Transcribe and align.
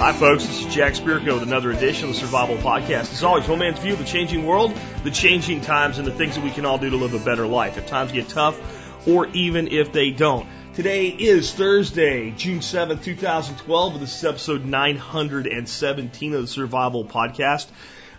Hi, 0.00 0.14
folks. 0.14 0.46
This 0.46 0.64
is 0.64 0.74
Jack 0.74 0.94
Spirko 0.94 1.34
with 1.34 1.42
another 1.42 1.70
edition 1.72 2.08
of 2.08 2.14
the 2.14 2.20
Survival 2.22 2.56
Podcast. 2.56 3.12
As 3.12 3.22
always, 3.22 3.46
one 3.46 3.58
man's 3.58 3.80
view 3.80 3.92
of 3.92 3.98
the 3.98 4.06
changing 4.06 4.46
world, 4.46 4.74
the 5.04 5.10
changing 5.10 5.60
times, 5.60 5.98
and 5.98 6.06
the 6.06 6.10
things 6.10 6.36
that 6.36 6.42
we 6.42 6.50
can 6.50 6.64
all 6.64 6.78
do 6.78 6.88
to 6.88 6.96
live 6.96 7.12
a 7.12 7.18
better 7.18 7.46
life 7.46 7.76
if 7.76 7.86
times 7.86 8.10
get 8.10 8.26
tough 8.26 8.58
or 9.06 9.26
even 9.34 9.68
if 9.68 9.92
they 9.92 10.10
don't. 10.10 10.48
Today 10.72 11.08
is 11.08 11.52
Thursday, 11.52 12.30
June 12.30 12.60
7th, 12.60 13.04
2012, 13.04 13.92
and 13.92 14.02
this 14.02 14.16
is 14.16 14.24
episode 14.24 14.64
917 14.64 16.34
of 16.34 16.40
the 16.40 16.48
Survival 16.48 17.04
Podcast. 17.04 17.66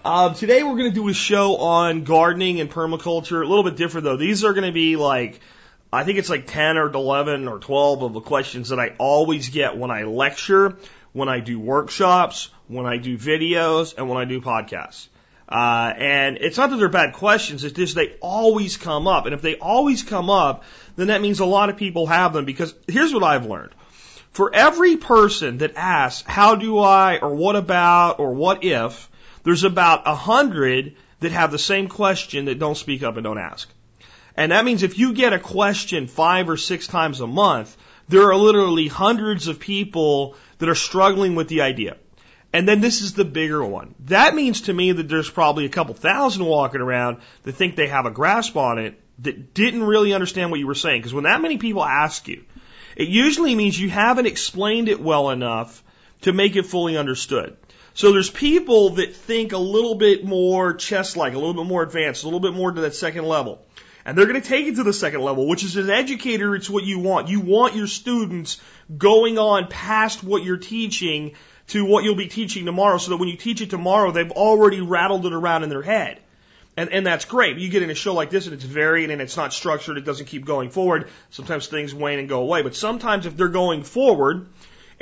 Uh, 0.05 0.35
today 0.35 0.61
we're 0.61 0.77
going 0.77 0.91
to 0.91 0.95
do 0.95 1.07
a 1.07 1.15
show 1.15 1.57
on 1.57 2.03
gardening 2.03 2.61
and 2.61 2.69
permaculture. 2.69 3.43
A 3.43 3.47
little 3.47 3.63
bit 3.63 3.75
different 3.75 4.03
though. 4.03 4.17
These 4.17 4.43
are 4.43 4.53
going 4.53 4.67
to 4.67 4.71
be 4.71 4.97
like, 4.97 5.39
I 5.91 6.03
think 6.03 6.19
it's 6.19 6.29
like 6.29 6.45
10 6.45 6.77
or 6.77 6.89
11 6.89 7.47
or 7.47 7.57
12 7.57 8.03
of 8.03 8.13
the 8.13 8.21
questions 8.21 8.69
that 8.69 8.79
I 8.79 8.93
always 8.99 9.49
get 9.49 9.75
when 9.75 9.89
I 9.89 10.03
lecture, 10.03 10.77
when 11.13 11.29
I 11.29 11.39
do 11.39 11.59
workshops, 11.59 12.49
when 12.67 12.85
I 12.85 12.97
do 12.97 13.17
videos, 13.17 13.95
and 13.97 14.07
when 14.09 14.17
I 14.17 14.25
do 14.25 14.41
podcasts. 14.41 15.07
Uh, 15.49 15.93
and 15.97 16.37
it's 16.37 16.57
not 16.57 16.69
that 16.69 16.77
they're 16.77 16.87
bad 16.87 17.13
questions, 17.13 17.65
it's 17.65 17.75
just 17.75 17.95
they 17.95 18.15
always 18.21 18.77
come 18.77 19.07
up. 19.07 19.25
And 19.25 19.33
if 19.33 19.41
they 19.41 19.57
always 19.57 20.01
come 20.01 20.29
up, 20.29 20.63
then 20.95 21.07
that 21.07 21.21
means 21.21 21.41
a 21.41 21.45
lot 21.45 21.69
of 21.69 21.75
people 21.75 22.07
have 22.07 22.31
them 22.31 22.45
because 22.45 22.73
here's 22.87 23.13
what 23.13 23.23
I've 23.23 23.45
learned. 23.45 23.73
For 24.31 24.53
every 24.55 24.95
person 24.95 25.57
that 25.57 25.75
asks, 25.75 26.25
how 26.25 26.55
do 26.55 26.79
I, 26.79 27.17
or 27.17 27.35
what 27.35 27.57
about, 27.57 28.19
or 28.19 28.33
what 28.33 28.63
if, 28.63 29.09
there's 29.43 29.65
about 29.65 30.03
a 30.05 30.15
hundred 30.15 30.95
that 31.19 31.33
have 31.33 31.51
the 31.51 31.59
same 31.59 31.89
question 31.89 32.45
that 32.45 32.57
don't 32.57 32.77
speak 32.77 33.03
up 33.03 33.17
and 33.17 33.25
don't 33.25 33.37
ask. 33.37 33.69
And 34.37 34.53
that 34.53 34.63
means 34.63 34.83
if 34.83 34.97
you 34.97 35.13
get 35.13 35.33
a 35.33 35.39
question 35.39 36.07
five 36.07 36.49
or 36.49 36.55
six 36.55 36.87
times 36.87 37.19
a 37.19 37.27
month, 37.27 37.75
there 38.07 38.29
are 38.29 38.35
literally 38.35 38.87
hundreds 38.87 39.47
of 39.47 39.59
people 39.59 40.35
that 40.61 40.69
are 40.69 40.75
struggling 40.75 41.33
with 41.35 41.47
the 41.47 41.61
idea. 41.61 41.97
And 42.53 42.67
then 42.67 42.81
this 42.81 43.01
is 43.01 43.13
the 43.13 43.25
bigger 43.25 43.65
one. 43.65 43.95
That 44.05 44.35
means 44.35 44.61
to 44.61 44.73
me 44.73 44.91
that 44.91 45.09
there's 45.09 45.29
probably 45.29 45.65
a 45.65 45.69
couple 45.69 45.95
thousand 45.95 46.45
walking 46.45 46.81
around 46.81 47.17
that 47.43 47.53
think 47.53 47.75
they 47.75 47.87
have 47.87 48.05
a 48.05 48.11
grasp 48.11 48.55
on 48.55 48.77
it 48.77 49.01
that 49.19 49.55
didn't 49.55 49.83
really 49.83 50.13
understand 50.13 50.51
what 50.51 50.59
you 50.59 50.67
were 50.67 50.75
saying. 50.75 50.99
Because 50.99 51.13
when 51.13 51.23
that 51.23 51.41
many 51.41 51.57
people 51.57 51.83
ask 51.83 52.27
you, 52.27 52.43
it 52.95 53.07
usually 53.07 53.55
means 53.55 53.79
you 53.79 53.89
haven't 53.89 54.27
explained 54.27 54.87
it 54.87 55.01
well 55.01 55.31
enough 55.31 55.83
to 56.21 56.31
make 56.31 56.55
it 56.55 56.67
fully 56.67 56.95
understood. 56.95 57.57
So 57.95 58.11
there's 58.11 58.29
people 58.29 58.91
that 58.91 59.15
think 59.15 59.53
a 59.53 59.57
little 59.57 59.95
bit 59.95 60.23
more 60.23 60.75
chess-like, 60.75 61.33
a 61.33 61.39
little 61.39 61.55
bit 61.55 61.65
more 61.65 61.81
advanced, 61.81 62.23
a 62.23 62.27
little 62.27 62.39
bit 62.39 62.53
more 62.53 62.71
to 62.71 62.81
that 62.81 62.93
second 62.93 63.25
level. 63.25 63.65
And 64.05 64.17
they're 64.17 64.25
going 64.25 64.41
to 64.41 64.47
take 64.47 64.67
it 64.67 64.75
to 64.75 64.83
the 64.83 64.93
second 64.93 65.21
level, 65.21 65.47
which 65.47 65.63
is 65.63 65.75
an 65.75 65.89
educator, 65.89 66.55
it's 66.55 66.69
what 66.69 66.83
you 66.83 66.99
want. 66.99 67.27
You 67.27 67.39
want 67.39 67.75
your 67.75 67.87
students 67.87 68.59
going 68.97 69.37
on 69.37 69.67
past 69.67 70.23
what 70.23 70.43
you're 70.43 70.57
teaching 70.57 71.33
to 71.67 71.85
what 71.85 72.03
you'll 72.03 72.15
be 72.15 72.27
teaching 72.27 72.65
tomorrow 72.65 72.97
so 72.97 73.11
that 73.11 73.17
when 73.17 73.29
you 73.29 73.37
teach 73.37 73.61
it 73.61 73.69
tomorrow, 73.69 74.11
they've 74.11 74.31
already 74.31 74.81
rattled 74.81 75.25
it 75.25 75.33
around 75.33 75.63
in 75.63 75.69
their 75.69 75.83
head. 75.83 76.19
And, 76.77 76.89
and 76.89 77.05
that's 77.05 77.25
great. 77.25 77.57
You 77.57 77.69
get 77.69 77.83
in 77.83 77.89
a 77.89 77.95
show 77.95 78.13
like 78.13 78.29
this 78.29 78.45
and 78.45 78.53
it's 78.53 78.63
varied 78.63 79.11
and 79.11 79.21
it's 79.21 79.37
not 79.37 79.53
structured, 79.53 79.97
it 79.97 80.05
doesn't 80.05 80.25
keep 80.25 80.45
going 80.45 80.69
forward. 80.69 81.09
Sometimes 81.29 81.67
things 81.67 81.93
wane 81.93 82.19
and 82.19 82.29
go 82.29 82.41
away. 82.41 82.61
But 82.61 82.75
sometimes 82.75 83.25
if 83.25 83.35
they're 83.35 83.49
going 83.49 83.83
forward, 83.83 84.47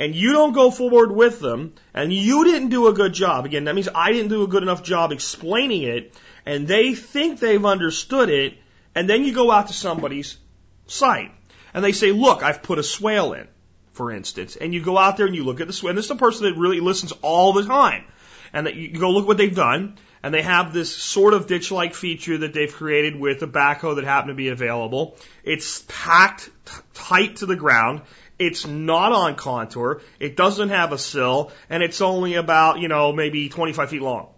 and 0.00 0.14
you 0.14 0.32
don't 0.32 0.52
go 0.52 0.70
forward 0.70 1.12
with 1.12 1.40
them, 1.40 1.74
and 1.92 2.10
you 2.10 2.44
didn't 2.44 2.70
do 2.70 2.88
a 2.88 2.92
good 2.94 3.12
job, 3.12 3.44
again, 3.44 3.64
that 3.64 3.74
means 3.74 3.88
I 3.94 4.12
didn't 4.12 4.28
do 4.28 4.42
a 4.42 4.48
good 4.48 4.62
enough 4.62 4.82
job 4.82 5.12
explaining 5.12 5.82
it, 5.82 6.14
and 6.46 6.66
they 6.66 6.94
think 6.94 7.38
they've 7.38 7.64
understood 7.64 8.30
it, 8.30 8.54
and 8.94 9.08
then 9.08 9.24
you 9.24 9.34
go 9.34 9.50
out 9.50 9.68
to 9.68 9.72
somebody's 9.72 10.36
site, 10.86 11.32
and 11.72 11.84
they 11.84 11.92
say, 11.92 12.12
look, 12.12 12.42
I've 12.42 12.62
put 12.62 12.78
a 12.78 12.82
swale 12.82 13.32
in, 13.32 13.46
for 13.92 14.10
instance, 14.10 14.56
and 14.56 14.74
you 14.74 14.82
go 14.82 14.98
out 14.98 15.16
there 15.16 15.26
and 15.26 15.34
you 15.34 15.44
look 15.44 15.60
at 15.60 15.66
the 15.66 15.72
swale, 15.72 15.90
and 15.90 15.98
this 15.98 16.06
is 16.06 16.10
a 16.10 16.16
person 16.16 16.44
that 16.44 16.58
really 16.58 16.80
listens 16.80 17.12
all 17.22 17.52
the 17.52 17.64
time, 17.64 18.04
and 18.52 18.66
that 18.66 18.74
you 18.74 18.88
go 18.98 19.10
look 19.10 19.26
what 19.26 19.36
they've 19.36 19.54
done, 19.54 19.96
and 20.22 20.34
they 20.34 20.42
have 20.42 20.72
this 20.72 20.94
sort 20.94 21.34
of 21.34 21.46
ditch-like 21.46 21.94
feature 21.94 22.38
that 22.38 22.52
they've 22.52 22.72
created 22.72 23.18
with 23.18 23.42
a 23.42 23.46
backhoe 23.46 23.96
that 23.96 24.04
happened 24.04 24.30
to 24.30 24.34
be 24.34 24.48
available. 24.48 25.16
It's 25.44 25.84
packed 25.88 26.50
tight 26.92 27.36
to 27.36 27.46
the 27.46 27.56
ground. 27.56 28.02
It's 28.38 28.66
not 28.66 29.12
on 29.12 29.36
contour. 29.36 30.02
It 30.18 30.36
doesn't 30.36 30.70
have 30.70 30.92
a 30.92 30.98
sill, 30.98 31.52
and 31.68 31.82
it's 31.82 32.00
only 32.00 32.34
about 32.34 32.80
you 32.80 32.88
know 32.88 33.12
maybe 33.12 33.48
25 33.48 33.90
feet 33.90 34.02
long. 34.02 34.28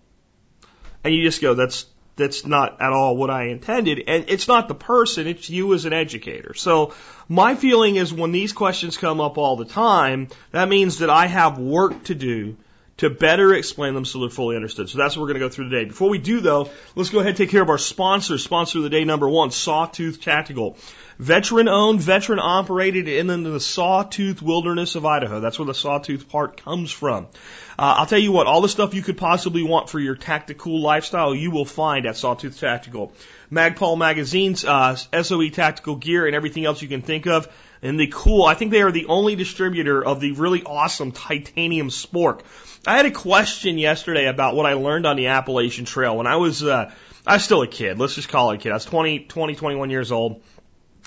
And 1.04 1.14
you 1.14 1.22
just 1.24 1.40
go, 1.40 1.54
that's 1.54 1.86
that's 2.16 2.46
not 2.46 2.80
at 2.80 2.92
all 2.92 3.16
what 3.16 3.30
I 3.30 3.44
intended. 3.44 4.04
And 4.06 4.26
it's 4.28 4.48
not 4.48 4.68
the 4.68 4.74
person, 4.74 5.26
it's 5.26 5.48
you 5.48 5.74
as 5.74 5.84
an 5.84 5.92
educator. 5.92 6.54
So 6.54 6.94
my 7.28 7.54
feeling 7.54 7.96
is 7.96 8.12
when 8.12 8.32
these 8.32 8.52
questions 8.52 8.96
come 8.96 9.20
up 9.20 9.38
all 9.38 9.56
the 9.56 9.64
time, 9.64 10.28
that 10.50 10.68
means 10.68 10.98
that 10.98 11.10
I 11.10 11.26
have 11.26 11.58
work 11.58 12.04
to 12.04 12.14
do 12.14 12.56
to 12.98 13.10
better 13.10 13.54
explain 13.54 13.94
them 13.94 14.04
so 14.04 14.20
they're 14.20 14.30
fully 14.30 14.56
understood. 14.56 14.88
So 14.88 14.98
that's 14.98 15.16
what 15.16 15.22
we're 15.22 15.28
going 15.28 15.40
to 15.40 15.46
go 15.46 15.48
through 15.48 15.70
today. 15.70 15.86
Before 15.86 16.08
we 16.08 16.18
do 16.18 16.40
though, 16.40 16.70
let's 16.94 17.10
go 17.10 17.18
ahead 17.18 17.30
and 17.30 17.36
take 17.36 17.50
care 17.50 17.62
of 17.62 17.68
our 17.68 17.78
sponsor. 17.78 18.38
Sponsor 18.38 18.78
of 18.78 18.84
the 18.84 18.90
day 18.90 19.04
number 19.04 19.28
one, 19.28 19.50
Sawtooth 19.50 20.20
Tactical. 20.20 20.76
Veteran 21.18 21.68
owned, 21.68 22.00
veteran 22.00 22.38
operated 22.40 23.06
in 23.06 23.26
the 23.44 23.60
sawtooth 23.60 24.42
wilderness 24.42 24.94
of 24.94 25.06
Idaho. 25.06 25.40
That's 25.40 25.58
where 25.58 25.66
the 25.66 25.74
sawtooth 25.74 26.28
part 26.28 26.62
comes 26.64 26.90
from. 26.90 27.26
Uh, 27.78 27.94
I'll 27.98 28.06
tell 28.06 28.18
you 28.18 28.32
what, 28.32 28.46
all 28.46 28.60
the 28.60 28.68
stuff 28.68 28.94
you 28.94 29.02
could 29.02 29.18
possibly 29.18 29.62
want 29.62 29.88
for 29.88 30.00
your 30.00 30.14
tactical 30.14 30.80
lifestyle, 30.80 31.34
you 31.34 31.50
will 31.50 31.64
find 31.64 32.06
at 32.06 32.16
Sawtooth 32.16 32.58
Tactical. 32.58 33.12
Magpul 33.50 33.96
magazines, 33.96 34.64
uh, 34.64 34.96
SOE 34.96 35.48
tactical 35.50 35.96
gear, 35.96 36.26
and 36.26 36.34
everything 36.34 36.64
else 36.64 36.82
you 36.82 36.88
can 36.88 37.02
think 37.02 37.26
of. 37.26 37.48
And 37.82 37.98
the 37.98 38.06
cool, 38.06 38.44
I 38.44 38.54
think 38.54 38.70
they 38.70 38.82
are 38.82 38.92
the 38.92 39.06
only 39.06 39.34
distributor 39.34 40.04
of 40.04 40.20
the 40.20 40.32
really 40.32 40.62
awesome 40.62 41.10
titanium 41.10 41.88
spork. 41.88 42.42
I 42.86 42.96
had 42.96 43.06
a 43.06 43.10
question 43.10 43.76
yesterday 43.76 44.26
about 44.26 44.54
what 44.54 44.66
I 44.66 44.74
learned 44.74 45.04
on 45.04 45.16
the 45.16 45.28
Appalachian 45.28 45.84
Trail 45.84 46.16
when 46.16 46.28
I 46.28 46.36
was, 46.36 46.62
uh, 46.62 46.92
I 47.26 47.34
was 47.34 47.44
still 47.44 47.62
a 47.62 47.66
kid. 47.66 47.98
Let's 47.98 48.14
just 48.14 48.28
call 48.28 48.52
it 48.52 48.54
a 48.54 48.58
kid. 48.58 48.70
I 48.70 48.74
was 48.74 48.84
20, 48.84 49.24
20, 49.24 49.54
21 49.56 49.90
years 49.90 50.12
old. 50.12 50.42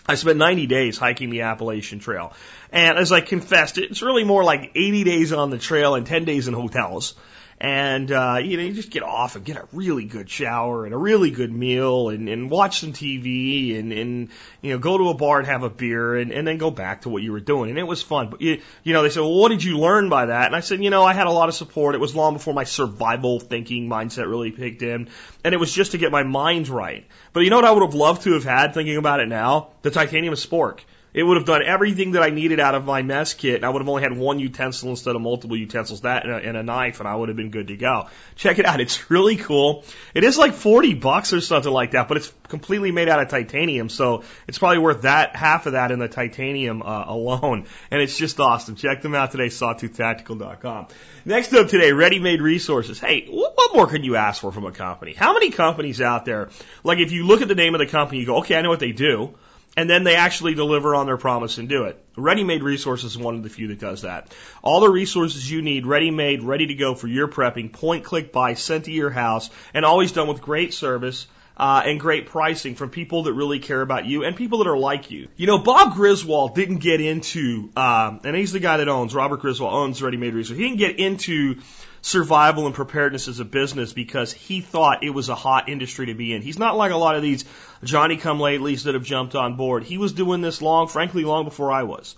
I 0.05 0.15
spent 0.15 0.37
90 0.37 0.67
days 0.67 0.97
hiking 0.97 1.29
the 1.29 1.41
Appalachian 1.41 1.99
Trail. 1.99 2.33
And 2.71 2.97
as 2.97 3.11
I 3.11 3.21
confessed, 3.21 3.77
it's 3.77 4.01
really 4.01 4.23
more 4.23 4.43
like 4.43 4.71
80 4.75 5.03
days 5.03 5.33
on 5.33 5.49
the 5.49 5.57
trail 5.57 5.95
and 5.95 6.05
10 6.05 6.25
days 6.25 6.47
in 6.47 6.53
hotels 6.53 7.15
and 7.59 8.11
uh, 8.11 8.37
you 8.43 8.57
know 8.57 8.63
you 8.63 8.73
just 8.73 8.89
get 8.89 9.01
off 9.01 9.37
and 9.37 9.45
get 9.45 9.55
a 9.55 9.65
really 9.71 10.03
good 10.03 10.29
shower 10.29 10.83
and 10.83 10.93
a 10.93 10.97
really 10.97 11.31
good 11.31 11.51
meal 11.51 12.09
and, 12.09 12.27
and 12.27 12.49
watch 12.49 12.81
some 12.81 12.91
TV 12.91 13.79
and, 13.79 13.93
and 13.93 14.29
you 14.61 14.71
know 14.71 14.77
go 14.77 14.97
to 14.97 15.09
a 15.09 15.13
bar 15.13 15.39
and 15.39 15.47
have 15.47 15.63
a 15.63 15.69
beer 15.69 16.15
and, 16.15 16.31
and 16.31 16.45
then 16.45 16.57
go 16.57 16.69
back 16.69 17.01
to 17.01 17.09
what 17.09 17.23
you 17.23 17.31
were 17.31 17.39
doing 17.39 17.69
and 17.69 17.79
it 17.79 17.87
was 17.87 18.01
fun. 18.01 18.29
But 18.29 18.41
you, 18.41 18.61
you 18.83 18.93
know 18.93 19.03
they 19.03 19.09
said, 19.09 19.21
well, 19.21 19.39
what 19.39 19.49
did 19.49 19.63
you 19.63 19.77
learn 19.77 20.09
by 20.09 20.25
that? 20.25 20.47
And 20.47 20.55
I 20.55 20.59
said, 20.59 20.83
you 20.83 20.89
know, 20.89 21.03
I 21.03 21.13
had 21.13 21.27
a 21.27 21.31
lot 21.31 21.47
of 21.47 21.55
support. 21.55 21.95
It 21.95 22.01
was 22.01 22.13
long 22.13 22.33
before 22.33 22.53
my 22.53 22.65
survival 22.65 23.39
thinking 23.39 23.87
mindset 23.87 24.29
really 24.29 24.51
kicked 24.51 24.81
in, 24.81 25.07
and 25.43 25.53
it 25.53 25.57
was 25.57 25.73
just 25.73 25.93
to 25.93 25.97
get 25.97 26.11
my 26.11 26.23
mind 26.23 26.67
right. 26.67 27.07
But 27.31 27.41
you 27.41 27.49
know 27.49 27.55
what 27.55 27.65
I 27.65 27.71
would 27.71 27.83
have 27.83 27.95
loved 27.95 28.23
to 28.23 28.33
have 28.33 28.43
had 28.43 28.73
thinking 28.73 28.97
about 28.97 29.21
it 29.21 29.29
now? 29.29 29.69
The 29.81 29.91
titanium 29.91 30.33
spork. 30.33 30.79
It 31.15 31.23
would 31.23 31.37
have 31.37 31.45
done 31.45 31.63
everything 31.63 32.11
that 32.11 32.23
I 32.23 32.29
needed 32.29 32.59
out 32.59 32.75
of 32.75 32.83
my 32.83 33.01
mess 33.01 33.33
kit, 33.33 33.55
and 33.55 33.65
I 33.65 33.69
would 33.69 33.81
have 33.81 33.87
only 33.87 34.03
had 34.03 34.17
one 34.17 34.37
utensil 34.37 34.89
instead 34.89 35.15
of 35.15 35.21
multiple 35.21 35.55
utensils, 35.55 36.01
that 36.01 36.25
and 36.25 36.33
a, 36.33 36.37
and 36.39 36.57
a 36.57 36.63
knife, 36.63 36.99
and 36.99 37.07
I 37.07 37.15
would 37.15 37.29
have 37.29 37.37
been 37.37 37.51
good 37.51 37.69
to 37.69 37.77
go. 37.77 38.09
Check 38.35 38.59
it 38.59 38.65
out. 38.65 38.81
It's 38.81 39.09
really 39.09 39.37
cool. 39.37 39.85
It 40.13 40.25
is 40.25 40.37
like 40.37 40.55
40 40.55 40.95
bucks 40.95 41.31
or 41.31 41.39
something 41.39 41.71
like 41.71 41.91
that, 41.91 42.09
but 42.09 42.17
it's 42.17 42.33
completely 42.49 42.91
made 42.91 43.07
out 43.07 43.21
of 43.21 43.29
titanium, 43.29 43.87
so 43.87 44.25
it's 44.45 44.57
probably 44.57 44.79
worth 44.79 45.03
that, 45.03 45.37
half 45.37 45.67
of 45.67 45.71
that 45.71 45.93
in 45.93 45.99
the 45.99 46.09
titanium 46.09 46.81
uh, 46.81 47.05
alone. 47.07 47.67
And 47.91 48.01
it's 48.01 48.17
just 48.17 48.41
awesome. 48.41 48.75
Check 48.75 49.01
them 49.01 49.15
out 49.15 49.31
today, 49.31 49.47
sawtooth.tactical.com. 49.47 50.87
Next 51.23 51.53
up 51.53 51.69
today, 51.69 51.93
ready-made 51.93 52.41
resources. 52.41 52.99
Hey, 52.99 53.25
what 53.29 53.73
more 53.73 53.87
can 53.87 54.03
you 54.03 54.17
ask 54.17 54.41
for 54.41 54.51
from 54.51 54.65
a 54.65 54.73
company? 54.73 55.13
How 55.13 55.31
many 55.31 55.51
companies 55.51 56.01
out 56.01 56.25
there, 56.25 56.49
like 56.83 56.99
if 56.99 57.13
you 57.13 57.25
look 57.25 57.41
at 57.41 57.47
the 57.47 57.55
name 57.55 57.73
of 57.73 57.79
the 57.79 57.87
company, 57.87 58.19
you 58.19 58.25
go, 58.25 58.39
okay, 58.39 58.57
I 58.57 58.61
know 58.61 58.69
what 58.69 58.81
they 58.81 58.91
do 58.91 59.33
and 59.75 59.89
then 59.89 60.03
they 60.03 60.15
actually 60.15 60.53
deliver 60.53 60.95
on 60.95 61.05
their 61.05 61.17
promise 61.17 61.57
and 61.57 61.67
do 61.67 61.83
it. 61.85 62.03
Ready-made 62.15 62.63
resources 62.63 63.11
is 63.11 63.17
one 63.17 63.35
of 63.35 63.43
the 63.43 63.49
few 63.49 63.67
that 63.67 63.79
does 63.79 64.03
that. 64.03 64.33
All 64.61 64.79
the 64.79 64.89
resources 64.89 65.49
you 65.49 65.61
need, 65.61 65.85
ready-made, 65.85 66.43
ready 66.43 66.67
to 66.67 66.75
go 66.75 66.95
for 66.95 67.07
your 67.07 67.27
prepping, 67.27 67.71
point, 67.71 68.05
click, 68.05 68.31
buy, 68.31 68.53
sent 68.53 68.85
to 68.85 68.91
your 68.91 69.09
house, 69.09 69.49
and 69.73 69.85
always 69.85 70.11
done 70.11 70.27
with 70.27 70.41
great 70.41 70.73
service. 70.73 71.27
Uh, 71.57 71.83
and 71.85 72.01
great 72.01 72.25
pricing 72.25 72.75
from 72.75 72.89
people 72.89 73.23
that 73.23 73.33
really 73.33 73.59
care 73.59 73.79
about 73.79 74.05
you 74.05 74.25
and 74.25 74.35
people 74.35 74.57
that 74.57 74.67
are 74.67 74.77
like 74.77 75.09
you. 75.09 75.29
You 75.37 75.47
know, 75.47 75.57
Bob 75.57 75.93
Griswold 75.93 76.53
didn't 76.53 76.79
get 76.79 76.99
into, 76.99 77.69
um, 77.77 78.19
and 78.25 78.35
he's 78.35 78.51
the 78.51 78.59
guy 78.59 78.75
that 78.75 78.89
owns, 78.89 79.15
Robert 79.15 79.39
Griswold 79.39 79.73
owns 79.73 80.01
Ready 80.01 80.17
Made 80.17 80.33
Resources. 80.33 80.57
He 80.57 80.63
didn't 80.63 80.79
get 80.79 80.99
into 80.99 81.61
survival 82.05 82.67
and 82.67 82.75
preparedness 82.75 83.27
as 83.27 83.39
a 83.39 83.45
business 83.45 83.91
because 83.91 84.31
he 84.31 84.61
thought 84.61 85.03
it 85.03 85.09
was 85.09 85.29
a 85.29 85.33
hot 85.33 85.69
industry 85.69 86.05
to 86.05 86.13
be 86.13 86.33
in. 86.33 86.43
He's 86.43 86.59
not 86.59 86.77
like 86.77 86.91
a 86.91 86.97
lot 86.97 87.15
of 87.15 87.23
these 87.23 87.45
Johnny 87.83 88.15
come 88.15 88.37
latelys 88.37 88.83
that 88.83 88.93
have 88.93 89.03
jumped 89.03 89.33
on 89.33 89.55
board. 89.55 89.83
He 89.83 89.97
was 89.97 90.13
doing 90.13 90.41
this 90.41 90.61
long, 90.61 90.87
frankly, 90.87 91.23
long 91.25 91.45
before 91.45 91.71
I 91.71 91.81
was. 91.81 92.15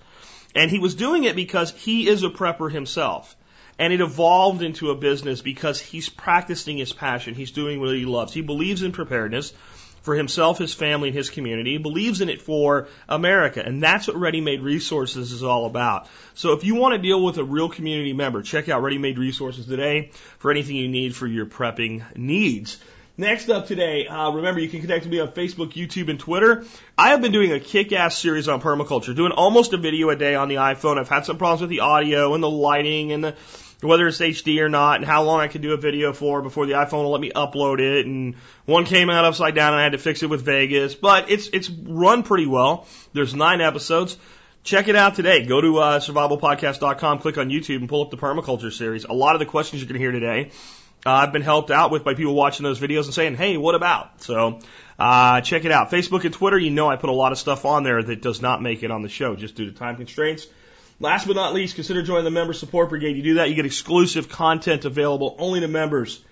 And 0.53 0.69
he 0.69 0.79
was 0.79 0.95
doing 0.95 1.23
it 1.23 1.37
because 1.37 1.71
he 1.71 2.09
is 2.09 2.23
a 2.23 2.29
prepper 2.29 2.69
himself. 2.69 3.33
And 3.79 3.93
it 3.93 4.01
evolved 4.01 4.61
into 4.61 4.91
a 4.91 4.95
business 4.95 5.41
because 5.41 5.79
he's 5.79 6.09
practicing 6.09 6.77
his 6.77 6.91
passion. 6.91 7.33
He's 7.33 7.51
doing 7.51 7.79
what 7.79 7.95
he 7.95 8.03
loves. 8.03 8.33
He 8.33 8.41
believes 8.41 8.83
in 8.83 8.91
preparedness 8.91 9.53
for 10.07 10.15
himself, 10.15 10.57
his 10.57 10.73
family, 10.73 11.09
and 11.09 11.17
his 11.17 11.29
community. 11.29 11.73
He 11.73 11.79
believes 11.79 12.21
in 12.21 12.29
it 12.29 12.41
for 12.41 12.87
America. 13.09 13.61
And 13.61 13.83
that's 13.83 14.07
what 14.07 14.15
Ready 14.15 14.39
Made 14.39 14.61
Resources 14.61 15.33
is 15.33 15.43
all 15.43 15.65
about. 15.65 16.07
So 16.33 16.53
if 16.53 16.63
you 16.63 16.75
want 16.75 16.93
to 16.93 16.97
deal 16.97 17.21
with 17.21 17.37
a 17.39 17.43
real 17.43 17.67
community 17.67 18.13
member, 18.13 18.41
check 18.41 18.69
out 18.69 18.81
Ready 18.81 18.97
Made 18.97 19.19
Resources 19.19 19.65
today 19.65 20.11
for 20.39 20.49
anything 20.49 20.77
you 20.77 20.87
need 20.87 21.13
for 21.13 21.27
your 21.27 21.45
prepping 21.45 22.15
needs. 22.15 22.81
Next 23.17 23.49
up 23.49 23.67
today, 23.67 24.07
uh, 24.07 24.31
remember 24.31 24.61
you 24.61 24.69
can 24.69 24.79
connect 24.79 25.03
with 25.03 25.11
me 25.11 25.19
on 25.19 25.27
Facebook, 25.33 25.73
YouTube, 25.73 26.09
and 26.09 26.17
Twitter. 26.19 26.63
I 26.97 27.09
have 27.09 27.21
been 27.21 27.33
doing 27.33 27.51
a 27.51 27.59
kick-ass 27.59 28.17
series 28.17 28.47
on 28.47 28.61
permaculture, 28.61 29.13
doing 29.13 29.33
almost 29.33 29.73
a 29.73 29.77
video 29.77 30.09
a 30.09 30.15
day 30.15 30.35
on 30.35 30.47
the 30.47 30.55
iPhone. 30.55 30.97
I've 30.97 31.09
had 31.09 31.25
some 31.25 31.37
problems 31.37 31.59
with 31.59 31.69
the 31.69 31.81
audio 31.81 32.33
and 32.33 32.41
the 32.41 32.49
lighting 32.49 33.11
and 33.11 33.23
the 33.23 33.35
whether 33.81 34.07
it's 34.07 34.19
HD 34.19 34.59
or 34.61 34.69
not, 34.69 34.97
and 34.97 35.05
how 35.05 35.23
long 35.23 35.39
I 35.39 35.47
could 35.47 35.61
do 35.61 35.73
a 35.73 35.77
video 35.77 36.13
for 36.13 36.41
before 36.41 36.65
the 36.65 36.73
iPhone 36.73 37.03
will 37.03 37.11
let 37.11 37.21
me 37.21 37.31
upload 37.31 37.79
it. 37.79 38.05
And 38.05 38.35
one 38.65 38.85
came 38.85 39.09
out 39.09 39.25
upside 39.25 39.55
down, 39.55 39.73
and 39.73 39.79
I 39.79 39.83
had 39.83 39.91
to 39.91 39.97
fix 39.97 40.23
it 40.23 40.29
with 40.29 40.41
Vegas. 40.41 40.95
But 40.95 41.29
it's 41.29 41.47
it's 41.49 41.69
run 41.69 42.23
pretty 42.23 42.47
well. 42.47 42.87
There's 43.13 43.35
nine 43.35 43.61
episodes. 43.61 44.17
Check 44.63 44.87
it 44.87 44.95
out 44.95 45.15
today. 45.15 45.45
Go 45.45 45.61
to 45.61 45.77
uh, 45.77 45.99
survivalpodcast.com, 45.99 47.19
click 47.19 47.37
on 47.37 47.49
YouTube, 47.49 47.77
and 47.77 47.87
pull 47.87 48.01
up 48.01 48.11
the 48.11 48.17
permaculture 48.17 48.73
series. 48.73 49.05
A 49.05 49.13
lot 49.13 49.35
of 49.35 49.39
the 49.39 49.45
questions 49.45 49.81
you're 49.81 49.87
going 49.87 49.99
to 49.99 50.03
hear 50.03 50.11
today, 50.11 50.51
uh, 51.05 51.11
I've 51.11 51.31
been 51.31 51.41
helped 51.43 51.71
out 51.71 51.89
with 51.89 52.03
by 52.03 52.15
people 52.15 52.33
watching 52.33 52.63
those 52.63 52.79
videos 52.79 53.05
and 53.05 53.13
saying, 53.13 53.35
"Hey, 53.35 53.57
what 53.57 53.75
about?" 53.75 54.23
So 54.23 54.59
uh, 54.99 55.41
check 55.41 55.65
it 55.65 55.71
out. 55.71 55.91
Facebook 55.91 56.25
and 56.25 56.33
Twitter, 56.33 56.57
you 56.57 56.71
know, 56.71 56.89
I 56.89 56.95
put 56.95 57.09
a 57.09 57.13
lot 57.13 57.31
of 57.31 57.37
stuff 57.37 57.63
on 57.63 57.83
there 57.83 58.01
that 58.01 58.21
does 58.21 58.41
not 58.41 58.61
make 58.61 58.81
it 58.83 58.91
on 58.91 59.03
the 59.03 59.09
show 59.09 59.35
just 59.35 59.55
due 59.55 59.65
to 59.65 59.71
time 59.71 59.95
constraints. 59.97 60.47
Last 60.99 61.27
but 61.27 61.35
not 61.35 61.53
least, 61.53 61.75
consider 61.75 62.01
joining 62.01 62.23
the 62.23 62.31
Member 62.31 62.53
Support 62.53 62.89
Brigade. 62.89 63.17
You 63.17 63.21
do 63.21 63.33
that, 63.35 63.49
you 63.49 63.55
get 63.55 63.67
exclusive 63.67 64.29
content 64.29 64.83
available 64.83 65.35
only 65.37 65.59
to 65.59 65.67
members. 65.67 66.23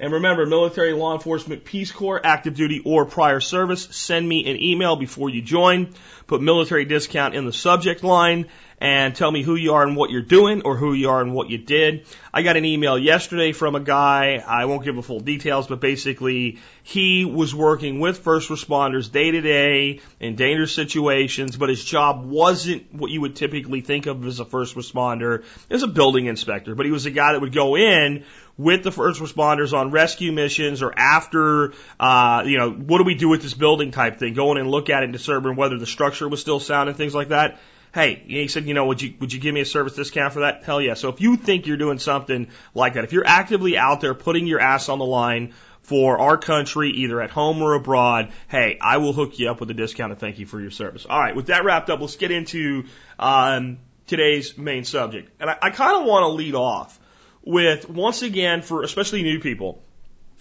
And 0.00 0.14
remember, 0.14 0.46
military, 0.46 0.94
law 0.94 1.12
enforcement, 1.12 1.66
Peace 1.66 1.92
Corps, 1.92 2.22
active 2.24 2.54
duty, 2.54 2.80
or 2.86 3.04
prior 3.04 3.40
service, 3.40 3.84
send 3.94 4.26
me 4.26 4.50
an 4.50 4.56
email 4.56 4.96
before 4.96 5.28
you 5.28 5.42
join. 5.42 5.92
Put 6.26 6.40
military 6.40 6.86
discount 6.86 7.34
in 7.34 7.44
the 7.44 7.52
subject 7.52 8.02
line 8.02 8.46
and 8.84 9.16
tell 9.16 9.30
me 9.30 9.42
who 9.42 9.54
you 9.54 9.72
are 9.72 9.82
and 9.82 9.96
what 9.96 10.10
you're 10.10 10.20
doing 10.20 10.60
or 10.66 10.76
who 10.76 10.92
you 10.92 11.08
are 11.08 11.22
and 11.22 11.32
what 11.32 11.48
you 11.48 11.56
did. 11.56 12.04
I 12.34 12.42
got 12.42 12.58
an 12.58 12.66
email 12.66 12.98
yesterday 12.98 13.52
from 13.52 13.76
a 13.76 13.80
guy. 13.80 14.44
I 14.46 14.66
won't 14.66 14.84
give 14.84 14.94
the 14.94 15.02
full 15.02 15.20
details, 15.20 15.66
but 15.66 15.80
basically 15.80 16.58
he 16.82 17.24
was 17.24 17.54
working 17.54 17.98
with 17.98 18.18
first 18.18 18.50
responders 18.50 19.10
day 19.10 19.30
to 19.30 19.40
day 19.40 20.00
in 20.20 20.36
dangerous 20.36 20.74
situations, 20.74 21.56
but 21.56 21.70
his 21.70 21.82
job 21.82 22.26
wasn't 22.26 22.92
what 22.94 23.10
you 23.10 23.22
would 23.22 23.36
typically 23.36 23.80
think 23.80 24.04
of 24.04 24.26
as 24.26 24.38
a 24.38 24.44
first 24.44 24.74
responder. 24.74 25.44
As 25.70 25.82
a 25.82 25.88
building 25.88 26.26
inspector, 26.26 26.74
but 26.74 26.84
he 26.84 26.92
was 26.92 27.06
a 27.06 27.10
guy 27.10 27.32
that 27.32 27.40
would 27.40 27.54
go 27.54 27.78
in 27.78 28.24
with 28.58 28.84
the 28.84 28.92
first 28.92 29.18
responders 29.18 29.72
on 29.72 29.92
rescue 29.92 30.30
missions 30.30 30.82
or 30.82 30.92
after, 30.94 31.72
uh, 31.98 32.42
you 32.44 32.58
know, 32.58 32.70
what 32.70 32.98
do 32.98 33.04
we 33.04 33.14
do 33.14 33.30
with 33.30 33.40
this 33.40 33.54
building 33.54 33.92
type 33.92 34.18
thing? 34.18 34.34
Go 34.34 34.52
in 34.52 34.58
and 34.58 34.70
look 34.70 34.90
at 34.90 35.02
it 35.02 35.04
and 35.04 35.12
determine 35.14 35.56
whether 35.56 35.78
the 35.78 35.86
structure 35.86 36.28
was 36.28 36.42
still 36.42 36.60
sound 36.60 36.90
and 36.90 36.98
things 36.98 37.14
like 37.14 37.28
that. 37.28 37.58
Hey, 37.94 38.24
he 38.26 38.48
said, 38.48 38.66
you 38.66 38.74
know, 38.74 38.86
would 38.86 39.00
you 39.00 39.14
would 39.20 39.32
you 39.32 39.38
give 39.38 39.54
me 39.54 39.60
a 39.60 39.64
service 39.64 39.94
discount 39.94 40.32
for 40.32 40.40
that? 40.40 40.64
Hell 40.64 40.82
yeah. 40.82 40.94
So 40.94 41.10
if 41.10 41.20
you 41.20 41.36
think 41.36 41.68
you're 41.68 41.76
doing 41.76 42.00
something 42.00 42.48
like 42.74 42.94
that, 42.94 43.04
if 43.04 43.12
you're 43.12 43.26
actively 43.26 43.78
out 43.78 44.00
there 44.00 44.14
putting 44.14 44.48
your 44.48 44.58
ass 44.58 44.88
on 44.88 44.98
the 44.98 45.04
line 45.04 45.54
for 45.82 46.18
our 46.18 46.36
country, 46.36 46.90
either 46.90 47.20
at 47.20 47.30
home 47.30 47.62
or 47.62 47.74
abroad, 47.74 48.32
hey, 48.48 48.78
I 48.80 48.96
will 48.96 49.12
hook 49.12 49.38
you 49.38 49.48
up 49.48 49.60
with 49.60 49.70
a 49.70 49.74
discount 49.74 50.10
and 50.10 50.20
thank 50.20 50.40
you 50.40 50.46
for 50.46 50.60
your 50.60 50.72
service. 50.72 51.06
All 51.08 51.20
right, 51.20 51.36
with 51.36 51.46
that 51.46 51.64
wrapped 51.64 51.88
up, 51.88 52.00
let's 52.00 52.16
get 52.16 52.32
into 52.32 52.86
um, 53.16 53.78
today's 54.08 54.58
main 54.58 54.82
subject. 54.82 55.30
And 55.38 55.48
I, 55.48 55.56
I 55.62 55.70
kind 55.70 55.96
of 55.96 56.04
want 56.04 56.24
to 56.24 56.28
lead 56.30 56.56
off 56.56 56.98
with 57.44 57.88
once 57.88 58.22
again 58.22 58.62
for 58.62 58.82
especially 58.82 59.22
new 59.22 59.38
people 59.38 59.84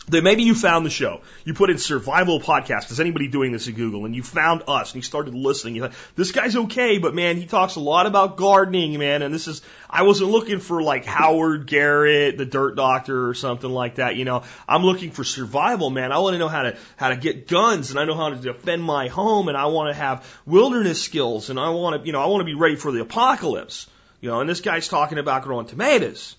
that 0.10 0.24
maybe 0.24 0.44
you 0.44 0.54
found 0.54 0.86
the 0.86 0.90
show. 0.90 1.22
You 1.46 1.54
put 1.54 1.70
in 1.70 1.78
survival 1.78 2.42
podcast. 2.42 2.92
Is 2.92 3.00
anybody 3.00 3.30
doing 3.30 3.54
this 3.54 3.68
in 3.68 3.76
Google? 3.76 4.06
And 4.06 4.14
you 4.14 4.22
found 4.22 4.64
us 4.68 4.92
and 4.92 4.96
you 4.98 5.02
started 5.02 5.34
listening. 5.34 5.76
You 5.76 5.84
thought, 5.84 5.94
this 6.16 6.34
guy's 6.34 6.56
okay, 6.56 6.98
but 6.98 7.16
man, 7.16 7.38
he 7.38 7.46
talks 7.46 7.76
a 7.76 7.80
lot 7.80 8.06
about 8.06 8.36
gardening, 8.36 9.00
man. 9.00 9.22
And 9.22 9.34
this 9.34 9.48
is, 9.48 9.62
I 9.90 10.04
wasn't 10.04 10.32
looking 10.32 10.60
for 10.60 10.82
like 10.82 11.06
Howard 11.06 11.68
Garrett, 11.68 12.38
the 12.38 12.46
dirt 12.46 12.76
doctor 12.76 13.30
or 13.30 13.34
something 13.34 13.70
like 13.70 13.96
that. 13.96 14.18
You 14.18 14.26
know, 14.26 14.44
I'm 14.68 14.84
looking 14.84 15.12
for 15.12 15.24
survival, 15.24 15.90
man. 15.90 16.12
I 16.12 16.20
want 16.20 16.34
to 16.34 16.40
know 16.40 16.50
how 16.50 16.64
to, 16.64 16.78
how 16.98 17.10
to 17.10 17.16
get 17.16 17.48
guns 17.48 17.92
and 17.92 18.00
I 18.00 18.04
know 18.04 18.16
how 18.16 18.30
to 18.30 18.36
defend 18.36 18.84
my 18.84 19.08
home 19.08 19.48
and 19.48 19.56
I 19.56 19.68
want 19.68 19.90
to 19.90 19.94
have 19.94 20.28
wilderness 20.46 21.02
skills 21.02 21.50
and 21.50 21.58
I 21.58 21.70
want 21.70 22.02
to, 22.02 22.06
you 22.06 22.12
know, 22.12 22.22
I 22.22 22.26
want 22.26 22.42
to 22.42 22.46
be 22.46 22.56
ready 22.56 22.76
for 22.76 22.92
the 22.92 23.02
apocalypse. 23.02 23.88
You 24.20 24.30
know, 24.30 24.40
and 24.40 24.50
this 24.50 24.62
guy's 24.62 24.88
talking 24.88 25.18
about 25.18 25.44
growing 25.44 25.66
tomatoes. 25.66 26.38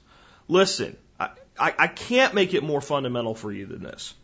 Listen, 0.49 0.97
I, 1.59 1.75
I 1.79 1.87
can't 1.87 2.35
make 2.35 2.55
it 2.55 2.63
more 2.63 2.81
fundamental 2.81 3.35
for 3.35 3.53
you 3.53 3.67
than 3.67 3.83
this. 3.83 4.15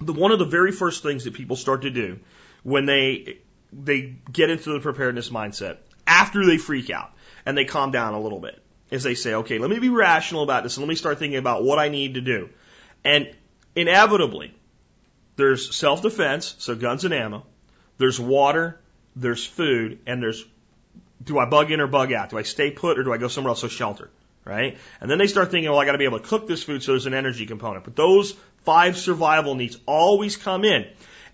The, 0.00 0.12
one 0.12 0.32
of 0.32 0.38
the 0.38 0.44
very 0.44 0.72
first 0.72 1.02
things 1.02 1.24
that 1.24 1.34
people 1.34 1.56
start 1.56 1.82
to 1.82 1.90
do 1.90 2.18
when 2.62 2.86
they 2.86 3.38
they 3.72 4.16
get 4.30 4.50
into 4.50 4.72
the 4.72 4.80
preparedness 4.80 5.30
mindset 5.30 5.78
after 6.06 6.44
they 6.44 6.56
freak 6.56 6.90
out 6.90 7.12
and 7.44 7.56
they 7.56 7.64
calm 7.64 7.90
down 7.90 8.14
a 8.14 8.20
little 8.20 8.40
bit 8.40 8.60
is 8.90 9.02
they 9.02 9.14
say, 9.14 9.34
okay, 9.34 9.58
let 9.58 9.68
me 9.68 9.78
be 9.78 9.88
rational 9.88 10.42
about 10.42 10.62
this 10.62 10.76
and 10.76 10.82
let 10.82 10.88
me 10.88 10.94
start 10.94 11.18
thinking 11.18 11.38
about 11.38 11.64
what 11.64 11.78
I 11.78 11.88
need 11.88 12.14
to 12.14 12.20
do. 12.20 12.48
And 13.04 13.32
inevitably, 13.74 14.54
there's 15.36 15.74
self 15.74 16.02
defense, 16.02 16.54
so 16.58 16.74
guns 16.74 17.04
and 17.04 17.12
ammo. 17.12 17.44
There's 17.98 18.20
water, 18.20 18.80
there's 19.14 19.44
food, 19.44 20.00
and 20.06 20.22
there's 20.22 20.44
do 21.22 21.38
I 21.38 21.46
bug 21.46 21.70
in 21.70 21.80
or 21.80 21.86
bug 21.86 22.12
out? 22.12 22.30
Do 22.30 22.38
I 22.38 22.42
stay 22.42 22.70
put 22.70 22.98
or 22.98 23.04
do 23.04 23.12
I 23.12 23.18
go 23.18 23.28
somewhere 23.28 23.50
else? 23.50 23.60
So 23.60 23.68
shelter 23.68 24.10
right? 24.46 24.78
And 25.00 25.10
then 25.10 25.18
they 25.18 25.26
start 25.26 25.50
thinking, 25.50 25.68
well, 25.70 25.80
I 25.80 25.84
got 25.84 25.92
to 25.92 25.98
be 25.98 26.04
able 26.04 26.20
to 26.20 26.26
cook 26.26 26.46
this 26.46 26.62
food, 26.62 26.82
so 26.82 26.92
there's 26.92 27.06
an 27.06 27.14
energy 27.14 27.44
component. 27.44 27.84
But 27.84 27.96
those 27.96 28.34
five 28.64 28.96
survival 28.96 29.56
needs 29.56 29.76
always 29.86 30.36
come 30.36 30.64
in. 30.64 30.86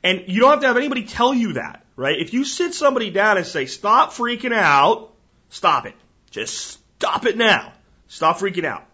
And 0.03 0.25
you 0.27 0.41
don't 0.41 0.51
have 0.51 0.61
to 0.63 0.67
have 0.67 0.77
anybody 0.77 1.05
tell 1.05 1.33
you 1.33 1.53
that, 1.53 1.85
right? 1.95 2.19
If 2.19 2.33
you 2.33 2.45
sit 2.45 2.75
somebody 2.75 3.11
down 3.11 3.37
and 3.37 3.47
say, 3.47 3.67
stop 3.67 4.13
freaking 4.13 4.53
out, 4.53 5.13
stop 5.51 5.87
it. 5.87 5.95
Just 6.31 6.81
stop 6.99 7.27
it 7.27 7.37
now. 7.37 7.73
Stop 8.09 8.39
freaking 8.39 8.65
out. 8.65 8.85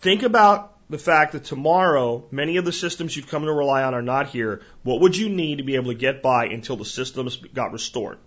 Think 0.00 0.24
about 0.24 0.72
the 0.90 0.98
fact 0.98 1.32
that 1.32 1.44
tomorrow, 1.44 2.24
many 2.30 2.56
of 2.56 2.64
the 2.64 2.72
systems 2.72 3.16
you've 3.16 3.28
come 3.28 3.44
to 3.44 3.52
rely 3.52 3.82
on 3.82 3.94
are 3.94 4.02
not 4.02 4.28
here. 4.28 4.62
What 4.82 5.00
would 5.02 5.16
you 5.16 5.28
need 5.28 5.58
to 5.58 5.64
be 5.64 5.76
able 5.76 5.92
to 5.92 5.98
get 5.98 6.22
by 6.22 6.46
until 6.46 6.76
the 6.76 6.84
systems 6.84 7.36
got 7.36 7.72
restored? 7.72 8.18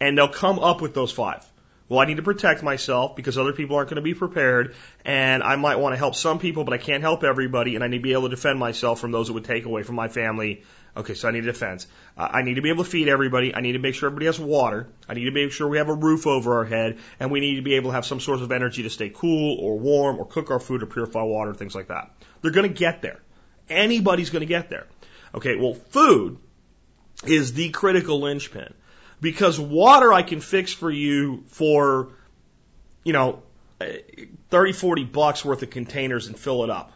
And 0.00 0.16
they'll 0.16 0.28
come 0.28 0.58
up 0.58 0.80
with 0.80 0.94
those 0.94 1.12
five. 1.12 1.44
Well, 1.90 1.98
I 1.98 2.04
need 2.04 2.18
to 2.18 2.22
protect 2.22 2.62
myself 2.62 3.16
because 3.16 3.36
other 3.36 3.52
people 3.52 3.74
aren't 3.74 3.90
going 3.90 3.96
to 3.96 4.02
be 4.02 4.14
prepared, 4.14 4.76
and 5.04 5.42
I 5.42 5.56
might 5.56 5.80
want 5.80 5.92
to 5.92 5.98
help 5.98 6.14
some 6.14 6.38
people, 6.38 6.62
but 6.62 6.72
I 6.72 6.78
can't 6.78 7.02
help 7.02 7.24
everybody, 7.24 7.74
and 7.74 7.82
I 7.82 7.88
need 7.88 7.96
to 7.96 8.02
be 8.02 8.12
able 8.12 8.22
to 8.22 8.28
defend 8.28 8.60
myself 8.60 9.00
from 9.00 9.10
those 9.10 9.26
that 9.26 9.32
would 9.32 9.44
take 9.44 9.64
away 9.64 9.82
from 9.82 9.96
my 9.96 10.06
family. 10.06 10.62
Okay, 10.96 11.14
so 11.14 11.26
I 11.26 11.32
need 11.32 11.42
a 11.42 11.52
defense. 11.52 11.88
Uh, 12.16 12.28
I 12.30 12.42
need 12.42 12.54
to 12.54 12.62
be 12.62 12.68
able 12.68 12.84
to 12.84 12.90
feed 12.90 13.08
everybody. 13.08 13.52
I 13.52 13.60
need 13.60 13.72
to 13.72 13.80
make 13.80 13.96
sure 13.96 14.06
everybody 14.06 14.26
has 14.26 14.38
water. 14.38 14.86
I 15.08 15.14
need 15.14 15.24
to 15.24 15.32
make 15.32 15.50
sure 15.50 15.66
we 15.66 15.78
have 15.78 15.88
a 15.88 15.94
roof 15.94 16.28
over 16.28 16.58
our 16.58 16.64
head, 16.64 16.98
and 17.18 17.32
we 17.32 17.40
need 17.40 17.56
to 17.56 17.62
be 17.62 17.74
able 17.74 17.90
to 17.90 17.94
have 17.94 18.06
some 18.06 18.20
source 18.20 18.40
of 18.40 18.52
energy 18.52 18.84
to 18.84 18.90
stay 18.90 19.10
cool 19.12 19.58
or 19.58 19.76
warm 19.76 20.20
or 20.20 20.26
cook 20.26 20.52
our 20.52 20.60
food 20.60 20.84
or 20.84 20.86
purify 20.86 21.24
water, 21.24 21.54
things 21.54 21.74
like 21.74 21.88
that. 21.88 22.12
They're 22.40 22.52
going 22.52 22.68
to 22.68 22.78
get 22.78 23.02
there. 23.02 23.18
Anybody's 23.68 24.30
going 24.30 24.42
to 24.42 24.46
get 24.46 24.70
there. 24.70 24.86
Okay, 25.34 25.56
well, 25.56 25.74
food 25.74 26.38
is 27.26 27.52
the 27.52 27.70
critical 27.70 28.20
linchpin. 28.20 28.74
Because 29.20 29.60
water 29.60 30.12
I 30.12 30.22
can 30.22 30.40
fix 30.40 30.72
for 30.72 30.90
you 30.90 31.44
for, 31.48 32.08
you 33.04 33.12
know, 33.12 33.42
30, 34.50 34.72
40 34.72 35.04
bucks 35.04 35.44
worth 35.44 35.62
of 35.62 35.70
containers 35.70 36.26
and 36.26 36.38
fill 36.38 36.64
it 36.64 36.70
up. 36.70 36.92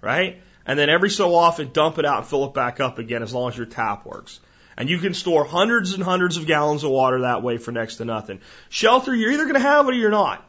Right? 0.00 0.40
And 0.64 0.78
then 0.78 0.90
every 0.90 1.10
so 1.10 1.34
often 1.34 1.72
dump 1.72 1.98
it 1.98 2.04
out 2.04 2.18
and 2.18 2.26
fill 2.26 2.44
it 2.44 2.54
back 2.54 2.80
up 2.80 2.98
again 2.98 3.22
as 3.22 3.32
long 3.32 3.50
as 3.50 3.56
your 3.56 3.66
tap 3.66 4.04
works. 4.04 4.38
And 4.76 4.88
you 4.88 4.98
can 4.98 5.12
store 5.12 5.44
hundreds 5.44 5.94
and 5.94 6.02
hundreds 6.02 6.36
of 6.36 6.46
gallons 6.46 6.84
of 6.84 6.90
water 6.90 7.22
that 7.22 7.42
way 7.42 7.56
for 7.56 7.72
next 7.72 7.96
to 7.96 8.04
nothing. 8.04 8.40
Shelter, 8.68 9.14
you're 9.14 9.32
either 9.32 9.44
going 9.44 9.54
to 9.54 9.60
have 9.60 9.88
it 9.88 9.92
or 9.92 9.94
you're 9.94 10.10
not. 10.10 10.44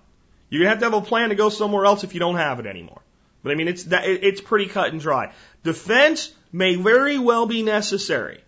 You're 0.49 0.59
going 0.59 0.67
to 0.67 0.69
have 0.69 0.79
to 0.79 0.97
have 0.97 1.03
a 1.03 1.07
plan 1.07 1.29
to 1.29 1.35
go 1.35 1.49
somewhere 1.49 1.85
else 1.85 2.03
if 2.03 2.13
you 2.13 2.19
don't 2.19 2.35
have 2.35 2.59
it 2.59 2.65
anymore. 2.65 3.01
But 3.41 3.53
I 3.53 3.55
mean, 3.55 3.67
it's 3.67 3.85
it's 3.89 4.41
pretty 4.41 4.67
cut 4.67 4.91
and 4.91 4.99
dry. 4.99 5.31
Defense 5.63 6.33
may 6.51 6.75
very 6.75 7.17
well 7.17 7.45
be 7.45 7.63
necessary 7.63 8.41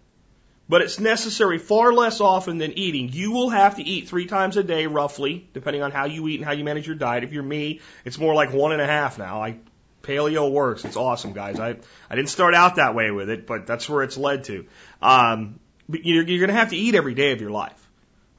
but 0.71 0.81
it's 0.81 1.01
necessary 1.01 1.57
far 1.57 1.91
less 1.91 2.21
often 2.21 2.57
than 2.57 2.79
eating. 2.79 3.09
You 3.11 3.31
will 3.31 3.49
have 3.49 3.75
to 3.75 3.83
eat 3.83 4.07
three 4.07 4.25
times 4.25 4.55
a 4.55 4.63
day, 4.63 4.87
roughly, 4.87 5.45
depending 5.51 5.83
on 5.83 5.91
how 5.91 6.05
you 6.05 6.29
eat 6.29 6.35
and 6.35 6.45
how 6.45 6.53
you 6.53 6.63
manage 6.63 6.87
your 6.87 6.95
diet. 6.95 7.25
If 7.25 7.33
you're 7.33 7.43
me, 7.43 7.81
it's 8.05 8.17
more 8.17 8.33
like 8.33 8.53
one 8.53 8.71
and 8.71 8.81
a 8.81 8.87
half 8.87 9.19
now. 9.19 9.43
I 9.43 9.57
paleo 10.01 10.49
works. 10.49 10.85
It's 10.85 10.95
awesome, 10.95 11.33
guys. 11.33 11.59
I 11.59 11.75
I 12.09 12.15
didn't 12.15 12.29
start 12.29 12.55
out 12.55 12.77
that 12.77 12.95
way 12.95 13.11
with 13.11 13.29
it, 13.29 13.45
but 13.47 13.67
that's 13.67 13.89
where 13.89 14.01
it's 14.01 14.15
led 14.15 14.45
to. 14.45 14.65
Um, 15.01 15.59
but 15.89 16.05
you're, 16.05 16.23
you're 16.23 16.39
going 16.39 16.55
to 16.55 16.61
have 16.61 16.69
to 16.69 16.77
eat 16.77 16.95
every 16.95 17.15
day 17.15 17.33
of 17.33 17.41
your 17.41 17.51
life. 17.51 17.89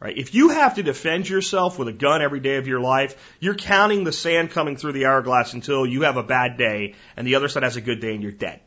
Right? 0.01 0.17
If 0.17 0.35
you 0.35 0.49
have 0.49 0.77
to 0.77 0.83
defend 0.83 1.29
yourself 1.29 1.79
with 1.79 1.89
a 1.89 1.93
gun 1.93 2.23
every 2.23 2.41
day 2.41 2.57
of 2.57 2.67
your 2.67 2.81
life, 2.81 3.15
you're 3.41 3.55
counting 3.55 4.05
the 4.05 4.11
sand 4.11 4.53
coming 4.53 4.79
through 4.79 4.93
the 4.93 5.05
hourglass 5.05 5.53
until 5.53 5.85
you 5.85 6.05
have 6.05 6.17
a 6.17 6.23
bad 6.23 6.57
day 6.57 6.95
and 7.15 7.27
the 7.27 7.35
other 7.35 7.49
side 7.49 7.63
has 7.63 7.77
a 7.77 7.83
good 7.83 8.01
day 8.01 8.15
and 8.15 8.23
you're 8.23 8.33
dead. 8.33 8.61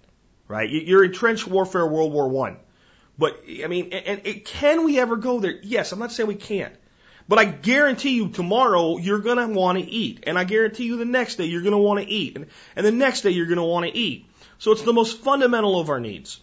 Right? 0.48 0.70
You're 0.70 1.04
in 1.04 1.14
trench 1.14 1.48
warfare 1.48 1.88
World 1.88 2.14
War 2.14 2.30
One. 2.30 2.58
But 3.18 3.44
I 3.64 3.68
mean, 3.68 3.94
and, 3.94 4.26
and 4.26 4.46
can 4.46 4.84
we 4.84 5.00
ever 5.00 5.16
go 5.16 5.40
there? 5.40 5.58
Yes, 5.64 5.92
I'm 5.92 6.00
not 6.00 6.12
saying 6.12 6.28
we 6.28 6.36
can't. 6.36 6.74
But 7.28 7.40
I 7.40 7.46
guarantee 7.46 8.12
you 8.12 8.30
tomorrow 8.30 8.98
you're 8.98 9.20
going 9.20 9.38
to 9.38 9.48
want 9.48 9.80
to 9.80 9.84
eat. 9.84 10.26
And 10.28 10.38
I 10.38 10.44
guarantee 10.44 10.86
you 10.86 10.98
the 10.98 11.06
next 11.06 11.38
day 11.38 11.46
you're 11.46 11.62
going 11.62 11.72
to 11.72 11.78
want 11.78 12.00
to 12.02 12.06
eat. 12.06 12.36
And, 12.36 12.48
and 12.76 12.86
the 12.86 12.92
next 12.92 13.22
day 13.22 13.32
you're 13.32 13.48
going 13.48 13.58
to 13.58 13.64
want 13.64 13.86
to 13.86 13.98
eat. 13.98 14.28
So 14.60 14.72
it's 14.72 14.84
the 14.84 14.94
most 14.94 15.22
fundamental 15.22 15.80
of 15.80 15.90
our 15.90 16.00
needs. 16.00 16.40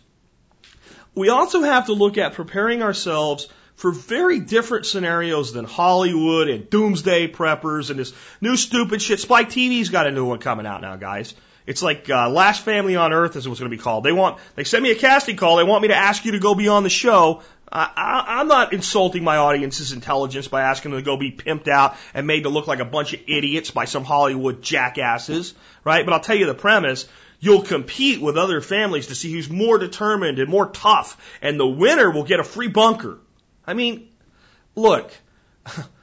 we 1.15 1.29
also 1.29 1.63
have 1.63 1.87
to 1.87 1.93
look 1.93 2.19
at 2.19 2.35
preparing 2.35 2.83
ourselves 2.83 3.49
for 3.77 3.93
very 3.93 4.39
different 4.39 4.87
scenarios 4.87 5.53
than 5.53 5.65
Hollywood 5.65 6.49
and 6.49 6.69
doomsday 6.69 7.29
preppers 7.29 7.91
and 7.91 7.99
this 7.99 8.13
new 8.41 8.57
stupid 8.57 9.01
shit. 9.01 9.21
Spike 9.21 9.51
TV's 9.51 9.89
got 9.89 10.07
a 10.07 10.11
new 10.11 10.25
one 10.25 10.39
coming 10.39 10.67
out 10.67 10.83
now, 10.83 10.97
guys. 10.97 11.35
It's 11.67 11.83
like 11.83 12.11
uh, 12.11 12.29
Last 12.29 12.65
Family 12.65 12.97
on 12.97 13.13
Earth 13.13 13.37
is 13.37 13.49
what's 13.49 13.61
going 13.61 13.71
to 13.71 13.77
be 13.77 13.83
called. 13.83 14.05
They 14.05 14.13
want 14.13 14.39
they 14.57 14.65
sent 14.65 14.83
me 14.83 14.91
a 14.91 14.95
casting 14.95 15.37
call. 15.37 15.57
They 15.57 15.65
want 15.65 15.83
me 15.83 15.89
to 15.89 15.97
ask 15.97 16.25
you 16.25 16.33
to 16.33 16.39
go 16.39 16.55
be 16.55 16.69
on 16.69 16.83
the 16.83 16.91
show. 16.91 17.43
I, 17.71 17.91
I, 17.97 18.41
I'm 18.41 18.49
not 18.49 18.73
insulting 18.73 19.25
my 19.25 19.37
audience's 19.37 19.93
intelligence 19.93 20.49
by 20.49 20.63
asking 20.63 20.91
them 20.91 21.01
to 21.01 21.05
go 21.05 21.17
be 21.17 21.33
pimped 21.33 21.69
out 21.69 21.97
and 22.15 22.27
made 22.27 22.43
to 22.43 22.49
look 22.49 22.67
like 22.67 22.81
a 22.81 22.85
bunch 22.85 23.15
of 23.15 23.21
idiots 23.27 23.71
by 23.71 23.87
some 23.87 24.05
Hollywood 24.05 24.61
jackasses, 24.61 25.55
right? 25.85 26.05
But 26.05 26.13
I'll 26.13 26.21
tell 26.21 26.37
you 26.37 26.47
the 26.47 26.55
premise. 26.55 27.09
You'll 27.41 27.63
compete 27.63 28.21
with 28.21 28.37
other 28.37 28.61
families 28.61 29.09
to 29.09 29.15
see 29.15 29.33
who's 29.33 29.51
more 29.51 29.79
determined 29.79 30.39
and 30.39 30.49
more 30.49 30.67
tough, 30.67 31.17
and 31.41 31.59
the 31.59 31.67
winner 31.67 32.11
will 32.11 32.25
get 32.25 32.39
a 32.41 32.45
free 32.45 32.69
bunker. 32.69 33.19
I 33.67 33.75
mean, 33.75 34.09
look. 34.75 35.11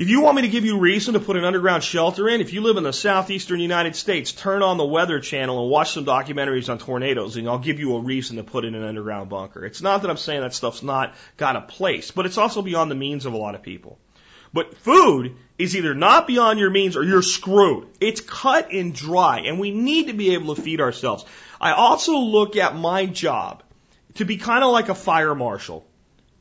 If 0.00 0.08
you 0.08 0.22
want 0.22 0.36
me 0.36 0.42
to 0.42 0.48
give 0.48 0.64
you 0.64 0.78
reason 0.78 1.12
to 1.12 1.20
put 1.20 1.36
an 1.36 1.44
underground 1.44 1.84
shelter 1.84 2.26
in, 2.26 2.40
if 2.40 2.54
you 2.54 2.62
live 2.62 2.78
in 2.78 2.84
the 2.84 2.90
southeastern 2.90 3.60
United 3.60 3.94
States, 3.94 4.32
turn 4.32 4.62
on 4.62 4.78
the 4.78 4.84
Weather 4.86 5.20
Channel 5.20 5.60
and 5.60 5.70
watch 5.70 5.90
some 5.90 6.06
documentaries 6.06 6.70
on 6.70 6.78
tornadoes, 6.78 7.36
and 7.36 7.46
I'll 7.46 7.58
give 7.58 7.78
you 7.78 7.94
a 7.94 8.00
reason 8.00 8.38
to 8.38 8.42
put 8.42 8.64
in 8.64 8.74
an 8.74 8.82
underground 8.82 9.28
bunker. 9.28 9.62
It's 9.62 9.82
not 9.82 10.00
that 10.00 10.10
I'm 10.10 10.16
saying 10.16 10.40
that 10.40 10.54
stuff's 10.54 10.82
not 10.82 11.14
got 11.36 11.56
a 11.56 11.60
place, 11.60 12.12
but 12.12 12.24
it's 12.24 12.38
also 12.38 12.62
beyond 12.62 12.90
the 12.90 12.94
means 12.94 13.26
of 13.26 13.34
a 13.34 13.36
lot 13.36 13.54
of 13.54 13.62
people. 13.62 13.98
But 14.54 14.74
food 14.78 15.36
is 15.58 15.76
either 15.76 15.94
not 15.94 16.26
beyond 16.26 16.58
your 16.58 16.70
means 16.70 16.96
or 16.96 17.04
you're 17.04 17.20
screwed. 17.20 17.88
It's 18.00 18.22
cut 18.22 18.72
and 18.72 18.94
dry, 18.94 19.40
and 19.40 19.60
we 19.60 19.70
need 19.70 20.06
to 20.06 20.14
be 20.14 20.32
able 20.32 20.54
to 20.54 20.62
feed 20.62 20.80
ourselves. 20.80 21.26
I 21.60 21.72
also 21.72 22.16
look 22.16 22.56
at 22.56 22.74
my 22.74 23.04
job 23.04 23.62
to 24.14 24.24
be 24.24 24.38
kind 24.38 24.64
of 24.64 24.72
like 24.72 24.88
a 24.88 24.94
fire 24.94 25.34
marshal 25.34 25.86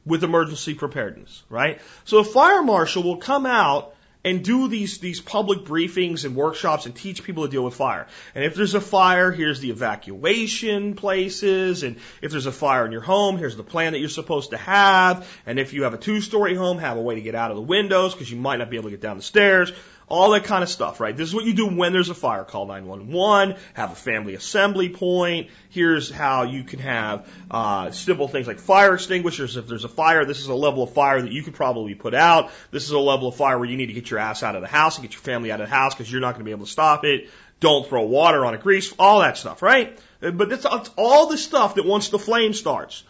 with 0.10 0.24
emergency 0.24 0.74
preparedness, 0.74 1.44
right? 1.50 1.80
So 2.04 2.18
a 2.18 2.24
fire 2.26 2.62
marshal 2.62 3.04
will 3.04 3.18
come 3.18 3.46
out 3.46 3.96
and 4.26 4.44
do 4.44 4.68
these, 4.68 4.98
these 4.98 5.22
public 5.22 5.60
briefings 5.60 6.26
and 6.26 6.36
workshops 6.36 6.86
and 6.86 6.94
teach 6.94 7.24
people 7.24 7.46
to 7.46 7.50
deal 7.50 7.64
with 7.64 7.76
fire. 7.76 8.08
And 8.36 8.44
if 8.44 8.54
there's 8.54 8.74
a 8.74 8.82
fire, 8.82 9.32
here's 9.32 9.62
the 9.62 9.70
evacuation 9.70 10.96
places. 10.96 11.84
And 11.84 11.98
if 12.22 12.32
there's 12.32 12.46
a 12.46 12.52
fire 12.52 12.86
in 12.86 12.92
your 12.92 13.02
home, 13.02 13.38
here's 13.38 13.56
the 13.56 13.64
plan 13.64 13.94
that 13.94 14.00
you're 14.00 14.10
supposed 14.10 14.50
to 14.50 14.58
have. 14.58 15.26
And 15.46 15.58
if 15.58 15.74
you 15.74 15.84
have 15.84 15.94
a 15.94 15.98
two 15.98 16.20
story 16.20 16.54
home, 16.54 16.80
have 16.80 16.98
a 16.98 17.02
way 17.02 17.16
to 17.16 17.22
get 17.22 17.34
out 17.34 17.52
of 17.52 17.56
the 17.56 17.64
windows 17.64 18.14
because 18.14 18.30
you 18.30 18.38
might 18.38 18.58
not 18.58 18.70
be 18.70 18.76
able 18.76 18.90
to 18.90 18.92
get 18.92 19.02
down 19.02 19.16
the 19.16 19.24
stairs 19.24 19.72
all 20.10 20.32
that 20.32 20.44
kind 20.44 20.64
of 20.64 20.70
stuff, 20.70 21.00
right? 21.00 21.16
This 21.16 21.30
is 21.30 21.36
what 21.36 21.46
you 21.46 21.54
do 21.54 21.68
when 21.68 21.94
there's 21.94 22.10
a 22.10 22.16
fire. 22.16 22.44
Call 22.44 22.66
911, 22.66 23.56
have 23.76 23.92
a 23.92 23.96
family 23.96 24.34
assembly 24.34 24.90
point. 24.90 25.50
Here's 25.70 26.10
how 26.10 26.44
you 26.44 26.64
can 26.64 26.80
have 26.80 27.28
uh, 27.50 27.92
simple 27.92 28.28
things 28.28 28.48
like 28.48 28.60
fire 28.60 28.96
extinguishers. 28.96 29.56
If 29.56 29.68
there's 29.68 29.86
a 29.86 29.90
fire, 29.90 30.26
this 30.26 30.40
is 30.40 30.48
a 30.48 30.56
level 30.56 30.84
of 30.84 30.94
fire 30.94 31.22
that 31.22 31.32
you 31.32 31.44
could 31.44 31.54
probably 31.54 31.94
put 31.94 32.16
out. 32.16 32.52
This 32.72 32.84
is 32.84 32.92
a 32.92 33.00
level 33.00 33.28
of 33.28 33.36
fire 33.36 33.58
where 33.58 33.70
you 33.70 33.78
need 33.78 33.88
to 33.88 33.94
get 33.94 34.10
your 34.10 34.20
ass 34.20 34.42
out 34.42 34.56
of 34.56 34.62
the 34.62 34.68
house 34.68 34.98
and 34.98 35.08
get 35.08 35.14
your 35.14 35.22
family 35.22 35.52
out 35.52 35.62
of 35.62 35.70
the 35.70 35.76
house 35.76 35.94
because 35.94 36.12
you're 36.12 36.22
not 36.22 36.34
going 36.34 36.42
to 36.42 36.46
be 36.46 36.52
able 36.52 36.66
to 36.66 36.72
stop 36.72 37.06
it. 37.06 37.30
Don't 37.60 37.88
throw 37.88 38.04
water 38.04 38.46
on 38.46 38.54
a 38.54 38.58
grease, 38.58 38.94
all 38.98 39.20
that 39.20 39.38
stuff, 39.38 39.62
right? 39.62 40.00
But 40.22 40.52
it's, 40.52 40.66
it's 40.70 40.90
all 40.98 41.28
the 41.28 41.38
stuff 41.38 41.76
that 41.76 41.86
once 41.86 42.10
the 42.10 42.20
flame 42.20 42.54
starts. 42.54 43.04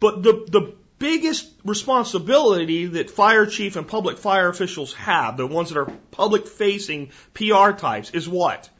But 0.00 0.22
the, 0.22 0.32
the 0.48 0.74
biggest 1.02 1.50
responsibility 1.64 2.86
that 2.86 3.10
fire 3.10 3.44
chief 3.44 3.74
and 3.74 3.88
public 3.88 4.18
fire 4.18 4.48
officials 4.48 4.94
have, 4.94 5.36
the 5.36 5.46
ones 5.46 5.70
that 5.70 5.78
are 5.78 5.92
public 6.12 6.46
facing 6.46 7.10
PR 7.34 7.72
types, 7.72 8.10
is 8.10 8.28
what? 8.28 8.70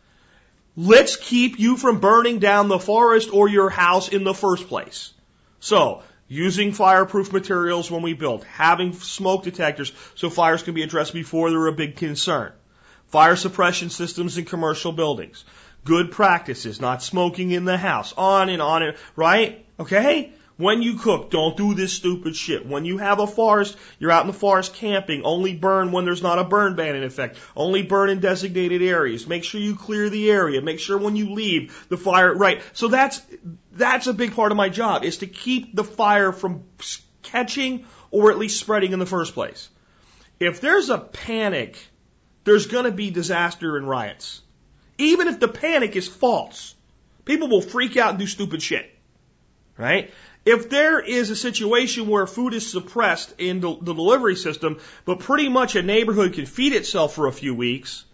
Let's 0.76 1.16
keep 1.16 1.58
you 1.58 1.76
from 1.76 1.98
burning 1.98 2.38
down 2.38 2.68
the 2.68 2.78
forest 2.78 3.30
or 3.32 3.48
your 3.48 3.70
house 3.70 4.08
in 4.08 4.22
the 4.22 4.34
first 4.34 4.68
place. 4.68 5.12
So, 5.58 6.04
using 6.28 6.72
fireproof 6.72 7.32
materials 7.32 7.90
when 7.90 8.02
we 8.02 8.14
build, 8.14 8.44
having 8.44 8.92
smoke 8.92 9.42
detectors 9.42 9.92
so 10.14 10.30
fires 10.30 10.62
can 10.62 10.74
be 10.74 10.84
addressed 10.84 11.12
before 11.12 11.50
they're 11.50 11.66
a 11.66 11.72
big 11.72 11.96
concern, 11.96 12.52
fire 13.08 13.34
suppression 13.34 13.90
systems 13.90 14.38
in 14.38 14.44
commercial 14.44 14.92
buildings, 14.92 15.44
good 15.84 16.12
practices, 16.12 16.80
not 16.80 17.02
smoking 17.02 17.50
in 17.50 17.64
the 17.64 17.76
house, 17.76 18.14
on 18.16 18.48
and 18.48 18.62
on 18.62 18.84
and, 18.84 18.96
right? 19.16 19.66
Okay? 19.80 20.32
When 20.62 20.80
you 20.80 20.94
cook, 20.94 21.32
don't 21.32 21.56
do 21.56 21.74
this 21.74 21.92
stupid 21.92 22.36
shit. 22.36 22.64
When 22.64 22.84
you 22.84 22.98
have 22.98 23.18
a 23.18 23.26
forest, 23.26 23.76
you're 23.98 24.12
out 24.12 24.20
in 24.20 24.28
the 24.28 24.32
forest 24.32 24.74
camping, 24.74 25.24
only 25.24 25.56
burn 25.56 25.90
when 25.90 26.04
there's 26.04 26.22
not 26.22 26.38
a 26.38 26.44
burn 26.44 26.76
ban 26.76 26.94
in 26.94 27.02
effect. 27.02 27.36
Only 27.56 27.82
burn 27.82 28.10
in 28.10 28.20
designated 28.20 28.80
areas. 28.80 29.26
Make 29.26 29.42
sure 29.42 29.60
you 29.60 29.74
clear 29.74 30.08
the 30.08 30.30
area. 30.30 30.62
Make 30.62 30.78
sure 30.78 30.98
when 30.98 31.16
you 31.16 31.32
leave, 31.32 31.86
the 31.88 31.96
fire, 31.96 32.32
right. 32.32 32.62
So 32.74 32.86
that's, 32.86 33.20
that's 33.72 34.06
a 34.06 34.12
big 34.12 34.36
part 34.36 34.52
of 34.52 34.56
my 34.56 34.68
job, 34.68 35.02
is 35.02 35.18
to 35.18 35.26
keep 35.26 35.74
the 35.74 35.82
fire 35.82 36.30
from 36.30 36.62
catching 37.22 37.84
or 38.12 38.30
at 38.30 38.38
least 38.38 38.60
spreading 38.60 38.92
in 38.92 39.00
the 39.00 39.06
first 39.06 39.34
place. 39.34 39.68
If 40.38 40.60
there's 40.60 40.90
a 40.90 40.98
panic, 40.98 41.76
there's 42.44 42.66
gonna 42.66 42.92
be 42.92 43.10
disaster 43.10 43.76
and 43.76 43.88
riots. 43.88 44.40
Even 44.96 45.26
if 45.26 45.40
the 45.40 45.48
panic 45.48 45.96
is 45.96 46.06
false. 46.06 46.76
People 47.24 47.48
will 47.48 47.62
freak 47.62 47.96
out 47.96 48.10
and 48.10 48.18
do 48.20 48.28
stupid 48.28 48.62
shit. 48.62 48.88
Right? 49.76 50.12
If 50.44 50.70
there 50.70 50.98
is 50.98 51.30
a 51.30 51.36
situation 51.36 52.08
where 52.08 52.26
food 52.26 52.52
is 52.52 52.68
suppressed 52.68 53.32
in 53.38 53.60
the, 53.60 53.76
the 53.80 53.94
delivery 53.94 54.34
system, 54.34 54.80
but 55.04 55.20
pretty 55.20 55.48
much 55.48 55.76
a 55.76 55.82
neighborhood 55.82 56.32
can 56.32 56.46
feed 56.46 56.72
itself 56.72 57.14
for 57.14 57.28
a 57.28 57.32
few 57.32 57.54
weeks, 57.54 58.04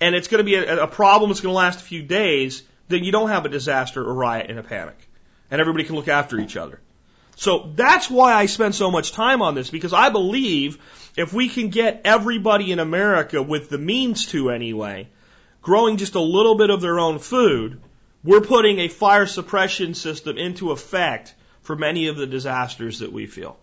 and 0.00 0.14
it's 0.14 0.28
going 0.28 0.38
to 0.38 0.44
be 0.44 0.54
a, 0.54 0.84
a 0.84 0.86
problem 0.86 1.30
that's 1.30 1.40
going 1.40 1.52
to 1.52 1.56
last 1.56 1.80
a 1.80 1.84
few 1.84 2.02
days, 2.02 2.62
then 2.88 3.02
you 3.02 3.10
don't 3.10 3.30
have 3.30 3.44
a 3.44 3.48
disaster 3.48 4.04
or 4.04 4.14
riot 4.14 4.50
and 4.50 4.58
a 4.58 4.62
panic. 4.62 4.96
And 5.50 5.60
everybody 5.60 5.84
can 5.84 5.96
look 5.96 6.08
after 6.08 6.38
each 6.38 6.56
other. 6.56 6.80
So 7.36 7.72
that's 7.74 8.08
why 8.08 8.34
I 8.34 8.46
spend 8.46 8.76
so 8.76 8.92
much 8.92 9.10
time 9.10 9.42
on 9.42 9.56
this, 9.56 9.70
because 9.70 9.92
I 9.92 10.10
believe 10.10 10.78
if 11.16 11.32
we 11.32 11.48
can 11.48 11.70
get 11.70 12.02
everybody 12.04 12.70
in 12.70 12.78
America 12.78 13.42
with 13.42 13.68
the 13.68 13.78
means 13.78 14.26
to 14.26 14.50
anyway, 14.50 15.08
growing 15.60 15.96
just 15.96 16.14
a 16.14 16.20
little 16.20 16.56
bit 16.56 16.70
of 16.70 16.80
their 16.80 17.00
own 17.00 17.18
food, 17.18 17.80
we're 18.22 18.40
putting 18.40 18.78
a 18.78 18.88
fire 18.88 19.26
suppression 19.26 19.94
system 19.94 20.38
into 20.38 20.70
effect 20.70 21.34
for 21.64 21.76
many 21.76 22.06
of 22.06 22.16
the 22.16 22.26
disasters 22.26 23.00
that 23.00 23.12
we 23.12 23.26
feel. 23.26 23.58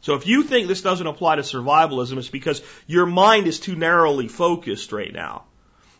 So 0.00 0.14
if 0.14 0.26
you 0.26 0.42
think 0.42 0.68
this 0.68 0.82
doesn't 0.82 1.06
apply 1.06 1.36
to 1.36 1.42
survivalism, 1.42 2.18
it's 2.18 2.28
because 2.28 2.62
your 2.86 3.06
mind 3.06 3.46
is 3.46 3.58
too 3.58 3.74
narrowly 3.74 4.28
focused 4.28 4.92
right 4.92 5.12
now. 5.12 5.44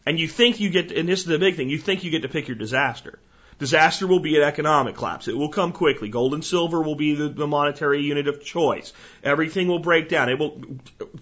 And 0.06 0.20
you 0.20 0.28
think 0.28 0.60
you 0.60 0.70
get, 0.70 0.92
and 0.92 1.08
this 1.08 1.20
is 1.20 1.26
the 1.26 1.38
big 1.38 1.56
thing, 1.56 1.68
you 1.68 1.78
think 1.78 2.04
you 2.04 2.10
get 2.10 2.22
to 2.22 2.28
pick 2.28 2.48
your 2.48 2.56
disaster. 2.56 3.18
Disaster 3.58 4.06
will 4.06 4.20
be 4.20 4.36
an 4.36 4.42
economic 4.42 4.94
collapse. 4.94 5.26
It 5.26 5.36
will 5.36 5.48
come 5.48 5.72
quickly. 5.72 6.08
Gold 6.08 6.32
and 6.32 6.44
silver 6.44 6.80
will 6.80 6.94
be 6.94 7.16
the, 7.16 7.28
the 7.28 7.46
monetary 7.46 8.02
unit 8.02 8.28
of 8.28 8.44
choice. 8.44 8.92
Everything 9.24 9.66
will 9.66 9.80
break 9.80 10.08
down. 10.08 10.28
It 10.28 10.38
will, 10.38 10.62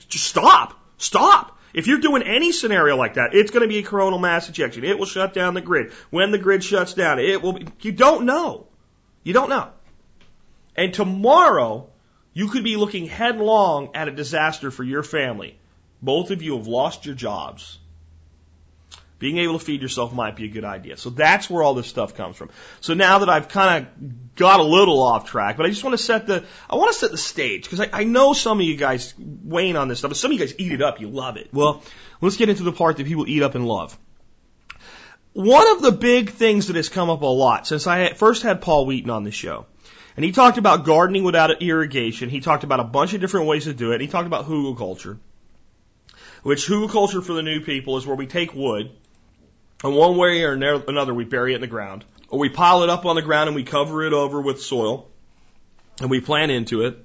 just 0.08 0.26
stop. 0.26 0.78
Stop. 0.98 1.58
If 1.72 1.86
you're 1.86 1.98
doing 1.98 2.22
any 2.22 2.52
scenario 2.52 2.96
like 2.96 3.14
that, 3.14 3.34
it's 3.34 3.50
going 3.50 3.62
to 3.62 3.68
be 3.68 3.78
a 3.78 3.82
coronal 3.82 4.18
mass 4.18 4.48
ejection. 4.48 4.84
It 4.84 4.98
will 4.98 5.06
shut 5.06 5.32
down 5.34 5.54
the 5.54 5.60
grid. 5.62 5.92
When 6.10 6.30
the 6.30 6.38
grid 6.38 6.62
shuts 6.62 6.94
down, 6.94 7.18
it 7.18 7.42
will 7.42 7.54
be, 7.54 7.66
you 7.80 7.92
don't 7.92 8.26
know. 8.26 8.66
You 9.24 9.32
don't 9.32 9.48
know. 9.48 9.70
And 10.76 10.92
tomorrow, 10.92 11.88
you 12.34 12.48
could 12.48 12.64
be 12.64 12.76
looking 12.76 13.06
headlong 13.06 13.90
at 13.94 14.08
a 14.08 14.10
disaster 14.10 14.70
for 14.70 14.84
your 14.84 15.02
family. 15.02 15.58
Both 16.02 16.30
of 16.30 16.42
you 16.42 16.58
have 16.58 16.66
lost 16.66 17.06
your 17.06 17.14
jobs. 17.14 17.78
Being 19.18 19.38
able 19.38 19.58
to 19.58 19.64
feed 19.64 19.80
yourself 19.80 20.12
might 20.12 20.36
be 20.36 20.44
a 20.44 20.48
good 20.48 20.64
idea. 20.64 20.98
So 20.98 21.08
that's 21.08 21.48
where 21.48 21.62
all 21.62 21.72
this 21.72 21.86
stuff 21.86 22.14
comes 22.14 22.36
from. 22.36 22.50
So 22.82 22.92
now 22.92 23.20
that 23.20 23.30
I've 23.30 23.48
kind 23.48 23.86
of 23.86 24.36
got 24.36 24.60
a 24.60 24.62
little 24.62 25.02
off 25.02 25.30
track, 25.30 25.56
but 25.56 25.64
I 25.64 25.70
just 25.70 25.82
want 25.82 25.96
to 25.96 26.02
set 26.02 26.26
the, 26.26 26.44
I 26.68 26.76
want 26.76 26.92
to 26.92 26.98
set 26.98 27.10
the 27.10 27.16
stage 27.16 27.62
because 27.64 27.80
I, 27.80 27.88
I 27.90 28.04
know 28.04 28.34
some 28.34 28.60
of 28.60 28.66
you 28.66 28.76
guys 28.76 29.14
wane 29.16 29.76
on 29.76 29.88
this 29.88 30.00
stuff, 30.00 30.10
but 30.10 30.18
some 30.18 30.30
of 30.30 30.38
you 30.38 30.44
guys 30.44 30.54
eat 30.58 30.72
it 30.72 30.82
up. 30.82 31.00
You 31.00 31.08
love 31.08 31.38
it. 31.38 31.48
Well, 31.50 31.82
let's 32.20 32.36
get 32.36 32.50
into 32.50 32.64
the 32.64 32.72
part 32.72 32.98
that 32.98 33.06
people 33.06 33.26
eat 33.26 33.42
up 33.42 33.54
and 33.54 33.66
love. 33.66 33.98
One 35.32 35.70
of 35.70 35.80
the 35.80 35.92
big 35.92 36.30
things 36.30 36.66
that 36.66 36.76
has 36.76 36.90
come 36.90 37.08
up 37.08 37.22
a 37.22 37.26
lot 37.26 37.66
since 37.66 37.86
I 37.86 38.12
first 38.12 38.42
had 38.42 38.60
Paul 38.60 38.84
Wheaton 38.84 39.08
on 39.08 39.24
the 39.24 39.30
show 39.30 39.64
and 40.16 40.24
he 40.24 40.32
talked 40.32 40.56
about 40.56 40.84
gardening 40.84 41.24
without 41.24 41.62
irrigation. 41.62 42.30
He 42.30 42.40
talked 42.40 42.64
about 42.64 42.80
a 42.80 42.84
bunch 42.84 43.12
of 43.12 43.20
different 43.20 43.46
ways 43.46 43.64
to 43.64 43.74
do 43.74 43.92
it. 43.92 44.00
He 44.00 44.06
talked 44.06 44.26
about 44.26 44.46
hugelkultur, 44.46 45.18
which 46.42 46.66
hugelkultur 46.66 47.22
for 47.22 47.34
the 47.34 47.42
new 47.42 47.60
people 47.60 47.98
is 47.98 48.06
where 48.06 48.16
we 48.16 48.26
take 48.26 48.54
wood, 48.54 48.90
and 49.84 49.94
one 49.94 50.16
way 50.16 50.42
or 50.42 50.52
another 50.52 51.12
we 51.12 51.24
bury 51.24 51.52
it 51.52 51.56
in 51.56 51.60
the 51.60 51.66
ground, 51.66 52.04
or 52.30 52.38
we 52.38 52.48
pile 52.48 52.82
it 52.82 52.88
up 52.88 53.04
on 53.04 53.16
the 53.16 53.22
ground 53.22 53.48
and 53.48 53.54
we 53.54 53.64
cover 53.64 54.04
it 54.04 54.14
over 54.14 54.40
with 54.40 54.62
soil, 54.62 55.08
and 56.00 56.10
we 56.10 56.20
plant 56.20 56.50
into 56.50 56.86
it, 56.86 57.04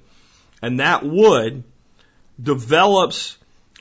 and 0.62 0.80
that 0.80 1.04
wood 1.04 1.64
develops 2.42 3.36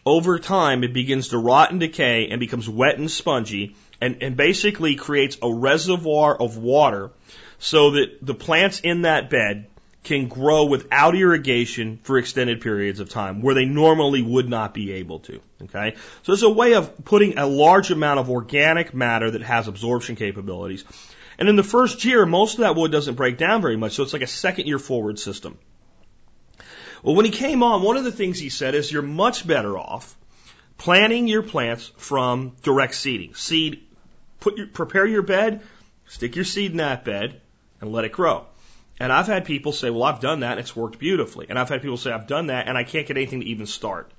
over 0.06 0.40
time. 0.40 0.84
It 0.84 0.94
begins 0.94 1.30
to 1.30 1.38
rot 1.38 1.72
and 1.72 1.80
decay 1.80 2.28
and 2.30 2.40
becomes 2.40 2.68
wet 2.68 2.98
and 2.98 3.10
spongy, 3.10 3.76
and, 4.02 4.22
and 4.22 4.36
basically 4.36 4.96
creates 4.96 5.38
a 5.42 5.54
reservoir 5.54 6.36
of 6.36 6.58
water 6.58 7.12
so 7.62 7.92
that 7.92 8.18
the 8.26 8.34
plants 8.34 8.80
in 8.80 9.04
that 9.04 9.30
bed 9.30 9.68
can 10.04 10.28
grow 10.28 10.66
without 10.66 11.16
irrigation 11.16 12.00
for 12.02 12.18
extended 12.18 12.60
periods 12.60 13.00
of 13.00 13.08
time 13.08 13.44
where 13.44 13.54
they 13.54 13.66
normally 13.66 14.24
would 14.24 14.50
not 14.50 14.74
be 14.74 14.94
able 14.94 15.20
to. 15.20 15.40
Okay? 15.64 15.96
So 16.24 16.34
it's 16.34 16.42
a 16.42 16.50
way 16.50 16.74
of 16.74 17.06
putting 17.06 17.38
a 17.38 17.46
large 17.46 17.92
amount 17.92 18.20
of 18.20 18.32
organic 18.32 18.96
matter 18.96 19.30
that 19.30 19.44
has 19.44 19.68
absorption 19.68 20.16
capabilities 20.16 20.84
And 21.38 21.50
in 21.50 21.56
the 21.56 21.64
first 21.64 22.06
year, 22.06 22.26
most 22.26 22.56
of 22.56 22.60
that 22.60 22.76
wood 22.76 22.92
doesn't 22.92 23.16
break 23.16 23.38
down 23.38 23.62
very 23.62 23.78
much, 23.78 23.94
so 23.94 24.04
it's 24.04 24.14
like 24.14 24.22
a 24.22 24.28
second 24.28 24.68
year 24.68 24.80
forward 24.80 25.18
system. 25.18 25.58
Well, 27.04 27.16
when 27.16 27.26
he 27.26 27.32
came 27.32 27.64
on, 27.64 27.82
one 27.82 27.98
of 27.98 28.04
the 28.04 28.12
things 28.12 28.38
he 28.40 28.50
said 28.50 28.76
is 28.76 28.92
you're 28.92 29.02
much 29.02 29.46
better 29.48 29.78
off 29.78 30.16
planting 30.78 31.28
your 31.28 31.42
plants 31.42 31.92
from 31.98 32.56
direct 32.64 32.96
seeding. 32.96 33.34
Seed, 33.34 33.84
put 34.40 34.58
your, 34.58 34.68
prepare 34.68 35.06
your 35.06 35.24
bed, 35.24 35.62
stick 36.08 36.36
your 36.36 36.46
seed 36.46 36.72
in 36.72 36.78
that 36.78 37.06
bed, 37.06 37.41
and 37.82 37.92
let 37.92 38.06
it 38.06 38.12
grow. 38.12 38.46
And 39.00 39.12
I've 39.12 39.28
had 39.28 39.46
people 39.46 39.72
say, 39.72 39.90
well, 39.90 40.04
I've 40.04 40.20
done 40.20 40.42
that 40.42 40.52
and 40.52 40.60
it's 40.60 40.76
worked 40.76 41.00
beautifully. 41.00 41.48
And 41.50 41.58
I've 41.58 41.70
had 41.70 41.82
people 41.82 41.98
say, 41.98 42.12
I've 42.12 42.28
done 42.28 42.48
that 42.48 42.68
and 42.68 42.78
I 42.78 42.84
can't 42.84 43.08
get 43.08 43.18
anything 43.18 43.42
to 43.42 43.48
even 43.48 43.66
start. 43.66 44.12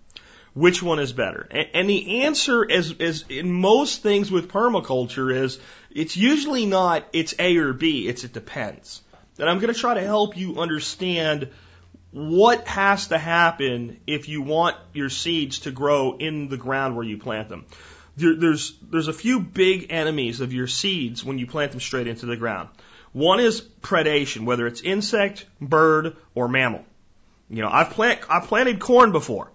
Which 0.54 0.83
one 0.83 0.99
is 0.99 1.12
better? 1.12 1.47
And, 1.50 1.69
and 1.73 1.88
the 1.88 2.23
answer 2.23 2.64
is, 2.64 2.92
is 2.92 3.25
in 3.28 3.52
most 3.52 4.02
things 4.02 4.31
with 4.31 4.50
permaculture 4.50 5.35
is 5.35 5.61
it's 5.90 6.16
usually 6.16 6.66
not 6.66 7.07
it's 7.12 7.35
A 7.38 7.57
or 7.59 7.73
B, 7.73 8.09
it's 8.09 8.25
it 8.25 8.33
depends. 8.33 9.00
And 9.38 9.49
I'm 9.49 9.61
going 9.61 9.73
to 9.73 9.78
try 9.78 9.95
to 9.95 10.02
help 10.02 10.37
you 10.37 10.59
understand 10.59 11.49
what 12.11 12.66
has 12.69 13.07
to 13.09 13.19
happen 13.19 14.00
if 14.07 14.28
you 14.28 14.42
want 14.42 14.76
your 14.92 15.09
seeds 15.09 15.61
to 15.61 15.71
grow 15.71 16.16
in 16.19 16.49
the 16.49 16.59
ground 16.59 16.97
where 16.97 17.04
you 17.04 17.16
plant 17.16 17.49
them. 17.49 17.64
There, 18.16 18.35
there's, 18.35 18.75
there's 18.83 19.09
a 19.09 19.14
few 19.14 19.40
big 19.40 19.87
enemies 19.90 20.40
of 20.40 20.52
your 20.52 20.66
seeds 20.66 21.25
when 21.25 21.38
you 21.38 21.47
plant 21.47 21.71
them 21.71 21.81
straight 21.81 22.09
into 22.09 22.26
the 22.26 22.37
ground. 22.37 22.69
One 23.12 23.40
is 23.40 23.61
predation, 23.61 24.45
whether 24.45 24.66
it's 24.66 24.81
insect, 24.81 25.47
bird, 25.61 26.16
or 26.35 26.49
mammal. 26.49 26.85
You 27.50 27.62
know, 27.62 27.69
I've 27.71 27.90
plant, 27.90 28.21
I've 28.31 28.45
planted 28.45 28.81
corn 28.81 29.12
before. 29.12 29.50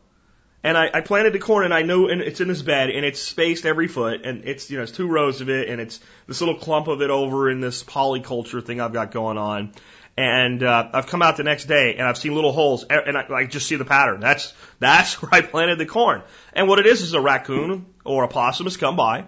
And 0.63 0.77
I, 0.77 0.89
I 0.93 1.01
planted 1.01 1.33
the 1.33 1.39
corn 1.39 1.65
and 1.65 1.73
I 1.73 1.83
know 1.83 2.07
and 2.07 2.21
it's 2.21 2.41
in 2.41 2.47
this 2.47 2.61
bed 2.61 2.89
and 2.89 3.05
it's 3.05 3.21
spaced 3.21 3.65
every 3.65 3.87
foot 3.87 4.25
and 4.25 4.43
it's, 4.45 4.69
you 4.69 4.77
know, 4.77 4.83
it's 4.83 4.91
two 4.91 5.07
rows 5.07 5.39
of 5.41 5.49
it 5.49 5.69
and 5.69 5.79
it's 5.79 5.99
this 6.27 6.41
little 6.41 6.55
clump 6.55 6.87
of 6.87 7.01
it 7.01 7.09
over 7.09 7.49
in 7.49 7.61
this 7.61 7.83
polyculture 7.83 8.63
thing 8.63 8.81
I've 8.81 8.91
got 8.91 9.11
going 9.11 9.37
on. 9.37 9.71
And, 10.17 10.61
uh, 10.63 10.89
I've 10.93 11.07
come 11.07 11.21
out 11.21 11.37
the 11.37 11.43
next 11.43 11.65
day 11.65 11.95
and 11.95 12.07
I've 12.07 12.17
seen 12.17 12.35
little 12.35 12.51
holes 12.51 12.83
and 12.83 13.17
I, 13.17 13.25
I 13.31 13.45
just 13.45 13.67
see 13.67 13.75
the 13.75 13.85
pattern. 13.85 14.19
That's, 14.19 14.53
that's 14.79 15.13
where 15.21 15.33
I 15.33 15.41
planted 15.41 15.77
the 15.77 15.85
corn. 15.85 16.21
And 16.53 16.67
what 16.67 16.79
it 16.79 16.85
is 16.85 17.01
is 17.01 17.13
a 17.13 17.21
raccoon 17.21 17.85
or 18.03 18.23
a 18.23 18.27
possum 18.27 18.65
has 18.65 18.77
come 18.77 18.95
by 18.95 19.25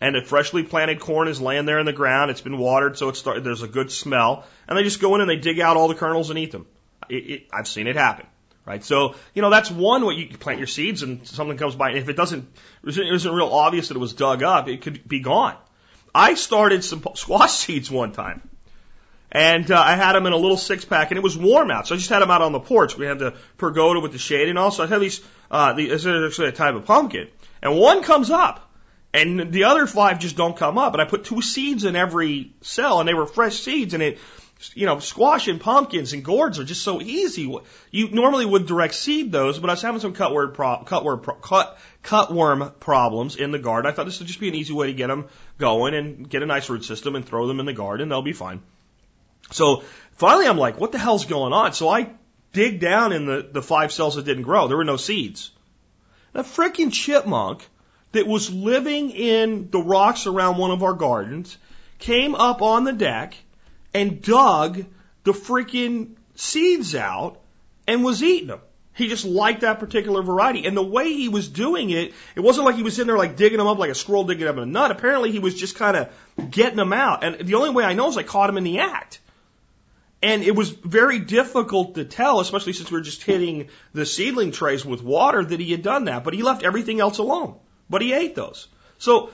and 0.00 0.14
the 0.14 0.22
freshly 0.22 0.62
planted 0.62 1.00
corn 1.00 1.28
is 1.28 1.40
laying 1.40 1.66
there 1.66 1.78
in 1.78 1.86
the 1.86 1.92
ground. 1.92 2.30
It's 2.30 2.40
been 2.40 2.58
watered, 2.58 2.98
so 2.98 3.08
it's 3.08 3.18
start, 3.18 3.42
there's 3.44 3.62
a 3.62 3.68
good 3.68 3.90
smell. 3.90 4.44
And 4.68 4.76
they 4.76 4.82
just 4.82 5.00
go 5.00 5.14
in 5.14 5.20
and 5.20 5.30
they 5.30 5.36
dig 5.36 5.60
out 5.60 5.76
all 5.76 5.88
the 5.88 5.94
kernels 5.94 6.30
and 6.30 6.38
eat 6.38 6.52
them. 6.52 6.66
It, 7.08 7.14
it, 7.14 7.46
I've 7.52 7.68
seen 7.68 7.86
it 7.86 7.96
happen, 7.96 8.26
right? 8.64 8.84
So 8.84 9.14
you 9.34 9.42
know 9.42 9.50
that's 9.50 9.70
one 9.70 10.04
way 10.04 10.14
you 10.14 10.38
plant 10.38 10.58
your 10.58 10.66
seeds, 10.66 11.02
and 11.02 11.26
something 11.26 11.56
comes 11.56 11.74
by, 11.74 11.90
and 11.90 11.98
if 11.98 12.08
it 12.08 12.16
doesn't, 12.16 12.48
it 12.84 12.98
isn't 12.98 13.32
real 13.32 13.48
obvious 13.48 13.88
that 13.88 13.96
it 13.96 14.00
was 14.00 14.12
dug 14.12 14.42
up, 14.42 14.68
it 14.68 14.82
could 14.82 15.06
be 15.06 15.20
gone. 15.20 15.56
I 16.14 16.34
started 16.34 16.82
some 16.82 17.04
squash 17.14 17.52
seeds 17.58 17.90
one 17.90 18.12
time. 18.12 18.48
And 19.30 19.70
uh, 19.70 19.80
I 19.80 19.96
had 19.96 20.14
them 20.14 20.24
in 20.26 20.32
a 20.32 20.36
little 20.36 20.56
six 20.56 20.84
pack, 20.84 21.10
and 21.10 21.18
it 21.18 21.22
was 21.22 21.36
warm 21.36 21.70
out, 21.70 21.86
so 21.86 21.94
I 21.94 21.98
just 21.98 22.08
had 22.08 22.20
them 22.20 22.30
out 22.30 22.42
on 22.42 22.52
the 22.52 22.60
porch. 22.60 22.96
We 22.96 23.06
had 23.06 23.18
the 23.18 23.34
pergola 23.58 24.00
with 24.00 24.12
the 24.12 24.18
shade, 24.18 24.48
and 24.48 24.58
also 24.58 24.84
I 24.84 24.86
had 24.86 25.00
these. 25.00 25.20
Uh, 25.50 25.72
the, 25.74 25.88
this 25.88 26.06
is 26.06 26.26
actually 26.26 26.48
a 26.48 26.52
type 26.52 26.74
of 26.74 26.86
pumpkin, 26.86 27.28
and 27.60 27.76
one 27.76 28.02
comes 28.02 28.30
up, 28.30 28.65
and 29.16 29.52
the 29.52 29.64
other 29.64 29.86
five 29.86 30.18
just 30.18 30.36
don't 30.36 30.56
come 30.56 30.76
up. 30.76 30.92
And 30.92 31.00
I 31.00 31.06
put 31.06 31.24
two 31.24 31.40
seeds 31.40 31.84
in 31.84 31.96
every 31.96 32.52
cell, 32.60 33.00
and 33.00 33.08
they 33.08 33.14
were 33.14 33.26
fresh 33.26 33.58
seeds. 33.60 33.94
And 33.94 34.02
it, 34.02 34.18
you 34.74 34.84
know, 34.84 34.98
squash 34.98 35.48
and 35.48 35.58
pumpkins 35.58 36.12
and 36.12 36.22
gourds 36.22 36.58
are 36.58 36.64
just 36.64 36.82
so 36.82 37.00
easy. 37.00 37.50
You 37.90 38.10
normally 38.10 38.44
would 38.44 38.66
direct 38.66 38.94
seed 38.94 39.32
those, 39.32 39.58
but 39.58 39.70
I 39.70 39.72
was 39.72 39.82
having 39.82 40.00
some 40.00 40.14
cutworm, 40.14 40.52
pro- 40.52 40.84
cutworm, 40.84 41.22
pro- 41.22 41.34
cut, 41.36 41.78
cutworm 42.04 42.78
problems 42.78 43.36
in 43.36 43.52
the 43.52 43.58
garden. 43.58 43.90
I 43.90 43.94
thought 43.94 44.04
this 44.04 44.18
would 44.18 44.28
just 44.28 44.40
be 44.40 44.48
an 44.48 44.54
easy 44.54 44.74
way 44.74 44.88
to 44.88 44.92
get 44.92 45.06
them 45.06 45.28
going 45.56 45.94
and 45.94 46.28
get 46.28 46.42
a 46.42 46.46
nice 46.46 46.68
root 46.68 46.84
system 46.84 47.16
and 47.16 47.24
throw 47.24 47.46
them 47.46 47.58
in 47.58 47.66
the 47.66 47.72
garden. 47.72 48.10
They'll 48.10 48.22
be 48.22 48.34
fine. 48.34 48.62
So 49.50 49.82
finally, 50.12 50.46
I'm 50.46 50.58
like, 50.58 50.78
what 50.78 50.92
the 50.92 50.98
hell's 50.98 51.24
going 51.24 51.54
on? 51.54 51.72
So 51.72 51.88
I 51.88 52.10
dig 52.52 52.80
down 52.80 53.12
in 53.12 53.24
the, 53.24 53.48
the 53.50 53.62
five 53.62 53.92
cells 53.92 54.16
that 54.16 54.24
didn't 54.24 54.42
grow. 54.42 54.68
There 54.68 54.76
were 54.76 54.84
no 54.84 54.96
seeds. 54.96 55.52
A 56.34 56.42
freaking 56.42 56.92
chipmunk 56.92 57.66
that 58.12 58.26
was 58.26 58.52
living 58.52 59.10
in 59.10 59.70
the 59.70 59.80
rocks 59.80 60.26
around 60.26 60.58
one 60.58 60.70
of 60.70 60.82
our 60.82 60.94
gardens 60.94 61.56
came 61.98 62.34
up 62.34 62.62
on 62.62 62.84
the 62.84 62.92
deck 62.92 63.36
and 63.92 64.22
dug 64.22 64.84
the 65.24 65.32
freaking 65.32 66.14
seeds 66.34 66.94
out 66.94 67.40
and 67.86 68.04
was 68.04 68.22
eating 68.22 68.48
them. 68.48 68.60
He 68.94 69.08
just 69.08 69.26
liked 69.26 69.60
that 69.60 69.78
particular 69.78 70.22
variety. 70.22 70.64
And 70.64 70.74
the 70.74 70.82
way 70.82 71.12
he 71.12 71.28
was 71.28 71.48
doing 71.48 71.90
it, 71.90 72.14
it 72.34 72.40
wasn't 72.40 72.64
like 72.64 72.76
he 72.76 72.82
was 72.82 72.94
sitting 72.94 73.08
there 73.08 73.18
like 73.18 73.36
digging 73.36 73.58
them 73.58 73.66
up 73.66 73.78
like 73.78 73.90
a 73.90 73.94
squirrel 73.94 74.24
digging 74.24 74.48
up 74.48 74.56
a 74.56 74.64
nut. 74.64 74.90
Apparently 74.90 75.30
he 75.30 75.38
was 75.38 75.54
just 75.54 75.76
kind 75.76 75.96
of 75.96 76.50
getting 76.50 76.76
them 76.76 76.94
out. 76.94 77.22
And 77.22 77.46
the 77.46 77.56
only 77.56 77.70
way 77.70 77.84
I 77.84 77.92
know 77.92 78.08
is 78.08 78.16
I 78.16 78.22
caught 78.22 78.48
him 78.48 78.56
in 78.56 78.64
the 78.64 78.78
act. 78.80 79.20
And 80.22 80.42
it 80.42 80.56
was 80.56 80.70
very 80.70 81.18
difficult 81.18 81.96
to 81.96 82.06
tell, 82.06 82.40
especially 82.40 82.72
since 82.72 82.90
we 82.90 82.96
were 82.96 83.04
just 83.04 83.22
hitting 83.22 83.68
the 83.92 84.06
seedling 84.06 84.50
trays 84.50 84.82
with 84.82 85.02
water, 85.02 85.44
that 85.44 85.60
he 85.60 85.70
had 85.70 85.82
done 85.82 86.06
that. 86.06 86.24
But 86.24 86.32
he 86.32 86.42
left 86.42 86.62
everything 86.62 87.00
else 87.00 87.18
alone. 87.18 87.56
But 87.88 88.02
he 88.02 88.12
ate 88.12 88.34
those. 88.34 88.68
So 88.98 89.30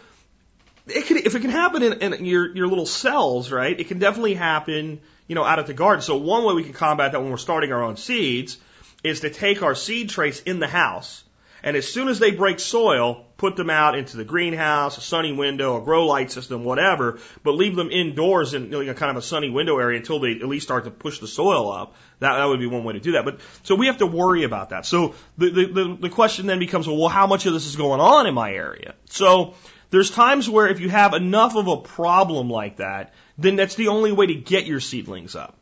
it 0.86 1.06
can, 1.06 1.18
if 1.18 1.34
it 1.34 1.40
can 1.40 1.50
happen 1.50 1.82
in, 1.82 2.14
in 2.14 2.24
your, 2.24 2.54
your 2.54 2.66
little 2.66 2.86
cells, 2.86 3.50
right, 3.50 3.78
it 3.78 3.88
can 3.88 3.98
definitely 3.98 4.34
happen, 4.34 5.00
you 5.28 5.34
know, 5.34 5.44
out 5.44 5.58
at 5.58 5.66
the 5.66 5.74
garden. 5.74 6.02
So 6.02 6.16
one 6.16 6.44
way 6.44 6.54
we 6.54 6.64
can 6.64 6.72
combat 6.72 7.12
that 7.12 7.20
when 7.20 7.30
we're 7.30 7.36
starting 7.36 7.72
our 7.72 7.82
own 7.82 7.96
seeds 7.96 8.58
is 9.02 9.20
to 9.20 9.30
take 9.30 9.62
our 9.62 9.74
seed 9.74 10.10
trays 10.10 10.40
in 10.40 10.58
the 10.58 10.66
house 10.66 11.24
and 11.62 11.76
as 11.76 11.88
soon 11.88 12.08
as 12.08 12.18
they 12.18 12.32
break 12.32 12.58
soil, 12.58 13.24
put 13.36 13.56
them 13.56 13.70
out 13.70 13.96
into 13.96 14.16
the 14.16 14.24
greenhouse, 14.24 14.98
a 14.98 15.00
sunny 15.00 15.32
window, 15.32 15.80
a 15.80 15.84
grow 15.84 16.06
light 16.06 16.30
system, 16.30 16.64
whatever, 16.64 17.18
but 17.42 17.52
leave 17.52 17.76
them 17.76 17.90
indoors 17.90 18.54
in 18.54 18.70
you 18.72 18.84
know, 18.84 18.94
kind 18.94 19.10
of 19.10 19.16
a 19.16 19.22
sunny 19.22 19.50
window 19.50 19.78
area 19.78 19.98
until 19.98 20.20
they 20.20 20.32
at 20.32 20.48
least 20.48 20.66
start 20.66 20.84
to 20.84 20.90
push 20.90 21.18
the 21.18 21.28
soil 21.28 21.70
up. 21.70 21.94
That, 22.20 22.36
that 22.36 22.44
would 22.44 22.60
be 22.60 22.66
one 22.66 22.84
way 22.84 22.94
to 22.94 23.00
do 23.00 23.12
that. 23.12 23.24
But 23.24 23.40
so 23.62 23.74
we 23.74 23.86
have 23.86 23.98
to 23.98 24.06
worry 24.06 24.44
about 24.44 24.70
that. 24.70 24.86
So 24.86 25.14
the, 25.38 25.50
the, 25.50 25.66
the, 25.66 25.98
the 26.02 26.08
question 26.08 26.46
then 26.46 26.58
becomes, 26.58 26.86
well, 26.88 27.08
how 27.08 27.26
much 27.26 27.46
of 27.46 27.52
this 27.52 27.66
is 27.66 27.76
going 27.76 28.00
on 28.00 28.26
in 28.26 28.34
my 28.34 28.52
area? 28.52 28.94
So 29.06 29.54
there's 29.90 30.10
times 30.10 30.48
where 30.48 30.68
if 30.68 30.80
you 30.80 30.88
have 30.88 31.14
enough 31.14 31.54
of 31.54 31.68
a 31.68 31.76
problem 31.76 32.48
like 32.48 32.78
that, 32.78 33.12
then 33.38 33.56
that's 33.56 33.74
the 33.74 33.88
only 33.88 34.12
way 34.12 34.26
to 34.26 34.34
get 34.34 34.66
your 34.66 34.80
seedlings 34.80 35.36
up. 35.36 35.56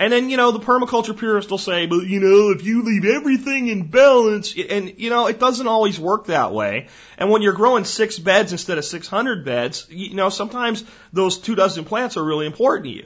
And 0.00 0.10
then, 0.10 0.30
you 0.30 0.38
know, 0.38 0.50
the 0.50 0.60
permaculture 0.60 1.16
purists 1.16 1.50
will 1.50 1.58
say, 1.58 1.84
but 1.84 2.06
you 2.06 2.20
know, 2.20 2.52
if 2.52 2.64
you 2.64 2.82
leave 2.84 3.04
everything 3.04 3.68
in 3.68 3.88
balance, 3.88 4.56
and 4.56 4.94
you 4.98 5.10
know, 5.10 5.26
it 5.26 5.38
doesn't 5.38 5.66
always 5.66 6.00
work 6.00 6.28
that 6.28 6.54
way. 6.54 6.88
And 7.18 7.28
when 7.28 7.42
you're 7.42 7.52
growing 7.52 7.84
six 7.84 8.18
beds 8.18 8.52
instead 8.52 8.78
of 8.78 8.86
600 8.86 9.44
beds, 9.44 9.86
you 9.90 10.14
know, 10.14 10.30
sometimes 10.30 10.84
those 11.12 11.36
two 11.36 11.54
dozen 11.54 11.84
plants 11.84 12.16
are 12.16 12.24
really 12.24 12.46
important 12.46 12.86
to 12.86 12.92
you. 12.92 13.04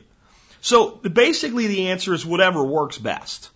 So 0.61 0.92
basically 0.92 1.66
the 1.66 1.88
answer 1.88 2.14
is 2.14 2.24
whatever 2.24 2.62
works 2.62 2.96
best. 2.96 3.50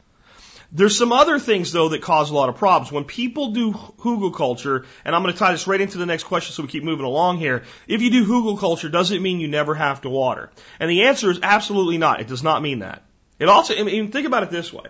There's 0.72 0.98
some 0.98 1.12
other 1.12 1.38
things 1.38 1.70
though 1.70 1.90
that 1.90 2.03
cause 2.03 2.31
a 2.31 2.35
lot 2.35 2.48
of 2.48 2.57
problems. 2.57 2.90
When 2.90 3.05
people 3.05 3.53
do 3.53 3.72
hugelkultur, 3.72 4.85
and 5.05 5.14
I'm 5.14 5.22
going 5.22 5.33
to 5.33 5.38
tie 5.38 5.53
this 5.53 5.68
right 5.68 5.81
into 5.81 5.98
the 5.98 6.07
next 6.07 6.24
question 6.24 6.55
so 6.55 6.64
we 6.64 6.68
keep 6.68 6.83
moving 6.83 7.07
along 7.07 7.38
here. 7.38 7.62
If 7.87 8.03
you 8.03 8.11
do 8.11 8.27
hugelkultur, 8.27 8.90
does 8.90 9.12
it 9.12 9.22
mean 9.22 9.38
you 9.38 9.46
never 9.46 9.77
have 9.77 10.01
to 10.01 10.11
water? 10.11 10.51
And 10.81 10.90
the 10.90 11.05
answer 11.05 11.31
is 11.31 11.38
absolutely 11.40 11.98
not. 11.98 12.20
It 12.20 12.27
does 12.27 12.42
not 12.42 12.62
mean 12.62 12.81
that. 12.81 13.05
It 13.38 13.48
also, 13.48 13.74
I 13.77 13.83
mean, 13.83 14.11
think 14.11 14.27
about 14.27 14.42
it 14.42 14.51
this 14.51 14.72
way. 14.72 14.85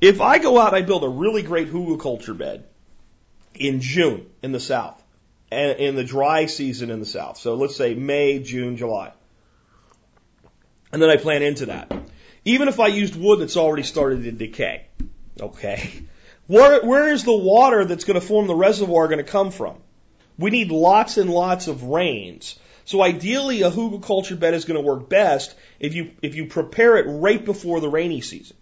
If 0.00 0.20
I 0.20 0.38
go 0.38 0.58
out 0.58 0.68
and 0.68 0.76
I 0.76 0.86
build 0.86 1.04
a 1.04 1.08
really 1.08 1.42
great 1.42 1.72
hugelkultur 1.72 2.36
bed 2.36 2.64
in 3.54 3.80
June 3.80 4.26
in 4.42 4.52
the 4.52 4.60
South, 4.60 5.02
and 5.52 5.78
in 5.78 5.96
the 5.96 6.04
dry 6.04 6.46
season 6.46 6.90
in 6.90 7.00
the 7.00 7.06
South, 7.06 7.36
so 7.36 7.54
let's 7.54 7.76
say 7.76 7.94
May, 7.94 8.38
June, 8.38 8.76
July, 8.76 9.12
and 10.92 11.02
then 11.02 11.10
I 11.10 11.16
plant 11.16 11.42
into 11.42 11.66
that. 11.66 11.92
Even 12.44 12.68
if 12.68 12.80
I 12.80 12.86
used 12.86 13.16
wood 13.16 13.40
that's 13.40 13.56
already 13.56 13.82
started 13.82 14.24
to 14.24 14.32
decay, 14.32 14.86
okay, 15.40 16.04
where, 16.46 16.82
where 16.84 17.12
is 17.12 17.24
the 17.24 17.36
water 17.36 17.84
that's 17.84 18.04
going 18.04 18.18
to 18.18 18.26
form 18.26 18.46
the 18.46 18.54
reservoir 18.54 19.08
going 19.08 19.18
to 19.18 19.30
come 19.30 19.50
from? 19.50 19.76
We 20.38 20.50
need 20.50 20.70
lots 20.70 21.16
and 21.18 21.30
lots 21.30 21.68
of 21.68 21.82
rains. 21.82 22.58
So 22.90 23.00
ideally, 23.02 23.62
a 23.62 23.70
hugelkultur 23.70 24.36
bed 24.36 24.52
is 24.52 24.64
going 24.64 24.74
to 24.74 24.84
work 24.84 25.08
best 25.08 25.54
if 25.78 25.94
you 25.94 26.10
if 26.22 26.34
you 26.34 26.46
prepare 26.46 26.96
it 26.96 27.04
right 27.06 27.44
before 27.44 27.78
the 27.78 27.88
rainy 27.88 28.20
season 28.20 28.56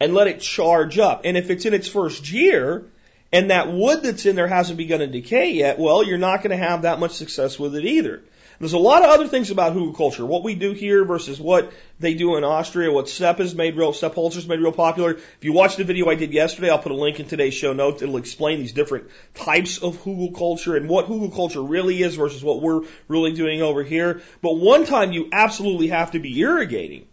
and 0.00 0.14
let 0.14 0.26
it 0.26 0.40
charge 0.40 0.98
up. 0.98 1.20
And 1.26 1.36
if 1.36 1.50
it's 1.50 1.66
in 1.66 1.74
its 1.74 1.86
first 1.86 2.32
year 2.32 2.86
and 3.30 3.50
that 3.50 3.70
wood 3.70 4.04
that's 4.04 4.24
in 4.24 4.36
there 4.36 4.48
hasn't 4.48 4.78
begun 4.78 5.00
to 5.00 5.06
decay 5.06 5.50
yet, 5.50 5.78
well, 5.78 6.02
you're 6.02 6.16
not 6.16 6.38
going 6.38 6.58
to 6.58 6.66
have 6.66 6.82
that 6.82 6.98
much 6.98 7.10
success 7.10 7.58
with 7.58 7.76
it 7.76 7.84
either. 7.84 8.22
There's 8.62 8.74
a 8.74 8.78
lot 8.78 9.02
of 9.02 9.10
other 9.10 9.26
things 9.26 9.50
about 9.50 9.74
hugelkultur. 9.74 10.24
What 10.24 10.44
we 10.44 10.54
do 10.54 10.70
here 10.70 11.04
versus 11.04 11.40
what 11.40 11.72
they 11.98 12.14
do 12.14 12.36
in 12.36 12.44
Austria, 12.44 12.92
what 12.92 13.08
Sepp 13.08 13.38
has 13.38 13.56
made 13.56 13.74
real, 13.76 13.92
Sepp 13.92 14.14
Holzer's 14.14 14.46
made 14.46 14.60
real 14.60 14.70
popular. 14.70 15.14
If 15.14 15.38
you 15.40 15.52
watch 15.52 15.74
the 15.74 15.82
video 15.82 16.08
I 16.08 16.14
did 16.14 16.32
yesterday, 16.32 16.70
I'll 16.70 16.78
put 16.78 16.92
a 16.92 16.94
link 16.94 17.18
in 17.18 17.26
today's 17.26 17.54
show 17.54 17.72
notes. 17.72 18.02
It'll 18.02 18.18
explain 18.18 18.60
these 18.60 18.72
different 18.72 19.10
types 19.34 19.78
of 19.78 19.96
hugelkultur 20.04 20.76
and 20.76 20.88
what 20.88 21.06
hugelkultur 21.08 21.68
really 21.68 22.04
is 22.04 22.14
versus 22.14 22.44
what 22.44 22.62
we're 22.62 22.82
really 23.08 23.32
doing 23.32 23.62
over 23.62 23.82
here. 23.82 24.22
But 24.42 24.52
one 24.52 24.86
time 24.86 25.10
you 25.10 25.28
absolutely 25.32 25.88
have 25.88 26.12
to 26.12 26.20
be 26.20 26.38
irrigating 26.38 27.08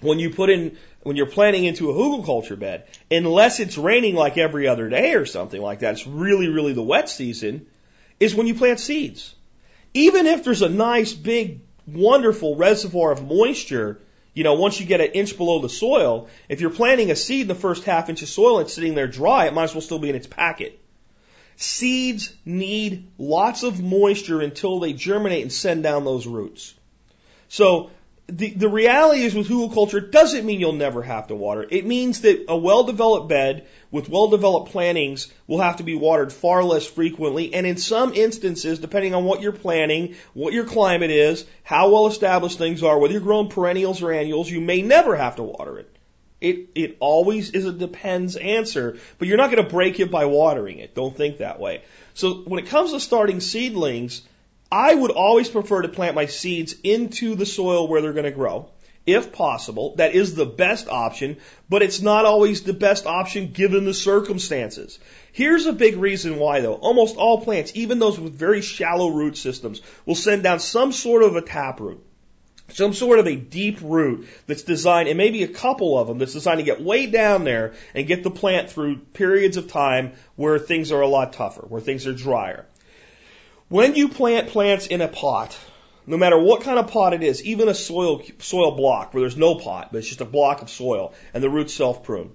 when 0.00 0.18
you 0.18 0.30
put 0.30 0.50
in 0.50 0.76
when 1.04 1.14
you're 1.14 1.26
planting 1.26 1.66
into 1.66 1.90
a 1.90 1.94
hugelkultur 1.94 2.58
bed, 2.58 2.88
unless 3.12 3.60
it's 3.60 3.78
raining 3.78 4.16
like 4.16 4.38
every 4.38 4.66
other 4.66 4.88
day 4.88 5.14
or 5.14 5.24
something 5.24 5.62
like 5.62 5.78
that, 5.78 5.92
it's 5.92 6.06
really, 6.08 6.48
really 6.48 6.72
the 6.72 6.82
wet 6.82 7.08
season, 7.08 7.64
is 8.18 8.34
when 8.34 8.48
you 8.48 8.56
plant 8.56 8.80
seeds 8.80 9.36
even 9.94 10.26
if 10.26 10.44
there's 10.44 10.62
a 10.62 10.68
nice 10.68 11.12
big 11.12 11.60
wonderful 11.86 12.56
reservoir 12.56 13.12
of 13.12 13.26
moisture. 13.26 14.00
You 14.32 14.42
know, 14.42 14.54
once 14.54 14.80
you 14.80 14.86
get 14.86 15.00
an 15.00 15.12
inch 15.12 15.36
below 15.36 15.60
the 15.60 15.68
soil, 15.68 16.28
if 16.48 16.60
you're 16.60 16.70
planting 16.70 17.10
a 17.10 17.16
seed 17.16 17.42
in 17.42 17.48
the 17.48 17.54
first 17.54 17.84
half 17.84 18.08
inch 18.08 18.22
of 18.22 18.28
soil 18.28 18.58
and 18.58 18.66
it's 18.66 18.74
sitting 18.74 18.94
there 18.94 19.06
dry, 19.06 19.46
it 19.46 19.54
might 19.54 19.64
as 19.64 19.74
well 19.74 19.80
still 19.80 20.00
be 20.00 20.10
in 20.10 20.16
its 20.16 20.26
packet. 20.26 20.80
Seeds 21.56 22.34
need 22.44 23.06
lots 23.16 23.62
of 23.62 23.80
moisture 23.80 24.40
until 24.40 24.80
they 24.80 24.92
germinate 24.92 25.42
and 25.42 25.52
send 25.52 25.84
down 25.84 26.04
those 26.04 26.26
roots. 26.26 26.74
So 27.48 27.90
the, 28.26 28.50
the 28.52 28.68
reality 28.68 29.22
is 29.22 29.34
with 29.34 29.48
hugelkultur 29.48 30.10
doesn't 30.10 30.46
mean 30.46 30.58
you'll 30.58 30.72
never 30.72 31.02
have 31.02 31.26
to 31.26 31.34
water. 31.34 31.66
It 31.68 31.84
means 31.84 32.22
that 32.22 32.46
a 32.48 32.56
well-developed 32.56 33.28
bed 33.28 33.66
with 33.90 34.08
well-developed 34.08 34.72
plantings 34.72 35.30
will 35.46 35.60
have 35.60 35.76
to 35.76 35.82
be 35.82 35.94
watered 35.94 36.32
far 36.32 36.64
less 36.64 36.86
frequently. 36.86 37.52
And 37.52 37.66
in 37.66 37.76
some 37.76 38.14
instances, 38.14 38.78
depending 38.78 39.14
on 39.14 39.24
what 39.24 39.42
you're 39.42 39.52
planting, 39.52 40.14
what 40.32 40.54
your 40.54 40.64
climate 40.64 41.10
is, 41.10 41.44
how 41.64 41.90
well 41.90 42.06
established 42.06 42.56
things 42.56 42.82
are, 42.82 42.98
whether 42.98 43.12
you're 43.12 43.20
growing 43.20 43.50
perennials 43.50 44.02
or 44.02 44.10
annuals, 44.10 44.50
you 44.50 44.62
may 44.62 44.80
never 44.80 45.14
have 45.16 45.36
to 45.36 45.42
water 45.42 45.78
it. 45.78 45.90
It, 46.40 46.68
it 46.74 46.96
always 47.00 47.50
is 47.50 47.66
a 47.66 47.72
depends 47.72 48.36
answer, 48.36 48.98
but 49.18 49.28
you're 49.28 49.36
not 49.38 49.50
going 49.50 49.64
to 49.64 49.70
break 49.70 50.00
it 50.00 50.10
by 50.10 50.26
watering 50.26 50.78
it. 50.78 50.94
Don't 50.94 51.16
think 51.16 51.38
that 51.38 51.60
way. 51.60 51.82
So 52.14 52.34
when 52.34 52.62
it 52.62 52.68
comes 52.68 52.92
to 52.92 53.00
starting 53.00 53.40
seedlings, 53.40 54.22
I 54.74 54.92
would 54.92 55.12
always 55.12 55.48
prefer 55.48 55.82
to 55.82 55.88
plant 55.88 56.16
my 56.16 56.26
seeds 56.26 56.74
into 56.82 57.36
the 57.36 57.46
soil 57.46 57.86
where 57.86 58.02
they're 58.02 58.12
going 58.12 58.24
to 58.24 58.32
grow. 58.32 58.70
If 59.06 59.30
possible, 59.30 59.94
that 59.98 60.16
is 60.16 60.34
the 60.34 60.46
best 60.46 60.88
option, 60.88 61.36
but 61.68 61.82
it's 61.82 62.00
not 62.00 62.24
always 62.24 62.62
the 62.62 62.72
best 62.72 63.06
option 63.06 63.52
given 63.52 63.84
the 63.84 63.94
circumstances. 63.94 64.98
Here's 65.30 65.66
a 65.66 65.72
big 65.72 65.96
reason 65.96 66.40
why 66.40 66.60
though. 66.60 66.74
Almost 66.74 67.16
all 67.16 67.40
plants, 67.40 67.70
even 67.76 68.00
those 68.00 68.18
with 68.18 68.34
very 68.34 68.62
shallow 68.62 69.10
root 69.10 69.36
systems, 69.36 69.80
will 70.06 70.16
send 70.16 70.42
down 70.42 70.58
some 70.58 70.90
sort 70.90 71.22
of 71.22 71.36
a 71.36 71.42
taproot. 71.42 72.04
Some 72.70 72.94
sort 72.94 73.20
of 73.20 73.28
a 73.28 73.36
deep 73.36 73.78
root 73.80 74.26
that's 74.48 74.64
designed, 74.64 75.08
and 75.08 75.16
maybe 75.16 75.44
a 75.44 75.48
couple 75.62 75.96
of 75.96 76.08
them 76.08 76.18
that's 76.18 76.32
designed 76.32 76.58
to 76.58 76.64
get 76.64 76.82
way 76.82 77.06
down 77.06 77.44
there 77.44 77.74
and 77.94 78.08
get 78.08 78.24
the 78.24 78.30
plant 78.30 78.70
through 78.70 78.96
periods 79.12 79.56
of 79.56 79.70
time 79.70 80.14
where 80.34 80.58
things 80.58 80.90
are 80.90 81.02
a 81.02 81.06
lot 81.06 81.32
tougher, 81.32 81.64
where 81.68 81.80
things 81.80 82.08
are 82.08 82.12
drier. 82.12 82.66
When 83.68 83.94
you 83.94 84.08
plant 84.08 84.48
plants 84.48 84.86
in 84.86 85.00
a 85.00 85.08
pot, 85.08 85.58
no 86.06 86.16
matter 86.16 86.38
what 86.38 86.62
kind 86.62 86.78
of 86.78 86.88
pot 86.88 87.14
it 87.14 87.22
is, 87.22 87.42
even 87.44 87.68
a 87.68 87.74
soil 87.74 88.22
soil 88.38 88.72
block 88.72 89.14
where 89.14 89.22
there's 89.22 89.36
no 89.36 89.54
pot, 89.54 89.88
but 89.90 89.98
it's 89.98 90.08
just 90.08 90.20
a 90.20 90.26
block 90.26 90.62
of 90.62 90.68
soil 90.68 91.14
and 91.32 91.42
the 91.42 91.48
roots 91.48 91.72
self 91.72 92.04
prune. 92.04 92.32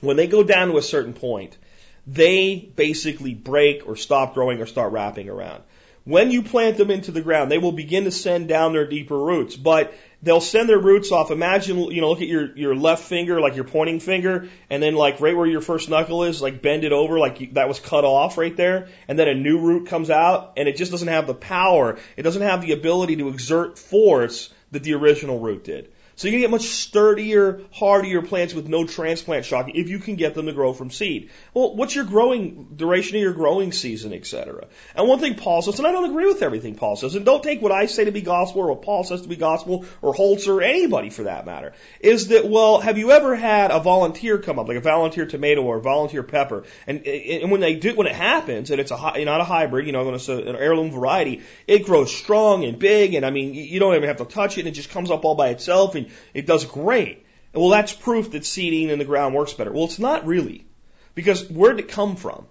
When 0.00 0.16
they 0.16 0.26
go 0.26 0.42
down 0.42 0.68
to 0.68 0.78
a 0.78 0.82
certain 0.82 1.12
point, 1.12 1.58
they 2.06 2.56
basically 2.74 3.34
break 3.34 3.86
or 3.86 3.96
stop 3.96 4.32
growing 4.34 4.60
or 4.60 4.66
start 4.66 4.92
wrapping 4.92 5.28
around. 5.28 5.62
When 6.04 6.30
you 6.30 6.42
plant 6.42 6.78
them 6.78 6.90
into 6.90 7.12
the 7.12 7.20
ground, 7.20 7.50
they 7.50 7.58
will 7.58 7.72
begin 7.72 8.04
to 8.04 8.10
send 8.10 8.48
down 8.48 8.72
their 8.72 8.86
deeper 8.86 9.18
roots, 9.18 9.56
but 9.56 9.92
they'll 10.22 10.40
send 10.40 10.68
their 10.68 10.78
roots 10.78 11.12
off. 11.12 11.30
Imagine, 11.30 11.78
you 11.90 12.00
know, 12.00 12.10
look 12.10 12.20
at 12.20 12.28
your, 12.28 12.54
your 12.56 12.74
left 12.74 13.04
finger, 13.04 13.40
like 13.40 13.54
your 13.54 13.64
pointing 13.64 14.00
finger, 14.00 14.48
and 14.68 14.82
then 14.82 14.94
like 14.94 15.20
right 15.20 15.36
where 15.36 15.46
your 15.46 15.60
first 15.60 15.88
knuckle 15.88 16.24
is, 16.24 16.42
like 16.42 16.62
bend 16.62 16.84
it 16.84 16.92
over, 16.92 17.18
like 17.18 17.40
you, 17.40 17.48
that 17.52 17.68
was 17.68 17.80
cut 17.80 18.04
off 18.04 18.38
right 18.38 18.56
there, 18.56 18.88
and 19.08 19.18
then 19.18 19.28
a 19.28 19.34
new 19.34 19.58
root 19.58 19.88
comes 19.88 20.10
out, 20.10 20.54
and 20.56 20.68
it 20.68 20.76
just 20.76 20.90
doesn't 20.90 21.08
have 21.08 21.26
the 21.26 21.34
power, 21.34 21.98
it 22.16 22.22
doesn't 22.22 22.42
have 22.42 22.62
the 22.62 22.72
ability 22.72 23.16
to 23.16 23.28
exert 23.28 23.78
force 23.78 24.52
that 24.72 24.82
the 24.82 24.94
original 24.94 25.38
root 25.38 25.64
did. 25.64 25.90
So 26.20 26.28
you 26.28 26.32
can 26.32 26.40
get 26.42 26.50
much 26.50 26.66
sturdier, 26.66 27.62
hardier 27.72 28.20
plants 28.20 28.52
with 28.52 28.68
no 28.68 28.86
transplant 28.86 29.46
shock 29.46 29.70
if 29.72 29.88
you 29.88 29.98
can 29.98 30.16
get 30.16 30.34
them 30.34 30.44
to 30.44 30.52
grow 30.52 30.74
from 30.74 30.90
seed. 30.90 31.30
Well, 31.54 31.74
what's 31.74 31.94
your 31.94 32.04
growing 32.04 32.74
duration 32.76 33.16
of 33.16 33.22
your 33.22 33.32
growing 33.32 33.72
season, 33.72 34.12
etc. 34.12 34.66
And 34.94 35.08
one 35.08 35.18
thing 35.18 35.36
Paul 35.36 35.62
says, 35.62 35.78
and 35.78 35.88
I 35.88 35.92
don't 35.92 36.10
agree 36.10 36.26
with 36.26 36.42
everything 36.42 36.74
Paul 36.74 36.96
says, 36.96 37.14
and 37.14 37.24
don't 37.24 37.42
take 37.42 37.62
what 37.62 37.72
I 37.72 37.86
say 37.86 38.04
to 38.04 38.12
be 38.12 38.20
gospel 38.20 38.60
or 38.60 38.68
what 38.68 38.82
Paul 38.82 39.02
says 39.02 39.22
to 39.22 39.28
be 39.28 39.36
gospel 39.36 39.86
or 40.02 40.12
Holtz 40.12 40.46
or 40.46 40.60
anybody 40.60 41.08
for 41.08 41.22
that 41.22 41.46
matter, 41.46 41.72
is 42.00 42.28
that 42.28 42.46
well, 42.46 42.80
have 42.80 42.98
you 42.98 43.12
ever 43.12 43.34
had 43.34 43.70
a 43.70 43.80
volunteer 43.80 44.36
come 44.36 44.58
up, 44.58 44.68
like 44.68 44.76
a 44.76 44.82
volunteer 44.82 45.24
tomato 45.24 45.62
or 45.62 45.78
a 45.78 45.80
volunteer 45.80 46.22
pepper, 46.22 46.64
and 46.86 47.06
and 47.06 47.50
when 47.50 47.62
they 47.62 47.76
do, 47.76 47.94
when 47.94 48.06
it 48.06 48.14
happens, 48.14 48.70
and 48.70 48.78
it's 48.78 48.90
a 48.90 49.24
not 49.24 49.40
a 49.40 49.44
hybrid, 49.44 49.86
you 49.86 49.92
know, 49.92 50.12
it's 50.12 50.28
an 50.28 50.54
heirloom 50.54 50.90
variety, 50.90 51.40
it 51.66 51.86
grows 51.86 52.14
strong 52.14 52.66
and 52.66 52.78
big, 52.78 53.14
and 53.14 53.24
I 53.24 53.30
mean, 53.30 53.54
you 53.54 53.80
don't 53.80 53.94
even 53.94 54.08
have 54.08 54.18
to 54.18 54.26
touch 54.26 54.58
it, 54.58 54.60
and 54.60 54.68
it 54.68 54.72
just 54.72 54.90
comes 54.90 55.10
up 55.10 55.24
all 55.24 55.34
by 55.34 55.48
itself, 55.48 55.94
and 55.94 56.09
it 56.34 56.46
does 56.46 56.64
great. 56.64 57.26
Well, 57.52 57.70
that's 57.70 57.92
proof 57.92 58.30
that 58.32 58.46
seeding 58.46 58.90
in 58.90 58.98
the 58.98 59.04
ground 59.04 59.34
works 59.34 59.52
better. 59.52 59.72
Well, 59.72 59.84
it's 59.84 59.98
not 59.98 60.26
really. 60.26 60.66
Because 61.14 61.48
where 61.50 61.72
did 61.72 61.84
it 61.84 61.88
come 61.88 62.16
from? 62.16 62.46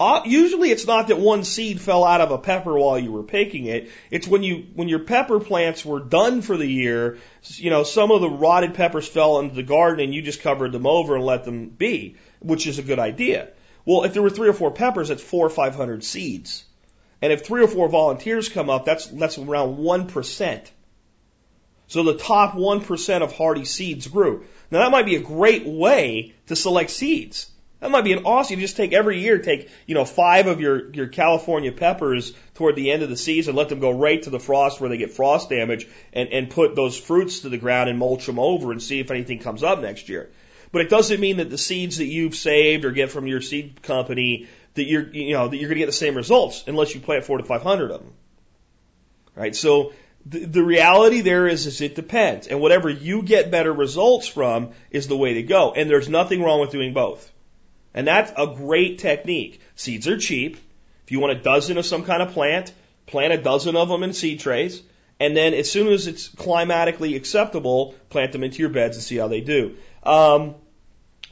Uh, 0.00 0.22
usually 0.24 0.70
it's 0.70 0.86
not 0.86 1.08
that 1.08 1.18
one 1.18 1.44
seed 1.44 1.78
fell 1.78 2.04
out 2.04 2.22
of 2.22 2.30
a 2.30 2.38
pepper 2.38 2.76
while 2.76 2.98
you 2.98 3.12
were 3.12 3.22
picking 3.22 3.66
it. 3.66 3.90
It's 4.10 4.26
when 4.26 4.42
you, 4.42 4.64
when 4.74 4.88
your 4.88 5.00
pepper 5.00 5.40
plants 5.40 5.84
were 5.84 6.00
done 6.00 6.40
for 6.40 6.56
the 6.56 6.66
year, 6.66 7.18
you 7.42 7.68
know, 7.68 7.82
some 7.82 8.10
of 8.10 8.22
the 8.22 8.30
rotted 8.30 8.72
peppers 8.72 9.06
fell 9.06 9.40
into 9.40 9.54
the 9.54 9.62
garden 9.62 10.02
and 10.02 10.14
you 10.14 10.22
just 10.22 10.40
covered 10.40 10.72
them 10.72 10.86
over 10.86 11.16
and 11.16 11.24
let 11.24 11.44
them 11.44 11.68
be, 11.68 12.16
which 12.38 12.66
is 12.66 12.78
a 12.78 12.82
good 12.82 12.98
idea. 12.98 13.48
Well, 13.84 14.04
if 14.04 14.14
there 14.14 14.22
were 14.22 14.30
three 14.30 14.48
or 14.48 14.54
four 14.54 14.70
peppers, 14.70 15.08
that's 15.08 15.22
four 15.22 15.44
or 15.44 15.50
five 15.50 15.74
hundred 15.74 16.02
seeds. 16.02 16.64
And 17.20 17.30
if 17.30 17.44
three 17.44 17.62
or 17.62 17.68
four 17.68 17.90
volunteers 17.90 18.48
come 18.48 18.70
up, 18.70 18.86
that's, 18.86 19.06
that's 19.06 19.36
around 19.36 19.76
1%. 19.76 20.70
So 21.90 22.04
the 22.04 22.14
top 22.14 22.54
1% 22.54 23.22
of 23.22 23.32
hardy 23.36 23.64
seeds 23.64 24.06
grew. 24.06 24.44
Now 24.70 24.78
that 24.78 24.92
might 24.92 25.06
be 25.06 25.16
a 25.16 25.20
great 25.20 25.66
way 25.66 26.34
to 26.46 26.54
select 26.54 26.90
seeds. 26.90 27.50
That 27.80 27.90
might 27.90 28.04
be 28.04 28.12
an 28.12 28.26
awesome, 28.26 28.60
you 28.60 28.64
just 28.64 28.76
take 28.76 28.92
every 28.92 29.18
year, 29.18 29.38
take, 29.38 29.68
you 29.86 29.96
know, 29.96 30.04
five 30.04 30.46
of 30.46 30.60
your, 30.60 30.92
your 30.92 31.08
California 31.08 31.72
peppers 31.72 32.32
toward 32.54 32.76
the 32.76 32.92
end 32.92 33.02
of 33.02 33.08
the 33.08 33.16
season, 33.16 33.56
let 33.56 33.70
them 33.70 33.80
go 33.80 33.90
right 33.90 34.22
to 34.22 34.30
the 34.30 34.38
frost 34.38 34.80
where 34.80 34.88
they 34.88 34.98
get 34.98 35.10
frost 35.10 35.50
damage 35.50 35.88
and, 36.12 36.28
and 36.28 36.48
put 36.48 36.76
those 36.76 36.96
fruits 36.96 37.40
to 37.40 37.48
the 37.48 37.58
ground 37.58 37.90
and 37.90 37.98
mulch 37.98 38.24
them 38.24 38.38
over 38.38 38.70
and 38.70 38.80
see 38.80 39.00
if 39.00 39.10
anything 39.10 39.40
comes 39.40 39.64
up 39.64 39.80
next 39.80 40.08
year. 40.08 40.30
But 40.70 40.82
it 40.82 40.90
doesn't 40.90 41.18
mean 41.18 41.38
that 41.38 41.50
the 41.50 41.58
seeds 41.58 41.98
that 41.98 42.06
you've 42.06 42.36
saved 42.36 42.84
or 42.84 42.92
get 42.92 43.10
from 43.10 43.26
your 43.26 43.40
seed 43.40 43.82
company 43.82 44.46
that 44.74 44.84
you're, 44.84 45.10
you 45.10 45.32
know, 45.32 45.48
that 45.48 45.56
you're 45.56 45.68
going 45.68 45.78
to 45.78 45.82
get 45.82 45.86
the 45.86 45.92
same 45.92 46.14
results 46.14 46.62
unless 46.68 46.94
you 46.94 47.00
plant 47.00 47.24
four 47.24 47.38
to 47.38 47.44
500 47.44 47.90
of 47.90 48.00
them. 48.00 48.12
Right? 49.34 49.56
So 49.56 49.92
the, 50.26 50.62
reality 50.62 51.22
there 51.22 51.46
is, 51.46 51.66
is 51.66 51.80
it 51.80 51.94
depends. 51.94 52.46
And 52.46 52.60
whatever 52.60 52.90
you 52.90 53.22
get 53.22 53.50
better 53.50 53.72
results 53.72 54.26
from 54.26 54.70
is 54.90 55.08
the 55.08 55.16
way 55.16 55.34
to 55.34 55.42
go. 55.42 55.72
And 55.72 55.88
there's 55.88 56.08
nothing 56.08 56.42
wrong 56.42 56.60
with 56.60 56.70
doing 56.70 56.92
both. 56.92 57.30
And 57.94 58.06
that's 58.06 58.32
a 58.36 58.46
great 58.46 58.98
technique. 58.98 59.60
Seeds 59.74 60.06
are 60.08 60.18
cheap. 60.18 60.58
If 61.04 61.10
you 61.10 61.20
want 61.20 61.38
a 61.38 61.42
dozen 61.42 61.78
of 61.78 61.86
some 61.86 62.04
kind 62.04 62.22
of 62.22 62.32
plant, 62.32 62.72
plant 63.06 63.32
a 63.32 63.38
dozen 63.38 63.76
of 63.76 63.88
them 63.88 64.02
in 64.02 64.12
seed 64.12 64.40
trays. 64.40 64.82
And 65.18 65.36
then 65.36 65.54
as 65.54 65.70
soon 65.70 65.92
as 65.92 66.06
it's 66.06 66.28
climatically 66.28 67.16
acceptable, 67.16 67.94
plant 68.08 68.32
them 68.32 68.44
into 68.44 68.60
your 68.60 68.70
beds 68.70 68.96
and 68.96 69.02
see 69.02 69.16
how 69.16 69.28
they 69.28 69.40
do. 69.40 69.76
Um, 70.02 70.54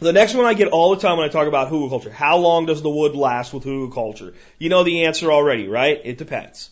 the 0.01 0.13
next 0.13 0.35
one 0.35 0.47
I 0.47 0.55
get 0.55 0.69
all 0.69 0.95
the 0.95 1.01
time 1.01 1.17
when 1.17 1.29
I 1.29 1.33
talk 1.33 1.49
about 1.49 1.71
hugelkultur. 1.71 2.11
How 2.11 2.39
long 2.39 2.67
does 2.67 2.83
the 2.83 2.91
wood 2.91 3.15
last 3.15 3.53
with 3.53 3.65
hugelkultur? 3.65 4.35
You 4.59 4.69
know 4.69 4.85
the 4.85 5.05
answer 5.05 5.33
already, 5.33 5.69
right? 5.69 6.01
It 6.05 6.19
depends. 6.19 6.71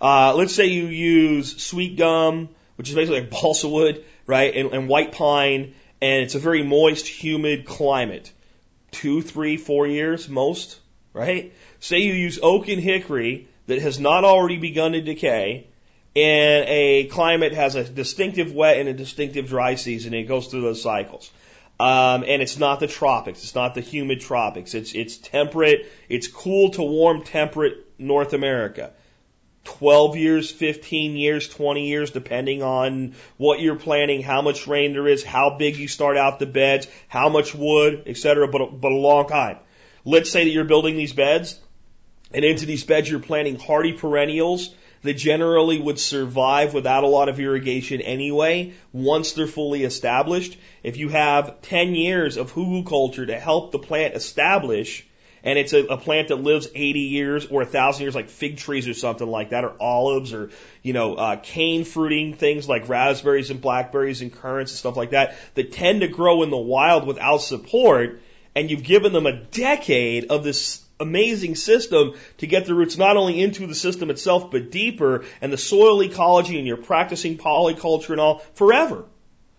Uh, 0.00 0.34
let's 0.34 0.54
say 0.54 0.66
you 0.66 0.86
use 0.86 1.62
sweet 1.62 1.96
gum, 1.96 2.48
which 2.76 2.88
is 2.88 2.94
basically 2.94 3.20
like 3.20 3.30
balsa 3.30 3.68
wood, 3.68 4.04
right, 4.26 4.54
and, 4.54 4.72
and 4.72 4.88
white 4.88 5.12
pine, 5.12 5.74
and 6.00 6.22
it's 6.22 6.34
a 6.34 6.38
very 6.38 6.62
moist, 6.62 7.06
humid 7.06 7.66
climate. 7.66 8.30
Two, 8.90 9.22
three, 9.22 9.56
four 9.56 9.86
years 9.86 10.28
most, 10.28 10.78
right? 11.12 11.52
Say 11.80 11.98
you 11.98 12.12
use 12.12 12.38
oak 12.42 12.68
and 12.68 12.80
hickory 12.80 13.48
that 13.66 13.80
has 13.80 13.98
not 13.98 14.24
already 14.24 14.58
begun 14.58 14.92
to 14.92 15.00
decay, 15.00 15.66
and 16.14 16.64
a 16.68 17.06
climate 17.06 17.52
has 17.52 17.74
a 17.74 17.84
distinctive 17.84 18.52
wet 18.52 18.78
and 18.78 18.88
a 18.88 18.94
distinctive 18.94 19.48
dry 19.48 19.74
season, 19.74 20.14
and 20.14 20.24
it 20.24 20.28
goes 20.28 20.46
through 20.46 20.62
those 20.62 20.82
cycles. 20.82 21.30
Um, 21.78 22.24
and 22.26 22.40
it's 22.40 22.58
not 22.58 22.80
the 22.80 22.86
tropics. 22.86 23.42
It's 23.42 23.54
not 23.54 23.74
the 23.74 23.82
humid 23.82 24.22
tropics. 24.22 24.72
It's 24.72 24.94
it's 24.94 25.18
temperate. 25.18 25.86
It's 26.08 26.26
cool 26.26 26.70
to 26.70 26.82
warm 26.82 27.22
temperate 27.22 27.84
North 27.98 28.32
America. 28.32 28.92
12 29.66 30.16
years, 30.16 30.50
15 30.50 31.16
years, 31.16 31.48
20 31.48 31.88
years, 31.88 32.10
depending 32.10 32.62
on 32.62 33.14
what 33.36 33.60
you're 33.60 33.76
planning, 33.76 34.22
how 34.22 34.40
much 34.40 34.66
rain 34.66 34.92
there 34.92 35.08
is, 35.08 35.22
how 35.22 35.56
big 35.58 35.76
you 35.76 35.88
start 35.88 36.16
out 36.16 36.38
the 36.38 36.46
beds, 36.46 36.88
how 37.08 37.28
much 37.28 37.54
wood, 37.54 38.04
etc. 38.06 38.48
But, 38.48 38.80
but 38.80 38.92
a 38.92 38.96
long 38.96 39.28
time. 39.28 39.58
Let's 40.04 40.30
say 40.30 40.44
that 40.44 40.50
you're 40.50 40.64
building 40.64 40.96
these 40.96 41.12
beds, 41.12 41.58
and 42.32 42.44
into 42.44 42.66
these 42.66 42.84
beds 42.84 43.10
you're 43.10 43.20
planting 43.20 43.58
hardy 43.58 43.92
perennials 43.92 44.74
that 45.02 45.14
generally 45.14 45.80
would 45.80 45.98
survive 45.98 46.74
without 46.74 47.04
a 47.04 47.08
lot 47.08 47.28
of 47.28 47.38
irrigation 47.38 48.00
anyway 48.00 48.74
once 48.92 49.32
they're 49.32 49.46
fully 49.46 49.84
established. 49.84 50.56
If 50.82 50.96
you 50.96 51.08
have 51.08 51.62
10 51.62 51.94
years 51.94 52.36
of 52.36 52.52
hugelkultur 52.52 53.28
to 53.28 53.38
help 53.38 53.72
the 53.72 53.78
plant 53.78 54.14
establish, 54.14 55.05
and 55.46 55.60
it's 55.60 55.72
a, 55.72 55.84
a 55.84 55.96
plant 55.96 56.28
that 56.28 56.42
lives 56.42 56.66
80 56.74 56.98
years 56.98 57.46
or 57.46 57.62
1,000 57.62 58.02
years, 58.02 58.16
like 58.16 58.28
fig 58.28 58.56
trees 58.56 58.88
or 58.88 58.94
something 58.94 59.28
like 59.28 59.50
that, 59.50 59.62
or 59.62 59.74
olives, 59.80 60.34
or 60.34 60.50
you 60.82 60.92
know, 60.92 61.14
uh, 61.14 61.36
cane 61.36 61.84
fruiting 61.84 62.34
things 62.34 62.68
like 62.68 62.88
raspberries 62.88 63.50
and 63.50 63.60
blackberries 63.60 64.22
and 64.22 64.32
currants 64.32 64.72
and 64.72 64.78
stuff 64.78 64.96
like 64.96 65.10
that, 65.10 65.36
that 65.54 65.70
tend 65.70 66.00
to 66.00 66.08
grow 66.08 66.42
in 66.42 66.50
the 66.50 66.56
wild 66.56 67.06
without 67.06 67.38
support. 67.38 68.20
And 68.56 68.70
you've 68.70 68.82
given 68.82 69.12
them 69.12 69.26
a 69.26 69.44
decade 69.44 70.26
of 70.30 70.42
this 70.42 70.84
amazing 70.98 71.54
system 71.54 72.14
to 72.38 72.46
get 72.48 72.66
the 72.66 72.74
roots 72.74 72.98
not 72.98 73.16
only 73.16 73.40
into 73.40 73.68
the 73.68 73.74
system 73.74 74.10
itself, 74.10 74.50
but 74.50 74.72
deeper 74.72 75.26
and 75.40 75.52
the 75.52 75.58
soil 75.58 76.02
ecology 76.02 76.58
and 76.58 76.66
you're 76.66 76.76
practicing 76.76 77.38
polyculture 77.38 78.10
and 78.10 78.20
all 78.20 78.38
forever. 78.54 79.04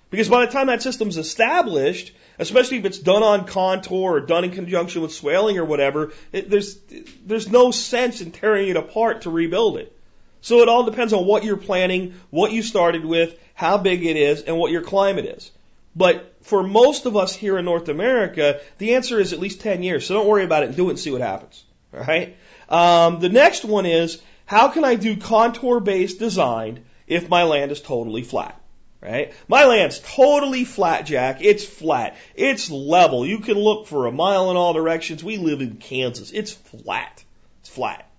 Because 0.10 0.28
by 0.28 0.46
the 0.46 0.52
time 0.52 0.68
that 0.68 0.82
system's 0.82 1.18
established, 1.18 2.14
especially 2.40 2.78
if 2.78 2.86
it's 2.86 3.00
done 3.00 3.24
on 3.24 3.46
contour 3.46 4.14
or 4.14 4.20
done 4.20 4.44
in 4.44 4.52
conjunction 4.52 5.02
with 5.02 5.12
swaling 5.12 5.58
or 5.58 5.66
whatever, 5.66 6.12
it, 6.32 6.50
there's, 6.50 6.78
there's 7.26 7.50
no 7.50 7.72
sense 7.72 8.22
in 8.22 8.32
tearing 8.32 8.70
it 8.70 8.78
apart 8.78 9.22
to 9.22 9.30
rebuild 9.30 9.78
it. 9.78 9.94
So 10.42 10.60
it 10.60 10.70
all 10.70 10.84
depends 10.84 11.14
on 11.14 11.26
what 11.26 11.44
you're 11.44 11.58
planning, 11.58 12.14
what 12.30 12.52
you 12.52 12.62
started 12.62 13.04
with, 13.04 13.38
how 13.54 13.78
big 13.78 14.06
it 14.06 14.18
is, 14.18 14.44
and 14.44 14.58
what 14.58 14.72
your 14.72 14.84
climate 14.84 15.26
is. 15.26 15.52
But 15.96 16.36
for 16.42 16.62
most 16.62 17.06
of 17.08 17.18
us 17.18 17.36
here 17.36 17.58
in 17.58 17.66
North 17.66 17.90
America, 17.90 18.62
the 18.78 18.96
answer 18.96 19.20
is 19.20 19.34
at 19.34 19.40
least 19.40 19.62
10 19.62 19.82
years. 19.82 20.06
So 20.06 20.14
don't 20.14 20.28
worry 20.28 20.44
about 20.44 20.64
it 20.64 20.68
and 20.68 20.76
do 20.76 20.88
it 20.88 20.92
and 20.92 21.00
see 21.00 21.12
what 21.12 21.22
happens. 21.22 21.64
All 21.94 22.02
right. 22.02 22.36
Um, 22.70 23.20
the 23.20 23.30
next 23.30 23.66
one 23.66 23.86
is 23.86 24.22
how 24.46 24.70
can 24.70 24.84
I 24.86 24.96
do 24.96 25.18
contour 25.18 25.80
based 25.80 26.20
design 26.20 26.86
if 27.08 27.30
my 27.30 27.44
land 27.44 27.72
is 27.72 27.82
totally 27.82 28.22
flat? 28.24 28.62
Right? 29.00 29.34
My 29.48 29.66
land's 29.66 30.00
totally 30.00 30.66
flat, 30.66 31.06
Jack. 31.06 31.38
It's 31.42 31.64
flat. 31.64 32.18
It's 32.36 32.72
level. 32.72 33.26
You 33.26 33.40
can 33.40 33.56
look 33.56 33.88
for 33.88 34.08
a 34.08 34.12
mile 34.12 34.50
in 34.50 34.58
all 34.58 34.74
directions. 34.74 35.24
We 35.24 35.38
live 35.38 35.62
in 35.62 35.78
Kansas. 35.78 36.32
It's 36.32 36.52
flat. 36.52 37.24
It's 37.62 37.70
flat. 37.70 38.10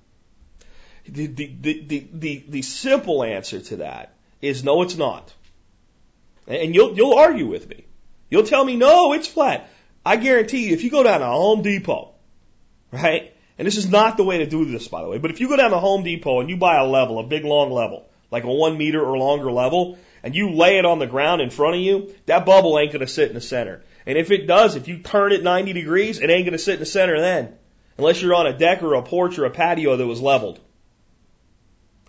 The, 1.06 1.26
the, 1.26 1.46
the, 1.60 1.82
the, 1.86 2.08
the, 2.12 2.44
the 2.48 2.62
simple 2.62 3.24
answer 3.24 3.60
to 3.60 3.76
that 3.76 4.14
is 4.40 4.62
no, 4.62 4.82
it's 4.82 4.96
not. 4.96 5.32
And 6.46 6.74
you'll, 6.74 6.94
you'll 6.94 7.18
argue 7.18 7.46
with 7.46 7.68
me. 7.68 7.84
You'll 8.30 8.44
tell 8.44 8.64
me, 8.64 8.76
no, 8.76 9.14
it's 9.14 9.26
flat. 9.26 9.68
I 10.04 10.16
guarantee 10.16 10.68
you, 10.68 10.74
if 10.74 10.84
you 10.84 10.90
go 10.90 11.02
down 11.02 11.20
to 11.20 11.26
Home 11.26 11.62
Depot, 11.62 12.14
right? 12.92 13.34
And 13.58 13.66
this 13.66 13.76
is 13.76 13.90
not 13.90 14.16
the 14.16 14.24
way 14.24 14.38
to 14.38 14.46
do 14.46 14.64
this, 14.64 14.88
by 14.88 15.02
the 15.02 15.08
way, 15.08 15.18
but 15.18 15.30
if 15.30 15.40
you 15.40 15.48
go 15.48 15.56
down 15.56 15.70
to 15.72 15.78
Home 15.78 16.04
Depot 16.04 16.40
and 16.40 16.48
you 16.48 16.56
buy 16.56 16.76
a 16.76 16.86
level, 16.86 17.18
a 17.18 17.24
big 17.24 17.44
long 17.44 17.70
level, 17.70 18.08
like 18.30 18.44
a 18.44 18.52
one 18.52 18.78
meter 18.78 19.04
or 19.04 19.18
longer 19.18 19.50
level, 19.50 19.98
and 20.28 20.36
you 20.36 20.50
lay 20.50 20.76
it 20.76 20.84
on 20.84 20.98
the 20.98 21.06
ground 21.06 21.40
in 21.40 21.48
front 21.48 21.76
of 21.76 21.80
you, 21.80 22.14
that 22.26 22.44
bubble 22.44 22.78
ain't 22.78 22.92
going 22.92 23.00
to 23.00 23.10
sit 23.10 23.30
in 23.30 23.34
the 23.34 23.40
center. 23.40 23.82
And 24.04 24.18
if 24.18 24.30
it 24.30 24.46
does, 24.46 24.76
if 24.76 24.86
you 24.86 24.98
turn 24.98 25.32
it 25.32 25.42
90 25.42 25.72
degrees, 25.72 26.20
it 26.20 26.28
ain't 26.28 26.44
going 26.44 26.52
to 26.52 26.58
sit 26.58 26.74
in 26.74 26.80
the 26.80 26.84
center 26.84 27.18
then. 27.18 27.56
Unless 27.96 28.20
you're 28.20 28.34
on 28.34 28.46
a 28.46 28.52
deck 28.52 28.82
or 28.82 28.92
a 28.92 29.02
porch 29.02 29.38
or 29.38 29.46
a 29.46 29.50
patio 29.50 29.96
that 29.96 30.06
was 30.06 30.20
leveled. 30.20 30.60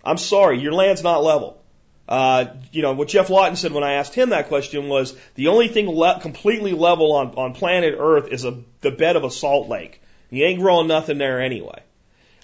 I'm 0.04 0.18
sorry, 0.18 0.60
your 0.60 0.74
land's 0.74 1.02
not 1.02 1.24
level. 1.24 1.62
Uh, 2.06 2.56
you 2.72 2.82
know, 2.82 2.92
what 2.92 3.08
Geoff 3.08 3.30
Lawton 3.30 3.56
said 3.56 3.72
when 3.72 3.84
I 3.84 3.94
asked 3.94 4.14
him 4.14 4.28
that 4.30 4.48
question 4.48 4.90
was 4.90 5.16
the 5.36 5.48
only 5.48 5.68
thing 5.68 5.88
le- 5.88 6.20
completely 6.20 6.72
level 6.72 7.12
on, 7.12 7.28
on 7.36 7.54
planet 7.54 7.94
Earth 7.98 8.28
is 8.30 8.44
a, 8.44 8.62
the 8.82 8.90
bed 8.90 9.16
of 9.16 9.24
a 9.24 9.30
salt 9.30 9.66
lake. 9.66 10.02
You 10.28 10.44
ain't 10.44 10.60
growing 10.60 10.88
nothing 10.88 11.16
there 11.16 11.40
anyway. 11.40 11.82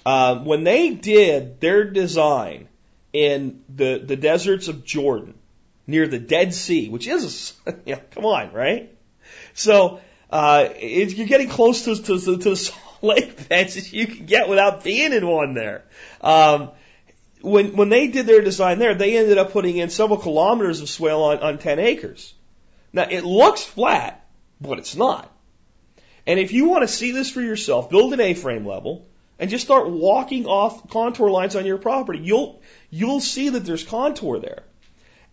Uh, 0.06 0.36
when 0.36 0.64
they 0.64 0.94
did 0.94 1.60
their 1.60 1.84
design 1.84 2.68
in 3.12 3.62
the, 3.74 4.02
the 4.04 4.16
deserts 4.16 4.68
of 4.68 4.84
Jordan, 4.84 5.34
near 5.86 6.08
the 6.08 6.18
Dead 6.18 6.54
Sea, 6.54 6.88
which 6.88 7.06
is, 7.06 7.54
yeah, 7.86 8.00
come 8.10 8.24
on, 8.24 8.52
right? 8.52 8.92
So, 9.54 10.00
uh, 10.30 10.68
it, 10.74 11.14
you're 11.14 11.26
getting 11.26 11.48
close 11.48 11.84
to, 11.84 11.96
to, 11.96 12.20
to 12.20 12.36
the 12.36 12.56
salt 12.56 13.02
lake 13.02 13.48
beds 13.48 13.92
you 13.92 14.06
can 14.06 14.26
get 14.26 14.48
without 14.48 14.82
being 14.82 15.12
in 15.12 15.26
one 15.26 15.54
there. 15.54 15.84
Um, 16.20 16.70
when 17.42 17.76
when 17.76 17.90
they 17.90 18.08
did 18.08 18.26
their 18.26 18.40
design 18.40 18.78
there, 18.78 18.94
they 18.94 19.16
ended 19.16 19.38
up 19.38 19.52
putting 19.52 19.76
in 19.76 19.90
several 19.90 20.18
kilometers 20.18 20.80
of 20.80 20.88
swale 20.88 21.22
on, 21.22 21.38
on 21.38 21.58
10 21.58 21.78
acres. 21.78 22.34
Now 22.92 23.06
it 23.08 23.24
looks 23.24 23.62
flat, 23.62 24.26
but 24.60 24.78
it's 24.78 24.96
not. 24.96 25.30
And 26.26 26.40
if 26.40 26.52
you 26.52 26.68
want 26.68 26.82
to 26.82 26.88
see 26.88 27.12
this 27.12 27.30
for 27.30 27.40
yourself, 27.40 27.88
build 27.88 28.12
an 28.12 28.20
A-frame 28.20 28.66
level 28.66 29.06
and 29.38 29.50
just 29.50 29.64
start 29.64 29.88
walking 29.88 30.46
off 30.46 30.90
contour 30.90 31.30
lines 31.30 31.54
on 31.54 31.66
your 31.66 31.78
property. 31.78 32.20
You'll 32.20 32.62
you'll 32.90 33.20
see 33.20 33.50
that 33.50 33.64
there's 33.64 33.84
contour 33.84 34.40
there. 34.40 34.64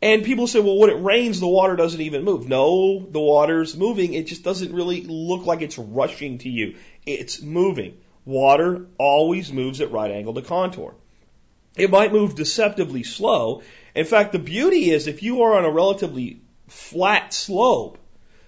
And 0.03 0.25
people 0.25 0.47
say, 0.47 0.59
well, 0.59 0.77
when 0.77 0.89
it 0.89 1.01
rains, 1.01 1.39
the 1.39 1.47
water 1.47 1.77
doesn't 1.77 2.01
even 2.01 2.25
move. 2.25 2.45
No, 2.45 2.99
the 2.99 3.21
water's 3.21 3.77
moving. 3.77 4.13
It 4.13 4.27
just 4.27 4.43
doesn't 4.43 4.73
really 4.73 5.01
look 5.03 5.45
like 5.45 5.61
it's 5.61 5.77
rushing 5.77 6.39
to 6.39 6.49
you. 6.49 6.75
It's 7.05 7.41
moving. 7.41 7.97
Water 8.25 8.87
always 8.97 9.53
moves 9.53 9.79
at 9.79 9.93
right 9.93 10.11
angle 10.11 10.33
to 10.33 10.41
contour. 10.41 10.95
It 11.77 11.89
might 11.89 12.11
move 12.11 12.35
deceptively 12.35 13.03
slow. 13.03 13.61
In 13.95 14.03
fact, 14.03 14.33
the 14.33 14.39
beauty 14.39 14.91
is 14.91 15.07
if 15.07 15.23
you 15.23 15.43
are 15.43 15.55
on 15.55 15.63
a 15.63 15.71
relatively 15.71 16.41
flat 16.67 17.33
slope, 17.33 17.97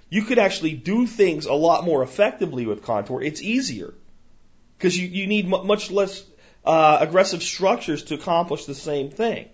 you 0.10 0.24
could 0.24 0.40
actually 0.40 0.74
do 0.74 1.08
things 1.08 1.46
a 1.46 1.54
lot 1.54 1.86
more 1.86 2.04
effectively 2.04 2.66
with 2.66 2.84
contour. 2.84 3.22
It's 3.22 3.42
easier 3.42 3.94
because 4.78 4.98
you, 4.98 5.08
you 5.08 5.26
need 5.26 5.48
much 5.48 5.90
less 5.90 6.22
uh, 6.66 6.98
aggressive 7.00 7.42
structures 7.42 8.04
to 8.04 8.16
accomplish 8.16 8.66
the 8.66 8.76
same 8.76 9.10
thing. 9.10 9.48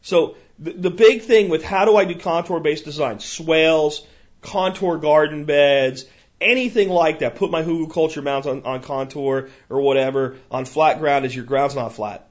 So 0.00 0.36
the, 0.58 0.90
big 0.90 1.22
thing 1.22 1.48
with 1.48 1.62
how 1.62 1.84
do 1.84 1.96
I 1.96 2.04
do 2.04 2.14
contour 2.14 2.60
based 2.60 2.84
design, 2.84 3.20
swales, 3.20 4.06
contour 4.40 4.98
garden 4.98 5.44
beds, 5.44 6.06
anything 6.40 6.88
like 6.88 7.20
that, 7.20 7.36
put 7.36 7.50
my 7.50 7.62
hugelkultur 7.62 8.22
mounds 8.22 8.46
on, 8.46 8.62
on 8.64 8.82
contour 8.82 9.50
or 9.68 9.80
whatever 9.80 10.36
on 10.50 10.64
flat 10.64 10.98
ground 10.98 11.24
is 11.24 11.34
your 11.34 11.44
ground's 11.44 11.74
not 11.74 11.92
flat 11.92 12.26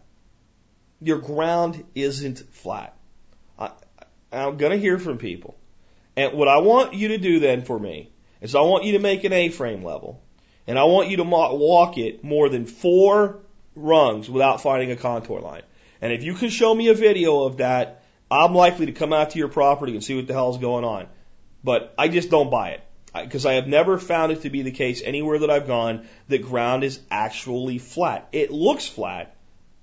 your 1.01 1.19
ground 1.19 1.83
isn't 1.93 2.39
flat. 2.51 2.97
I, 3.59 3.71
I'm 4.31 4.57
going 4.57 4.71
to 4.71 4.77
hear 4.77 4.97
from 4.97 5.17
people. 5.17 5.55
And 6.15 6.33
what 6.33 6.47
I 6.47 6.59
want 6.59 6.93
you 6.93 7.09
to 7.09 7.17
do 7.17 7.39
then 7.39 7.63
for 7.63 7.77
me 7.77 8.11
is 8.41 8.55
I 8.55 8.61
want 8.61 8.85
you 8.85 8.93
to 8.93 8.99
make 8.99 9.23
an 9.23 9.33
A-frame 9.33 9.83
level. 9.83 10.21
And 10.67 10.79
I 10.79 10.85
want 10.85 11.09
you 11.09 11.17
to 11.17 11.23
walk 11.23 11.97
it 11.97 12.23
more 12.23 12.49
than 12.49 12.65
four 12.65 13.39
rungs 13.75 14.29
without 14.29 14.61
finding 14.61 14.91
a 14.91 14.95
contour 14.95 15.41
line. 15.41 15.61
And 16.01 16.11
if 16.11 16.23
you 16.23 16.33
can 16.33 16.49
show 16.49 16.73
me 16.73 16.87
a 16.87 16.95
video 16.95 17.43
of 17.43 17.57
that, 17.57 18.03
I'm 18.29 18.53
likely 18.53 18.87
to 18.87 18.91
come 18.91 19.13
out 19.13 19.31
to 19.31 19.39
your 19.39 19.47
property 19.47 19.93
and 19.93 20.03
see 20.03 20.15
what 20.15 20.27
the 20.27 20.33
hell's 20.33 20.57
going 20.57 20.83
on. 20.83 21.07
But 21.63 21.93
I 21.97 22.07
just 22.07 22.29
don't 22.29 22.49
buy 22.49 22.71
it. 22.71 22.81
Because 23.13 23.45
I 23.45 23.53
have 23.53 23.67
never 23.67 23.97
found 23.97 24.33
it 24.33 24.41
to 24.41 24.49
be 24.49 24.61
the 24.61 24.71
case 24.71 25.01
anywhere 25.01 25.39
that 25.39 25.49
I've 25.49 25.67
gone 25.67 26.05
that 26.27 26.41
ground 26.41 26.83
is 26.83 26.99
actually 27.09 27.77
flat. 27.77 28.27
It 28.33 28.51
looks 28.51 28.85
flat, 28.87 29.35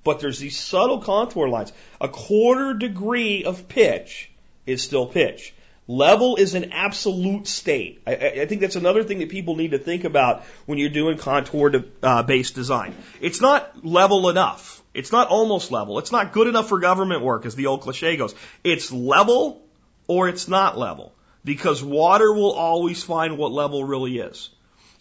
but 0.04 0.20
there's 0.20 0.38
these 0.38 0.58
subtle 0.58 0.98
contour 0.98 1.48
lines. 1.48 1.72
A 1.98 2.08
quarter 2.08 2.74
degree 2.74 3.44
of 3.44 3.68
pitch 3.68 4.30
is 4.66 4.82
still 4.82 5.06
pitch. 5.06 5.54
Level 5.88 6.36
is 6.36 6.54
an 6.54 6.72
absolute 6.72 7.46
state. 7.46 8.02
I, 8.06 8.14
I 8.14 8.46
think 8.46 8.60
that's 8.60 8.76
another 8.76 9.02
thing 9.02 9.18
that 9.20 9.30
people 9.30 9.56
need 9.56 9.70
to 9.70 9.78
think 9.78 10.04
about 10.04 10.44
when 10.66 10.78
you're 10.78 10.90
doing 10.90 11.16
contour 11.16 11.84
uh, 12.02 12.22
based 12.22 12.54
design. 12.54 12.94
It's 13.20 13.40
not 13.40 13.84
level 13.84 14.28
enough. 14.28 14.81
It's 14.94 15.12
not 15.12 15.28
almost 15.28 15.70
level. 15.70 15.98
It's 15.98 16.12
not 16.12 16.32
good 16.32 16.48
enough 16.48 16.68
for 16.68 16.78
government 16.78 17.22
work, 17.22 17.46
as 17.46 17.54
the 17.54 17.66
old 17.66 17.80
cliche 17.82 18.16
goes. 18.16 18.34
It's 18.62 18.92
level 18.92 19.62
or 20.06 20.28
it's 20.28 20.48
not 20.48 20.78
level 20.78 21.12
because 21.44 21.82
water 21.82 22.32
will 22.32 22.52
always 22.52 23.02
find 23.02 23.38
what 23.38 23.52
level 23.52 23.84
really 23.84 24.18
is. 24.18 24.50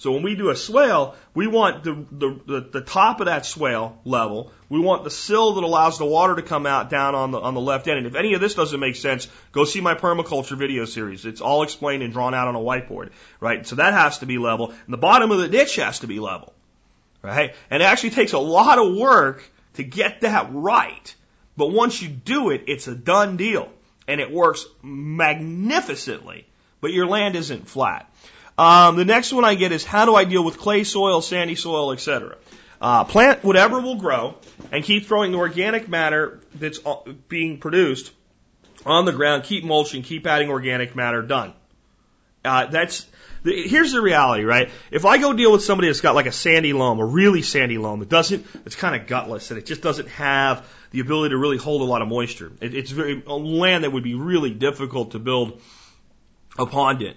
So 0.01 0.13
when 0.13 0.23
we 0.23 0.33
do 0.33 0.49
a 0.49 0.55
swale, 0.55 1.15
we 1.35 1.45
want 1.45 1.83
the, 1.83 2.05
the, 2.11 2.69
the, 2.71 2.81
top 2.81 3.19
of 3.19 3.27
that 3.27 3.45
swale 3.45 3.99
level. 4.03 4.51
We 4.67 4.79
want 4.79 5.03
the 5.03 5.11
sill 5.11 5.53
that 5.53 5.63
allows 5.63 5.99
the 5.99 6.05
water 6.05 6.37
to 6.37 6.41
come 6.41 6.65
out 6.65 6.89
down 6.89 7.13
on 7.13 7.29
the, 7.29 7.39
on 7.39 7.53
the 7.53 7.61
left 7.61 7.87
end. 7.87 7.99
And 7.99 8.07
if 8.07 8.15
any 8.15 8.33
of 8.33 8.41
this 8.41 8.55
doesn't 8.55 8.79
make 8.79 8.95
sense, 8.95 9.27
go 9.51 9.63
see 9.63 9.79
my 9.79 9.93
permaculture 9.93 10.57
video 10.57 10.85
series. 10.85 11.23
It's 11.23 11.39
all 11.39 11.61
explained 11.61 12.01
and 12.01 12.11
drawn 12.11 12.33
out 12.33 12.47
on 12.47 12.55
a 12.55 12.59
whiteboard, 12.59 13.11
right? 13.39 13.67
So 13.67 13.75
that 13.75 13.93
has 13.93 14.17
to 14.19 14.25
be 14.25 14.39
level. 14.39 14.69
And 14.69 14.91
the 14.91 14.97
bottom 14.97 15.29
of 15.29 15.37
the 15.37 15.47
ditch 15.47 15.75
has 15.75 15.99
to 15.99 16.07
be 16.07 16.19
level, 16.19 16.51
right? 17.21 17.53
And 17.69 17.83
it 17.83 17.85
actually 17.85 18.11
takes 18.11 18.33
a 18.33 18.39
lot 18.39 18.79
of 18.79 18.95
work 18.95 19.43
to 19.73 19.83
get 19.83 20.21
that 20.21 20.49
right. 20.51 21.15
But 21.57 21.67
once 21.67 22.01
you 22.01 22.09
do 22.09 22.49
it, 22.49 22.63
it's 22.67 22.87
a 22.87 22.95
done 22.95 23.37
deal. 23.37 23.69
And 24.07 24.19
it 24.19 24.31
works 24.31 24.65
magnificently. 24.81 26.47
But 26.81 26.91
your 26.91 27.05
land 27.05 27.35
isn't 27.35 27.67
flat. 27.67 28.11
Um, 28.57 28.95
the 28.95 29.05
next 29.05 29.31
one 29.31 29.45
I 29.45 29.55
get 29.55 29.71
is 29.71 29.83
how 29.83 30.05
do 30.05 30.15
I 30.15 30.23
deal 30.23 30.43
with 30.43 30.57
clay 30.57 30.83
soil, 30.83 31.21
sandy 31.21 31.55
soil, 31.55 31.93
etc. 31.93 32.37
Uh, 32.81 33.03
plant 33.03 33.43
whatever 33.43 33.79
will 33.79 33.95
grow 33.95 34.35
and 34.71 34.83
keep 34.83 35.05
throwing 35.05 35.31
the 35.31 35.37
organic 35.37 35.87
matter 35.87 36.41
that's 36.55 36.79
uh, 36.85 36.95
being 37.29 37.59
produced 37.59 38.11
on 38.85 39.05
the 39.05 39.11
ground. 39.11 39.43
Keep 39.43 39.63
mulching, 39.63 40.01
keep 40.01 40.25
adding 40.27 40.49
organic 40.49 40.95
matter. 40.95 41.21
Done. 41.21 41.53
Uh, 42.43 42.65
that's 42.65 43.07
here's 43.43 43.91
the 43.91 44.01
reality, 44.01 44.43
right? 44.43 44.69
If 44.91 45.05
I 45.05 45.17
go 45.17 45.33
deal 45.33 45.51
with 45.51 45.63
somebody 45.63 45.87
that's 45.87 46.01
got 46.01 46.15
like 46.15 46.27
a 46.27 46.31
sandy 46.31 46.73
loam, 46.73 46.99
a 46.99 47.05
really 47.05 47.41
sandy 47.41 47.77
loam 47.77 47.99
that 47.99 48.09
doesn't, 48.09 48.45
it's 48.65 48.75
kind 48.75 48.99
of 48.99 49.07
gutless 49.07 49.49
and 49.51 49.57
it 49.57 49.65
just 49.65 49.81
doesn't 49.81 50.07
have 50.09 50.67
the 50.91 50.99
ability 50.99 51.31
to 51.31 51.37
really 51.37 51.57
hold 51.57 51.81
a 51.81 51.85
lot 51.85 52.01
of 52.01 52.07
moisture. 52.07 52.51
It, 52.61 52.75
it's 52.75 52.91
very 52.91 53.23
a 53.25 53.33
land 53.33 53.83
that 53.83 53.91
would 53.91 54.03
be 54.03 54.15
really 54.15 54.51
difficult 54.51 55.11
to 55.11 55.19
build 55.19 55.61
a 56.57 56.65
pond 56.65 57.01
in. 57.01 57.15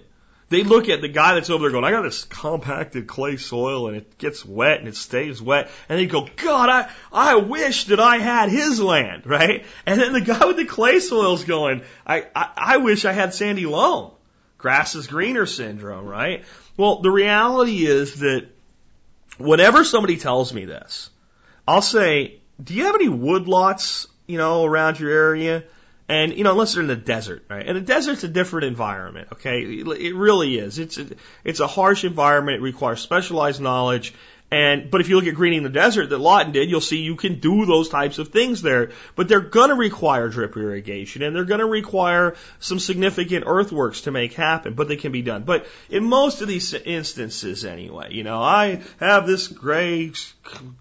They 0.49 0.63
look 0.63 0.89
at 0.89 1.01
the 1.01 1.07
guy 1.07 1.33
that's 1.33 1.49
over 1.49 1.63
there 1.63 1.71
going, 1.71 1.83
I 1.83 1.91
got 1.91 2.03
this 2.03 2.23
compacted 2.23 3.07
clay 3.07 3.37
soil 3.37 3.87
and 3.87 3.97
it 3.97 4.17
gets 4.19 4.45
wet 4.45 4.79
and 4.79 4.87
it 4.87 4.95
stays 4.95 5.41
wet. 5.41 5.71
And 5.89 5.97
they 5.97 6.05
go, 6.05 6.27
God, 6.35 6.69
I, 6.69 6.91
I 7.11 7.35
wish 7.37 7.85
that 7.85 7.99
I 7.99 8.17
had 8.17 8.49
his 8.49 8.79
land, 8.79 9.25
right? 9.25 9.65
And 9.87 9.99
then 9.99 10.13
the 10.13 10.21
guy 10.21 10.45
with 10.45 10.57
the 10.57 10.65
clay 10.65 10.99
soil's 10.99 11.43
going, 11.43 11.81
I, 12.05 12.27
I, 12.35 12.49
I 12.55 12.77
wish 12.77 13.05
I 13.05 13.11
had 13.11 13.33
sandy 13.33 13.65
loam. 13.65 14.11
Grass 14.65 14.95
is 14.95 15.05
greener 15.05 15.45
syndrome, 15.45 16.07
right? 16.07 16.43
Well, 16.75 17.03
the 17.03 17.11
reality 17.11 17.85
is 17.85 18.21
that 18.21 18.47
whenever 19.37 19.83
somebody 19.83 20.17
tells 20.17 20.51
me 20.55 20.65
this, 20.65 21.11
I'll 21.67 21.83
say, 21.83 22.39
do 22.63 22.73
you 22.73 22.85
have 22.85 22.95
any 22.95 23.07
woodlots, 23.07 24.07
you 24.25 24.39
know, 24.39 24.65
around 24.65 24.99
your 24.99 25.11
area? 25.11 25.65
And, 26.09 26.35
you 26.35 26.43
know, 26.43 26.53
unless 26.53 26.73
they're 26.73 26.81
in 26.81 26.87
the 26.87 26.95
desert, 26.95 27.45
right? 27.47 27.63
And 27.63 27.77
the 27.77 27.81
desert's 27.81 28.23
a 28.23 28.27
different 28.27 28.65
environment, 28.65 29.27
okay? 29.33 29.61
It 29.61 30.15
really 30.15 30.57
is. 30.57 30.79
It's, 30.79 30.97
a, 30.97 31.09
it's 31.43 31.59
a 31.59 31.67
harsh 31.67 32.03
environment. 32.03 32.57
It 32.57 32.63
requires 32.63 33.01
specialized 33.01 33.61
knowledge. 33.61 34.15
And, 34.51 34.91
but 34.91 35.01
if 35.01 35.09
you 35.09 35.15
look 35.15 35.25
at 35.25 35.33
greening 35.33 35.63
the 35.63 35.69
desert 35.69 36.09
that 36.09 36.19
Lawton 36.19 36.51
did, 36.51 36.69
you'll 36.69 36.79
see 36.79 37.01
you 37.01 37.15
can 37.15 37.39
do 37.39 37.65
those 37.65 37.89
types 37.89 38.19
of 38.19 38.29
things 38.29 38.61
there. 38.61 38.91
But 39.15 39.27
they're 39.27 39.39
going 39.39 39.69
to 39.69 39.75
require 39.75 40.29
drip 40.29 40.55
irrigation 40.55 41.23
and 41.23 41.35
they're 41.35 41.45
going 41.45 41.59
to 41.59 41.65
require 41.65 42.35
some 42.59 42.79
significant 42.79 43.45
earthworks 43.47 44.01
to 44.01 44.11
make 44.11 44.33
happen, 44.33 44.75
but 44.75 44.87
they 44.87 44.97
can 44.97 45.11
be 45.11 45.23
done. 45.23 45.43
But 45.43 45.65
in 45.89 46.03
most 46.03 46.41
of 46.41 46.47
these 46.47 46.73
instances 46.73 47.65
anyway, 47.65 48.13
you 48.13 48.23
know, 48.23 48.41
I 48.41 48.81
have 48.99 49.25
this 49.25 49.47
gray, 49.47 50.11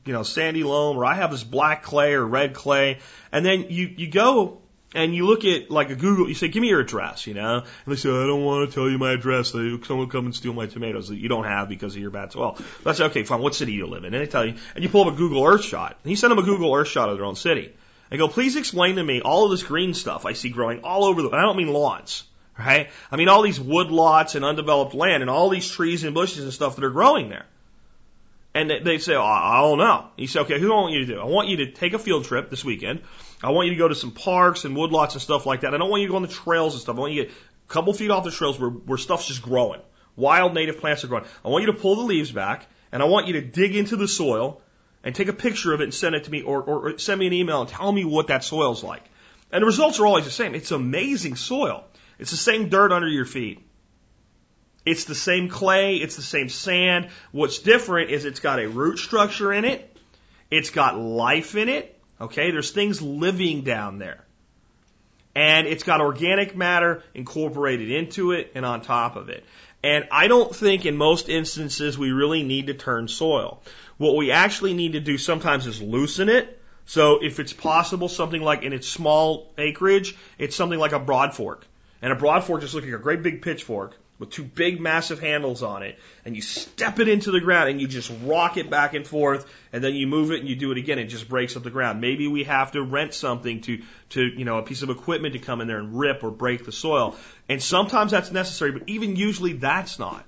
you 0.05 0.13
know, 0.13 0.23
sandy 0.23 0.63
loam 0.63 0.99
or 0.99 1.07
I 1.07 1.15
have 1.15 1.31
this 1.31 1.45
black 1.45 1.83
clay 1.83 2.13
or 2.13 2.25
red 2.25 2.53
clay. 2.53 2.99
And 3.33 3.47
then 3.47 3.67
you, 3.71 3.87
you 3.97 4.11
go 4.11 4.61
and 4.95 5.15
you 5.15 5.27
look 5.27 5.45
at 5.45 5.71
like 5.71 5.91
a 5.91 5.97
Google, 5.97 6.29
you 6.29 6.35
say, 6.35 6.49
give 6.49 6.63
me 6.63 6.69
your 6.69 6.81
address, 6.81 7.27
you 7.27 7.35
know? 7.35 7.59
And 7.59 7.67
they 7.87 7.97
say, 7.97 8.09
I 8.09 8.27
don't 8.27 8.45
want 8.45 8.71
to 8.71 8.75
tell 8.75 8.89
you 8.89 8.97
my 8.97 9.13
address. 9.13 9.51
Someone 9.51 9.81
will 9.89 10.07
come 10.07 10.27
and 10.27 10.35
steal 10.35 10.53
my 10.53 10.67
tomatoes 10.67 11.09
that 11.09 11.17
you 11.17 11.29
don't 11.29 11.45
have 11.45 11.69
because 11.69 11.97
of 11.97 12.01
your 12.01 12.11
bad 12.11 12.33
soil. 12.33 12.59
That's 12.85 13.01
okay, 13.01 13.25
fine. 13.25 13.41
What 13.41 13.55
city 13.55 13.73
do 13.73 13.79
you 13.79 13.87
live 13.87 14.05
in? 14.05 14.15
And 14.15 14.23
they 14.23 14.31
tell 14.31 14.47
you, 14.47 14.55
and 14.75 14.85
you 14.85 14.89
pull 14.89 15.07
up 15.07 15.13
a 15.13 15.17
Google 15.17 15.45
Earth 15.45 15.65
shot. 15.65 15.99
And 16.03 16.11
you 16.11 16.17
send 16.17 16.31
them 16.31 16.39
a 16.39 16.43
Google 16.43 16.73
Earth 16.75 16.89
shot 16.89 17.09
of 17.09 17.17
their 17.17 17.27
own 17.27 17.37
city. 17.37 17.75
And 18.11 18.19
go, 18.19 18.29
please 18.29 18.55
explain 18.55 18.97
to 18.97 19.03
me 19.03 19.21
all 19.21 19.45
of 19.45 19.51
this 19.51 19.65
green 19.65 19.95
stuff 19.95 20.27
I 20.27 20.35
see 20.35 20.51
growing 20.51 20.83
all 20.85 21.05
over 21.05 21.23
the, 21.23 21.31
I 21.31 21.43
don't 21.43 21.57
mean 21.57 21.73
lawns, 21.73 22.23
right? 22.57 22.91
I 23.11 23.17
mean 23.17 23.29
all 23.29 23.43
these 23.43 23.59
wood 23.59 23.89
lots 23.89 24.37
and 24.37 24.45
undeveloped 24.45 24.95
land 24.95 25.23
and 25.23 25.31
all 25.31 25.49
these 25.49 25.69
trees 25.69 26.05
and 26.05 26.15
bushes 26.15 26.45
and 26.45 26.53
stuff 26.53 26.77
that 26.77 26.85
are 26.85 26.91
growing 26.91 27.31
there. 27.31 27.47
And 28.55 28.71
they 28.71 28.99
say, 28.99 29.15
oh, 29.15 29.23
I 29.23 29.63
don't 29.63 29.79
know. 29.79 30.07
You 30.17 30.29
say, 30.29 30.41
okay, 30.41 30.61
who 30.61 30.69
do 30.69 30.73
I 30.73 30.77
want 30.77 30.93
you 30.93 31.01
to 31.01 31.07
do? 31.07 31.21
I 31.21 31.25
want 31.25 31.49
you 31.49 31.57
to 31.57 31.73
take 31.73 31.93
a 31.93 31.99
field 31.99 32.25
trip 32.25 32.51
this 32.51 32.65
weekend. 32.65 33.01
I 33.45 33.51
want 33.51 33.67
you 33.67 33.75
to 33.75 33.79
go 33.79 33.89
to 33.89 33.95
some 33.95 34.11
parks 34.11 34.65
and 34.65 34.77
woodlots 34.77 35.13
and 35.13 35.23
stuff 35.23 35.47
like 35.47 35.61
that. 35.63 35.75
I 35.75 35.79
don't 35.79 35.91
want 35.91 36.03
you 36.03 36.09
to 36.09 36.13
go 36.13 36.17
on 36.17 36.23
the 36.23 36.29
trails 36.29 36.75
and 36.75 36.81
stuff. 36.81 36.97
I 36.97 37.01
want 37.01 37.13
you 37.13 37.25
to 37.25 37.29
get 37.29 37.37
a 37.37 37.73
couple 37.73 37.93
feet 37.93 38.11
off 38.11 38.25
the 38.25 38.31
trails 38.31 38.59
where, 38.59 38.71
where 38.71 38.99
stuff's 38.99 39.27
just 39.27 39.43
growing. 39.43 39.81
Wild 40.17 40.55
native 40.55 40.79
plants 40.79 41.05
are 41.05 41.09
growing. 41.09 41.25
I 41.45 41.49
want 41.49 41.65
you 41.65 41.73
to 41.73 41.79
pull 41.79 41.97
the 41.97 42.03
leaves 42.03 42.33
back 42.33 42.67
and 42.93 43.03
I 43.03 43.07
want 43.07 43.27
you 43.27 43.35
to 43.35 43.43
dig 43.43 43.77
into 43.77 43.97
the 43.97 44.09
soil 44.09 44.63
and 45.03 45.15
take 45.15 45.29
a 45.29 45.33
picture 45.33 45.75
of 45.75 45.81
it 45.81 45.85
and 45.85 45.95
send 45.95 46.15
it 46.15 46.25
to 46.25 46.31
me 46.31 46.43
or, 46.43 46.63
or, 46.63 46.89
or 46.89 46.99
send 46.99 47.21
me 47.21 47.27
an 47.27 47.33
email 47.33 47.61
and 47.61 47.69
tell 47.69 47.93
me 47.93 48.05
what 48.05 48.29
that 48.29 48.45
soil's 48.45 48.83
like. 48.83 49.03
And 49.53 49.63
the 49.63 49.67
results 49.67 50.01
are 50.01 50.07
always 50.07 50.25
the 50.25 50.31
same. 50.31 50.55
It's 50.55 50.71
amazing 50.71 51.37
soil. 51.37 51.85
It's 52.19 52.31
the 52.31 52.37
same 52.37 52.69
dirt 52.69 52.93
under 52.93 53.09
your 53.09 53.25
feet. 53.25 53.61
It's 54.87 55.05
the 55.05 55.15
same 55.15 55.49
clay. 55.49 55.97
It's 55.97 56.17
the 56.17 56.23
same 56.23 56.49
sand. 56.49 57.09
What's 57.33 57.59
different 57.59 58.11
is 58.11 58.25
it's 58.25 58.41
got 58.41 58.59
a 58.59 58.69
root 58.69 58.99
structure 58.99 59.53
in 59.53 59.65
it. 59.65 59.97
It's 60.51 60.71
got 60.71 60.99
life 60.99 61.57
in 61.57 61.69
it. 61.69 61.94
Okay, 62.25 62.51
there's 62.51 62.71
things 62.71 63.03
living 63.03 63.63
down 63.63 63.99
there. 63.99 64.25
And 65.35 65.67
it's 65.67 65.83
got 65.83 66.01
organic 66.01 66.57
matter 66.57 67.03
incorporated 67.13 67.91
into 67.91 68.33
it 68.33 68.53
and 68.55 68.65
on 68.65 68.81
top 68.81 69.17
of 69.17 69.29
it. 69.29 69.45
And 69.83 70.07
I 70.11 70.29
don't 70.29 70.55
think 70.55 70.87
in 70.87 70.97
most 70.97 71.29
instances 71.29 71.99
we 71.99 72.13
really 72.13 72.43
need 72.43 72.69
to 72.69 72.75
turn 72.75 73.09
soil. 73.09 73.61
What 73.99 74.17
we 74.17 74.31
actually 74.31 74.73
need 74.73 74.93
to 74.93 75.01
do 75.01 75.19
sometimes 75.19 75.67
is 75.67 75.83
loosen 75.83 76.31
it. 76.31 76.63
So 76.87 77.23
if 77.23 77.41
it's 77.41 77.53
possible, 77.53 78.09
something 78.09 78.41
like 78.41 78.63
in 78.63 78.73
its 78.73 78.89
small 78.89 79.53
acreage, 79.59 80.17
it's 80.39 80.57
something 80.57 80.79
like 80.79 80.93
a 80.93 80.99
broad 80.99 81.35
fork. 81.35 81.67
And 82.01 82.11
a 82.11 82.17
broad 82.17 82.45
fork 82.45 82.63
just 82.63 82.73
looks 82.73 82.87
like 82.87 82.95
a 82.95 82.99
great 82.99 83.23
big 83.23 83.43
pitchfork 83.43 83.97
with 84.19 84.31
two 84.31 84.45
big 84.45 84.81
massive 84.81 85.21
handles 85.21 85.63
on 85.63 85.83
it 85.83 85.99
and 86.25 86.37
you 86.37 86.43
step 86.43 87.01
it 87.01 87.09
into 87.09 87.33
the 87.33 87.41
ground 87.41 87.69
and 87.69 87.81
you 87.81 87.89
just 87.89 88.13
rock 88.23 88.57
it 88.57 88.71
back 88.71 88.95
and 88.95 89.07
forth 89.07 89.47
and 89.73 89.83
then 89.83 89.95
you 89.95 90.07
move 90.07 90.31
it 90.31 90.41
and 90.41 90.49
you 90.49 90.55
do 90.55 90.71
it 90.71 90.79
again. 90.79 90.99
It 90.99 91.07
just 91.07 91.29
breaks 91.29 91.57
up 91.57 91.65
the 91.65 91.71
ground. 91.71 92.01
Maybe 92.01 92.29
we 92.29 92.45
have 92.45 92.73
to 92.73 92.83
rent 92.83 93.15
something 93.15 93.61
to 93.63 93.83
to 94.11 94.23
you 94.23 94.45
know 94.45 94.59
a 94.59 94.63
piece 94.63 94.83
of 94.83 94.91
equipment 94.91 95.33
to 95.33 95.41
come 95.41 95.61
in 95.61 95.67
there 95.67 95.79
and 95.79 95.99
rip 95.99 96.23
or 96.23 96.31
break 96.31 96.65
the 96.65 96.73
soil. 96.73 97.17
And 97.49 97.63
sometimes 97.63 98.13
that's 98.13 98.31
necessary 98.31 98.71
but 98.71 98.85
even 98.89 99.17
usually 99.17 99.55
that's 99.55 99.99
not. 99.99 100.25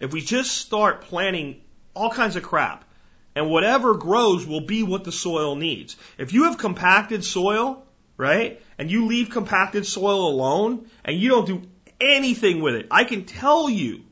If 0.00 0.12
we 0.12 0.20
just 0.20 0.56
start 0.56 1.02
planting 1.02 1.62
all 1.94 2.10
kinds 2.10 2.36
of 2.36 2.42
crap 2.42 2.84
and 3.34 3.48
whatever 3.48 3.94
grows 3.94 4.46
will 4.46 4.60
be 4.60 4.82
what 4.82 5.04
the 5.04 5.12
soil 5.12 5.56
needs. 5.56 5.96
If 6.18 6.34
you 6.34 6.44
have 6.44 6.58
compacted 6.58 7.24
soil 7.24 7.84
right 8.18 8.60
and 8.76 8.90
you 8.90 9.06
leave 9.06 9.30
compacted 9.30 9.86
soil 9.86 10.28
alone 10.28 10.90
and 11.06 11.16
you 11.16 11.30
don't 11.30 11.46
do 11.46 11.62
anything 12.00 12.62
with 12.62 12.74
it. 12.74 12.86
I 12.90 13.04
can 13.04 13.24
tell 13.24 13.68
you 13.68 14.02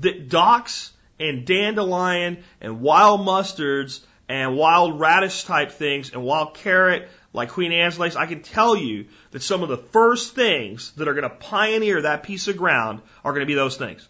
that 0.00 0.28
docks 0.28 0.92
and 1.20 1.46
dandelion 1.46 2.42
and 2.60 2.80
wild 2.80 3.20
mustards 3.20 4.00
and 4.28 4.56
wild 4.56 4.98
radish 4.98 5.44
type 5.44 5.72
things 5.72 6.12
and 6.12 6.22
wild 6.22 6.54
carrot 6.54 7.08
like 7.34 7.50
Queen 7.50 7.72
Anne's 7.72 7.98
lace, 7.98 8.14
I 8.16 8.26
can 8.26 8.42
tell 8.42 8.76
you 8.76 9.06
that 9.32 9.42
some 9.42 9.62
of 9.62 9.68
the 9.68 9.76
first 9.76 10.34
things 10.34 10.92
that 10.92 11.08
are 11.08 11.14
going 11.14 11.28
to 11.28 11.36
pioneer 11.36 12.02
that 12.02 12.22
piece 12.22 12.46
of 12.46 12.56
ground 12.56 13.02
are 13.24 13.32
going 13.32 13.40
to 13.40 13.46
be 13.46 13.54
those 13.54 13.76
things. 13.76 14.08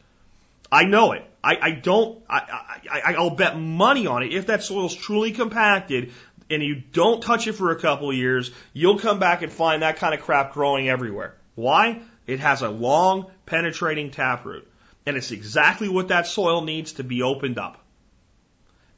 I 0.71 0.85
know 0.85 1.12
it. 1.12 1.25
I, 1.43 1.57
I 1.61 1.71
don't, 1.71 2.23
I, 2.29 2.81
I, 2.90 3.14
I'll 3.14 3.31
bet 3.31 3.59
money 3.59 4.07
on 4.07 4.23
it. 4.23 4.35
If 4.35 4.47
that 4.49 4.62
soil's 4.62 4.95
truly 4.95 5.33
compacted 5.33 6.12
and 6.51 6.62
you 6.62 6.83
don't 6.93 7.23
touch 7.23 7.47
it 7.47 7.55
for 7.55 7.71
a 7.71 7.81
couple 7.81 8.11
of 8.11 8.17
years, 8.17 8.51
you'll 8.75 8.99
come 8.99 9.19
back 9.19 9.40
and 9.40 9.51
find 9.51 9.83
that 9.83 9.97
kind 9.97 10.14
of 10.14 10.21
crap 10.21 10.53
growing 10.53 10.88
everywhere. 10.88 11.35
Why? 11.55 12.03
It 12.27 12.41
has 12.41 12.63
a 12.63 12.69
long 12.69 13.31
penetrating 13.47 14.11
taproot. 14.11 14.71
And 15.07 15.17
it's 15.17 15.31
exactly 15.31 15.89
what 15.89 16.09
that 16.09 16.27
soil 16.27 16.63
needs 16.63 16.95
to 16.95 17.05
be 17.05 17.23
opened 17.23 17.59
up. 17.59 17.79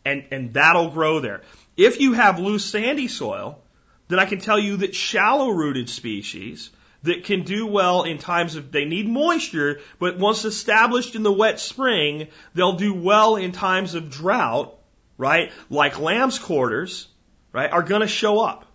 And, 0.05 0.25
and 0.31 0.55
that'll 0.55 0.91
grow 0.91 1.19
there. 1.19 1.43
If 1.77 2.01
you 2.01 2.12
have 2.12 2.39
loose 2.39 2.65
sandy 2.65 3.09
soil, 3.09 3.61
then 4.09 4.21
I 4.21 4.27
can 4.27 4.39
tell 4.39 4.59
you 4.59 4.79
that 4.79 4.95
shallow 4.95 5.51
rooted 5.51 5.91
species 5.91 6.71
that 7.03 7.25
can 7.25 7.43
do 7.43 7.67
well 7.67 8.05
in 8.05 8.19
times 8.19 8.57
of 8.57 8.71
they 8.71 8.85
need 8.85 9.09
moisture, 9.09 9.81
but 9.99 10.19
once 10.19 10.45
established 10.45 11.15
in 11.15 11.23
the 11.23 11.33
wet 11.33 11.59
spring, 11.61 12.29
they'll 12.55 12.75
do 12.75 12.95
well 12.95 13.37
in 13.37 13.53
times 13.53 13.95
of 13.95 14.11
drought, 14.11 14.79
right? 15.19 15.51
Like 15.71 15.99
lamb's 15.99 16.39
quarters, 16.39 17.09
right, 17.53 17.71
are 17.71 17.83
going 17.83 18.01
to 18.01 18.09
show 18.09 18.41
up. 18.41 18.65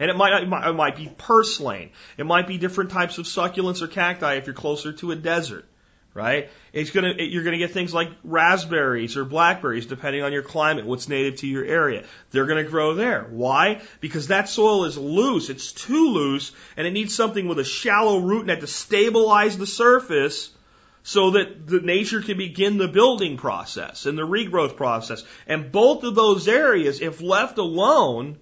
And 0.00 0.10
it 0.10 0.16
might, 0.16 0.46
might, 0.48 0.68
it 0.68 0.72
might 0.74 0.96
be 0.96 1.10
purslane. 1.18 1.90
It 2.16 2.26
might 2.26 2.46
be 2.46 2.58
different 2.58 2.90
types 2.90 3.18
of 3.18 3.26
succulents 3.26 3.82
or 3.82 3.88
cacti 3.88 4.34
if 4.34 4.46
you're 4.46 4.54
closer 4.54 4.92
to 4.92 5.10
a 5.10 5.16
desert, 5.16 5.64
right? 6.14 6.50
It's 6.72 6.90
gonna, 6.90 7.10
it, 7.10 7.30
you're 7.30 7.42
gonna 7.42 7.58
get 7.58 7.72
things 7.72 7.92
like 7.92 8.10
raspberries 8.22 9.16
or 9.16 9.24
blackberries 9.24 9.86
depending 9.86 10.22
on 10.22 10.32
your 10.32 10.42
climate, 10.42 10.86
what's 10.86 11.08
native 11.08 11.40
to 11.40 11.48
your 11.48 11.64
area. 11.64 12.04
They're 12.30 12.46
gonna 12.46 12.64
grow 12.64 12.94
there. 12.94 13.26
Why? 13.28 13.80
Because 14.00 14.28
that 14.28 14.48
soil 14.48 14.84
is 14.84 14.96
loose. 14.96 15.50
It's 15.50 15.72
too 15.72 16.10
loose 16.10 16.52
and 16.76 16.86
it 16.86 16.92
needs 16.92 17.14
something 17.14 17.48
with 17.48 17.58
a 17.58 17.64
shallow 17.64 18.18
root 18.18 18.46
net 18.46 18.60
to 18.60 18.68
stabilize 18.68 19.58
the 19.58 19.66
surface 19.66 20.50
so 21.02 21.30
that 21.30 21.66
the 21.66 21.80
nature 21.80 22.20
can 22.20 22.36
begin 22.36 22.76
the 22.76 22.86
building 22.86 23.36
process 23.36 24.06
and 24.06 24.16
the 24.16 24.26
regrowth 24.26 24.76
process. 24.76 25.24
And 25.46 25.72
both 25.72 26.04
of 26.04 26.14
those 26.14 26.46
areas, 26.46 27.00
if 27.00 27.20
left 27.20 27.58
alone, 27.58 28.36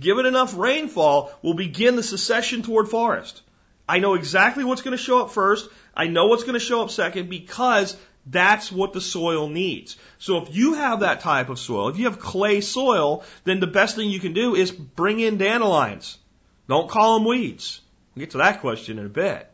Give 0.00 0.18
it 0.18 0.26
enough 0.26 0.56
rainfall, 0.56 1.32
we'll 1.42 1.54
begin 1.54 1.96
the 1.96 2.02
succession 2.02 2.62
toward 2.62 2.88
forest. 2.88 3.42
I 3.88 3.98
know 3.98 4.14
exactly 4.14 4.64
what's 4.64 4.82
going 4.82 4.96
to 4.96 5.02
show 5.02 5.20
up 5.20 5.30
first. 5.30 5.68
I 5.94 6.08
know 6.08 6.26
what's 6.26 6.42
going 6.42 6.54
to 6.54 6.60
show 6.60 6.82
up 6.82 6.90
second 6.90 7.30
because 7.30 7.96
that's 8.26 8.72
what 8.72 8.92
the 8.92 9.00
soil 9.00 9.48
needs. 9.48 9.96
So 10.18 10.38
if 10.38 10.54
you 10.54 10.74
have 10.74 11.00
that 11.00 11.20
type 11.20 11.48
of 11.48 11.58
soil, 11.58 11.88
if 11.88 11.98
you 11.98 12.06
have 12.06 12.18
clay 12.18 12.60
soil, 12.60 13.24
then 13.44 13.60
the 13.60 13.66
best 13.66 13.96
thing 13.96 14.10
you 14.10 14.20
can 14.20 14.32
do 14.32 14.54
is 14.54 14.72
bring 14.72 15.20
in 15.20 15.38
dandelions. 15.38 16.18
Don't 16.68 16.90
call 16.90 17.18
them 17.18 17.28
weeds. 17.28 17.80
We'll 18.14 18.22
get 18.22 18.32
to 18.32 18.38
that 18.38 18.60
question 18.60 18.98
in 18.98 19.06
a 19.06 19.10
bit. 19.10 19.50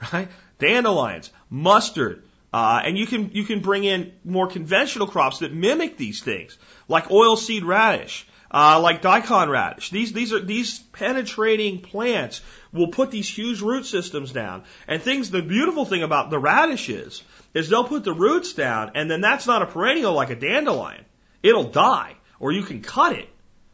Right? 0.14 0.28
Dandelions, 0.58 1.30
mustard, 1.50 2.22
uh, 2.54 2.80
and 2.82 2.96
you 2.96 3.06
can 3.06 3.32
you 3.34 3.44
can 3.44 3.60
bring 3.60 3.84
in 3.84 4.12
more 4.24 4.46
conventional 4.46 5.06
crops 5.06 5.40
that 5.40 5.52
mimic 5.52 5.98
these 5.98 6.22
things, 6.22 6.56
like 6.88 7.08
oilseed 7.08 7.64
radish 7.66 8.26
uh, 8.50 8.80
like 8.80 9.02
daikon 9.02 9.48
radish. 9.48 9.90
These 9.90 10.12
these 10.12 10.32
are 10.32 10.40
these 10.40 10.78
penetrating 10.78 11.80
plants 11.80 12.40
will 12.72 12.88
put 12.88 13.10
these 13.10 13.28
huge 13.28 13.60
root 13.60 13.86
systems 13.86 14.32
down. 14.32 14.64
And 14.88 15.02
things. 15.02 15.30
The 15.30 15.42
beautiful 15.42 15.84
thing 15.84 16.02
about 16.02 16.30
the 16.30 16.38
radishes 16.38 17.22
is 17.54 17.68
they'll 17.68 17.84
put 17.84 18.04
the 18.04 18.12
roots 18.12 18.52
down, 18.52 18.92
and 18.94 19.10
then 19.10 19.20
that's 19.20 19.46
not 19.46 19.62
a 19.62 19.66
perennial 19.66 20.12
like 20.12 20.30
a 20.30 20.36
dandelion. 20.36 21.04
It'll 21.42 21.70
die, 21.70 22.16
or 22.38 22.52
you 22.52 22.62
can 22.62 22.82
cut 22.82 23.12
it. 23.12 23.28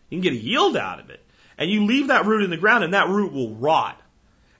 You 0.08 0.18
can 0.18 0.22
get 0.22 0.32
a 0.32 0.44
yield 0.44 0.76
out 0.76 1.00
of 1.00 1.10
it, 1.10 1.24
and 1.58 1.70
you 1.70 1.84
leave 1.84 2.08
that 2.08 2.26
root 2.26 2.44
in 2.44 2.50
the 2.50 2.56
ground, 2.56 2.84
and 2.84 2.94
that 2.94 3.08
root 3.08 3.32
will 3.32 3.54
rot. 3.54 4.00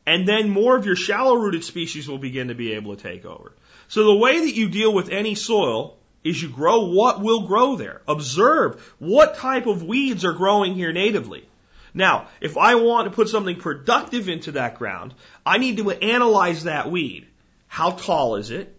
And 0.07 0.27
then 0.27 0.51
more 0.51 0.77
of 0.77 0.87
your 0.87 0.97
shallow 0.97 1.35
rooted 1.35 1.65
species 1.65 2.09
will 2.09 2.19
begin 2.19 2.49
to 2.49 2.55
be 2.55 2.75
able 2.75 2.95
to 2.95 3.03
take 3.03 3.25
over. 3.25 3.53
So 3.89 4.05
the 4.05 4.15
way 4.15 4.41
that 4.41 4.55
you 4.55 4.69
deal 4.69 4.93
with 4.93 5.11
any 5.11 5.35
soil 5.35 5.97
is 6.27 6.43
you 6.43 6.49
grow 6.49 6.87
what 6.87 7.21
will 7.21 7.47
grow 7.47 7.77
there. 7.77 8.03
Observe 8.09 8.95
what 8.99 9.37
type 9.37 9.67
of 9.67 9.83
weeds 9.83 10.25
are 10.25 10.33
growing 10.33 10.75
here 10.75 10.93
natively. 10.93 11.49
Now, 11.95 12.29
if 12.41 12.57
I 12.57 12.75
want 12.75 13.07
to 13.07 13.15
put 13.15 13.29
something 13.29 13.57
productive 13.57 14.29
into 14.29 14.53
that 14.53 14.77
ground, 14.77 15.15
I 15.45 15.59
need 15.59 15.79
to 15.79 15.91
analyze 15.91 16.65
that 16.65 16.91
weed. 16.91 17.27
How 17.69 17.93
tall 17.93 18.37
is 18.37 18.51
it? 18.51 18.75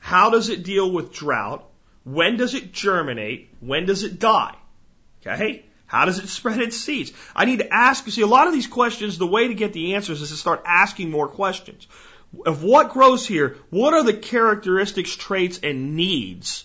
How 0.00 0.30
does 0.30 0.48
it 0.48 0.64
deal 0.64 0.90
with 0.90 1.12
drought? 1.12 1.64
When 2.04 2.36
does 2.36 2.54
it 2.54 2.72
germinate? 2.72 3.50
When 3.60 3.86
does 3.86 4.02
it 4.02 4.18
die? 4.18 4.56
Okay? 5.24 5.64
How 5.86 6.06
does 6.06 6.18
it 6.18 6.28
spread 6.28 6.60
its 6.60 6.78
seeds? 6.78 7.12
I 7.36 7.44
need 7.44 7.58
to 7.58 7.72
ask, 7.72 8.06
you 8.06 8.12
see, 8.12 8.22
a 8.22 8.26
lot 8.26 8.46
of 8.46 8.54
these 8.54 8.66
questions, 8.66 9.18
the 9.18 9.26
way 9.26 9.48
to 9.48 9.54
get 9.54 9.74
the 9.74 9.94
answers 9.94 10.22
is 10.22 10.30
to 10.30 10.36
start 10.36 10.62
asking 10.64 11.10
more 11.10 11.28
questions. 11.28 11.86
Of 12.46 12.62
what 12.62 12.90
grows 12.90 13.26
here, 13.26 13.56
what 13.70 13.94
are 13.94 14.04
the 14.04 14.14
characteristics, 14.14 15.14
traits, 15.14 15.60
and 15.62 15.96
needs 15.96 16.64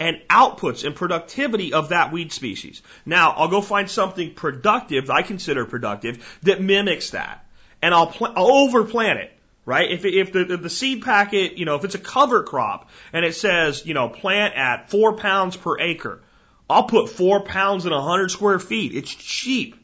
and 0.00 0.20
outputs 0.30 0.84
and 0.84 0.96
productivity 0.96 1.72
of 1.72 1.90
that 1.90 2.10
weed 2.10 2.32
species? 2.32 2.80
Now, 3.04 3.32
I'll 3.32 3.48
go 3.48 3.60
find 3.60 3.90
something 3.90 4.34
productive, 4.34 5.10
I 5.10 5.22
consider 5.22 5.66
productive, 5.66 6.38
that 6.42 6.62
mimics 6.62 7.10
that. 7.10 7.46
And 7.82 7.92
I'll, 7.92 8.06
pl- 8.06 8.32
I'll 8.34 8.68
overplant 8.68 9.16
it 9.16 9.30
right? 9.66 9.90
If, 9.90 10.04
if 10.04 10.32
the, 10.32 10.44
the 10.56 10.70
seed 10.70 11.02
packet, 11.02 11.58
you 11.58 11.64
know, 11.64 11.76
if 11.76 11.84
it's 11.84 11.94
a 11.94 11.98
cover 11.98 12.42
crop 12.42 12.90
and 13.12 13.24
it 13.24 13.34
says, 13.34 13.86
you 13.86 13.94
know, 13.94 14.08
plant 14.08 14.54
at 14.54 14.90
four 14.90 15.14
pounds 15.16 15.56
per 15.56 15.78
acre, 15.78 16.20
I'll 16.68 16.84
put 16.84 17.10
four 17.10 17.40
pounds 17.40 17.86
in 17.86 17.92
a 17.92 18.00
hundred 18.00 18.30
square 18.30 18.58
feet. 18.58 18.94
It's 18.94 19.14
cheap. 19.14 19.76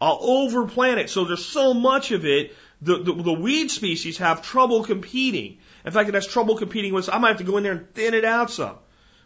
I'll 0.00 0.20
overplant 0.20 0.98
it. 0.98 1.10
So 1.10 1.24
there's 1.24 1.44
so 1.44 1.74
much 1.74 2.10
of 2.10 2.26
it. 2.26 2.54
The, 2.82 2.98
the, 2.98 3.14
the 3.14 3.32
weed 3.32 3.70
species 3.70 4.18
have 4.18 4.42
trouble 4.42 4.82
competing. 4.82 5.58
In 5.84 5.92
fact, 5.92 6.08
it 6.08 6.14
has 6.14 6.26
trouble 6.26 6.56
competing 6.56 6.92
with, 6.92 7.08
I 7.08 7.18
might 7.18 7.28
have 7.28 7.38
to 7.38 7.44
go 7.44 7.56
in 7.56 7.62
there 7.62 7.72
and 7.72 7.94
thin 7.94 8.14
it 8.14 8.24
out 8.24 8.50
some. 8.50 8.76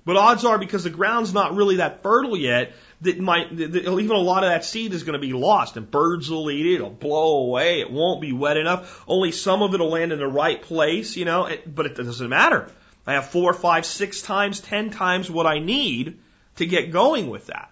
But 0.05 0.17
odds 0.17 0.45
are 0.45 0.59
because 0.59 0.85
the 0.85 0.91
ground's 0.91 1.35
not 1.35 1.57
really 1.57 1.77
that 1.77 2.03
fertile 2.03 2.37
yet, 2.37 2.75
that 3.01 3.19
might, 3.19 3.57
that 3.57 3.75
even 3.75 4.15
a 4.15 4.21
lot 4.21 4.45
of 4.45 4.51
that 4.51 4.65
seed 4.65 4.93
is 4.93 5.03
going 5.03 5.21
to 5.21 5.27
be 5.27 5.33
lost 5.33 5.77
and 5.77 5.91
birds 5.91 6.31
will 6.31 6.49
eat 6.51 6.67
it. 6.67 6.75
It'll 6.77 6.91
blow 6.91 7.39
away. 7.39 7.81
It 7.81 7.91
won't 7.91 8.21
be 8.21 8.33
wet 8.33 8.57
enough. 8.57 9.03
Only 9.09 9.33
some 9.33 9.63
of 9.63 9.75
it 9.75 9.81
will 9.81 9.89
land 9.89 10.13
in 10.13 10.19
the 10.19 10.29
right 10.29 10.63
place, 10.63 11.17
you 11.17 11.25
know, 11.25 11.47
it, 11.47 11.75
but 11.75 11.87
it 11.87 11.97
doesn't 11.97 12.29
matter. 12.29 12.71
I 13.07 13.15
have 13.15 13.31
four, 13.31 13.53
five, 13.55 13.87
six 13.87 14.23
times, 14.23 14.61
ten 14.61 14.91
times 14.91 15.31
what 15.31 15.47
I 15.47 15.59
need 15.59 16.19
to 16.57 16.67
get 16.67 16.93
going 16.93 17.29
with 17.29 17.47
that. 17.47 17.71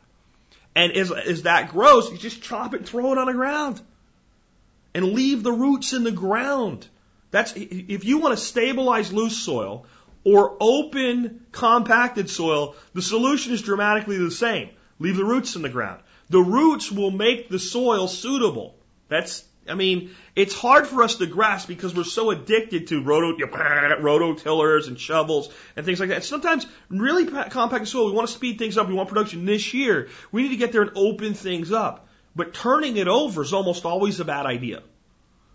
And 0.75 0.93
as, 0.93 1.13
as 1.13 1.43
that 1.43 1.71
grows, 1.71 2.11
you 2.11 2.19
just 2.19 2.43
chop 2.43 2.75
it 2.75 2.79
and 2.79 2.89
throw 2.89 3.13
it 3.13 3.19
on 3.19 3.27
the 3.27 3.33
ground. 3.33 3.81
And 4.95 5.13
leave 5.13 5.43
the 5.43 5.53
roots 5.53 5.93
in 5.93 6.05
the 6.05 6.13
ground. 6.13 6.87
That's, 7.31 7.53
if 7.57 8.05
you 8.05 8.19
want 8.19 8.39
to 8.39 8.45
stabilize 8.45 9.13
loose 9.13 9.37
soil 9.37 9.87
or 10.23 10.57
open 10.61 11.47
compacted 11.51 12.31
soil, 12.31 12.77
the 12.95 13.03
solution 13.03 13.53
is 13.53 13.63
dramatically 13.63 14.19
the 14.19 14.31
same. 14.31 14.71
Leave 15.01 15.17
the 15.17 15.25
roots 15.25 15.57
in 15.57 15.63
the 15.63 15.69
ground. 15.69 16.01
The 16.31 16.41
roots 16.41 16.93
will 16.93 17.11
make 17.11 17.49
the 17.49 17.59
soil 17.59 18.07
suitable. 18.07 18.77
That's, 19.09 19.45
I 19.69 19.75
mean, 19.75 20.13
it's 20.37 20.55
hard 20.55 20.87
for 20.87 21.03
us 21.03 21.17
to 21.17 21.27
grasp 21.27 21.69
because 21.69 21.95
we're 21.95 22.05
so 22.05 22.31
addicted 22.31 22.87
to 22.89 23.03
roto, 23.03 23.37
rototillers 23.47 24.87
and 24.87 24.99
shovels 24.99 25.51
and 25.77 25.85
things 25.85 26.01
like 26.01 26.11
that. 26.11 26.25
Sometimes 26.25 26.67
really 26.89 27.27
compacted 27.27 27.89
soil, 27.89 28.07
we 28.07 28.13
want 28.13 28.29
to 28.29 28.35
speed 28.35 28.59
things 28.59 28.79
up. 28.79 28.89
We 28.89 28.95
want 28.95 29.09
production 29.09 29.45
this 29.45 29.75
year. 29.75 30.09
We 30.33 30.43
need 30.43 30.51
to 30.51 30.57
get 30.57 30.73
there 30.73 30.83
and 30.83 30.93
open 30.95 31.35
things 31.35 31.73
up. 31.73 32.09
But 32.37 32.55
turning 32.55 32.97
it 32.97 33.09
over 33.09 33.43
is 33.43 33.53
almost 33.53 33.85
always 33.85 34.21
a 34.21 34.25
bad 34.25 34.47
idea 34.47 34.83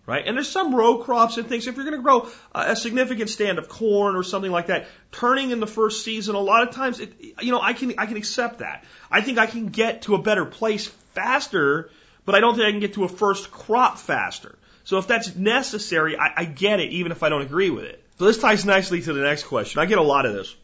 right? 0.09 0.25
And 0.25 0.35
there's 0.35 0.49
some 0.49 0.73
row 0.73 0.97
crops 0.97 1.37
and 1.37 1.47
things. 1.47 1.67
If 1.67 1.75
you're 1.75 1.85
going 1.85 1.95
to 1.95 2.01
grow 2.01 2.29
a 2.51 2.75
significant 2.75 3.29
stand 3.29 3.59
of 3.59 3.69
corn 3.69 4.15
or 4.15 4.23
something 4.23 4.51
like 4.51 4.67
that, 4.67 4.87
turning 5.11 5.51
in 5.51 5.59
the 5.59 5.67
first 5.67 6.03
season, 6.03 6.33
a 6.33 6.39
lot 6.39 6.67
of 6.67 6.73
times, 6.73 6.99
it, 6.99 7.13
you 7.41 7.51
know, 7.51 7.61
I 7.61 7.73
can 7.73 7.93
I 7.99 8.07
can 8.07 8.17
accept 8.17 8.57
that. 8.59 8.85
I 9.11 9.21
think 9.21 9.37
I 9.37 9.45
can 9.45 9.67
get 9.67 10.01
to 10.03 10.15
a 10.15 10.17
better 10.17 10.45
place 10.45 10.87
faster, 11.13 11.91
but 12.25 12.33
I 12.33 12.39
don't 12.39 12.55
think 12.55 12.65
I 12.65 12.71
can 12.71 12.79
get 12.79 12.95
to 12.95 13.03
a 13.03 13.07
first 13.07 13.51
crop 13.51 13.99
faster. 13.99 14.57
So 14.83 14.97
if 14.97 15.05
that's 15.05 15.35
necessary, 15.35 16.17
I, 16.17 16.33
I 16.37 16.45
get 16.45 16.79
it, 16.79 16.89
even 16.89 17.11
if 17.11 17.21
I 17.21 17.29
don't 17.29 17.43
agree 17.43 17.69
with 17.69 17.83
it. 17.83 18.03
So 18.17 18.25
this 18.25 18.39
ties 18.39 18.65
nicely 18.65 19.03
to 19.03 19.13
the 19.13 19.21
next 19.21 19.43
question. 19.43 19.79
I 19.79 19.85
get 19.85 19.99
a 19.99 20.03
lot 20.15 20.25
of 20.25 20.33
this. 20.33 20.55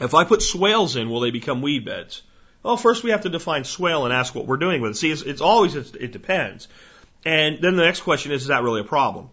If 0.00 0.14
I 0.14 0.22
put 0.22 0.42
swales 0.42 0.94
in, 0.94 1.10
will 1.10 1.18
they 1.18 1.32
become 1.32 1.60
weed 1.60 1.84
beds? 1.84 2.22
Well, 2.62 2.76
first 2.76 3.02
we 3.04 3.10
have 3.10 3.22
to 3.22 3.30
define 3.30 3.64
swale 3.64 4.04
and 4.04 4.12
ask 4.12 4.34
what 4.34 4.46
we're 4.46 4.58
doing 4.58 4.82
with 4.82 4.92
it. 4.92 4.96
See, 4.96 5.10
it's, 5.10 5.22
it's 5.22 5.40
always, 5.40 5.74
it's, 5.74 5.92
it 5.92 6.12
depends. 6.12 6.68
And 7.24 7.58
then 7.60 7.76
the 7.76 7.84
next 7.84 8.02
question 8.02 8.32
is, 8.32 8.42
is 8.42 8.48
that 8.48 8.62
really 8.62 8.80
a 8.80 8.84
problem? 8.84 9.30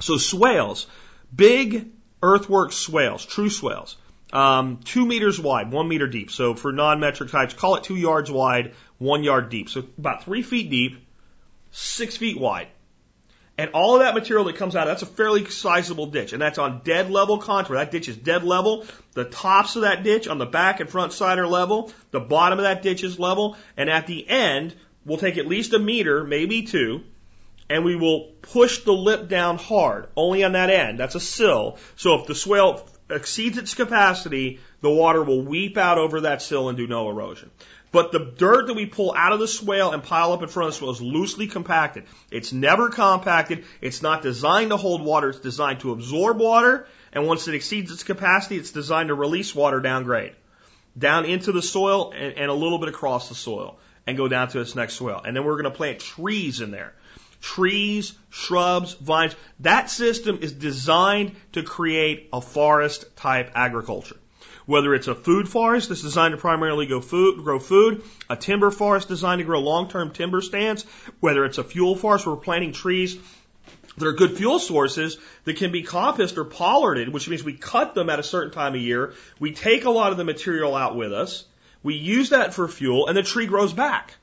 So 0.00 0.16
swales, 0.16 0.86
big 1.34 1.90
earthwork 2.22 2.72
swales, 2.72 3.24
true 3.24 3.50
swales, 3.50 3.96
um, 4.32 4.80
two 4.84 5.06
meters 5.06 5.40
wide, 5.40 5.70
one 5.70 5.88
meter 5.88 6.06
deep. 6.06 6.30
So 6.30 6.54
for 6.54 6.72
non-metric 6.72 7.30
types, 7.30 7.54
call 7.54 7.76
it 7.76 7.84
two 7.84 7.96
yards 7.96 8.30
wide, 8.30 8.74
one 8.98 9.24
yard 9.24 9.50
deep. 9.50 9.68
So 9.68 9.84
about 9.98 10.24
three 10.24 10.42
feet 10.42 10.70
deep, 10.70 11.06
six 11.70 12.16
feet 12.16 12.38
wide. 12.38 12.68
And 13.60 13.72
all 13.74 13.96
of 13.96 14.00
that 14.00 14.14
material 14.14 14.46
that 14.46 14.56
comes 14.56 14.74
out, 14.74 14.86
that's 14.86 15.02
a 15.02 15.06
fairly 15.06 15.44
sizable 15.44 16.06
ditch. 16.06 16.32
And 16.32 16.40
that's 16.40 16.56
on 16.56 16.80
dead 16.82 17.10
level 17.10 17.36
contour. 17.36 17.76
That 17.76 17.90
ditch 17.90 18.08
is 18.08 18.16
dead 18.16 18.42
level. 18.42 18.86
The 19.12 19.26
tops 19.26 19.76
of 19.76 19.82
that 19.82 20.02
ditch 20.02 20.28
on 20.28 20.38
the 20.38 20.46
back 20.46 20.80
and 20.80 20.88
front 20.88 21.12
side 21.12 21.38
are 21.38 21.46
level. 21.46 21.92
The 22.10 22.20
bottom 22.20 22.58
of 22.58 22.62
that 22.62 22.82
ditch 22.82 23.04
is 23.04 23.18
level. 23.18 23.58
And 23.76 23.90
at 23.90 24.06
the 24.06 24.26
end, 24.26 24.74
we'll 25.04 25.18
take 25.18 25.36
at 25.36 25.46
least 25.46 25.74
a 25.74 25.78
meter, 25.78 26.24
maybe 26.24 26.62
two, 26.62 27.02
and 27.68 27.84
we 27.84 27.96
will 27.96 28.32
push 28.40 28.78
the 28.78 28.94
lip 28.94 29.28
down 29.28 29.58
hard, 29.58 30.06
only 30.16 30.42
on 30.42 30.52
that 30.52 30.70
end. 30.70 30.98
That's 30.98 31.14
a 31.14 31.20
sill. 31.20 31.76
So 31.96 32.18
if 32.18 32.26
the 32.26 32.34
swale 32.34 32.88
exceeds 33.10 33.58
its 33.58 33.74
capacity, 33.74 34.60
the 34.80 34.88
water 34.88 35.22
will 35.22 35.42
weep 35.42 35.76
out 35.76 35.98
over 35.98 36.22
that 36.22 36.40
sill 36.40 36.70
and 36.70 36.78
do 36.78 36.86
no 36.86 37.10
erosion. 37.10 37.50
But 37.92 38.12
the 38.12 38.20
dirt 38.20 38.68
that 38.68 38.74
we 38.74 38.86
pull 38.86 39.12
out 39.16 39.32
of 39.32 39.40
the 39.40 39.48
swale 39.48 39.92
and 39.92 40.02
pile 40.02 40.32
up 40.32 40.42
in 40.42 40.48
front 40.48 40.68
of 40.68 40.74
the 40.74 40.78
swale 40.78 40.92
is 40.92 41.02
loosely 41.02 41.48
compacted. 41.48 42.04
It's 42.30 42.52
never 42.52 42.88
compacted. 42.88 43.64
It's 43.80 44.00
not 44.00 44.22
designed 44.22 44.70
to 44.70 44.76
hold 44.76 45.02
water. 45.02 45.30
It's 45.30 45.40
designed 45.40 45.80
to 45.80 45.90
absorb 45.90 46.38
water. 46.38 46.86
And 47.12 47.26
once 47.26 47.48
it 47.48 47.54
exceeds 47.54 47.90
its 47.90 48.04
capacity, 48.04 48.56
it's 48.56 48.70
designed 48.70 49.08
to 49.08 49.14
release 49.14 49.54
water 49.54 49.80
downgrade, 49.80 50.34
down 50.96 51.24
into 51.24 51.50
the 51.50 51.62
soil 51.62 52.12
and, 52.14 52.34
and 52.34 52.50
a 52.50 52.54
little 52.54 52.78
bit 52.78 52.88
across 52.88 53.28
the 53.28 53.34
soil 53.34 53.78
and 54.06 54.16
go 54.16 54.28
down 54.28 54.48
to 54.48 54.60
its 54.60 54.76
next 54.76 54.94
swale. 54.94 55.20
And 55.24 55.36
then 55.36 55.44
we're 55.44 55.60
going 55.60 55.72
to 55.72 55.76
plant 55.76 55.98
trees 55.98 56.60
in 56.60 56.70
there. 56.70 56.94
Trees, 57.40 58.12
shrubs, 58.28 58.92
vines. 58.94 59.34
That 59.60 59.90
system 59.90 60.38
is 60.42 60.52
designed 60.52 61.34
to 61.52 61.64
create 61.64 62.28
a 62.32 62.40
forest 62.40 63.16
type 63.16 63.50
agriculture. 63.54 64.16
Whether 64.70 64.94
it's 64.94 65.08
a 65.08 65.16
food 65.16 65.48
forest 65.48 65.88
that's 65.88 66.02
designed 66.02 66.30
to 66.30 66.38
primarily 66.38 66.86
go 66.86 67.00
food, 67.00 67.42
grow 67.42 67.58
food, 67.58 68.04
a 68.28 68.36
timber 68.36 68.70
forest 68.70 69.08
designed 69.08 69.40
to 69.40 69.44
grow 69.44 69.58
long-term 69.58 70.12
timber 70.12 70.40
stands, 70.40 70.86
whether 71.18 71.44
it's 71.44 71.58
a 71.58 71.64
fuel 71.64 71.96
forest 71.96 72.24
where 72.24 72.36
we're 72.36 72.40
planting 72.40 72.70
trees 72.70 73.18
that 73.98 74.06
are 74.06 74.12
good 74.12 74.36
fuel 74.36 74.60
sources 74.60 75.18
that 75.42 75.56
can 75.56 75.72
be 75.72 75.82
composted 75.82 76.36
or 76.36 76.44
pollarded, 76.44 77.08
which 77.08 77.28
means 77.28 77.42
we 77.42 77.54
cut 77.54 77.96
them 77.96 78.08
at 78.08 78.20
a 78.20 78.22
certain 78.22 78.52
time 78.52 78.76
of 78.76 78.80
year. 78.80 79.14
We 79.40 79.50
take 79.50 79.86
a 79.86 79.90
lot 79.90 80.12
of 80.12 80.18
the 80.18 80.24
material 80.24 80.76
out 80.76 80.94
with 80.94 81.12
us. 81.12 81.46
We 81.82 81.96
use 81.96 82.30
that 82.30 82.54
for 82.54 82.68
fuel 82.68 83.08
and 83.08 83.16
the 83.16 83.24
tree 83.24 83.46
grows 83.46 83.72
back. 83.72 84.14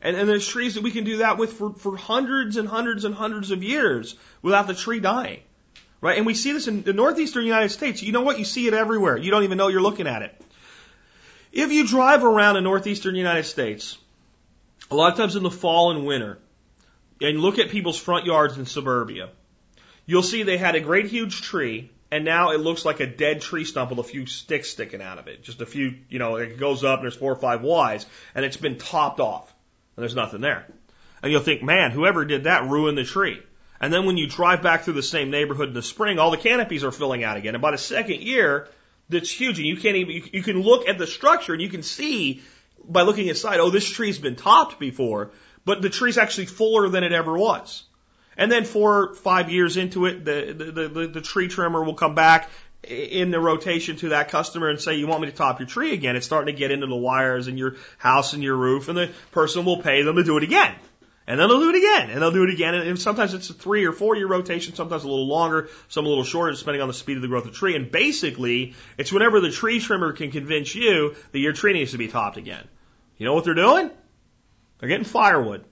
And, 0.00 0.16
and 0.16 0.26
there's 0.26 0.48
trees 0.48 0.76
that 0.76 0.82
we 0.82 0.92
can 0.92 1.04
do 1.04 1.18
that 1.18 1.36
with 1.36 1.52
for, 1.52 1.74
for 1.74 1.98
hundreds 1.98 2.56
and 2.56 2.66
hundreds 2.66 3.04
and 3.04 3.14
hundreds 3.14 3.50
of 3.50 3.62
years 3.62 4.16
without 4.40 4.68
the 4.68 4.74
tree 4.74 5.00
dying. 5.00 5.42
Right? 6.02 6.18
And 6.18 6.26
we 6.26 6.34
see 6.34 6.52
this 6.52 6.66
in 6.66 6.82
the 6.82 6.92
northeastern 6.92 7.44
United 7.44 7.70
States. 7.70 8.02
You 8.02 8.10
know 8.12 8.22
what? 8.22 8.38
You 8.38 8.44
see 8.44 8.66
it 8.66 8.74
everywhere. 8.74 9.16
You 9.16 9.30
don't 9.30 9.44
even 9.44 9.56
know 9.56 9.68
you're 9.68 9.80
looking 9.80 10.08
at 10.08 10.22
it. 10.22 10.38
If 11.52 11.70
you 11.70 11.86
drive 11.86 12.24
around 12.24 12.56
the 12.56 12.60
northeastern 12.60 13.14
United 13.14 13.44
States, 13.44 13.96
a 14.90 14.96
lot 14.96 15.12
of 15.12 15.16
times 15.16 15.36
in 15.36 15.44
the 15.44 15.50
fall 15.50 15.92
and 15.92 16.04
winter, 16.04 16.38
and 17.20 17.38
look 17.38 17.60
at 17.60 17.70
people's 17.70 17.98
front 17.98 18.26
yards 18.26 18.58
in 18.58 18.66
suburbia, 18.66 19.30
you'll 20.04 20.24
see 20.24 20.42
they 20.42 20.58
had 20.58 20.74
a 20.74 20.80
great 20.80 21.06
huge 21.06 21.40
tree, 21.40 21.88
and 22.10 22.24
now 22.24 22.50
it 22.50 22.58
looks 22.58 22.84
like 22.84 22.98
a 22.98 23.06
dead 23.06 23.40
tree 23.40 23.64
stump 23.64 23.90
with 23.90 24.00
a 24.00 24.02
few 24.02 24.26
sticks 24.26 24.70
sticking 24.70 25.00
out 25.00 25.18
of 25.18 25.28
it. 25.28 25.44
Just 25.44 25.60
a 25.60 25.66
few, 25.66 25.94
you 26.08 26.18
know, 26.18 26.34
it 26.36 26.58
goes 26.58 26.82
up 26.82 26.98
and 26.98 27.04
there's 27.04 27.14
four 27.14 27.30
or 27.30 27.36
five 27.36 27.64
Ys, 27.64 28.06
and 28.34 28.44
it's 28.44 28.56
been 28.56 28.76
topped 28.76 29.20
off, 29.20 29.54
and 29.96 30.02
there's 30.02 30.16
nothing 30.16 30.40
there. 30.40 30.66
And 31.22 31.30
you'll 31.30 31.42
think, 31.42 31.62
man, 31.62 31.92
whoever 31.92 32.24
did 32.24 32.44
that 32.44 32.68
ruined 32.68 32.98
the 32.98 33.04
tree. 33.04 33.40
And 33.82 33.92
then 33.92 34.06
when 34.06 34.16
you 34.16 34.28
drive 34.28 34.62
back 34.62 34.84
through 34.84 34.94
the 34.94 35.02
same 35.02 35.30
neighborhood 35.30 35.68
in 35.68 35.74
the 35.74 35.82
spring, 35.82 36.20
all 36.20 36.30
the 36.30 36.36
canopies 36.36 36.84
are 36.84 36.92
filling 36.92 37.24
out 37.24 37.36
again. 37.36 37.56
And 37.56 37.60
by 37.60 37.72
the 37.72 37.78
second 37.78 38.20
year, 38.20 38.68
that's 39.08 39.28
huge. 39.28 39.58
And 39.58 39.66
you 39.66 39.76
can't 39.76 39.96
even, 39.96 40.14
you, 40.14 40.22
you 40.32 40.42
can 40.42 40.62
look 40.62 40.88
at 40.88 40.98
the 40.98 41.06
structure 41.06 41.52
and 41.52 41.60
you 41.60 41.68
can 41.68 41.82
see 41.82 42.42
by 42.84 43.02
looking 43.02 43.26
inside, 43.26 43.58
oh, 43.58 43.70
this 43.70 43.88
tree's 43.88 44.20
been 44.20 44.36
topped 44.36 44.78
before, 44.78 45.32
but 45.64 45.82
the 45.82 45.90
tree's 45.90 46.16
actually 46.16 46.46
fuller 46.46 46.88
than 46.88 47.02
it 47.02 47.12
ever 47.12 47.36
was. 47.36 47.82
And 48.36 48.50
then 48.50 48.64
four, 48.64 49.14
five 49.14 49.50
years 49.50 49.76
into 49.76 50.06
it, 50.06 50.24
the, 50.24 50.54
the, 50.56 50.88
the, 50.88 51.06
the 51.08 51.20
tree 51.20 51.48
trimmer 51.48 51.82
will 51.82 51.94
come 51.94 52.14
back 52.14 52.50
in 52.84 53.32
the 53.32 53.40
rotation 53.40 53.96
to 53.96 54.10
that 54.10 54.28
customer 54.28 54.68
and 54.68 54.80
say, 54.80 54.94
you 54.94 55.08
want 55.08 55.22
me 55.22 55.30
to 55.30 55.36
top 55.36 55.58
your 55.58 55.68
tree 55.68 55.92
again? 55.92 56.14
It's 56.14 56.26
starting 56.26 56.54
to 56.54 56.58
get 56.58 56.70
into 56.70 56.86
the 56.86 56.96
wires 56.96 57.48
in 57.48 57.58
your 57.58 57.76
house 57.98 58.32
and 58.32 58.44
your 58.44 58.56
roof 58.56 58.88
and 58.88 58.96
the 58.96 59.10
person 59.32 59.64
will 59.64 59.82
pay 59.82 60.02
them 60.02 60.16
to 60.16 60.24
do 60.24 60.36
it 60.36 60.44
again. 60.44 60.74
And 61.26 61.38
then 61.38 61.48
they'll 61.48 61.60
do 61.60 61.70
it 61.70 61.76
again, 61.76 62.10
and 62.10 62.20
they'll 62.20 62.32
do 62.32 62.42
it 62.42 62.50
again. 62.50 62.74
And 62.74 62.98
sometimes 62.98 63.32
it's 63.32 63.48
a 63.48 63.54
three 63.54 63.84
or 63.84 63.92
four 63.92 64.16
year 64.16 64.26
rotation, 64.26 64.74
sometimes 64.74 65.04
a 65.04 65.08
little 65.08 65.28
longer, 65.28 65.68
some 65.88 66.04
a 66.04 66.08
little 66.08 66.24
shorter, 66.24 66.52
depending 66.52 66.82
on 66.82 66.88
the 66.88 66.94
speed 66.94 67.16
of 67.16 67.22
the 67.22 67.28
growth 67.28 67.44
of 67.44 67.52
the 67.52 67.56
tree. 67.56 67.76
And 67.76 67.90
basically, 67.90 68.74
it's 68.98 69.12
whenever 69.12 69.40
the 69.40 69.50
tree 69.50 69.78
trimmer 69.78 70.12
can 70.12 70.32
convince 70.32 70.74
you 70.74 71.14
that 71.30 71.38
your 71.38 71.52
tree 71.52 71.74
needs 71.74 71.92
to 71.92 71.98
be 71.98 72.08
topped 72.08 72.38
again. 72.38 72.66
You 73.18 73.26
know 73.26 73.34
what 73.34 73.44
they're 73.44 73.54
doing? 73.54 73.90
They're 74.78 74.88
getting 74.88 75.04
firewood. 75.04 75.64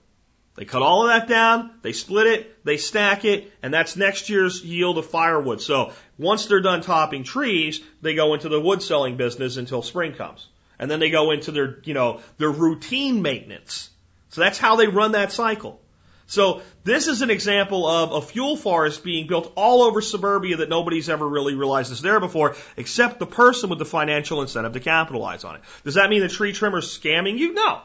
They 0.57 0.65
cut 0.67 0.83
all 0.83 1.03
of 1.03 1.09
that 1.09 1.29
down, 1.29 1.71
they 1.83 1.93
split 1.93 2.27
it, 2.27 2.65
they 2.65 2.77
stack 2.77 3.25
it, 3.25 3.51
and 3.63 3.73
that's 3.73 3.97
next 3.97 4.29
year's 4.29 4.65
yield 4.65 4.99
of 4.99 5.07
firewood. 5.07 5.61
So 5.63 5.93
once 6.19 6.47
they're 6.47 6.61
done 6.61 6.83
topping 6.83 7.25
trees, 7.25 7.81
they 8.03 8.15
go 8.15 8.35
into 8.35 8.49
the 8.49 8.61
wood 8.61 8.83
selling 8.83 9.17
business 9.17 9.57
until 9.57 9.81
spring 9.81 10.13
comes. 10.13 10.47
And 10.79 10.91
then 10.91 11.01
they 11.01 11.11
go 11.11 11.31
into 11.31 11.51
their, 11.51 11.79
you 11.85 11.95
know, 11.95 12.21
their 12.39 12.51
routine 12.51 13.23
maintenance. 13.23 13.91
So 14.31 14.41
that's 14.41 14.59
how 14.59 14.77
they 14.77 14.87
run 14.89 15.13
that 15.13 15.33
cycle. 15.33 15.81
So 16.27 16.63
this 16.85 17.09
is 17.09 17.23
an 17.23 17.31
example 17.31 17.89
of 17.89 18.13
a 18.13 18.23
fuel 18.23 18.57
forest 18.57 19.03
being 19.03 19.27
built 19.27 19.53
all 19.57 19.83
over 19.83 20.01
suburbia 20.01 20.59
that 20.59 20.69
nobody's 20.69 21.09
ever 21.09 21.29
really 21.29 21.55
realized 21.55 21.91
is 21.91 22.03
there 22.03 22.21
before, 22.21 22.55
except 22.77 23.19
the 23.19 23.27
person 23.27 23.69
with 23.69 23.81
the 23.81 23.85
financial 23.85 24.41
incentive 24.41 24.73
to 24.75 24.81
capitalize 24.81 25.43
on 25.43 25.57
it. 25.57 25.63
Does 25.83 25.95
that 25.95 26.09
mean 26.09 26.21
the 26.21 26.29
tree 26.29 26.53
trimmer's 26.53 26.97
scamming 26.97 27.37
you? 27.37 27.53
No. 27.53 27.81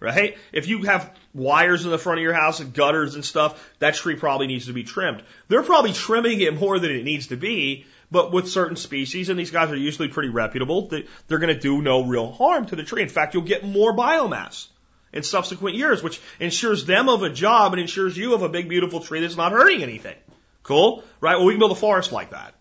Right? 0.00 0.38
If 0.50 0.66
you 0.66 0.84
have 0.84 1.14
wires 1.34 1.84
in 1.84 1.90
the 1.90 1.98
front 1.98 2.20
of 2.20 2.22
your 2.22 2.32
house 2.32 2.60
and 2.60 2.72
gutters 2.72 3.16
and 3.16 3.24
stuff, 3.24 3.62
that 3.80 3.96
tree 3.96 4.16
probably 4.16 4.46
needs 4.46 4.64
to 4.64 4.72
be 4.72 4.82
trimmed. 4.82 5.22
They're 5.48 5.62
probably 5.62 5.92
trimming 5.92 6.40
it 6.40 6.58
more 6.58 6.78
than 6.78 6.92
it 6.92 7.04
needs 7.04 7.26
to 7.26 7.36
be, 7.36 7.84
but 8.10 8.32
with 8.32 8.48
certain 8.48 8.76
species, 8.76 9.28
and 9.28 9.38
these 9.38 9.50
guys 9.50 9.70
are 9.70 9.76
usually 9.76 10.08
pretty 10.08 10.30
reputable, 10.30 10.88
they're 10.88 11.38
going 11.38 11.54
to 11.54 11.60
do 11.60 11.82
no 11.82 12.06
real 12.06 12.32
harm 12.32 12.64
to 12.64 12.76
the 12.76 12.82
tree. 12.82 13.02
In 13.02 13.10
fact, 13.10 13.34
you'll 13.34 13.42
get 13.42 13.62
more 13.62 13.94
biomass 13.94 14.68
in 15.12 15.22
subsequent 15.22 15.76
years, 15.76 16.02
which 16.02 16.20
ensures 16.38 16.84
them 16.84 17.08
of 17.08 17.22
a 17.22 17.30
job 17.30 17.72
and 17.72 17.80
ensures 17.80 18.16
you 18.16 18.34
of 18.34 18.42
a 18.42 18.48
big, 18.48 18.68
beautiful 18.68 19.00
tree 19.00 19.20
that's 19.20 19.36
not 19.36 19.52
hurting 19.52 19.82
anything. 19.82 20.16
Cool? 20.62 21.04
Right? 21.20 21.36
Well, 21.36 21.46
we 21.46 21.52
can 21.52 21.58
build 21.58 21.72
a 21.72 21.76
forest 21.76 22.12
like 22.12 22.30
that. 22.30 22.54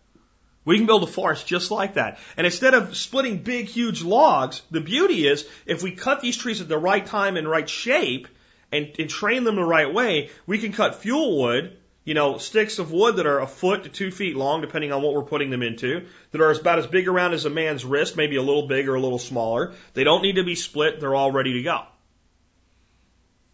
We 0.65 0.77
can 0.77 0.85
build 0.85 1.03
a 1.03 1.07
forest 1.07 1.47
just 1.47 1.71
like 1.71 1.95
that. 1.95 2.19
And 2.37 2.45
instead 2.45 2.73
of 2.73 2.95
splitting 2.95 3.39
big, 3.39 3.67
huge 3.67 4.03
logs, 4.03 4.61
the 4.69 4.81
beauty 4.81 5.27
is 5.27 5.47
if 5.65 5.81
we 5.81 5.91
cut 5.91 6.21
these 6.21 6.37
trees 6.37 6.61
at 6.61 6.67
the 6.67 6.77
right 6.77 7.05
time 7.05 7.37
and 7.37 7.47
right 7.47 7.67
shape 7.67 8.27
and, 8.71 8.91
and 8.99 9.09
train 9.09 9.43
them 9.43 9.55
the 9.55 9.63
right 9.63 9.91
way, 9.91 10.29
we 10.45 10.59
can 10.59 10.71
cut 10.71 10.95
fuel 10.95 11.39
wood, 11.39 11.77
you 12.03 12.13
know, 12.13 12.37
sticks 12.37 12.77
of 12.77 12.91
wood 12.91 13.15
that 13.15 13.25
are 13.25 13.39
a 13.39 13.47
foot 13.47 13.83
to 13.83 13.89
two 13.89 14.11
feet 14.11 14.35
long, 14.35 14.61
depending 14.61 14.91
on 14.91 15.01
what 15.01 15.13
we're 15.13 15.23
putting 15.23 15.49
them 15.49 15.63
into, 15.63 16.05
that 16.31 16.41
are 16.41 16.51
about 16.51 16.79
as 16.79 16.87
big 16.87 17.07
around 17.07 17.33
as 17.33 17.45
a 17.45 17.49
man's 17.49 17.85
wrist, 17.85 18.17
maybe 18.17 18.35
a 18.35 18.41
little 18.41 18.67
bigger, 18.67 18.93
or 18.93 18.95
a 18.95 19.01
little 19.01 19.19
smaller. 19.19 19.73
They 19.93 20.03
don't 20.03 20.21
need 20.21 20.35
to 20.35 20.43
be 20.43 20.55
split. 20.55 20.99
They're 20.99 21.15
all 21.15 21.31
ready 21.31 21.53
to 21.53 21.63
go. 21.63 21.83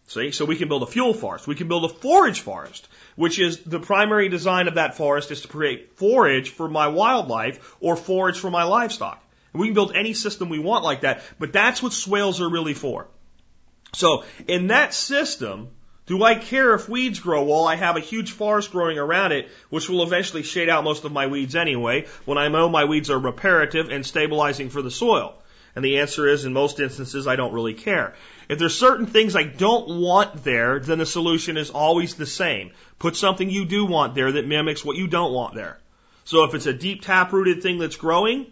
See, 0.08 0.30
so 0.30 0.44
we 0.44 0.56
can 0.56 0.68
build 0.68 0.84
a 0.84 0.86
fuel 0.86 1.14
forest. 1.14 1.48
We 1.48 1.56
can 1.56 1.66
build 1.66 1.84
a 1.84 1.88
forage 1.88 2.40
forest, 2.40 2.86
which 3.16 3.40
is 3.40 3.58
the 3.60 3.80
primary 3.80 4.28
design 4.28 4.68
of 4.68 4.76
that 4.76 4.96
forest 4.96 5.32
is 5.32 5.40
to 5.40 5.48
create 5.48 5.96
forage 5.96 6.50
for 6.50 6.68
my 6.68 6.86
wildlife 6.86 7.74
or 7.80 7.96
forage 7.96 8.38
for 8.38 8.50
my 8.50 8.62
livestock. 8.62 9.20
And 9.52 9.60
we 9.60 9.66
can 9.66 9.74
build 9.74 9.96
any 9.96 10.14
system 10.14 10.48
we 10.48 10.60
want 10.60 10.84
like 10.84 11.00
that, 11.00 11.22
but 11.40 11.52
that's 11.52 11.82
what 11.82 11.92
swales 11.92 12.40
are 12.40 12.48
really 12.48 12.74
for. 12.74 13.08
So 13.94 14.24
in 14.46 14.68
that 14.68 14.94
system, 14.94 15.70
do 16.06 16.22
I 16.22 16.36
care 16.36 16.74
if 16.74 16.88
weeds 16.88 17.18
grow 17.18 17.42
while 17.42 17.64
I 17.64 17.74
have 17.74 17.96
a 17.96 18.00
huge 18.00 18.30
forest 18.30 18.70
growing 18.70 18.98
around 18.98 19.32
it, 19.32 19.48
which 19.70 19.88
will 19.88 20.04
eventually 20.04 20.44
shade 20.44 20.68
out 20.68 20.84
most 20.84 21.04
of 21.04 21.10
my 21.10 21.26
weeds 21.26 21.56
anyway? 21.56 22.06
When 22.24 22.38
I 22.38 22.48
mow, 22.48 22.68
my 22.68 22.84
weeds 22.84 23.10
are 23.10 23.18
reparative 23.18 23.88
and 23.88 24.06
stabilizing 24.06 24.70
for 24.70 24.82
the 24.82 24.90
soil. 24.90 25.34
And 25.74 25.84
the 25.84 25.98
answer 25.98 26.28
is, 26.28 26.44
in 26.44 26.52
most 26.52 26.78
instances, 26.78 27.26
I 27.26 27.34
don't 27.34 27.52
really 27.52 27.74
care. 27.74 28.14
If 28.48 28.58
there's 28.58 28.78
certain 28.78 29.06
things 29.06 29.34
I 29.34 29.42
don't 29.42 30.00
want 30.00 30.44
there, 30.44 30.78
then 30.78 30.98
the 30.98 31.06
solution 31.06 31.56
is 31.56 31.70
always 31.70 32.14
the 32.14 32.26
same. 32.26 32.70
Put 32.98 33.16
something 33.16 33.50
you 33.50 33.64
do 33.64 33.84
want 33.84 34.14
there 34.14 34.32
that 34.32 34.46
mimics 34.46 34.84
what 34.84 34.96
you 34.96 35.08
don't 35.08 35.32
want 35.32 35.54
there. 35.54 35.78
So 36.24 36.44
if 36.44 36.54
it's 36.54 36.66
a 36.66 36.72
deep 36.72 37.02
tap 37.02 37.32
rooted 37.32 37.62
thing 37.62 37.78
that's 37.78 37.96
growing 37.96 38.46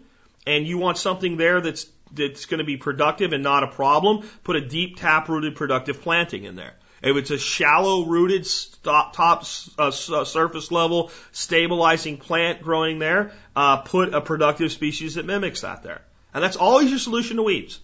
and 0.45 0.67
you 0.67 0.77
want 0.77 0.97
something 0.97 1.37
there 1.37 1.61
that's 1.61 1.87
that's 2.13 2.45
going 2.45 2.59
to 2.59 2.65
be 2.65 2.77
productive 2.77 3.33
and 3.33 3.43
not 3.43 3.63
a 3.63 3.67
problem, 3.67 4.27
put 4.43 4.55
a 4.55 4.61
deep 4.61 4.97
tap 4.97 5.27
rooted 5.27 5.55
productive 5.55 6.01
planting 6.01 6.43
in 6.43 6.55
there. 6.55 6.73
If 7.01 7.17
it's 7.17 7.31
a 7.31 7.37
shallow 7.37 8.05
rooted 8.05 8.47
top, 8.83 9.13
top 9.13 9.43
uh, 9.77 9.91
surface 9.91 10.71
level 10.71 11.11
stabilizing 11.31 12.17
plant 12.17 12.61
growing 12.61 12.99
there, 12.99 13.33
uh, 13.55 13.77
put 13.77 14.13
a 14.13 14.21
productive 14.21 14.71
species 14.71 15.15
that 15.15 15.25
mimics 15.25 15.61
that 15.61 15.83
there. 15.83 16.01
And 16.33 16.43
that's 16.43 16.57
always 16.57 16.89
your 16.89 16.99
solution 16.99 17.37
to 17.37 17.43
weeds. 17.43 17.79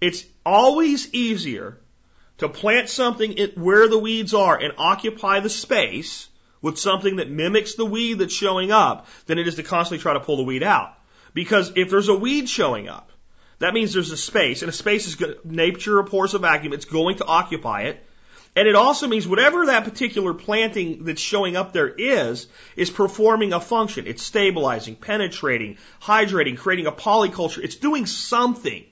It's 0.00 0.24
always 0.46 1.12
easier 1.12 1.78
to 2.38 2.48
plant 2.48 2.88
something 2.88 3.36
where 3.56 3.88
the 3.88 3.98
weeds 3.98 4.32
are 4.32 4.56
and 4.56 4.74
occupy 4.78 5.40
the 5.40 5.50
space 5.50 6.28
with 6.62 6.78
something 6.78 7.16
that 7.16 7.30
mimics 7.30 7.74
the 7.74 7.84
weed 7.84 8.14
that's 8.14 8.34
showing 8.34 8.70
up 8.70 9.06
than 9.26 9.38
it 9.38 9.48
is 9.48 9.56
to 9.56 9.62
constantly 9.62 10.00
try 10.00 10.12
to 10.12 10.20
pull 10.20 10.36
the 10.36 10.42
weed 10.44 10.62
out. 10.62 10.94
Because 11.34 11.72
if 11.76 11.90
there's 11.90 12.08
a 12.08 12.14
weed 12.14 12.48
showing 12.48 12.88
up, 12.88 13.10
that 13.58 13.74
means 13.74 13.92
there's 13.92 14.12
a 14.12 14.16
space, 14.16 14.62
and 14.62 14.68
a 14.68 14.72
space 14.72 15.08
is 15.08 15.16
good, 15.16 15.44
nature 15.44 15.98
abhors 15.98 16.34
a 16.34 16.38
vacuum. 16.38 16.72
It's 16.72 16.84
going 16.84 17.16
to 17.16 17.24
occupy 17.24 17.82
it. 17.82 18.04
And 18.54 18.66
it 18.66 18.74
also 18.74 19.06
means 19.06 19.26
whatever 19.26 19.66
that 19.66 19.84
particular 19.84 20.32
planting 20.34 21.04
that's 21.04 21.20
showing 21.20 21.56
up 21.56 21.72
there 21.72 21.88
is, 21.88 22.46
is 22.76 22.90
performing 22.90 23.52
a 23.52 23.60
function. 23.60 24.06
It's 24.06 24.22
stabilizing, 24.22 24.96
penetrating, 24.96 25.78
hydrating, 26.00 26.56
creating 26.56 26.86
a 26.86 26.92
polyculture. 26.92 27.62
It's 27.62 27.76
doing 27.76 28.06
something. 28.06 28.84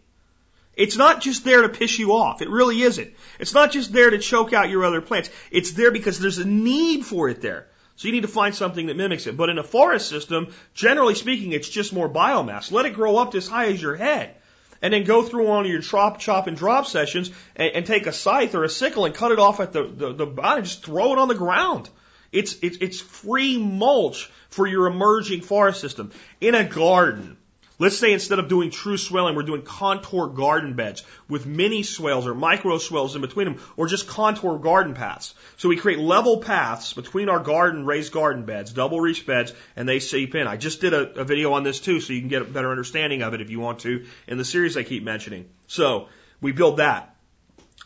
It's 0.77 0.97
not 0.97 1.23
just 1.23 1.45
there 1.45 1.63
to 1.63 1.71
piss 1.71 1.99
you 1.99 2.13
off. 2.13 2.43
It 2.43 2.51
really 2.51 2.83
isn't. 2.83 3.13
It's 3.41 3.55
not 3.55 3.73
just 3.73 3.93
there 3.93 4.11
to 4.11 4.19
choke 4.19 4.53
out 4.53 4.69
your 4.69 4.85
other 4.85 5.01
plants. 5.01 5.31
It's 5.51 5.73
there 5.73 5.91
because 5.91 6.19
there's 6.19 6.39
a 6.39 6.47
need 6.47 7.05
for 7.05 7.29
it 7.31 7.41
there. 7.41 7.69
So 7.97 8.09
you 8.09 8.13
need 8.13 8.23
to 8.23 8.29
find 8.29 8.55
something 8.55 8.87
that 8.87 8.97
mimics 8.97 9.27
it. 9.27 9.39
But 9.39 9.49
in 9.49 9.59
a 9.59 9.63
forest 9.63 10.11
system, 10.11 10.49
generally 10.75 11.15
speaking, 11.15 11.53
it's 11.53 11.69
just 11.69 11.95
more 11.95 12.11
biomass. 12.11 12.71
Let 12.71 12.85
it 12.85 12.93
grow 12.93 13.17
up 13.17 13.35
as 13.35 13.49
high 13.49 13.69
as 13.69 13.81
your 13.81 13.97
head 13.97 14.35
and 14.83 14.93
then 14.93 15.05
go 15.05 15.23
through 15.23 15.47
one 15.47 15.65
of 15.65 15.73
your 15.73 15.81
chop, 15.81 16.19
chop, 16.19 16.47
and 16.47 16.57
drop 16.57 16.87
sessions 16.87 17.31
and, 17.57 17.73
and 17.73 17.87
take 17.87 18.07
a 18.07 18.13
scythe 18.13 18.55
or 18.55 18.65
a 18.65 18.69
sickle 18.69 19.07
and 19.07 19.15
cut 19.15 19.33
it 19.33 19.39
off 19.39 19.61
at 19.61 19.73
the, 19.73 19.85
the, 19.85 20.13
the 20.13 20.27
bottom 20.27 20.59
and 20.59 20.67
just 20.67 20.85
throw 20.85 21.13
it 21.13 21.19
on 21.19 21.29
the 21.29 21.35
ground. 21.35 21.89
It's, 22.33 22.57
it's, 22.61 22.77
it's 22.83 23.01
free 23.01 23.57
mulch 23.57 24.31
for 24.51 24.67
your 24.67 24.89
emerging 24.89 25.41
forest 25.41 25.81
system. 25.81 26.11
In 26.41 26.55
a 26.55 26.65
garden, 26.65 27.39
Let's 27.79 27.99
say 27.99 28.13
instead 28.13 28.39
of 28.39 28.49
doing 28.49 28.71
true 28.71 28.97
swelling, 28.97 29.37
we're 29.37 29.43
doing 29.43 29.61
contour 29.61 30.29
garden 30.29 30.75
beds 30.75 31.03
with 31.29 31.45
mini 31.45 31.83
swales 31.83 32.27
or 32.27 32.35
micro 32.35 32.79
swales 32.79 33.15
in 33.15 33.21
between 33.21 33.47
them, 33.47 33.61
or 33.77 33.87
just 33.87 34.09
contour 34.09 34.59
garden 34.59 34.95
paths. 34.95 35.35
So 35.59 35.69
we 35.69 35.77
create 35.77 35.99
level 35.99 36.39
paths 36.39 36.95
between 36.95 37.29
our 37.29 37.39
garden, 37.39 37.85
raised 37.85 38.13
garden 38.13 38.47
beds, 38.47 38.73
double 38.73 38.99
reach 38.99 39.27
beds, 39.27 39.53
and 39.77 39.87
they 39.87 40.01
seep 40.01 40.35
in. 40.35 40.47
I 40.47 40.57
just 40.57 40.81
did 40.81 40.95
a, 40.95 41.21
a 41.21 41.25
video 41.25 41.53
on 41.53 41.65
this 41.65 41.79
too, 41.79 42.01
so 42.01 42.15
you 42.15 42.21
can 42.21 42.31
get 42.31 42.43
a 42.43 42.47
better 42.47 42.71
understanding 42.71 43.21
of 43.21 43.35
it 43.35 43.43
if 43.43 43.51
you 43.51 43.61
want 43.61 43.81
to 43.81 44.07
in 44.27 44.39
the 44.39 44.45
series 44.45 44.79
I 44.79 44.83
keep 44.83 45.03
mentioning. 45.03 45.47
So 45.67 46.09
we 46.41 46.53
build 46.53 46.79
that. 46.79 47.15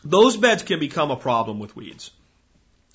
Those 0.05 0.37
beds 0.37 0.63
can 0.63 0.79
become 0.79 1.11
a 1.11 1.17
problem 1.17 1.59
with 1.59 1.75
weeds. 1.75 2.11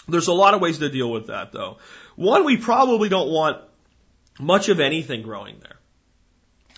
There's 0.09 0.29
a 0.29 0.33
lot 0.33 0.55
of 0.55 0.63
ways 0.63 0.79
to 0.79 0.89
deal 0.89 1.11
with 1.11 1.27
that 1.27 1.53
though. 1.53 1.77
One, 2.15 2.45
we 2.45 2.57
probably 2.57 3.11
don't 3.11 3.31
want 3.31 3.59
much 4.41 4.71
of 4.71 4.81
anything 4.81 5.21
growing 5.21 5.59
there. 5.61 5.76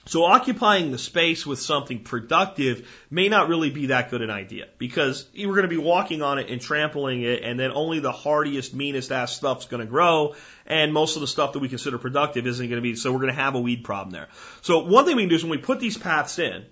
So 0.08 0.24
occupying 0.24 0.90
the 0.90 0.96
space 0.96 1.44
with 1.44 1.60
something 1.60 2.00
productive 2.02 2.88
may 3.10 3.28
not 3.28 3.50
really 3.50 3.68
be 3.68 3.86
that 3.86 4.10
good 4.10 4.22
an 4.22 4.30
idea 4.30 4.68
because 4.78 5.26
we're 5.36 5.48
going 5.48 5.64
to 5.64 5.68
be 5.68 5.76
walking 5.76 6.22
on 6.22 6.38
it 6.38 6.48
and 6.48 6.62
trampling 6.62 7.20
it 7.24 7.42
and 7.42 7.60
then 7.60 7.72
only 7.72 8.00
the 8.00 8.10
hardiest, 8.10 8.72
meanest 8.72 9.12
ass 9.12 9.36
stuff's 9.36 9.66
going 9.66 9.80
to 9.80 9.86
grow 9.86 10.34
and 10.66 10.94
most 10.94 11.16
of 11.16 11.20
the 11.20 11.26
stuff 11.26 11.52
that 11.52 11.58
we 11.58 11.68
consider 11.68 11.98
productive 11.98 12.46
isn't 12.46 12.68
going 12.70 12.78
to 12.78 12.82
be, 12.82 12.96
so 12.96 13.12
we're 13.12 13.18
going 13.18 13.34
to 13.34 13.38
have 13.38 13.54
a 13.54 13.60
weed 13.60 13.84
problem 13.84 14.10
there. 14.10 14.28
So 14.62 14.86
one 14.86 15.04
thing 15.04 15.14
we 15.14 15.24
can 15.24 15.28
do 15.28 15.34
is 15.34 15.44
when 15.44 15.50
we 15.50 15.58
put 15.58 15.78
these 15.78 15.98
paths 15.98 16.38
in, 16.38 16.64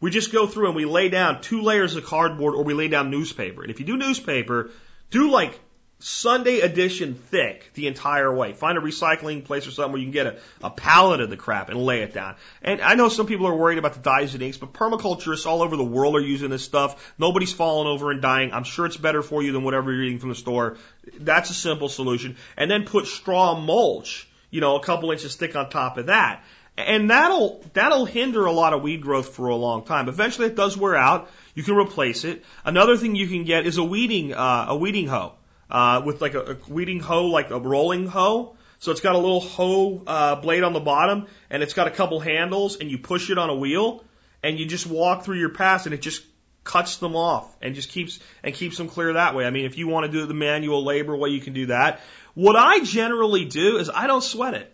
we 0.00 0.10
just 0.10 0.32
go 0.32 0.46
through 0.46 0.68
and 0.68 0.76
we 0.76 0.86
lay 0.86 1.10
down 1.10 1.42
two 1.42 1.60
layers 1.60 1.94
of 1.94 2.06
cardboard 2.06 2.54
or 2.54 2.64
we 2.64 2.72
lay 2.72 2.88
down 2.88 3.10
newspaper. 3.10 3.60
And 3.60 3.70
if 3.70 3.80
you 3.80 3.86
do 3.86 3.98
newspaper, 3.98 4.70
do 5.10 5.30
like 5.30 5.60
Sunday 6.00 6.60
edition 6.60 7.14
thick 7.14 7.72
the 7.74 7.88
entire 7.88 8.32
way. 8.32 8.52
Find 8.52 8.78
a 8.78 8.80
recycling 8.80 9.44
place 9.44 9.66
or 9.66 9.72
something 9.72 9.92
where 9.92 10.00
you 10.00 10.06
can 10.06 10.12
get 10.12 10.26
a, 10.26 10.38
a 10.62 10.70
pallet 10.70 11.20
of 11.20 11.28
the 11.28 11.36
crap 11.36 11.70
and 11.70 11.80
lay 11.80 12.02
it 12.02 12.14
down. 12.14 12.36
And 12.62 12.80
I 12.80 12.94
know 12.94 13.08
some 13.08 13.26
people 13.26 13.48
are 13.48 13.56
worried 13.56 13.78
about 13.78 13.94
the 13.94 14.00
dyes 14.00 14.32
and 14.34 14.42
inks, 14.42 14.58
but 14.58 14.72
permaculturists 14.72 15.44
all 15.44 15.60
over 15.60 15.76
the 15.76 15.84
world 15.84 16.14
are 16.14 16.20
using 16.20 16.50
this 16.50 16.62
stuff. 16.62 17.14
Nobody's 17.18 17.52
falling 17.52 17.88
over 17.88 18.12
and 18.12 18.22
dying. 18.22 18.52
I'm 18.52 18.62
sure 18.62 18.86
it's 18.86 18.96
better 18.96 19.22
for 19.22 19.42
you 19.42 19.50
than 19.50 19.64
whatever 19.64 19.92
you're 19.92 20.04
eating 20.04 20.20
from 20.20 20.28
the 20.28 20.36
store. 20.36 20.76
That's 21.18 21.50
a 21.50 21.54
simple 21.54 21.88
solution. 21.88 22.36
And 22.56 22.70
then 22.70 22.84
put 22.84 23.08
straw 23.08 23.58
mulch, 23.58 24.28
you 24.50 24.60
know, 24.60 24.76
a 24.76 24.82
couple 24.84 25.10
inches 25.10 25.34
thick 25.34 25.56
on 25.56 25.68
top 25.68 25.98
of 25.98 26.06
that. 26.06 26.44
And 26.76 27.10
that'll, 27.10 27.64
that'll 27.72 28.04
hinder 28.04 28.46
a 28.46 28.52
lot 28.52 28.72
of 28.72 28.82
weed 28.82 29.00
growth 29.00 29.30
for 29.30 29.48
a 29.48 29.56
long 29.56 29.84
time. 29.84 30.08
Eventually 30.08 30.46
it 30.46 30.54
does 30.54 30.76
wear 30.76 30.94
out. 30.94 31.28
You 31.56 31.64
can 31.64 31.74
replace 31.74 32.22
it. 32.22 32.44
Another 32.64 32.96
thing 32.96 33.16
you 33.16 33.26
can 33.26 33.42
get 33.42 33.66
is 33.66 33.78
a 33.78 33.82
weeding, 33.82 34.32
uh, 34.32 34.66
a 34.68 34.76
weeding 34.76 35.08
hoe 35.08 35.32
uh, 35.70 36.02
with 36.04 36.20
like 36.20 36.34
a, 36.34 36.52
a 36.52 36.56
weeding 36.68 37.00
hoe, 37.00 37.26
like 37.26 37.50
a 37.50 37.58
rolling 37.58 38.06
hoe. 38.06 38.56
So 38.80 38.92
it's 38.92 39.00
got 39.00 39.14
a 39.14 39.18
little 39.18 39.40
hoe 39.40 40.02
uh, 40.06 40.36
blade 40.36 40.62
on 40.62 40.72
the 40.72 40.80
bottom, 40.80 41.26
and 41.50 41.62
it's 41.62 41.74
got 41.74 41.88
a 41.88 41.90
couple 41.90 42.20
handles, 42.20 42.76
and 42.76 42.90
you 42.90 42.98
push 42.98 43.28
it 43.30 43.38
on 43.38 43.50
a 43.50 43.54
wheel, 43.54 44.04
and 44.42 44.58
you 44.58 44.66
just 44.66 44.86
walk 44.86 45.24
through 45.24 45.38
your 45.38 45.50
paths, 45.50 45.86
and 45.86 45.94
it 45.94 46.00
just 46.00 46.22
cuts 46.68 46.98
them 46.98 47.16
off 47.16 47.56
and 47.62 47.74
just 47.74 47.88
keeps 47.88 48.20
and 48.44 48.54
keeps 48.54 48.76
them 48.76 48.88
clear 48.88 49.14
that 49.14 49.34
way. 49.34 49.46
I 49.46 49.50
mean, 49.50 49.64
if 49.64 49.78
you 49.78 49.88
want 49.88 50.06
to 50.06 50.12
do 50.12 50.26
the 50.26 50.34
manual 50.34 50.84
labor 50.84 51.16
way, 51.16 51.30
you 51.30 51.40
can 51.40 51.54
do 51.54 51.66
that. 51.66 52.00
What 52.34 52.56
I 52.56 52.80
generally 52.80 53.46
do 53.46 53.78
is 53.78 53.90
I 53.90 54.06
don't 54.06 54.22
sweat 54.22 54.54
it. 54.54 54.72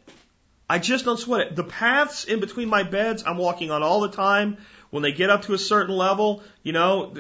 I 0.69 0.79
just 0.81 1.05
don't 1.05 1.19
sweat 1.19 1.47
it. 1.47 1.57
The 1.57 1.65
paths 1.65 2.25
in 2.25 2.41
between 2.41 2.69
my 2.69 2.83
beds, 2.83 3.23
I'm 3.25 3.39
walking 3.39 3.71
on 3.71 3.83
all 3.83 4.01
the 4.01 4.09
time. 4.09 4.59
When 4.91 5.03
they 5.03 5.13
get 5.13 5.31
up 5.31 5.43
to 5.43 5.55
a 5.55 5.59
certain 5.59 5.97
level, 5.97 6.43
you 6.63 6.73
know, 6.73 7.15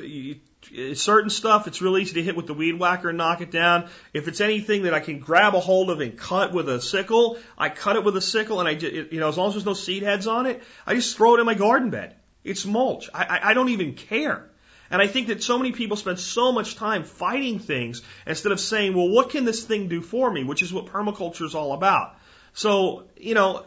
certain 0.94 1.30
stuff, 1.30 1.66
it's 1.66 1.80
real 1.82 1.98
easy 1.98 2.14
to 2.14 2.22
hit 2.22 2.36
with 2.36 2.46
the 2.46 2.54
weed 2.54 2.78
whacker 2.78 3.08
and 3.08 3.18
knock 3.18 3.40
it 3.40 3.50
down. 3.50 3.88
If 4.12 4.28
it's 4.28 4.40
anything 4.40 4.82
that 4.82 4.94
I 4.94 5.00
can 5.00 5.18
grab 5.18 5.54
a 5.54 5.60
hold 5.60 5.90
of 5.90 6.00
and 6.00 6.16
cut 6.16 6.52
with 6.52 6.68
a 6.68 6.80
sickle, 6.80 7.38
I 7.56 7.68
cut 7.68 7.96
it 7.96 8.04
with 8.04 8.16
a 8.16 8.20
sickle, 8.20 8.60
and 8.60 8.68
I, 8.68 8.74
just, 8.74 9.12
you 9.12 9.20
know, 9.20 9.28
as 9.28 9.36
long 9.36 9.48
as 9.48 9.54
there's 9.54 9.66
no 9.66 9.74
seed 9.74 10.02
heads 10.02 10.26
on 10.26 10.46
it, 10.46 10.62
I 10.86 10.94
just 10.94 11.16
throw 11.16 11.36
it 11.36 11.40
in 11.40 11.46
my 11.46 11.54
garden 11.54 11.90
bed. 11.90 12.16
It's 12.42 12.66
mulch. 12.66 13.08
I, 13.12 13.24
I, 13.24 13.50
I 13.50 13.54
don't 13.54 13.70
even 13.70 13.94
care. 13.94 14.50
And 14.90 15.00
I 15.00 15.06
think 15.06 15.28
that 15.28 15.42
so 15.42 15.58
many 15.58 15.72
people 15.72 15.96
spend 15.96 16.20
so 16.20 16.52
much 16.52 16.76
time 16.76 17.04
fighting 17.04 17.58
things 17.58 18.02
instead 18.26 18.52
of 18.52 18.60
saying, 18.60 18.94
well, 18.94 19.08
what 19.08 19.30
can 19.30 19.44
this 19.44 19.64
thing 19.64 19.88
do 19.88 20.00
for 20.00 20.30
me? 20.30 20.44
Which 20.44 20.62
is 20.62 20.72
what 20.72 20.86
permaculture 20.86 21.44
is 21.44 21.54
all 21.54 21.72
about. 21.72 22.16
So, 22.52 23.04
you 23.16 23.34
know, 23.34 23.64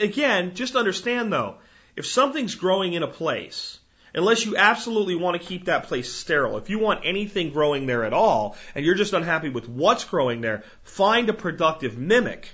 again, 0.00 0.54
just 0.54 0.74
understand 0.74 1.32
though, 1.32 1.56
if 1.96 2.06
something's 2.06 2.54
growing 2.54 2.94
in 2.94 3.02
a 3.02 3.08
place, 3.08 3.77
unless 4.18 4.44
you 4.44 4.56
absolutely 4.56 5.14
want 5.14 5.40
to 5.40 5.46
keep 5.46 5.66
that 5.66 5.84
place 5.84 6.12
sterile, 6.12 6.58
if 6.58 6.68
you 6.68 6.78
want 6.78 7.00
anything 7.04 7.50
growing 7.50 7.86
there 7.86 8.04
at 8.04 8.12
all, 8.12 8.56
and 8.74 8.84
you're 8.84 8.94
just 8.94 9.12
unhappy 9.12 9.48
with 9.48 9.68
what's 9.68 10.04
growing 10.04 10.40
there, 10.40 10.64
find 10.82 11.28
a 11.28 11.32
productive 11.32 11.96
mimic 11.96 12.48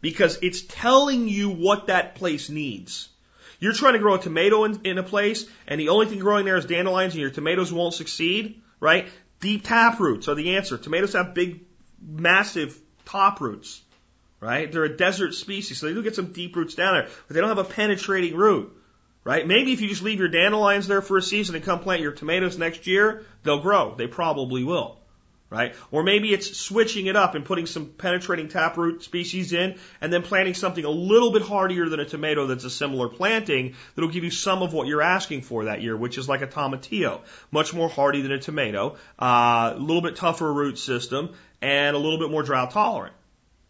because 0.00 0.38
it's 0.42 0.62
telling 0.62 1.28
you 1.28 1.50
what 1.50 1.88
that 1.88 2.14
place 2.14 2.48
needs. 2.48 3.08
You're 3.58 3.72
trying 3.72 3.94
to 3.94 3.98
grow 3.98 4.14
a 4.14 4.18
tomato 4.18 4.64
in, 4.64 4.80
in 4.84 4.98
a 4.98 5.02
place, 5.02 5.46
and 5.66 5.80
the 5.80 5.88
only 5.88 6.06
thing 6.06 6.18
growing 6.18 6.44
there 6.44 6.56
is 6.56 6.66
dandelions, 6.66 7.14
and 7.14 7.20
your 7.20 7.30
tomatoes 7.30 7.72
won't 7.72 7.94
succeed, 7.94 8.62
right? 8.80 9.08
Deep 9.40 9.64
tap 9.64 9.98
roots 9.98 10.28
are 10.28 10.34
the 10.34 10.56
answer. 10.56 10.78
Tomatoes 10.78 11.14
have 11.14 11.34
big, 11.34 11.64
massive 12.00 12.78
top 13.04 13.40
roots, 13.40 13.80
right? 14.40 14.70
They're 14.70 14.84
a 14.84 14.96
desert 14.96 15.34
species, 15.34 15.78
so 15.78 15.86
they 15.86 15.94
do 15.94 16.02
get 16.02 16.14
some 16.14 16.32
deep 16.32 16.54
roots 16.56 16.74
down 16.74 16.94
there, 16.94 17.08
but 17.28 17.34
they 17.34 17.40
don't 17.40 17.48
have 17.48 17.58
a 17.58 17.64
penetrating 17.64 18.36
root, 18.36 18.72
right? 19.26 19.44
Maybe 19.44 19.72
if 19.72 19.80
you 19.80 19.88
just 19.88 20.02
leave 20.02 20.20
your 20.20 20.28
dandelions 20.28 20.86
there 20.86 21.02
for 21.02 21.18
a 21.18 21.22
season 21.22 21.56
and 21.56 21.64
come 21.64 21.80
plant 21.80 22.00
your 22.00 22.12
tomatoes 22.12 22.56
next 22.56 22.86
year, 22.86 23.24
they'll 23.42 23.60
grow. 23.60 23.96
They 23.96 24.06
probably 24.06 24.62
will 24.62 24.98
right? 25.48 25.76
Or 25.92 26.02
maybe 26.02 26.32
it's 26.32 26.56
switching 26.56 27.06
it 27.06 27.14
up 27.14 27.36
and 27.36 27.44
putting 27.44 27.66
some 27.66 27.86
penetrating 27.86 28.48
taproot 28.48 29.04
species 29.04 29.52
in 29.52 29.76
and 30.00 30.12
then 30.12 30.22
planting 30.22 30.54
something 30.54 30.84
a 30.84 30.90
little 30.90 31.32
bit 31.32 31.42
hardier 31.42 31.88
than 31.88 32.00
a 32.00 32.04
tomato 32.04 32.48
that's 32.48 32.64
a 32.64 32.70
similar 32.70 33.08
planting 33.08 33.76
that'll 33.94 34.10
give 34.10 34.24
you 34.24 34.32
some 34.32 34.62
of 34.62 34.72
what 34.72 34.88
you're 34.88 35.02
asking 35.02 35.42
for 35.42 35.66
that 35.66 35.82
year, 35.82 35.96
which 35.96 36.18
is 36.18 36.28
like 36.28 36.42
a 36.42 36.48
tomatillo. 36.48 37.20
Much 37.52 37.72
more 37.72 37.88
hardy 37.88 38.22
than 38.22 38.32
a 38.32 38.40
tomato, 38.40 38.96
uh, 39.20 39.74
a 39.76 39.78
little 39.78 40.02
bit 40.02 40.16
tougher 40.16 40.52
root 40.52 40.78
system 40.78 41.32
and 41.62 41.94
a 41.94 41.98
little 41.98 42.18
bit 42.18 42.28
more 42.28 42.42
drought 42.42 42.72
tolerant 42.72 43.14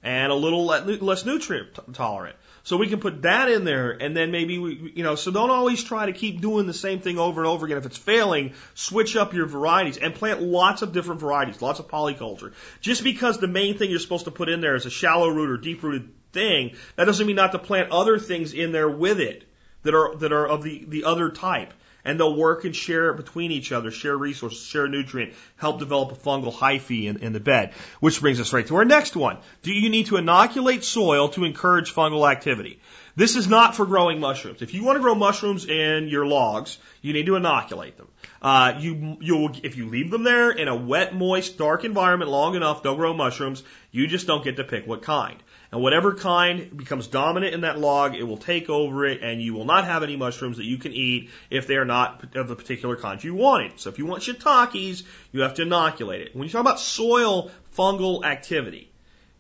and 0.03 0.31
a 0.31 0.35
little 0.35 0.65
less 0.65 1.27
nutrient 1.27 1.69
tolerant. 1.93 2.37
So 2.67 2.77
we 2.77 2.89
can 2.89 2.99
put 2.99 3.23
that 3.23 3.49
in 3.49 3.63
there 3.63 3.93
and 3.93 4.17
then 4.17 4.33
maybe 4.33 4.59
we, 4.59 4.93
you 4.97 5.05
know, 5.05 5.15
so 5.15 5.31
don't 5.31 5.51
always 5.51 5.85
try 5.85 6.07
to 6.07 6.13
keep 6.13 6.41
doing 6.41 6.67
the 6.67 6.75
same 6.75 6.99
thing 6.99 7.17
over 7.17 7.41
and 7.41 7.47
over 7.47 7.65
again. 7.65 7.79
If 7.79 7.87
it's 7.87 7.97
failing, 7.97 8.55
switch 8.75 9.15
up 9.15 9.35
your 9.35 9.47
varieties 9.47 9.99
and 9.99 10.13
plant 10.13 10.43
lots 10.43 10.83
of 10.83 10.93
different 10.93 11.21
varieties, 11.21 11.63
lots 11.63 11.79
of 11.79 11.87
polyculture. 11.87 12.55
Just 12.81 13.05
because 13.05 13.39
the 13.39 13.47
main 13.47 13.79
thing 13.79 13.89
you're 13.89 14.01
supposed 14.01 14.25
to 14.25 14.33
put 14.33 14.49
in 14.49 14.61
there 14.61 14.75
is 14.75 14.85
a 14.85 14.91
shallow 14.91 15.29
root 15.29 15.49
or 15.51 15.59
deep 15.59 15.81
rooted 15.85 16.11
thing, 16.33 16.73
that 16.97 17.05
doesn't 17.05 17.25
mean 17.25 17.37
not 17.37 17.53
to 17.53 17.61
plant 17.61 17.93
other 17.93 18.19
things 18.19 18.53
in 18.53 18.73
there 18.73 18.91
with 18.91 19.21
it 19.21 19.45
that 19.85 19.95
are, 19.95 20.17
that 20.17 20.33
are 20.33 20.49
of 20.49 20.65
the, 20.65 20.85
the 20.89 21.05
other 21.05 21.31
type 21.31 21.73
and 22.07 22.19
they'll 22.19 22.37
work 22.37 22.65
and 22.65 22.75
share 22.75 23.11
it 23.11 23.17
between 23.17 23.51
each 23.51 23.73
other, 23.73 23.91
share 23.91 24.17
resources, 24.17 24.65
share 24.65 24.87
nutrient, 24.87 25.35
help 25.57 25.81
develop 25.81 26.13
a 26.13 26.15
fungal 26.15 26.55
hyphae 26.55 27.07
in, 27.07 27.19
in 27.19 27.33
the 27.33 27.41
bed. 27.41 27.73
Which 28.01 28.21
brings 28.21 28.41
us 28.41 28.53
right 28.53 28.67
to 28.69 28.77
our 28.77 28.85
next 28.85 29.17
one. 29.17 29.39
Do 29.63 29.73
you 29.73 29.91
need 29.91 30.07
to 30.07 30.17
inoculate 30.17 30.85
soil 30.85 31.29
to 31.31 31.45
encourage 31.45 31.93
fungal 31.93 32.31
activity? 32.31 32.79
This 33.17 33.35
is 33.35 33.49
not 33.49 33.75
for 33.75 33.87
growing 33.87 34.21
mushrooms. 34.21 34.61
If 34.63 34.75
you 34.75 34.85
want 34.85 34.97
to 34.97 35.01
grow 35.01 35.15
mushrooms 35.15 35.65
in 35.65 36.09
your 36.09 36.27
logs, 36.27 36.79
you 37.01 37.15
need 37.15 37.27
to 37.27 37.37
inoculate 37.37 37.97
them. 37.97 38.09
Uh, 38.43 38.75
you, 38.79 39.17
you, 39.21 39.51
if 39.63 39.77
you 39.77 39.89
leave 39.89 40.11
them 40.11 40.23
there 40.23 40.51
in 40.51 40.69
a 40.69 40.77
wet, 40.77 41.15
moist, 41.15 41.57
dark 41.57 41.85
environment 41.85 42.31
long 42.31 42.55
enough, 42.55 42.83
they'll 42.83 42.95
grow 42.95 43.15
mushrooms. 43.15 43.63
You 43.91 44.07
just 44.07 44.27
don't 44.27 44.45
get 44.45 44.59
to 44.59 44.65
pick 44.65 44.87
what 44.87 45.03
kind. 45.03 45.43
And 45.77 45.83
whatever 45.83 46.15
kind 46.15 46.75
becomes 46.75 47.07
dominant 47.07 47.53
in 47.53 47.61
that 47.61 47.79
log, 47.79 48.15
it 48.15 48.23
will 48.23 48.39
take 48.39 48.71
over 48.71 49.05
it, 49.05 49.23
and 49.23 49.43
you 49.43 49.53
will 49.53 49.67
not 49.67 49.85
have 49.85 50.03
any 50.03 50.17
mushrooms 50.17 50.57
that 50.57 50.65
you 50.65 50.79
can 50.79 50.95
eat 50.95 51.29
if 51.51 51.67
they 51.67 51.77
are 51.77 51.85
not 51.85 52.35
of 52.35 52.49
the 52.49 52.57
particular 52.57 52.97
kind 52.97 53.23
you 53.23 53.35
wanted. 53.35 53.79
So 53.79 53.91
if 53.91 53.99
you 53.99 54.07
want 54.07 54.23
shiitakes, 54.23 55.03
you 55.33 55.43
have 55.43 55.53
to 55.57 55.63
inoculate 55.65 56.23
it. 56.23 56.35
When 56.35 56.45
you 56.45 56.51
talk 56.51 56.63
about 56.63 56.81
soil 56.81 57.51
fungal 57.77 58.25
activity, 58.25 58.91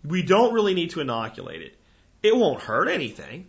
we 0.04 0.22
don't 0.22 0.52
really 0.52 0.74
need 0.74 0.90
to 0.90 1.00
inoculate 1.00 1.62
it. 1.62 1.74
It 2.22 2.36
won't 2.36 2.60
hurt 2.60 2.88
anything. 2.88 3.46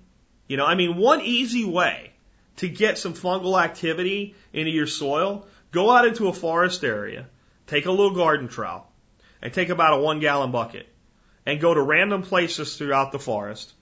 You 0.47 0.55
know, 0.55 0.65
I 0.65 0.75
mean, 0.75 0.95
one 0.95 1.19
easy 1.19 1.65
way 1.65 2.13
to 2.55 2.69
get 2.69 2.97
some 2.97 3.15
fungal 3.15 3.61
activity 3.61 4.33
into 4.53 4.71
your 4.71 4.87
soil, 4.87 5.45
go 5.71 5.91
out 5.91 6.07
into 6.07 6.29
a 6.29 6.33
forest 6.33 6.85
area, 6.85 7.27
take 7.65 7.85
a 7.85 7.91
little 7.91 8.15
garden 8.15 8.47
trowel, 8.47 8.89
and 9.41 9.51
take 9.51 9.67
about 9.67 9.99
a 9.99 10.01
one 10.01 10.21
gallon 10.21 10.51
bucket 10.51 10.87
and 11.47 11.61
go 11.61 11.73
to 11.73 11.81
random 11.81 12.23
places 12.23 12.75
throughout 12.75 13.13
the 13.13 13.19
forest, 13.19 13.73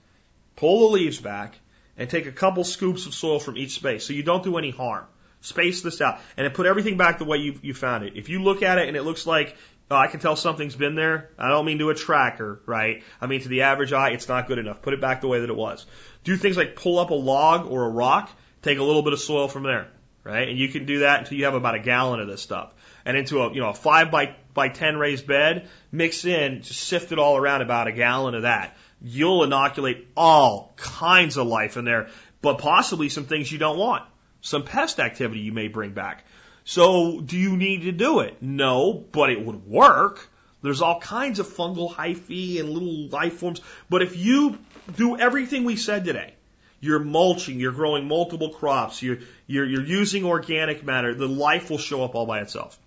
pull 0.54 0.88
the 0.88 0.94
leaves 0.94 1.20
back, 1.20 1.58
and 1.98 2.08
take 2.08 2.26
a 2.26 2.32
couple 2.32 2.62
scoops 2.62 3.06
of 3.06 3.14
soil 3.14 3.40
from 3.40 3.56
each 3.56 3.72
space 3.72 4.06
so 4.06 4.12
you 4.12 4.22
don't 4.22 4.44
do 4.44 4.56
any 4.56 4.70
harm. 4.70 5.04
Space 5.40 5.82
this 5.82 6.00
out 6.00 6.20
and 6.36 6.44
then 6.44 6.52
put 6.52 6.66
everything 6.66 6.96
back 6.96 7.18
the 7.18 7.24
way 7.24 7.38
you, 7.38 7.58
you 7.62 7.74
found 7.74 8.04
it. 8.04 8.12
If 8.16 8.28
you 8.28 8.42
look 8.42 8.62
at 8.62 8.78
it 8.78 8.86
and 8.86 8.96
it 8.96 9.02
looks 9.02 9.26
like 9.26 9.56
oh, 9.90 9.96
I 9.96 10.06
can 10.06 10.20
tell 10.20 10.36
something's 10.36 10.76
been 10.76 10.94
there, 10.94 11.30
I 11.38 11.48
don't 11.48 11.64
mean 11.64 11.78
to 11.80 11.90
a 11.90 11.94
tracker, 11.94 12.60
right? 12.66 13.02
I 13.20 13.26
mean 13.26 13.40
to 13.40 13.48
the 13.48 13.62
average 13.62 13.92
eye, 13.92 14.10
it's 14.10 14.28
not 14.28 14.46
good 14.46 14.58
enough. 14.58 14.80
Put 14.80 14.94
it 14.94 15.00
back 15.00 15.20
the 15.20 15.28
way 15.28 15.40
that 15.40 15.50
it 15.50 15.56
was. 15.56 15.86
Do 16.22 16.36
things 16.36 16.56
like 16.56 16.76
pull 16.76 17.00
up 17.00 17.10
a 17.10 17.14
log 17.14 17.66
or 17.66 17.84
a 17.84 17.88
rock, 17.88 18.30
take 18.62 18.78
a 18.78 18.82
little 18.84 19.02
bit 19.02 19.12
of 19.12 19.20
soil 19.20 19.48
from 19.48 19.64
there, 19.64 19.88
right? 20.22 20.48
And 20.48 20.56
you 20.56 20.68
can 20.68 20.86
do 20.86 21.00
that 21.00 21.20
until 21.20 21.36
you 21.36 21.44
have 21.46 21.54
about 21.54 21.74
a 21.74 21.80
gallon 21.80 22.20
of 22.20 22.28
this 22.28 22.42
stuff 22.42 22.72
and 23.04 23.16
into 23.16 23.42
a 23.42 23.52
you 23.52 23.60
know 23.60 23.70
a 23.70 23.74
five 23.74 24.10
by 24.10 24.36
by 24.56 24.68
ten 24.68 24.96
raised 24.96 25.28
bed, 25.28 25.68
mix 25.92 26.24
in, 26.24 26.62
just 26.62 26.80
sift 26.80 27.12
it 27.12 27.20
all 27.20 27.36
around 27.36 27.62
about 27.62 27.86
a 27.86 27.92
gallon 27.92 28.34
of 28.34 28.42
that. 28.42 28.76
You'll 29.00 29.44
inoculate 29.44 30.08
all 30.16 30.72
kinds 30.76 31.36
of 31.36 31.46
life 31.46 31.76
in 31.76 31.84
there, 31.84 32.08
but 32.42 32.58
possibly 32.58 33.08
some 33.08 33.26
things 33.26 33.52
you 33.52 33.58
don't 33.58 33.78
want. 33.78 34.02
Some 34.40 34.64
pest 34.64 34.98
activity 34.98 35.40
you 35.40 35.52
may 35.52 35.68
bring 35.68 35.92
back. 35.92 36.24
So 36.64 37.20
do 37.20 37.36
you 37.36 37.56
need 37.56 37.82
to 37.82 37.92
do 37.92 38.20
it? 38.20 38.42
No, 38.42 38.92
but 39.12 39.30
it 39.30 39.40
would 39.40 39.66
work. 39.66 40.28
There's 40.62 40.82
all 40.82 40.98
kinds 40.98 41.38
of 41.38 41.46
fungal 41.46 41.92
hyphae 41.92 42.58
and 42.58 42.70
little 42.70 43.08
life 43.08 43.34
forms. 43.34 43.60
But 43.88 44.02
if 44.02 44.16
you 44.16 44.58
do 44.96 45.16
everything 45.16 45.62
we 45.62 45.76
said 45.76 46.04
today, 46.04 46.34
you're 46.80 46.98
mulching, 46.98 47.60
you're 47.60 47.72
growing 47.72 48.08
multiple 48.08 48.50
crops, 48.50 49.02
you're, 49.02 49.18
you're, 49.46 49.64
you're 49.64 49.84
using 49.84 50.24
organic 50.24 50.84
matter, 50.84 51.14
the 51.14 51.28
life 51.28 51.70
will 51.70 51.78
show 51.78 52.02
up 52.02 52.14
all 52.14 52.26
by 52.26 52.40
itself. 52.40 52.78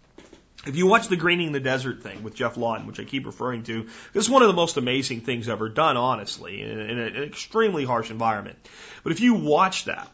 If 0.65 0.75
you 0.75 0.87
watch 0.87 1.07
the 1.07 1.15
Greening 1.15 1.53
the 1.53 1.59
Desert 1.59 2.03
thing 2.03 2.21
with 2.21 2.35
Geoff 2.35 2.57
Lawton, 2.57 2.85
which 2.85 2.99
I 2.99 3.05
keep 3.05 3.25
referring 3.25 3.63
to, 3.63 3.87
is 4.13 4.29
one 4.29 4.41
of 4.41 4.49
the 4.49 4.53
most 4.53 4.75
amazing 4.75 5.21
things 5.21 5.47
ever 5.47 5.69
done, 5.69 5.95
honestly, 5.95 6.61
in, 6.61 6.79
in 6.79 6.99
an 6.99 7.23
extremely 7.23 7.85
harsh 7.85 8.11
environment. 8.11 8.57
But 9.03 9.13
if 9.13 9.21
you 9.21 9.35
watch 9.35 9.85
that, 9.85 10.09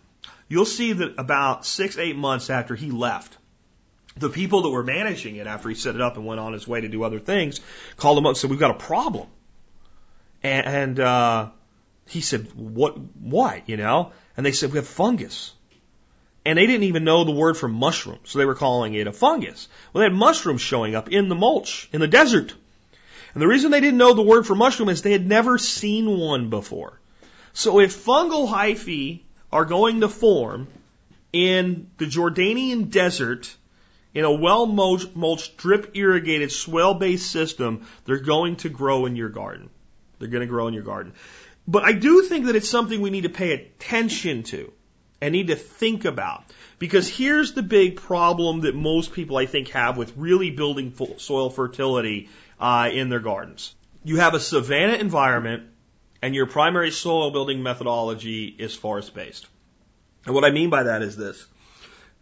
you'll 0.47 0.65
see 0.65 0.93
that 0.93 1.15
about 1.17 1.65
six, 1.65 1.97
eight 1.97 2.15
months 2.15 2.51
after 2.51 2.75
he 2.75 2.91
left, 2.91 3.35
the 4.17 4.29
people 4.29 4.61
that 4.63 4.69
were 4.69 4.83
managing 4.83 5.37
it 5.37 5.47
after 5.47 5.67
he 5.67 5.75
set 5.75 5.95
it 5.95 6.01
up 6.01 6.15
and 6.15 6.25
went 6.25 6.39
on 6.39 6.53
his 6.53 6.67
way 6.67 6.81
to 6.81 6.87
do 6.87 7.03
other 7.03 7.19
things 7.19 7.59
called 7.97 8.17
him 8.17 8.25
up 8.25 8.31
and 8.31 8.37
said, 8.37 8.49
"We've 8.49 8.59
got 8.59 8.71
a 8.71 8.75
problem." 8.75 9.27
And, 10.43 10.65
and 10.67 10.99
uh, 10.99 11.49
he 12.07 12.21
said, 12.21 12.47
"What? 12.55 12.97
What? 12.97 13.67
You 13.67 13.77
know?" 13.77 14.11
And 14.37 14.45
they 14.45 14.51
said, 14.51 14.71
"We 14.71 14.77
have 14.77 14.87
fungus." 14.87 15.53
And 16.45 16.57
they 16.57 16.67
didn't 16.67 16.83
even 16.83 17.03
know 17.03 17.23
the 17.23 17.31
word 17.31 17.57
for 17.57 17.67
mushroom, 17.67 18.19
so 18.23 18.37
they 18.37 18.45
were 18.45 18.55
calling 18.55 18.93
it 18.93 19.07
a 19.07 19.11
fungus. 19.11 19.67
Well, 19.91 20.01
they 20.01 20.05
had 20.05 20.13
mushrooms 20.13 20.61
showing 20.61 20.95
up 20.95 21.11
in 21.11 21.27
the 21.27 21.35
mulch, 21.35 21.89
in 21.91 22.01
the 22.01 22.07
desert. 22.07 22.53
And 23.33 23.41
the 23.41 23.47
reason 23.47 23.71
they 23.71 23.81
didn't 23.81 23.97
know 23.97 24.13
the 24.13 24.21
word 24.21 24.45
for 24.45 24.55
mushroom 24.55 24.89
is 24.89 25.01
they 25.01 25.11
had 25.11 25.27
never 25.27 25.57
seen 25.57 26.19
one 26.19 26.49
before. 26.49 26.99
So 27.53 27.79
if 27.79 28.05
fungal 28.05 28.47
hyphae 28.47 29.21
are 29.51 29.65
going 29.65 30.01
to 30.01 30.09
form 30.09 30.67
in 31.33 31.89
the 31.97 32.05
Jordanian 32.05 32.91
desert, 32.91 33.53
in 34.13 34.23
a 34.23 34.31
well 34.31 34.65
mulched, 34.65 35.57
drip 35.57 35.91
irrigated, 35.95 36.51
swale 36.51 36.93
based 36.93 37.29
system, 37.29 37.87
they're 38.05 38.19
going 38.19 38.55
to 38.57 38.69
grow 38.69 39.05
in 39.05 39.15
your 39.15 39.29
garden. 39.29 39.69
They're 40.19 40.29
going 40.29 40.41
to 40.41 40.47
grow 40.47 40.67
in 40.67 40.73
your 40.73 40.83
garden. 40.83 41.13
But 41.67 41.83
I 41.83 41.91
do 41.91 42.21
think 42.21 42.45
that 42.45 42.55
it's 42.55 42.69
something 42.69 43.01
we 43.01 43.09
need 43.09 43.23
to 43.23 43.29
pay 43.29 43.51
attention 43.51 44.43
to 44.43 44.71
and 45.25 45.31
need 45.31 45.47
to 45.47 45.55
think 45.55 46.05
about. 46.05 46.43
Because 46.77 47.09
here's 47.09 47.53
the 47.53 47.63
big 47.63 47.95
problem 47.95 48.61
that 48.61 48.75
most 48.75 49.11
people, 49.11 49.37
I 49.37 49.47
think, 49.47 49.69
have 49.69 49.97
with 49.97 50.13
really 50.15 50.51
building 50.51 50.93
soil 51.17 51.49
fertility 51.49 52.29
uh, 52.59 52.91
in 52.93 53.09
their 53.09 53.19
gardens. 53.19 53.73
You 54.03 54.17
have 54.17 54.35
a 54.35 54.39
savanna 54.39 54.93
environment, 54.93 55.63
and 56.21 56.35
your 56.35 56.45
primary 56.45 56.91
soil 56.91 57.31
building 57.31 57.63
methodology 57.63 58.45
is 58.45 58.75
forest 58.75 59.15
based. 59.15 59.47
And 60.27 60.35
what 60.35 60.45
I 60.45 60.51
mean 60.51 60.69
by 60.69 60.83
that 60.83 61.01
is 61.01 61.17
this 61.17 61.43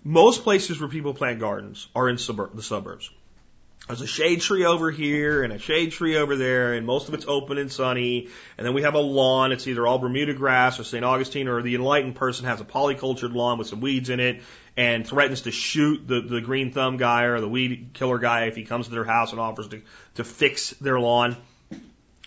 most 0.02 0.44
places 0.44 0.80
where 0.80 0.90
people 0.90 1.14
plant 1.14 1.42
gardens 1.42 1.88
are 1.94 2.08
in 2.08 2.16
the 2.16 2.62
suburbs. 2.62 3.10
There's 3.88 4.02
a 4.02 4.08
shade 4.08 4.40
tree 4.40 4.64
over 4.64 4.92
here 4.92 5.44
and 5.44 5.52
a 5.52 5.60
shade 5.60 5.92
tree 5.92 6.16
over 6.16 6.38
there, 6.38 6.74
and 6.74 6.86
most 6.86 7.10
of 7.10 7.14
it's 7.14 7.26
open 7.28 7.58
and 7.58 7.70
sunny. 7.70 8.30
And 8.58 8.66
then 8.66 8.74
we 8.74 8.84
have 8.84 8.94
a 8.94 9.00
lawn. 9.00 9.52
It's 9.52 9.68
either 9.68 9.86
all 9.86 10.00
Bermuda 10.00 10.34
grass 10.34 10.80
or 10.80 10.86
St. 10.86 11.04
Augustine, 11.04 11.50
or 11.50 11.62
the 11.62 11.76
enlightened 11.76 12.16
person 12.16 12.46
has 12.46 12.62
a 12.62 12.66
polycultured 12.66 13.34
lawn 13.34 13.58
with 13.58 13.68
some 13.68 13.82
weeds 13.82 14.10
in 14.10 14.22
it 14.22 14.42
and 14.78 15.06
threatens 15.06 15.42
to 15.42 15.52
shoot 15.52 16.08
the, 16.08 16.22
the 16.22 16.40
green 16.40 16.72
thumb 16.72 16.96
guy 16.96 17.24
or 17.24 17.42
the 17.42 17.48
weed 17.48 17.90
killer 17.94 18.20
guy 18.20 18.46
if 18.46 18.56
he 18.56 18.64
comes 18.64 18.88
to 18.88 18.94
their 18.94 19.04
house 19.04 19.32
and 19.32 19.40
offers 19.40 19.68
to, 19.68 19.82
to 20.16 20.24
fix 20.24 20.72
their 20.72 21.00
lawn. 21.00 21.36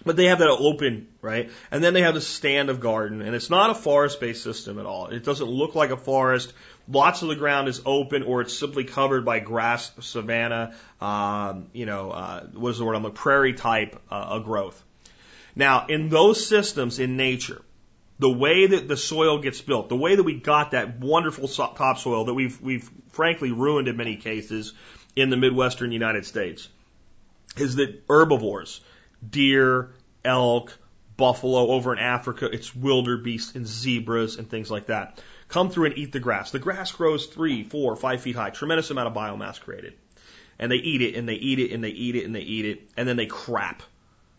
But 0.04 0.16
they 0.16 0.26
have 0.26 0.38
that 0.40 0.48
open, 0.48 1.09
right? 1.22 1.50
And 1.70 1.82
then 1.82 1.94
they 1.94 2.02
have 2.02 2.14
the 2.14 2.20
stand 2.20 2.68
of 2.68 2.80
garden, 2.80 3.22
and 3.22 3.34
it's 3.34 3.50
not 3.50 3.70
a 3.70 3.74
forest 3.74 4.20
based 4.20 4.42
system 4.42 4.78
at 4.78 4.86
all. 4.86 5.07
It 5.07 5.24
doesn't 5.24 5.48
look 5.48 5.74
like 5.74 5.90
a 5.90 5.96
forest. 5.96 6.52
Lots 6.89 7.22
of 7.22 7.28
the 7.28 7.37
ground 7.37 7.68
is 7.68 7.80
open 7.84 8.22
or 8.22 8.43
it's 8.43 8.57
simply 8.57 8.84
covered 8.84 9.24
by 9.24 9.41
grass, 9.41 9.91
savanna, 10.01 10.74
um, 11.01 11.68
you 11.72 11.84
know, 11.84 12.11
uh, 12.11 12.47
what 12.47 12.70
is 12.70 12.78
the 12.78 12.84
word? 12.84 12.95
I'm 12.95 13.05
a 13.05 13.11
prairie 13.11 13.55
type 13.55 14.01
uh, 14.11 14.39
growth. 14.39 14.82
Now, 15.57 15.87
in 15.87 16.11
those 16.11 16.47
systems 16.47 16.99
in 16.99 17.16
nature, 17.16 17.62
the 18.18 18.30
way 18.30 18.66
that 18.66 18.89
the 18.89 18.97
soil 18.97 19.39
gets 19.39 19.61
built, 19.61 19.89
the 19.89 19.97
way 19.97 20.14
that 20.14 20.22
we 20.22 20.34
got 20.34 20.70
that 20.70 21.01
wonderful 21.01 21.49
topsoil 21.49 22.26
that 22.26 22.34
we've, 22.34 22.61
we've 22.61 22.89
frankly 23.11 23.53
ruined 23.53 23.89
in 23.89 23.97
many 23.97 24.16
cases 24.16 24.72
in 25.16 25.30
the 25.30 25.37
Midwestern 25.37 25.93
United 25.93 26.24
States, 26.24 26.68
is 27.57 27.76
that 27.76 28.03
herbivores, 28.09 28.80
deer, 29.28 29.91
elk, 30.24 30.76
buffalo 31.16 31.68
over 31.68 31.93
in 31.93 31.99
Africa, 31.99 32.47
it's 32.51 32.74
wildebeest 32.74 33.57
and 33.57 33.66
zebras 33.66 34.37
and 34.37 34.49
things 34.49 34.70
like 34.70 34.87
that, 34.87 35.22
come 35.49 35.70
through 35.70 35.86
and 35.86 35.99
eat 35.99 36.12
the 36.12 36.20
grass. 36.20 36.51
The 36.51 36.59
grass 36.59 36.92
grows 36.92 37.26
three, 37.26 37.64
four, 37.64 37.97
five 37.97 38.22
feet 38.22 38.36
high, 38.36 38.51
tremendous 38.51 38.90
amount 38.90 39.09
of 39.09 39.14
biomass 39.14 39.61
created. 39.61 39.94
And 40.59 40.72
they 40.72 40.76
eat 40.76 41.03
it 41.03 41.16
and 41.16 41.28
they 41.28 41.34
eat 41.34 41.59
it 41.59 41.72
and 41.72 41.84
they 41.84 41.90
eat 41.90 42.16
it 42.16 42.24
and 42.24 42.34
they 42.34 42.40
eat 42.40 42.64
it 42.64 42.88
and 42.97 43.07
then 43.07 43.16
they 43.16 43.26
crap 43.26 43.82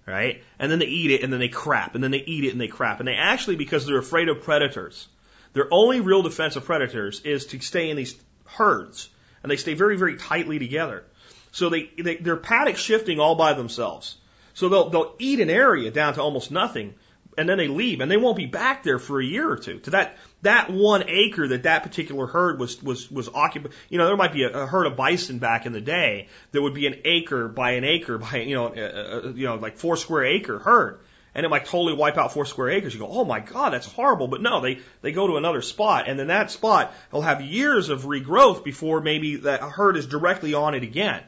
right? 0.08 0.42
And 0.58 0.72
then 0.72 0.80
they 0.80 0.86
eat 0.86 1.12
it 1.12 1.22
and 1.22 1.32
then 1.32 1.40
they 1.40 1.50
crap 1.50 1.94
and 1.94 2.04
then 2.04 2.12
they 2.12 2.24
eat 2.26 2.46
it 2.46 2.52
and 2.52 2.62
they 2.62 2.70
crap. 2.70 3.00
And 3.00 3.08
they 3.08 3.16
actually, 3.16 3.58
because 3.58 3.86
they're 3.86 4.00
afraid 4.00 4.30
of 4.30 4.42
predators, 4.42 5.08
their 5.54 5.68
only 5.70 6.00
real 6.00 6.24
defense 6.24 6.56
of 6.56 6.66
predators 6.66 7.22
is 7.22 7.48
to 7.48 7.60
stay 7.60 7.90
in 7.90 7.98
these 7.98 8.16
herds 8.46 9.10
and 9.44 9.52
they 9.52 9.58
stay 9.58 9.74
very, 9.74 9.98
very 9.98 10.16
tightly 10.16 10.58
together. 10.58 11.04
So 11.52 11.70
they, 11.70 11.92
they 11.98 12.16
they're 12.16 12.38
paddock 12.38 12.78
shifting 12.78 13.20
all 13.20 13.36
by 13.36 13.54
themselves. 13.54 14.18
So 14.54 14.70
they'll 14.70 14.90
they'll 14.90 15.16
eat 15.20 15.40
an 15.40 15.50
area 15.50 15.92
down 15.92 16.14
to 16.16 16.22
almost 16.22 16.52
nothing, 16.52 16.96
and 17.38 17.48
then 17.48 17.60
they 17.60 17.68
leave, 17.68 18.02
and 18.02 18.10
they 18.10 18.18
won't 18.18 18.36
be 18.36 18.48
back 18.48 18.82
there 18.84 18.98
for 18.98 19.22
a 19.22 19.26
year 19.26 19.50
or 19.50 19.58
two. 19.58 19.80
To 19.82 19.92
that 19.92 20.18
that 20.42 20.72
one 20.72 21.04
acre 21.08 21.48
that 21.48 21.64
that 21.64 21.84
particular 21.84 22.26
herd 22.26 22.60
was 22.60 22.82
was 22.82 23.10
was 23.12 23.30
occupied. 23.30 23.74
You 23.90 24.00
know, 24.00 24.08
there 24.08 24.18
might 24.18 24.34
be 24.34 24.44
a, 24.44 24.64
a 24.64 24.66
herd 24.66 24.88
of 24.88 24.98
bison 24.98 25.38
back 25.38 25.66
in 25.68 25.72
the 25.72 25.82
day 25.82 26.28
that 26.52 26.62
would 26.62 26.74
be 26.74 26.88
an 26.88 26.96
acre 27.06 27.48
by 27.48 27.72
an 27.74 27.84
acre 27.84 28.18
by 28.18 28.38
you 28.38 28.56
know 28.56 28.68
uh, 28.68 29.32
you 29.36 29.46
know 29.46 29.56
like 29.56 29.78
four 29.78 29.98
square 29.98 30.26
acre 30.26 30.58
herd, 30.58 31.00
and 31.36 31.46
it 31.46 31.50
might 31.50 31.66
totally 31.66 31.94
wipe 31.94 32.18
out 32.18 32.34
four 32.34 32.46
square 32.46 32.72
acres. 32.72 32.94
You 32.94 33.00
go, 33.00 33.08
oh 33.08 33.24
my 33.24 33.40
god, 33.40 33.72
that's 33.72 33.92
horrible. 33.92 34.28
But 34.28 34.42
no, 34.42 34.60
they 34.60 34.80
they 35.02 35.12
go 35.12 35.28
to 35.28 35.38
another 35.38 35.62
spot, 35.62 36.10
and 36.10 36.20
then 36.20 36.28
that 36.28 36.50
spot 36.50 36.92
will 37.12 37.22
have 37.22 37.42
years 37.42 37.90
of 37.90 38.06
regrowth 38.06 38.64
before 38.64 39.00
maybe 39.00 39.38
that 39.38 39.62
herd 39.62 39.96
is 39.96 40.08
directly 40.08 40.56
on 40.56 40.74
it 40.74 40.82
again, 40.82 41.22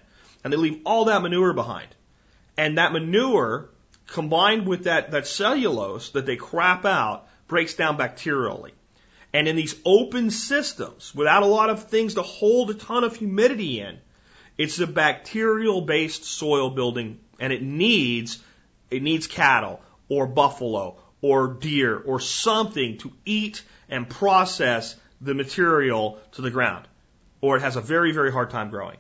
and 0.43 0.51
they 0.51 0.57
leave 0.57 0.82
all 0.86 1.05
that 1.05 1.22
manure 1.22 1.53
behind, 1.53 1.89
and 2.57 2.80
that 2.80 2.93
manure 2.93 3.70
combined 4.10 4.68
with 4.68 4.86
that 4.86 5.12
that 5.12 5.28
cellulose 5.28 6.10
that 6.12 6.26
they 6.26 6.36
crap 6.36 6.86
out 6.86 7.28
breaks 7.47 7.74
down 7.76 7.97
bacterially. 7.97 8.72
And 9.34 9.47
in 9.47 9.55
these 9.55 9.76
open 9.86 10.32
systems, 10.32 11.14
without 11.14 11.43
a 11.43 11.47
lot 11.47 11.70
of 11.70 11.84
things 11.84 12.16
to 12.16 12.24
hold 12.24 12.72
a 12.72 12.74
ton 12.74 13.03
of 13.03 13.16
humidity 13.16 13.80
in, 13.80 13.99
it's 14.57 14.80
a 14.80 14.88
bacterial 14.88 15.82
based 15.82 16.24
soil 16.26 16.72
building 16.72 17.20
and 17.39 17.53
it 17.53 17.62
needs, 17.62 18.41
it 18.89 19.03
needs 19.03 19.28
cattle 19.28 19.82
or 20.10 20.26
buffalo 20.26 20.97
or 21.22 21.47
deer 21.47 21.97
or 21.97 22.20
something 22.20 22.97
to 22.99 23.12
eat 23.24 23.64
and 23.88 24.10
process 24.10 24.95
the 25.22 25.34
material 25.34 26.20
to 26.34 26.41
the 26.41 26.51
ground. 26.51 26.88
Or 27.41 27.55
it 27.57 27.62
has 27.62 27.76
a 27.76 27.82
very, 27.82 28.12
very 28.12 28.32
hard 28.32 28.49
time 28.49 28.70
growing. 28.70 28.97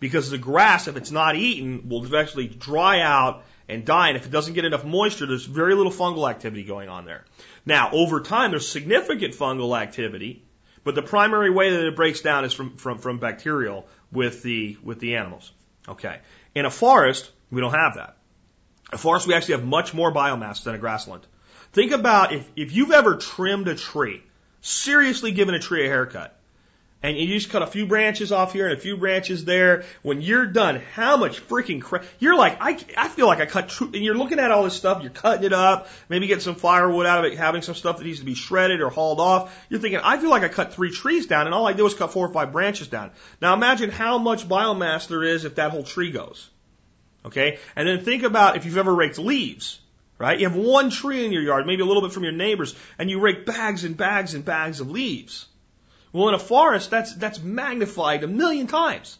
Because 0.00 0.30
the 0.30 0.38
grass, 0.38 0.88
if 0.88 0.96
it's 0.96 1.10
not 1.10 1.36
eaten, 1.36 1.88
will 1.88 2.04
eventually 2.04 2.48
dry 2.48 3.00
out 3.00 3.44
and 3.68 3.84
die. 3.84 4.08
And 4.08 4.16
if 4.16 4.26
it 4.26 4.30
doesn't 4.30 4.54
get 4.54 4.64
enough 4.64 4.84
moisture, 4.84 5.26
there's 5.26 5.44
very 5.44 5.74
little 5.74 5.92
fungal 5.92 6.28
activity 6.28 6.64
going 6.64 6.88
on 6.88 7.04
there. 7.04 7.24
Now, 7.64 7.90
over 7.92 8.20
time, 8.20 8.50
there's 8.50 8.68
significant 8.68 9.34
fungal 9.34 9.78
activity, 9.78 10.44
but 10.84 10.94
the 10.94 11.02
primary 11.02 11.50
way 11.50 11.70
that 11.70 11.86
it 11.86 11.96
breaks 11.96 12.20
down 12.20 12.44
is 12.44 12.52
from, 12.52 12.76
from, 12.76 12.98
from 12.98 13.18
bacterial 13.18 13.86
with 14.12 14.42
the, 14.42 14.76
with 14.82 15.00
the 15.00 15.16
animals. 15.16 15.52
Okay. 15.88 16.20
In 16.54 16.64
a 16.64 16.70
forest, 16.70 17.30
we 17.50 17.60
don't 17.60 17.74
have 17.74 17.96
that. 17.96 18.16
A 18.92 18.98
forest, 18.98 19.26
we 19.26 19.34
actually 19.34 19.56
have 19.56 19.64
much 19.64 19.94
more 19.94 20.12
biomass 20.12 20.62
than 20.62 20.74
a 20.74 20.78
grassland. 20.78 21.26
Think 21.72 21.92
about 21.92 22.32
if, 22.32 22.48
if 22.54 22.72
you've 22.72 22.92
ever 22.92 23.16
trimmed 23.16 23.68
a 23.68 23.74
tree, 23.74 24.22
seriously 24.60 25.32
given 25.32 25.54
a 25.54 25.58
tree 25.58 25.84
a 25.84 25.88
haircut, 25.88 26.38
and 27.14 27.28
you 27.28 27.34
just 27.34 27.50
cut 27.50 27.62
a 27.62 27.66
few 27.66 27.86
branches 27.86 28.32
off 28.32 28.52
here 28.52 28.66
and 28.68 28.76
a 28.76 28.80
few 28.80 28.96
branches 28.96 29.44
there. 29.44 29.84
When 30.02 30.20
you're 30.20 30.46
done, 30.46 30.82
how 30.94 31.16
much 31.16 31.46
freaking 31.46 31.80
crap? 31.80 32.04
You're 32.18 32.36
like, 32.36 32.58
I, 32.60 32.78
I 32.96 33.08
feel 33.08 33.26
like 33.26 33.40
I 33.40 33.46
cut, 33.46 33.68
tr- 33.68 33.84
and 33.84 33.96
you're 33.96 34.16
looking 34.16 34.40
at 34.40 34.50
all 34.50 34.64
this 34.64 34.74
stuff, 34.74 35.02
you're 35.02 35.12
cutting 35.12 35.44
it 35.44 35.52
up, 35.52 35.88
maybe 36.08 36.26
getting 36.26 36.42
some 36.42 36.56
firewood 36.56 37.06
out 37.06 37.24
of 37.24 37.32
it, 37.32 37.38
having 37.38 37.62
some 37.62 37.76
stuff 37.76 37.98
that 37.98 38.04
needs 38.04 38.18
to 38.18 38.24
be 38.24 38.34
shredded 38.34 38.80
or 38.80 38.90
hauled 38.90 39.20
off. 39.20 39.56
You're 39.68 39.80
thinking, 39.80 40.00
I 40.02 40.18
feel 40.18 40.30
like 40.30 40.42
I 40.42 40.48
cut 40.48 40.74
three 40.74 40.90
trees 40.90 41.26
down 41.26 41.46
and 41.46 41.54
all 41.54 41.66
I 41.66 41.74
did 41.74 41.82
was 41.82 41.94
cut 41.94 42.12
four 42.12 42.26
or 42.26 42.32
five 42.32 42.52
branches 42.52 42.88
down. 42.88 43.12
Now 43.40 43.54
imagine 43.54 43.90
how 43.90 44.18
much 44.18 44.48
biomass 44.48 45.06
there 45.06 45.22
is 45.22 45.44
if 45.44 45.54
that 45.56 45.70
whole 45.70 45.84
tree 45.84 46.10
goes. 46.10 46.50
Okay? 47.24 47.58
And 47.76 47.86
then 47.86 48.04
think 48.04 48.24
about 48.24 48.56
if 48.56 48.64
you've 48.64 48.78
ever 48.78 48.94
raked 48.94 49.18
leaves. 49.18 49.80
Right? 50.18 50.40
You 50.40 50.48
have 50.48 50.56
one 50.56 50.88
tree 50.88 51.26
in 51.26 51.32
your 51.32 51.42
yard, 51.42 51.66
maybe 51.66 51.82
a 51.82 51.84
little 51.84 52.00
bit 52.00 52.10
from 52.10 52.22
your 52.22 52.32
neighbors, 52.32 52.74
and 52.98 53.10
you 53.10 53.20
rake 53.20 53.44
bags 53.44 53.84
and 53.84 53.98
bags 53.98 54.32
and 54.32 54.46
bags 54.46 54.80
of 54.80 54.90
leaves. 54.90 55.46
Well, 56.12 56.28
in 56.28 56.34
a 56.34 56.38
forest, 56.38 56.90
that's, 56.90 57.14
that's 57.14 57.40
magnified 57.40 58.24
a 58.24 58.28
million 58.28 58.66
times. 58.66 59.18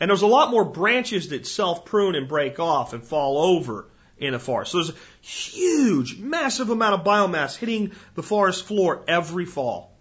And 0.00 0.10
there's 0.10 0.22
a 0.22 0.26
lot 0.26 0.50
more 0.50 0.64
branches 0.64 1.28
that 1.30 1.46
self 1.46 1.84
prune 1.84 2.14
and 2.14 2.28
break 2.28 2.60
off 2.60 2.92
and 2.92 3.02
fall 3.02 3.38
over 3.38 3.86
in 4.18 4.34
a 4.34 4.38
forest. 4.38 4.72
So 4.72 4.78
there's 4.78 4.90
a 4.90 5.26
huge, 5.26 6.18
massive 6.18 6.70
amount 6.70 6.94
of 6.94 7.06
biomass 7.06 7.56
hitting 7.56 7.92
the 8.14 8.22
forest 8.22 8.64
floor 8.64 9.04
every 9.08 9.46
fall. 9.46 9.92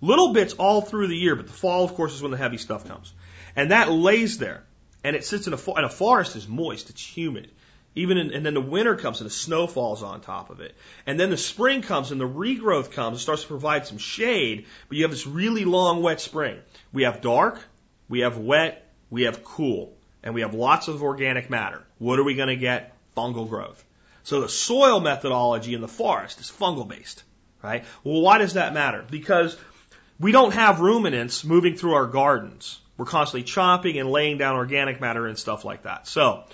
Little 0.00 0.32
bits 0.32 0.54
all 0.54 0.80
through 0.80 1.08
the 1.08 1.16
year, 1.16 1.36
but 1.36 1.46
the 1.46 1.52
fall, 1.52 1.84
of 1.84 1.94
course, 1.94 2.14
is 2.14 2.22
when 2.22 2.32
the 2.32 2.36
heavy 2.36 2.58
stuff 2.58 2.88
comes. 2.88 3.12
And 3.54 3.70
that 3.70 3.90
lays 3.90 4.38
there. 4.38 4.64
And 5.04 5.14
it 5.14 5.24
sits 5.24 5.46
in 5.46 5.52
a, 5.52 5.58
and 5.76 5.84
a 5.84 5.88
forest 5.88 6.36
is 6.36 6.48
moist, 6.48 6.90
it's 6.90 7.04
humid. 7.04 7.50
Even 7.94 8.16
in, 8.16 8.32
and 8.32 8.44
then 8.44 8.54
the 8.54 8.60
winter 8.60 8.96
comes 8.96 9.20
and 9.20 9.28
the 9.28 9.34
snow 9.34 9.66
falls 9.66 10.02
on 10.02 10.20
top 10.20 10.48
of 10.48 10.60
it. 10.60 10.74
And 11.06 11.20
then 11.20 11.30
the 11.30 11.36
spring 11.36 11.82
comes 11.82 12.10
and 12.10 12.20
the 12.20 12.28
regrowth 12.28 12.90
comes 12.90 13.16
and 13.16 13.20
starts 13.20 13.42
to 13.42 13.48
provide 13.48 13.86
some 13.86 13.98
shade, 13.98 14.66
but 14.88 14.96
you 14.96 15.04
have 15.04 15.10
this 15.10 15.26
really 15.26 15.64
long 15.64 16.02
wet 16.02 16.20
spring. 16.20 16.58
We 16.92 17.02
have 17.02 17.20
dark, 17.20 17.60
we 18.08 18.20
have 18.20 18.38
wet, 18.38 18.90
we 19.10 19.22
have 19.22 19.44
cool, 19.44 19.94
and 20.22 20.34
we 20.34 20.40
have 20.40 20.54
lots 20.54 20.88
of 20.88 21.02
organic 21.02 21.50
matter. 21.50 21.82
What 21.98 22.18
are 22.18 22.24
we 22.24 22.34
going 22.34 22.48
to 22.48 22.56
get? 22.56 22.96
Fungal 23.14 23.46
growth. 23.46 23.84
So 24.22 24.40
the 24.40 24.48
soil 24.48 25.00
methodology 25.00 25.74
in 25.74 25.82
the 25.82 25.88
forest 25.88 26.40
is 26.40 26.50
fungal 26.50 26.88
based, 26.88 27.22
right? 27.62 27.84
Well, 28.04 28.22
why 28.22 28.38
does 28.38 28.54
that 28.54 28.72
matter? 28.72 29.04
Because 29.10 29.56
we 30.18 30.32
don't 30.32 30.54
have 30.54 30.80
ruminants 30.80 31.44
moving 31.44 31.76
through 31.76 31.94
our 31.94 32.06
gardens. 32.06 32.80
We're 32.96 33.04
constantly 33.06 33.42
chopping 33.42 33.98
and 33.98 34.10
laying 34.10 34.38
down 34.38 34.54
organic 34.54 35.00
matter 35.00 35.26
and 35.26 35.38
stuff 35.38 35.64
like 35.64 35.82
that. 35.82 36.06
So 36.06 36.44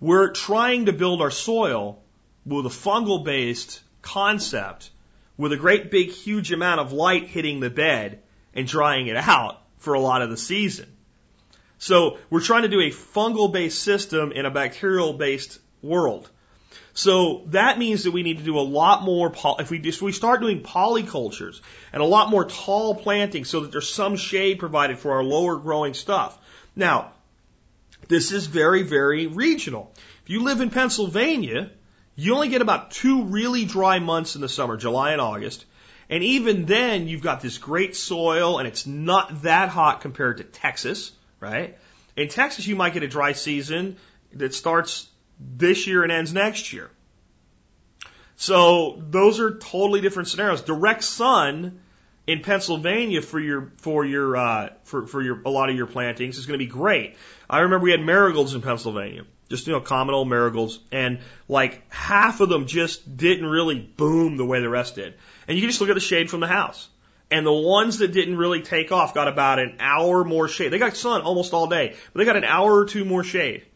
we're 0.00 0.30
trying 0.30 0.86
to 0.86 0.92
build 0.92 1.20
our 1.20 1.30
soil 1.30 2.00
with 2.46 2.66
a 2.66 2.70
fungal 2.70 3.24
based 3.24 3.80
concept 4.02 4.90
with 5.36 5.52
a 5.52 5.56
great 5.56 5.90
big 5.90 6.10
huge 6.10 6.52
amount 6.52 6.80
of 6.80 6.92
light 6.92 7.28
hitting 7.28 7.60
the 7.60 7.70
bed 7.70 8.22
and 8.54 8.66
drying 8.66 9.06
it 9.06 9.16
out 9.16 9.60
for 9.78 9.94
a 9.94 10.00
lot 10.00 10.22
of 10.22 10.30
the 10.30 10.36
season. 10.36 10.86
So 11.78 12.18
we're 12.28 12.40
trying 12.40 12.62
to 12.62 12.68
do 12.68 12.80
a 12.80 12.90
fungal 12.90 13.52
based 13.52 13.82
system 13.82 14.32
in 14.32 14.46
a 14.46 14.50
bacterial 14.50 15.12
based 15.12 15.60
world. 15.82 16.28
So 16.92 17.44
that 17.46 17.78
means 17.78 18.04
that 18.04 18.10
we 18.10 18.24
need 18.24 18.38
to 18.38 18.44
do 18.44 18.58
a 18.58 18.60
lot 18.60 19.04
more, 19.04 19.32
if 19.60 19.70
we, 19.70 19.78
if 19.78 20.02
we 20.02 20.10
start 20.10 20.40
doing 20.40 20.62
polycultures 20.64 21.60
and 21.92 22.02
a 22.02 22.06
lot 22.06 22.28
more 22.28 22.44
tall 22.44 22.96
planting 22.96 23.44
so 23.44 23.60
that 23.60 23.70
there's 23.70 23.88
some 23.88 24.16
shade 24.16 24.58
provided 24.58 24.98
for 24.98 25.12
our 25.12 25.22
lower 25.22 25.56
growing 25.56 25.94
stuff. 25.94 26.36
Now, 26.74 27.12
this 28.08 28.32
is 28.32 28.46
very, 28.46 28.82
very 28.82 29.26
regional. 29.26 29.92
If 30.24 30.30
you 30.30 30.42
live 30.42 30.60
in 30.60 30.70
Pennsylvania, 30.70 31.70
you 32.16 32.34
only 32.34 32.48
get 32.48 32.62
about 32.62 32.90
two 32.90 33.24
really 33.24 33.64
dry 33.64 33.98
months 33.98 34.34
in 34.34 34.40
the 34.40 34.48
summer, 34.48 34.76
July 34.76 35.12
and 35.12 35.20
August. 35.20 35.64
And 36.10 36.24
even 36.24 36.64
then, 36.64 37.06
you've 37.06 37.22
got 37.22 37.42
this 37.42 37.58
great 37.58 37.94
soil 37.94 38.58
and 38.58 38.66
it's 38.66 38.86
not 38.86 39.42
that 39.42 39.68
hot 39.68 40.00
compared 40.00 40.38
to 40.38 40.44
Texas, 40.44 41.12
right? 41.38 41.76
In 42.16 42.28
Texas, 42.28 42.66
you 42.66 42.76
might 42.76 42.94
get 42.94 43.02
a 43.02 43.08
dry 43.08 43.32
season 43.32 43.96
that 44.32 44.54
starts 44.54 45.06
this 45.38 45.86
year 45.86 46.02
and 46.02 46.10
ends 46.10 46.32
next 46.32 46.72
year. 46.72 46.90
So 48.36 49.02
those 49.10 49.40
are 49.40 49.58
totally 49.58 50.00
different 50.00 50.28
scenarios. 50.28 50.62
Direct 50.62 51.04
sun 51.04 51.80
in 52.26 52.40
Pennsylvania 52.40 53.22
for 53.22 53.40
your 53.40 53.72
for 53.78 54.04
your 54.04 54.36
uh, 54.36 54.68
for 54.84 55.06
for 55.06 55.22
your 55.22 55.40
a 55.44 55.50
lot 55.50 55.70
of 55.70 55.76
your 55.76 55.86
plantings 55.86 56.38
is 56.38 56.46
going 56.46 56.58
to 56.58 56.64
be 56.64 56.70
great. 56.70 57.16
I 57.50 57.60
remember 57.60 57.84
we 57.84 57.90
had 57.90 58.00
marigolds 58.00 58.54
in 58.54 58.62
Pennsylvania, 58.62 59.24
just 59.48 59.66
you 59.66 59.72
know 59.72 59.80
common 59.80 60.14
old 60.14 60.28
marigolds, 60.28 60.78
and 60.92 61.20
like 61.48 61.90
half 61.92 62.40
of 62.40 62.48
them 62.48 62.66
just 62.66 63.16
didn't 63.16 63.46
really 63.46 63.78
boom 63.78 64.36
the 64.36 64.44
way 64.44 64.60
the 64.60 64.68
rest 64.68 64.96
did. 64.96 65.14
And 65.46 65.56
you 65.56 65.62
can 65.62 65.70
just 65.70 65.80
look 65.80 65.90
at 65.90 65.94
the 65.94 66.00
shade 66.00 66.30
from 66.30 66.40
the 66.40 66.46
house. 66.46 66.88
And 67.30 67.44
the 67.44 67.52
ones 67.52 67.98
that 67.98 68.12
didn't 68.12 68.38
really 68.38 68.62
take 68.62 68.90
off 68.90 69.12
got 69.12 69.28
about 69.28 69.58
an 69.58 69.76
hour 69.80 70.24
more 70.24 70.48
shade. 70.48 70.70
They 70.70 70.78
got 70.78 70.96
sun 70.96 71.20
almost 71.20 71.52
all 71.52 71.66
day, 71.66 71.94
but 72.12 72.18
they 72.18 72.24
got 72.24 72.36
an 72.36 72.44
hour 72.44 72.74
or 72.78 72.84
two 72.86 73.04
more 73.04 73.22
shade. 73.22 73.66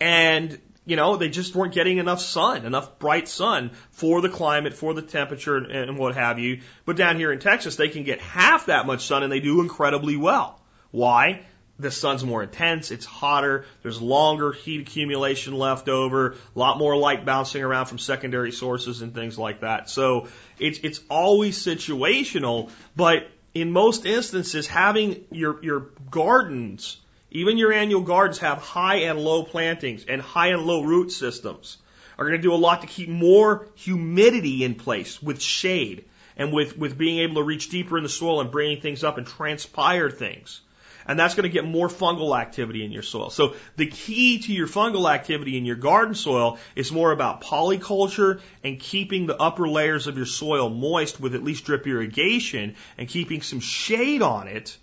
And 0.00 0.58
you 0.84 0.94
know, 0.94 1.16
they 1.16 1.28
just 1.28 1.54
weren't 1.54 1.74
getting 1.74 1.98
enough 1.98 2.20
sun, 2.20 2.64
enough 2.64 3.00
bright 3.00 3.26
sun 3.26 3.72
for 3.90 4.20
the 4.20 4.28
climate, 4.28 4.72
for 4.72 4.94
the 4.94 5.02
temperature 5.02 5.56
and, 5.56 5.72
and 5.72 5.98
what 5.98 6.14
have 6.14 6.38
you. 6.38 6.60
But 6.84 6.96
down 6.96 7.16
here 7.16 7.32
in 7.32 7.40
Texas, 7.40 7.74
they 7.74 7.88
can 7.88 8.04
get 8.04 8.20
half 8.20 8.66
that 8.66 8.86
much 8.86 9.04
sun 9.04 9.24
and 9.24 9.32
they 9.32 9.40
do 9.40 9.60
incredibly 9.60 10.16
well. 10.16 10.60
Why? 10.92 11.42
The 11.78 11.90
sun's 11.90 12.24
more 12.24 12.42
intense, 12.42 12.90
it's 12.90 13.04
hotter, 13.04 13.66
there's 13.82 14.00
longer 14.00 14.52
heat 14.52 14.80
accumulation 14.80 15.52
left 15.54 15.90
over, 15.90 16.32
a 16.32 16.58
lot 16.58 16.78
more 16.78 16.96
light 16.96 17.26
bouncing 17.26 17.62
around 17.62 17.86
from 17.86 17.98
secondary 17.98 18.50
sources 18.52 19.02
and 19.02 19.14
things 19.14 19.38
like 19.38 19.60
that. 19.60 19.90
So 19.90 20.28
it's, 20.58 20.78
it's 20.78 21.00
always 21.10 21.58
situational, 21.58 22.70
but 22.94 23.28
in 23.52 23.72
most 23.72 24.06
instances, 24.06 24.66
having 24.66 25.24
your, 25.30 25.62
your 25.62 25.88
gardens 26.10 26.96
even 27.36 27.58
your 27.58 27.72
annual 27.72 28.00
gardens 28.00 28.38
have 28.38 28.58
high 28.58 28.96
and 28.96 29.18
low 29.18 29.42
plantings 29.42 30.06
and 30.06 30.22
high 30.22 30.48
and 30.48 30.62
low 30.62 30.82
root 30.82 31.12
systems. 31.12 31.76
Are 32.18 32.24
going 32.24 32.38
to 32.38 32.42
do 32.42 32.54
a 32.54 32.56
lot 32.56 32.80
to 32.80 32.86
keep 32.86 33.10
more 33.10 33.68
humidity 33.74 34.64
in 34.64 34.74
place 34.74 35.22
with 35.22 35.42
shade 35.42 36.06
and 36.38 36.50
with, 36.50 36.78
with 36.78 36.96
being 36.96 37.18
able 37.18 37.34
to 37.34 37.42
reach 37.42 37.68
deeper 37.68 37.98
in 37.98 38.02
the 38.02 38.08
soil 38.08 38.40
and 38.40 38.50
bringing 38.50 38.80
things 38.80 39.04
up 39.04 39.18
and 39.18 39.26
transpire 39.26 40.08
things. 40.08 40.62
And 41.06 41.18
that's 41.18 41.34
going 41.34 41.44
to 41.44 41.48
get 41.48 41.64
more 41.64 41.88
fungal 41.88 42.38
activity 42.38 42.84
in 42.84 42.92
your 42.92 43.02
soil. 43.02 43.30
So 43.30 43.54
the 43.76 43.86
key 43.86 44.40
to 44.40 44.52
your 44.52 44.66
fungal 44.66 45.10
activity 45.12 45.56
in 45.56 45.64
your 45.64 45.76
garden 45.76 46.14
soil 46.14 46.58
is 46.74 46.90
more 46.90 47.12
about 47.12 47.42
polyculture 47.42 48.40
and 48.64 48.78
keeping 48.78 49.26
the 49.26 49.40
upper 49.40 49.68
layers 49.68 50.06
of 50.06 50.16
your 50.16 50.26
soil 50.26 50.68
moist 50.68 51.20
with 51.20 51.34
at 51.34 51.44
least 51.44 51.64
drip 51.64 51.86
irrigation 51.86 52.74
and 52.98 53.08
keeping 53.08 53.42
some 53.42 53.60
shade 53.60 54.22
on 54.22 54.48
it 54.48 54.76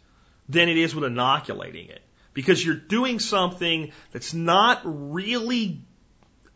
than 0.49 0.69
it 0.69 0.77
is 0.77 0.93
with 0.95 1.03
inoculating 1.03 1.89
it 1.89 2.01
because 2.33 2.63
you're 2.65 2.75
doing 2.75 3.19
something 3.19 3.91
that's 4.11 4.33
not 4.33 4.81
really 4.83 5.81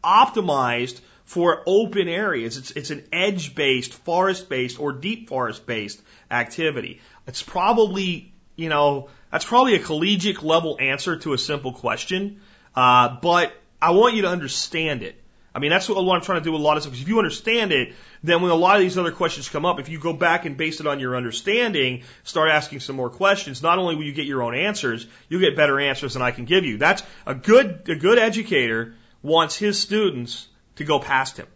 optimized 0.03 0.99
for 1.25 1.61
open 1.65 2.07
areas. 2.07 2.57
It's, 2.57 2.71
it's 2.71 2.89
an 2.89 3.03
edge 3.11 3.53
based, 3.53 3.93
forest 3.93 4.49
based, 4.49 4.79
or 4.79 4.93
deep 4.93 5.29
forest 5.29 5.65
based 5.65 6.01
activity. 6.31 7.01
It's 7.27 7.43
probably, 7.43 8.33
you 8.55 8.69
know, 8.69 9.09
that's 9.31 9.45
probably 9.45 9.75
a 9.75 9.79
collegiate 9.79 10.43
level 10.43 10.77
answer 10.79 11.17
to 11.17 11.33
a 11.33 11.37
simple 11.37 11.73
question, 11.73 12.41
uh, 12.75 13.17
but 13.21 13.53
I 13.81 13.91
want 13.91 14.15
you 14.15 14.23
to 14.23 14.29
understand 14.29 15.03
it. 15.03 15.21
I 15.53 15.59
mean, 15.59 15.71
that's 15.71 15.89
what 15.89 15.97
I'm 15.97 16.21
trying 16.21 16.39
to 16.39 16.43
do 16.43 16.51
with 16.51 16.61
a 16.61 16.63
lot 16.63 16.77
of 16.77 16.83
stuff. 16.83 16.93
If 16.93 17.07
you 17.07 17.17
understand 17.17 17.71
it, 17.71 17.95
then 18.21 18.43
when 18.43 18.51
a 18.51 18.55
lot 18.55 18.75
of 18.75 18.81
these 18.83 18.95
other 18.95 19.11
questions 19.11 19.49
come 19.49 19.65
up, 19.65 19.79
if 19.79 19.89
you 19.89 19.99
go 19.99 20.13
back 20.13 20.45
and 20.45 20.55
base 20.55 20.79
it 20.79 20.85
on 20.85 20.99
your 20.99 21.17
understanding, 21.17 22.03
start 22.23 22.51
asking 22.51 22.81
some 22.81 22.95
more 22.95 23.09
questions, 23.09 23.63
not 23.63 23.79
only 23.79 23.95
will 23.95 24.03
you 24.03 24.13
get 24.13 24.27
your 24.27 24.43
own 24.43 24.53
answers, 24.53 25.07
you'll 25.29 25.41
get 25.41 25.55
better 25.55 25.79
answers 25.79 26.13
than 26.13 26.21
I 26.21 26.29
can 26.29 26.45
give 26.45 26.63
you. 26.63 26.77
That's 26.77 27.01
a 27.25 27.33
good, 27.33 27.89
a 27.89 27.95
good 27.95 28.19
educator 28.19 28.93
wants 29.23 29.55
his 29.55 29.79
students 29.79 30.47
to 30.75 30.83
go 30.83 30.99
past 30.99 31.37
him. 31.37 31.47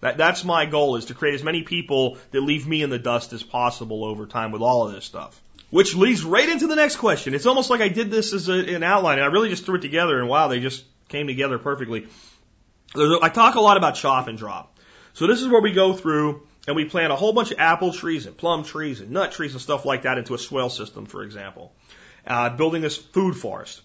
That, 0.00 0.16
that's 0.16 0.44
my 0.44 0.66
goal 0.66 0.94
is 0.94 1.06
to 1.06 1.14
create 1.14 1.34
as 1.34 1.42
many 1.42 1.62
people 1.62 2.18
that 2.30 2.40
leave 2.40 2.68
me 2.68 2.82
in 2.82 2.90
the 2.90 3.00
dust 3.00 3.32
as 3.32 3.42
possible 3.42 4.04
over 4.04 4.26
time 4.26 4.52
with 4.52 4.62
all 4.62 4.86
of 4.86 4.92
this 4.94 5.04
stuff. 5.04 5.40
Which 5.70 5.94
leads 5.94 6.24
right 6.24 6.48
into 6.48 6.66
the 6.66 6.74
next 6.74 6.96
question. 6.96 7.32
It's 7.32 7.46
almost 7.46 7.70
like 7.70 7.80
I 7.80 7.88
did 7.88 8.10
this 8.10 8.32
as 8.32 8.48
a, 8.48 8.74
an 8.74 8.82
outline 8.82 9.18
and 9.18 9.24
I 9.24 9.28
really 9.28 9.48
just 9.48 9.64
threw 9.64 9.76
it 9.76 9.82
together 9.82 10.18
and 10.18 10.28
wow, 10.28 10.48
they 10.48 10.60
just 10.60 10.84
came 11.08 11.26
together 11.28 11.58
perfectly. 11.58 12.08
I 12.94 13.28
talk 13.28 13.54
a 13.54 13.60
lot 13.60 13.76
about 13.76 13.94
chop 13.94 14.26
and 14.26 14.36
drop. 14.36 14.76
So 15.12 15.26
this 15.26 15.40
is 15.40 15.48
where 15.48 15.60
we 15.60 15.72
go 15.72 15.92
through 15.92 16.42
and 16.66 16.76
we 16.76 16.84
plant 16.84 17.12
a 17.12 17.16
whole 17.16 17.32
bunch 17.32 17.52
of 17.52 17.58
apple 17.58 17.92
trees 17.92 18.26
and 18.26 18.36
plum 18.36 18.64
trees 18.64 19.00
and 19.00 19.10
nut 19.10 19.32
trees 19.32 19.52
and 19.52 19.60
stuff 19.60 19.84
like 19.84 20.02
that 20.02 20.18
into 20.18 20.34
a 20.34 20.38
swale 20.38 20.70
system, 20.70 21.06
for 21.06 21.22
example, 21.22 21.72
uh, 22.26 22.50
building 22.50 22.82
this 22.82 22.96
food 22.96 23.36
forest. 23.36 23.80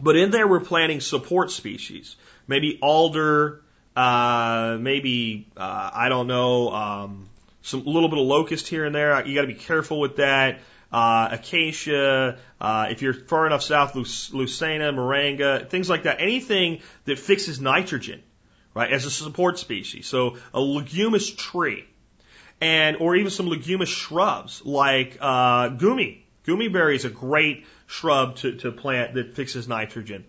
But 0.00 0.16
in 0.16 0.30
there, 0.30 0.46
we're 0.46 0.60
planting 0.60 1.00
support 1.00 1.50
species, 1.50 2.16
maybe 2.46 2.78
alder, 2.80 3.62
uh, 3.96 4.76
maybe 4.80 5.48
uh, 5.56 5.90
I 5.92 6.08
don't 6.08 6.28
know, 6.28 6.70
um, 6.70 7.28
some 7.62 7.84
little 7.84 8.08
bit 8.08 8.18
of 8.18 8.26
locust 8.26 8.68
here 8.68 8.84
and 8.84 8.94
there. 8.94 9.26
You 9.26 9.34
got 9.34 9.42
to 9.42 9.48
be 9.48 9.54
careful 9.54 9.98
with 9.98 10.16
that. 10.16 10.60
Uh, 10.90 11.28
acacia, 11.32 12.38
uh, 12.60 12.86
if 12.90 13.02
you're 13.02 13.12
far 13.12 13.46
enough 13.46 13.62
south, 13.62 13.92
leucaena, 13.92 14.94
moringa, 14.94 15.68
things 15.68 15.90
like 15.90 16.04
that. 16.04 16.20
Anything 16.20 16.80
that 17.04 17.18
fixes 17.18 17.60
nitrogen 17.60 18.22
right, 18.78 18.92
as 18.92 19.04
a 19.04 19.10
support 19.10 19.58
species. 19.58 20.06
So 20.06 20.36
a 20.54 20.60
leguminous 20.60 21.30
tree, 21.34 21.84
and 22.60 22.96
or 22.98 23.16
even 23.16 23.30
some 23.30 23.48
leguminous 23.48 23.88
shrubs 23.88 24.64
like 24.64 25.18
uh, 25.20 25.70
goumi. 25.70 26.20
Goumi 26.46 26.72
berry 26.72 26.96
is 26.96 27.04
a 27.04 27.10
great 27.10 27.66
shrub 27.86 28.36
to, 28.36 28.56
to 28.58 28.72
plant 28.72 29.14
that 29.14 29.34
fixes 29.34 29.68
nitrogen. 29.68 30.24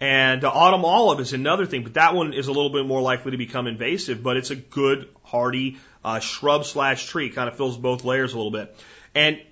And 0.00 0.44
uh, 0.44 0.50
autumn 0.50 0.84
olive 0.84 1.20
is 1.20 1.34
another 1.34 1.66
thing, 1.66 1.82
but 1.82 1.94
that 1.94 2.14
one 2.14 2.32
is 2.32 2.48
a 2.48 2.52
little 2.52 2.70
bit 2.70 2.86
more 2.86 3.02
likely 3.02 3.32
to 3.32 3.36
become 3.36 3.66
invasive, 3.66 4.22
but 4.22 4.38
it's 4.38 4.50
a 4.50 4.56
good, 4.56 5.08
hardy 5.22 5.78
uh, 6.02 6.20
shrub 6.20 6.64
slash 6.64 7.06
tree, 7.06 7.28
kind 7.28 7.48
of 7.48 7.56
fills 7.56 7.76
both 7.76 8.02
layers 8.02 8.32
a 8.32 8.36
little 8.36 8.50
bit. 8.50 8.74
And 9.14 9.42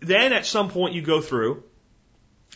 then 0.00 0.32
at 0.32 0.46
some 0.46 0.70
point 0.70 0.94
you 0.94 1.02
go 1.02 1.20
through, 1.20 1.62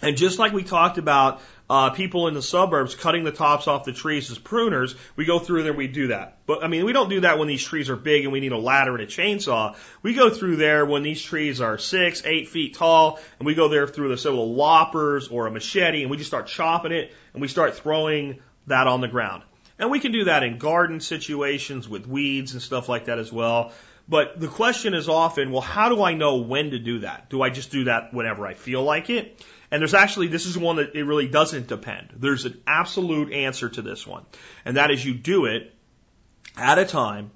and 0.01 0.17
just 0.17 0.39
like 0.39 0.53
we 0.53 0.65
talked 0.65 0.99
about 0.99 1.41
uh, 1.71 1.91
people 1.91 2.29
in 2.29 2.35
the 2.35 2.43
suburbs 2.43 2.95
cutting 2.95 3.25
the 3.25 3.33
tops 3.33 3.69
off 3.69 3.85
the 3.85 3.93
trees 3.93 4.31
as 4.31 4.39
pruners, 4.39 4.95
we 5.17 5.25
go 5.25 5.39
through 5.39 5.63
there, 5.63 5.73
we 5.73 5.87
do 5.87 6.09
that. 6.09 6.39
But 6.45 6.65
I 6.65 6.69
mean, 6.69 6.85
we 6.85 6.93
don't 6.93 7.09
do 7.09 7.21
that 7.21 7.39
when 7.39 7.49
these 7.49 7.63
trees 7.63 7.89
are 7.89 7.97
big 7.97 8.25
and 8.25 8.33
we 8.33 8.41
need 8.41 8.53
a 8.53 8.59
ladder 8.59 8.95
and 8.95 9.03
a 9.03 9.07
chainsaw. 9.07 9.77
We 10.03 10.15
go 10.15 10.29
through 10.29 10.57
there 10.57 10.85
when 10.85 11.03
these 11.03 11.23
trees 11.23 11.61
are 11.61 11.79
six, 11.79 12.23
eight 12.27 12.49
feet 12.49 12.75
tall, 12.75 13.21
and 13.39 13.47
we 13.47 13.55
go 13.55 13.69
there 13.69 13.87
through 13.87 14.09
the 14.09 14.19
several 14.19 14.55
loppers 14.55 15.29
or 15.29 15.47
a 15.47 15.51
machete 15.51 16.03
and 16.03 16.11
we 16.11 16.17
just 16.17 16.29
start 16.29 16.47
chopping 16.47 16.93
it 16.93 17.13
and 17.33 17.41
we 17.41 17.49
start 17.49 17.77
throwing 17.77 18.41
that 18.67 18.87
on 18.87 19.01
the 19.01 19.09
ground. 19.09 19.45
And 19.79 19.91
we 19.91 19.99
can 19.99 20.13
do 20.13 20.25
that 20.25 20.43
in 20.43 20.59
garden 20.59 21.01
situations 21.01 21.89
with 21.89 22.07
weeds 22.07 22.53
and 22.53 22.61
stuff 22.61 22.89
like 22.89 23.07
that 23.07 23.19
as 23.19 23.33
well. 23.33 23.73
But 24.13 24.39
the 24.39 24.47
question 24.47 24.93
is 24.93 25.09
often, 25.09 25.53
well, 25.53 25.63
how 25.63 25.89
do 25.89 26.03
I 26.03 26.13
know 26.13 26.37
when 26.37 26.73
to 26.73 26.79
do 26.79 26.99
that? 26.99 27.31
Do 27.31 27.41
I 27.41 27.49
just 27.49 27.71
do 27.71 27.85
that 27.85 28.13
whenever 28.13 28.47
I 28.47 28.53
feel 28.53 28.83
like 28.83 29.09
it? 29.09 29.43
And 29.71 29.81
there's 29.81 29.95
actually, 29.95 30.27
this 30.27 30.45
is 30.45 30.59
one 30.59 30.77
that 30.77 30.95
it 30.95 31.05
really 31.05 31.29
doesn't 31.29 31.67
depend. 31.67 32.11
There's 32.19 32.45
an 32.45 32.61
absolute 32.67 33.33
answer 33.33 33.71
to 33.71 33.81
this 33.81 34.07
one. 34.07 34.27
And 34.67 34.77
that 34.77 34.91
is 34.91 35.03
you 35.03 35.15
do 35.15 35.47
it 35.47 35.73
at 36.59 36.79
a 36.79 36.85
time 36.85 37.31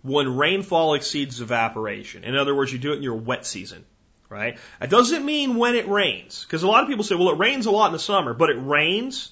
when 0.00 0.34
rainfall 0.34 0.94
exceeds 0.94 1.42
evaporation. 1.42 2.24
In 2.24 2.36
other 2.36 2.54
words, 2.54 2.72
you 2.72 2.78
do 2.78 2.94
it 2.94 2.96
in 2.96 3.02
your 3.02 3.16
wet 3.16 3.44
season, 3.44 3.84
right? 4.30 4.56
It 4.80 4.88
doesn't 4.88 5.26
mean 5.26 5.56
when 5.56 5.74
it 5.74 5.88
rains. 5.88 6.42
Because 6.42 6.62
a 6.62 6.66
lot 6.66 6.84
of 6.84 6.88
people 6.88 7.04
say, 7.04 7.16
well, 7.16 7.32
it 7.32 7.38
rains 7.38 7.66
a 7.66 7.70
lot 7.70 7.88
in 7.88 7.92
the 7.92 7.98
summer, 7.98 8.32
but 8.32 8.48
it 8.48 8.56
rains 8.56 9.30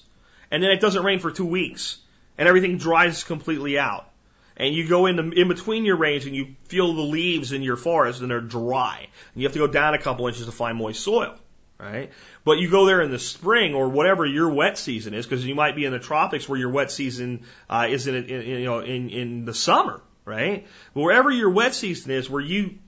and 0.51 0.61
then 0.61 0.69
it 0.69 0.79
doesn't 0.79 1.03
rain 1.03 1.17
for 1.17 1.31
two 1.31 1.47
weeks 1.47 1.97
and 2.37 2.47
everything 2.47 2.77
dries 2.77 3.23
completely 3.23 3.79
out. 3.79 4.12
And 4.57 4.73
you 4.73 4.87
go 4.87 5.07
in 5.07 5.15
the, 5.15 5.29
in 5.31 5.47
between 5.47 5.85
your 5.85 5.95
rains 5.97 6.25
and 6.25 6.35
you 6.35 6.55
feel 6.65 6.93
the 6.93 7.01
leaves 7.01 7.51
in 7.51 7.63
your 7.63 7.77
forest 7.77 8.21
and 8.21 8.29
they're 8.29 8.41
dry. 8.41 9.07
And 9.33 9.41
you 9.41 9.47
have 9.47 9.53
to 9.53 9.59
go 9.59 9.67
down 9.67 9.93
a 9.93 9.99
couple 9.99 10.27
inches 10.27 10.45
to 10.45 10.51
find 10.51 10.77
moist 10.77 11.01
soil 11.01 11.37
right? 11.83 12.11
But 12.45 12.59
you 12.59 12.69
go 12.69 12.85
there 12.85 13.01
in 13.01 13.11
the 13.11 13.19
spring 13.19 13.73
or 13.73 13.89
whatever 13.89 14.25
your 14.25 14.49
wet 14.49 14.77
season 14.77 15.13
is, 15.13 15.25
because 15.25 15.45
you 15.45 15.55
might 15.55 15.75
be 15.75 15.85
in 15.85 15.91
the 15.91 15.99
tropics 15.99 16.47
where 16.47 16.57
your 16.57 16.69
wet 16.69 16.91
season 16.91 17.43
uh, 17.69 17.87
is 17.89 18.07
in, 18.07 18.15
in 18.15 18.59
you 18.59 18.65
know 18.65 18.79
in 18.79 19.09
in 19.09 19.45
the 19.45 19.53
summer, 19.53 20.01
right? 20.25 20.65
But 20.93 21.01
wherever 21.01 21.31
your 21.31 21.49
wet 21.49 21.73
season 21.73 22.11
is, 22.11 22.29
where 22.29 22.41
you 22.41 22.79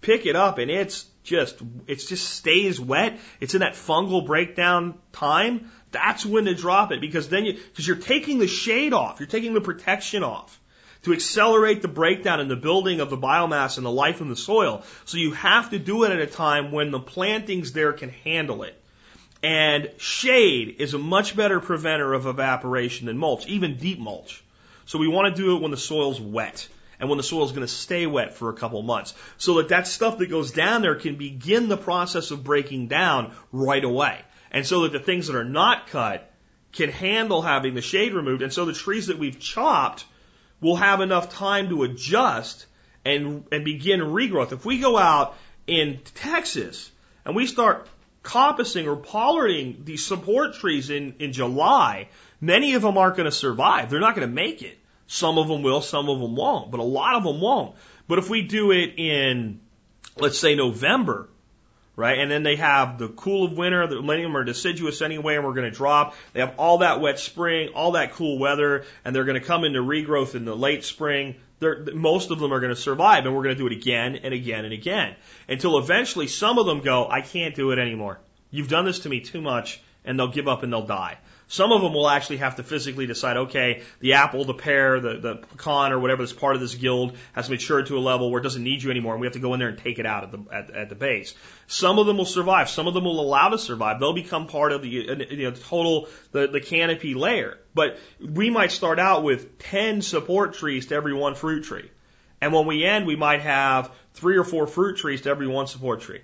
pick 0.00 0.26
it 0.26 0.36
up 0.36 0.58
and 0.58 0.70
it's 0.70 1.06
just 1.24 1.60
it 1.86 1.96
just 1.96 2.28
stays 2.30 2.80
wet. 2.80 3.18
It's 3.40 3.54
in 3.54 3.60
that 3.60 3.74
fungal 3.74 4.24
breakdown 4.26 4.98
time. 5.12 5.70
That's 5.90 6.24
when 6.24 6.44
to 6.44 6.54
drop 6.54 6.92
it 6.92 7.00
because 7.00 7.28
then 7.28 7.44
you 7.44 7.54
because 7.54 7.86
you're 7.86 7.96
taking 7.96 8.38
the 8.38 8.46
shade 8.46 8.92
off, 8.92 9.20
you're 9.20 9.28
taking 9.28 9.54
the 9.54 9.60
protection 9.60 10.22
off 10.22 10.60
to 11.02 11.12
accelerate 11.12 11.82
the 11.82 11.88
breakdown 11.88 12.40
and 12.40 12.50
the 12.50 12.56
building 12.56 13.00
of 13.00 13.10
the 13.10 13.16
biomass 13.16 13.76
and 13.76 13.86
the 13.86 13.90
life 13.90 14.20
in 14.20 14.28
the 14.28 14.36
soil. 14.36 14.82
So 15.04 15.18
you 15.18 15.32
have 15.32 15.70
to 15.70 15.78
do 15.78 16.04
it 16.04 16.12
at 16.12 16.20
a 16.20 16.26
time 16.26 16.72
when 16.72 16.90
the 16.90 17.00
plantings 17.00 17.72
there 17.72 17.92
can 17.92 18.10
handle 18.10 18.62
it. 18.62 18.80
And 19.42 19.90
shade 19.98 20.76
is 20.78 20.94
a 20.94 20.98
much 20.98 21.36
better 21.36 21.60
preventer 21.60 22.12
of 22.12 22.26
evaporation 22.26 23.06
than 23.06 23.18
mulch, 23.18 23.46
even 23.46 23.76
deep 23.76 24.00
mulch. 24.00 24.42
So 24.86 24.98
we 24.98 25.06
want 25.06 25.34
to 25.34 25.42
do 25.42 25.56
it 25.56 25.62
when 25.62 25.70
the 25.70 25.76
soil's 25.76 26.20
wet 26.20 26.66
and 26.98 27.08
when 27.08 27.18
the 27.18 27.22
soil's 27.22 27.52
going 27.52 27.66
to 27.66 27.72
stay 27.72 28.06
wet 28.06 28.34
for 28.34 28.48
a 28.48 28.54
couple 28.54 28.82
months 28.82 29.14
so 29.36 29.54
that 29.54 29.68
that 29.68 29.86
stuff 29.86 30.18
that 30.18 30.30
goes 30.30 30.50
down 30.50 30.82
there 30.82 30.96
can 30.96 31.14
begin 31.14 31.68
the 31.68 31.76
process 31.76 32.32
of 32.32 32.42
breaking 32.42 32.88
down 32.88 33.32
right 33.52 33.84
away. 33.84 34.20
And 34.50 34.66
so 34.66 34.82
that 34.82 34.92
the 34.92 34.98
things 34.98 35.28
that 35.28 35.36
are 35.36 35.44
not 35.44 35.88
cut 35.88 36.30
can 36.72 36.90
handle 36.90 37.42
having 37.42 37.74
the 37.74 37.82
shade 37.82 38.12
removed. 38.12 38.42
And 38.42 38.52
so 38.52 38.64
the 38.64 38.72
trees 38.72 39.06
that 39.06 39.18
we've 39.18 39.38
chopped 39.38 40.04
will 40.60 40.76
have 40.76 41.00
enough 41.00 41.32
time 41.32 41.68
to 41.68 41.82
adjust 41.84 42.66
and, 43.04 43.44
and 43.52 43.64
begin 43.64 44.00
regrowth. 44.00 44.52
If 44.52 44.64
we 44.64 44.78
go 44.78 44.96
out 44.96 45.36
in 45.66 46.00
Texas 46.14 46.90
and 47.24 47.36
we 47.36 47.46
start 47.46 47.86
coppicing 48.22 48.86
or 48.86 48.96
pollarding 48.96 49.84
these 49.84 50.04
support 50.04 50.54
trees 50.54 50.90
in, 50.90 51.14
in 51.18 51.32
July, 51.32 52.08
many 52.40 52.74
of 52.74 52.82
them 52.82 52.98
aren't 52.98 53.16
going 53.16 53.26
to 53.26 53.32
survive. 53.32 53.90
They're 53.90 54.00
not 54.00 54.14
going 54.14 54.28
to 54.28 54.34
make 54.34 54.62
it. 54.62 54.78
Some 55.06 55.38
of 55.38 55.48
them 55.48 55.62
will, 55.62 55.80
some 55.80 56.08
of 56.08 56.20
them 56.20 56.36
won't, 56.36 56.70
but 56.70 56.80
a 56.80 56.84
lot 56.84 57.14
of 57.14 57.24
them 57.24 57.40
won't. 57.40 57.74
But 58.06 58.18
if 58.18 58.28
we 58.28 58.42
do 58.42 58.72
it 58.72 58.98
in, 58.98 59.60
let's 60.18 60.38
say 60.38 60.54
November, 60.54 61.28
right? 61.98 62.20
And 62.20 62.30
then 62.30 62.44
they 62.44 62.54
have 62.54 62.96
the 62.96 63.08
cool 63.08 63.46
of 63.46 63.58
winter, 63.58 63.84
the 63.88 64.00
millennium 64.00 64.36
are 64.36 64.44
deciduous 64.44 65.02
anyway, 65.02 65.34
and 65.34 65.44
we're 65.44 65.52
going 65.52 65.68
to 65.68 65.76
drop. 65.76 66.14
They 66.32 66.38
have 66.38 66.54
all 66.56 66.78
that 66.78 67.00
wet 67.00 67.18
spring, 67.18 67.70
all 67.74 67.92
that 67.92 68.12
cool 68.12 68.38
weather, 68.38 68.84
and 69.04 69.14
they're 69.14 69.24
going 69.24 69.40
to 69.40 69.44
come 69.44 69.64
into 69.64 69.80
regrowth 69.80 70.36
in 70.36 70.44
the 70.44 70.54
late 70.54 70.84
spring. 70.84 71.34
They're, 71.58 71.84
most 71.92 72.30
of 72.30 72.38
them 72.38 72.52
are 72.52 72.60
going 72.60 72.72
to 72.72 72.80
survive, 72.80 73.26
and 73.26 73.34
we're 73.34 73.42
going 73.42 73.56
to 73.56 73.60
do 73.60 73.66
it 73.66 73.72
again 73.72 74.14
and 74.14 74.32
again 74.32 74.64
and 74.64 74.72
again 74.72 75.16
until 75.48 75.76
eventually 75.76 76.28
some 76.28 76.58
of 76.58 76.66
them 76.66 76.82
go, 76.82 77.08
I 77.08 77.20
can't 77.20 77.56
do 77.56 77.72
it 77.72 77.80
anymore. 77.80 78.20
You've 78.52 78.68
done 78.68 78.84
this 78.84 79.00
to 79.00 79.08
me 79.08 79.18
too 79.18 79.40
much, 79.40 79.80
and 80.04 80.16
they'll 80.16 80.28
give 80.28 80.46
up 80.46 80.62
and 80.62 80.72
they'll 80.72 80.86
die. 80.86 81.18
Some 81.50 81.72
of 81.72 81.80
them 81.80 81.94
will 81.94 82.08
actually 82.08 82.36
have 82.38 82.56
to 82.56 82.62
physically 82.62 83.06
decide, 83.06 83.38
okay, 83.38 83.82
the 84.00 84.14
apple, 84.14 84.44
the 84.44 84.52
pear, 84.52 85.00
the, 85.00 85.16
the 85.16 85.36
pecan, 85.36 85.92
or 85.92 85.98
whatever 85.98 86.22
that's 86.22 86.34
part 86.34 86.54
of 86.54 86.60
this 86.60 86.74
guild 86.74 87.16
has 87.32 87.48
matured 87.48 87.86
to 87.86 87.96
a 87.96 88.00
level 88.00 88.30
where 88.30 88.40
it 88.40 88.42
doesn't 88.42 88.62
need 88.62 88.82
you 88.82 88.90
anymore, 88.90 89.14
and 89.14 89.20
we 89.22 89.26
have 89.26 89.32
to 89.32 89.40
go 89.40 89.54
in 89.54 89.58
there 89.58 89.70
and 89.70 89.78
take 89.78 89.98
it 89.98 90.04
out 90.04 90.24
at 90.24 90.30
the, 90.30 90.44
at, 90.52 90.70
at 90.70 90.88
the 90.90 90.94
base. 90.94 91.34
Some 91.66 91.98
of 91.98 92.06
them 92.06 92.18
will 92.18 92.26
survive. 92.26 92.68
Some 92.68 92.86
of 92.86 92.92
them 92.92 93.04
will 93.04 93.18
allow 93.18 93.48
to 93.48 93.56
survive. 93.56 93.98
They'll 93.98 94.12
become 94.12 94.46
part 94.46 94.72
of 94.72 94.82
the 94.82 95.08
uh, 95.08 95.14
you 95.30 95.44
know, 95.44 95.52
total, 95.52 96.08
the, 96.32 96.48
the 96.48 96.60
canopy 96.60 97.14
layer. 97.14 97.56
But 97.74 97.98
we 98.20 98.50
might 98.50 98.70
start 98.70 98.98
out 98.98 99.22
with 99.22 99.58
10 99.58 100.02
support 100.02 100.52
trees 100.52 100.86
to 100.88 100.96
every 100.96 101.14
one 101.14 101.34
fruit 101.34 101.64
tree. 101.64 101.90
And 102.42 102.52
when 102.52 102.66
we 102.66 102.84
end, 102.84 103.06
we 103.06 103.16
might 103.16 103.40
have 103.40 103.90
three 104.12 104.36
or 104.36 104.44
four 104.44 104.66
fruit 104.66 104.98
trees 104.98 105.22
to 105.22 105.30
every 105.30 105.46
one 105.46 105.66
support 105.66 106.02
tree. 106.02 106.20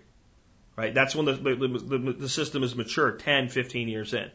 Right? 0.76 0.92
That's 0.92 1.16
when 1.16 1.24
the, 1.24 1.32
the, 1.32 1.98
the, 1.98 2.12
the 2.12 2.28
system 2.28 2.62
is 2.62 2.76
mature, 2.76 3.12
10, 3.12 3.48
15 3.48 3.88
years 3.88 4.12
in 4.12 4.30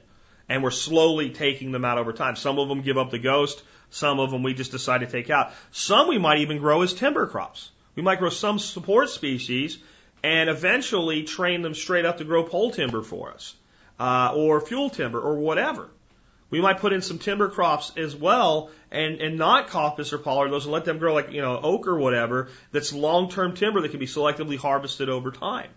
and 0.50 0.64
we're 0.64 0.72
slowly 0.72 1.30
taking 1.30 1.72
them 1.72 1.86
out 1.86 2.00
over 2.00 2.12
time. 2.12 2.36
Some 2.36 2.58
of 2.60 2.68
them 2.68 2.82
give 2.82 2.98
up 2.98 3.12
the 3.12 3.20
ghost. 3.20 3.64
Some 3.92 4.20
of 4.20 4.32
them 4.32 4.44
we 4.44 4.54
just 4.54 4.72
decide 4.72 5.00
to 5.00 5.08
take 5.08 5.30
out. 5.30 5.52
Some 5.72 6.08
we 6.08 6.18
might 6.18 6.40
even 6.40 6.58
grow 6.58 6.82
as 6.82 6.94
timber 6.94 7.28
crops. 7.28 7.72
We 7.96 8.04
might 8.04 8.20
grow 8.20 8.30
some 8.30 8.60
support 8.60 9.10
species 9.10 9.78
and 10.24 10.50
eventually 10.50 11.24
train 11.24 11.62
them 11.62 11.74
straight 11.74 12.06
up 12.06 12.18
to 12.18 12.24
grow 12.24 12.44
pole 12.44 12.72
timber 12.72 13.02
for 13.02 13.32
us, 13.32 13.56
uh, 14.00 14.34
or 14.36 14.60
fuel 14.60 14.90
timber, 14.90 15.20
or 15.20 15.36
whatever. 15.36 15.90
We 16.50 16.62
might 16.62 16.80
put 16.80 16.94
in 16.94 17.02
some 17.02 17.20
timber 17.20 17.48
crops 17.48 17.94
as 17.96 18.16
well, 18.16 18.72
and 18.92 19.22
and 19.22 19.38
not 19.38 19.70
coppice 19.70 20.14
or 20.14 20.18
pollard 20.18 20.50
those, 20.50 20.66
and 20.66 20.74
let 20.74 20.84
them 20.84 20.98
grow 20.98 21.14
like 21.14 21.32
you 21.32 21.42
know 21.42 21.60
oak 21.62 21.88
or 21.88 21.98
whatever. 21.98 22.50
That's 22.72 22.92
long-term 22.92 23.56
timber 23.56 23.82
that 23.82 23.90
can 23.90 24.00
be 24.00 24.08
selectively 24.08 24.58
harvested 24.58 25.10
over 25.10 25.32
time 25.32 25.70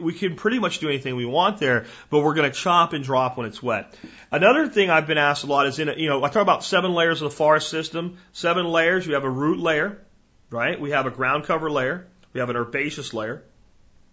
we 0.00 0.12
can 0.12 0.36
pretty 0.36 0.58
much 0.58 0.78
do 0.78 0.88
anything 0.88 1.16
we 1.16 1.26
want 1.26 1.58
there, 1.58 1.86
but 2.10 2.20
we're 2.20 2.34
going 2.34 2.50
to 2.50 2.56
chop 2.56 2.92
and 2.92 3.04
drop 3.04 3.36
when 3.36 3.46
it's 3.46 3.62
wet. 3.62 3.94
Another 4.30 4.68
thing 4.68 4.90
I've 4.90 5.06
been 5.06 5.18
asked 5.18 5.44
a 5.44 5.46
lot 5.46 5.66
is 5.66 5.78
in, 5.78 5.88
a, 5.88 5.94
you 5.94 6.08
know, 6.08 6.22
I 6.22 6.28
talk 6.28 6.42
about 6.42 6.64
seven 6.64 6.92
layers 6.92 7.22
of 7.22 7.30
the 7.30 7.36
forest 7.36 7.68
system. 7.68 8.18
Seven 8.32 8.66
layers. 8.66 9.06
You 9.06 9.14
have 9.14 9.24
a 9.24 9.30
root 9.30 9.58
layer, 9.58 9.98
right? 10.50 10.80
We 10.80 10.90
have 10.90 11.06
a 11.06 11.10
ground 11.10 11.44
cover 11.44 11.70
layer. 11.70 12.06
We 12.32 12.40
have 12.40 12.50
an 12.50 12.56
herbaceous 12.56 13.14
layer. 13.14 13.42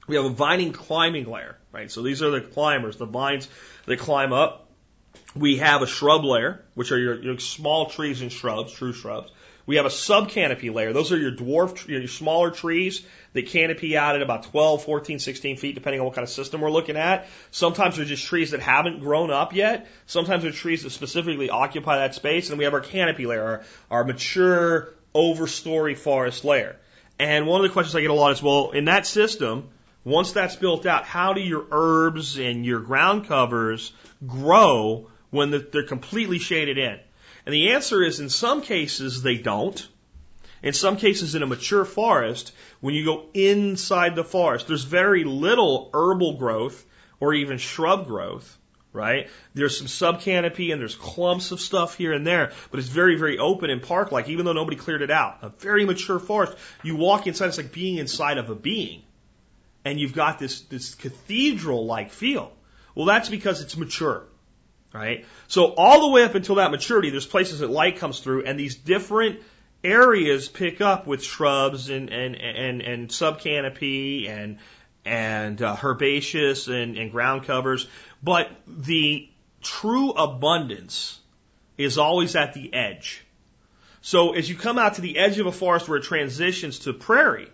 We 0.07 0.15
have 0.15 0.25
a 0.25 0.29
vining 0.29 0.73
climbing 0.73 1.25
layer, 1.25 1.57
right? 1.71 1.91
So 1.91 2.01
these 2.01 2.21
are 2.21 2.31
the 2.31 2.41
climbers, 2.41 2.97
the 2.97 3.05
vines 3.05 3.47
that 3.85 3.99
climb 3.99 4.33
up. 4.33 4.67
We 5.35 5.57
have 5.57 5.81
a 5.81 5.87
shrub 5.87 6.23
layer, 6.23 6.63
which 6.73 6.91
are 6.91 6.97
your, 6.97 7.21
your 7.21 7.39
small 7.39 7.89
trees 7.89 8.21
and 8.21 8.31
shrubs, 8.31 8.73
true 8.73 8.93
shrubs. 8.93 9.31
We 9.65 9.75
have 9.75 9.85
a 9.85 9.91
sub 9.91 10.29
canopy 10.29 10.69
layer. 10.69 10.93
Those 10.93 11.11
are 11.11 11.17
your 11.17 11.31
dwarf, 11.31 11.87
your 11.87 12.07
smaller 12.07 12.51
trees 12.51 13.03
that 13.33 13.47
canopy 13.47 13.95
out 13.95 14.15
at 14.15 14.21
about 14.21 14.43
12, 14.43 14.83
14, 14.83 15.19
16 15.19 15.57
feet, 15.57 15.75
depending 15.75 16.01
on 16.01 16.05
what 16.05 16.15
kind 16.15 16.23
of 16.23 16.29
system 16.29 16.61
we're 16.61 16.71
looking 16.71 16.97
at. 16.97 17.27
Sometimes 17.51 17.97
they're 17.97 18.05
just 18.05 18.25
trees 18.25 18.51
that 18.51 18.59
haven't 18.59 18.99
grown 18.99 19.31
up 19.31 19.53
yet. 19.53 19.87
Sometimes 20.07 20.43
they're 20.43 20.51
trees 20.51 20.83
that 20.83 20.89
specifically 20.89 21.49
occupy 21.49 21.97
that 21.97 22.15
space. 22.15 22.49
And 22.49 22.57
we 22.57 22.65
have 22.65 22.73
our 22.73 22.81
canopy 22.81 23.25
layer, 23.25 23.43
our, 23.43 23.63
our 23.89 24.03
mature 24.03 24.93
overstory 25.13 25.97
forest 25.97 26.43
layer. 26.43 26.77
And 27.19 27.45
one 27.45 27.61
of 27.61 27.67
the 27.67 27.73
questions 27.73 27.95
I 27.95 28.01
get 28.01 28.09
a 28.09 28.13
lot 28.13 28.31
is, 28.31 28.41
well, 28.41 28.71
in 28.71 28.85
that 28.85 29.05
system, 29.05 29.69
once 30.03 30.31
that's 30.31 30.55
built 30.55 30.85
out, 30.85 31.05
how 31.05 31.33
do 31.33 31.41
your 31.41 31.65
herbs 31.71 32.39
and 32.39 32.65
your 32.65 32.79
ground 32.79 33.27
covers 33.27 33.93
grow 34.25 35.07
when 35.29 35.51
they're 35.51 35.85
completely 35.85 36.39
shaded 36.39 36.77
in? 36.77 36.99
And 37.45 37.53
the 37.53 37.71
answer 37.71 38.03
is 38.03 38.19
in 38.19 38.29
some 38.29 38.61
cases 38.61 39.21
they 39.21 39.37
don't. 39.37 39.87
In 40.63 40.73
some 40.73 40.97
cases 40.97 41.33
in 41.33 41.41
a 41.41 41.47
mature 41.47 41.85
forest, 41.85 42.53
when 42.81 42.93
you 42.93 43.03
go 43.03 43.25
inside 43.33 44.15
the 44.15 44.23
forest, 44.23 44.67
there's 44.67 44.83
very 44.83 45.23
little 45.23 45.89
herbal 45.93 46.37
growth 46.37 46.85
or 47.19 47.33
even 47.33 47.57
shrub 47.57 48.05
growth, 48.05 48.57
right? 48.93 49.29
There's 49.55 49.77
some 49.77 49.87
subcanopy 49.87 50.71
and 50.71 50.79
there's 50.79 50.95
clumps 50.95 51.51
of 51.51 51.59
stuff 51.59 51.95
here 51.95 52.13
and 52.13 52.27
there, 52.27 52.51
but 52.69 52.79
it's 52.79 52.89
very, 52.89 53.15
very 53.15 53.39
open 53.39 53.71
and 53.71 53.81
park-like, 53.81 54.29
even 54.29 54.45
though 54.45 54.53
nobody 54.53 54.77
cleared 54.77 55.01
it 55.01 55.09
out. 55.09 55.39
A 55.41 55.49
very 55.49 55.83
mature 55.83 56.19
forest, 56.19 56.55
you 56.83 56.95
walk 56.95 57.25
inside, 57.25 57.47
it's 57.47 57.57
like 57.57 57.73
being 57.73 57.97
inside 57.97 58.37
of 58.37 58.51
a 58.51 58.55
being. 58.55 59.01
And 59.83 59.99
you've 59.99 60.13
got 60.13 60.37
this, 60.37 60.61
this 60.61 60.93
cathedral-like 60.93 62.11
feel. 62.11 62.53
Well, 62.93 63.07
that's 63.07 63.29
because 63.29 63.61
it's 63.61 63.75
mature 63.75 64.25
right? 64.93 65.25
So 65.47 65.73
all 65.73 66.01
the 66.01 66.09
way 66.09 66.23
up 66.23 66.35
until 66.35 66.55
that 66.55 66.71
maturity, 66.71 67.09
there's 67.09 67.25
places 67.25 67.59
that 67.59 67.69
light 67.69 67.97
comes 67.97 68.19
through, 68.19 68.43
and 68.43 68.59
these 68.59 68.75
different 68.75 69.41
areas 69.83 70.47
pick 70.47 70.81
up 70.81 71.07
with 71.07 71.23
shrubs 71.23 71.89
and 71.89 72.09
and 72.09 72.35
and 72.35 72.81
and 72.81 73.09
subcanopy 73.09 74.29
and 74.29 74.59
and 75.03 75.61
uh, 75.61 75.75
herbaceous 75.75 76.67
and, 76.67 76.97
and 76.97 77.11
ground 77.11 77.45
covers, 77.45 77.87
but 78.21 78.51
the 78.67 79.27
true 79.61 80.11
abundance 80.11 81.19
is 81.77 81.97
always 81.97 82.35
at 82.35 82.53
the 82.53 82.73
edge. 82.73 83.23
So 84.01 84.33
as 84.33 84.49
you 84.49 84.55
come 84.55 84.77
out 84.77 84.95
to 84.95 85.01
the 85.01 85.17
edge 85.17 85.39
of 85.39 85.47
a 85.47 85.51
forest 85.51 85.87
where 85.87 85.97
it 85.97 86.03
transitions 86.03 86.79
to 86.79 86.93
prairie, 86.93 87.49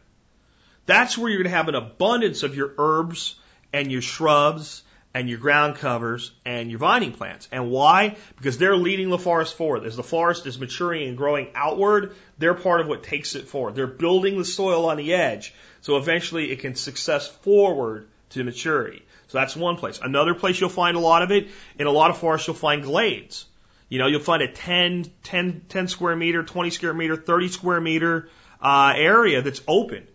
that's 0.85 1.17
where 1.17 1.29
you're 1.29 1.39
going 1.39 1.51
to 1.51 1.57
have 1.57 1.67
an 1.67 1.75
abundance 1.75 2.43
of 2.43 2.55
your 2.55 2.73
herbs 2.77 3.35
and 3.73 3.91
your 3.91 4.01
shrubs 4.01 4.83
and 5.13 5.29
your 5.29 5.39
ground 5.39 5.75
covers 5.77 6.31
and 6.45 6.69
your 6.69 6.79
vining 6.79 7.11
plants. 7.11 7.47
And 7.51 7.71
why? 7.71 8.17
Because 8.37 8.57
they're 8.57 8.75
leading 8.75 9.09
the 9.09 9.17
forest 9.17 9.55
forward. 9.55 9.85
As 9.85 9.95
the 9.95 10.03
forest 10.03 10.45
is 10.45 10.59
maturing 10.59 11.07
and 11.07 11.17
growing 11.17 11.49
outward, 11.55 12.15
they're 12.37 12.53
part 12.53 12.81
of 12.81 12.87
what 12.87 13.03
takes 13.03 13.35
it 13.35 13.47
forward. 13.47 13.75
They're 13.75 13.87
building 13.87 14.37
the 14.37 14.45
soil 14.45 14.89
on 14.89 14.97
the 14.97 15.13
edge. 15.13 15.53
So 15.81 15.97
eventually 15.97 16.51
it 16.51 16.59
can 16.59 16.75
success 16.75 17.27
forward 17.27 18.07
to 18.31 18.43
maturity. 18.43 19.03
So 19.27 19.39
that's 19.39 19.55
one 19.55 19.77
place. 19.77 19.99
Another 20.01 20.33
place 20.33 20.59
you'll 20.59 20.69
find 20.69 20.95
a 20.95 21.01
lot 21.01 21.21
of 21.21 21.31
it, 21.31 21.47
in 21.77 21.87
a 21.87 21.91
lot 21.91 22.11
of 22.11 22.17
forests 22.17 22.47
you'll 22.47 22.55
find 22.55 22.83
glades. 22.83 23.45
You 23.89 23.99
know, 23.99 24.07
you'll 24.07 24.19
find 24.19 24.41
a 24.43 24.51
10, 24.51 25.05
10, 25.23 25.61
10 25.69 25.87
square 25.87 26.15
meter, 26.15 26.43
20 26.43 26.69
square 26.69 26.93
meter, 26.93 27.15
30 27.15 27.47
square 27.47 27.81
meter 27.81 28.29
uh, 28.61 28.93
area 28.95 29.41
that's 29.41 29.61
open. 29.67 30.07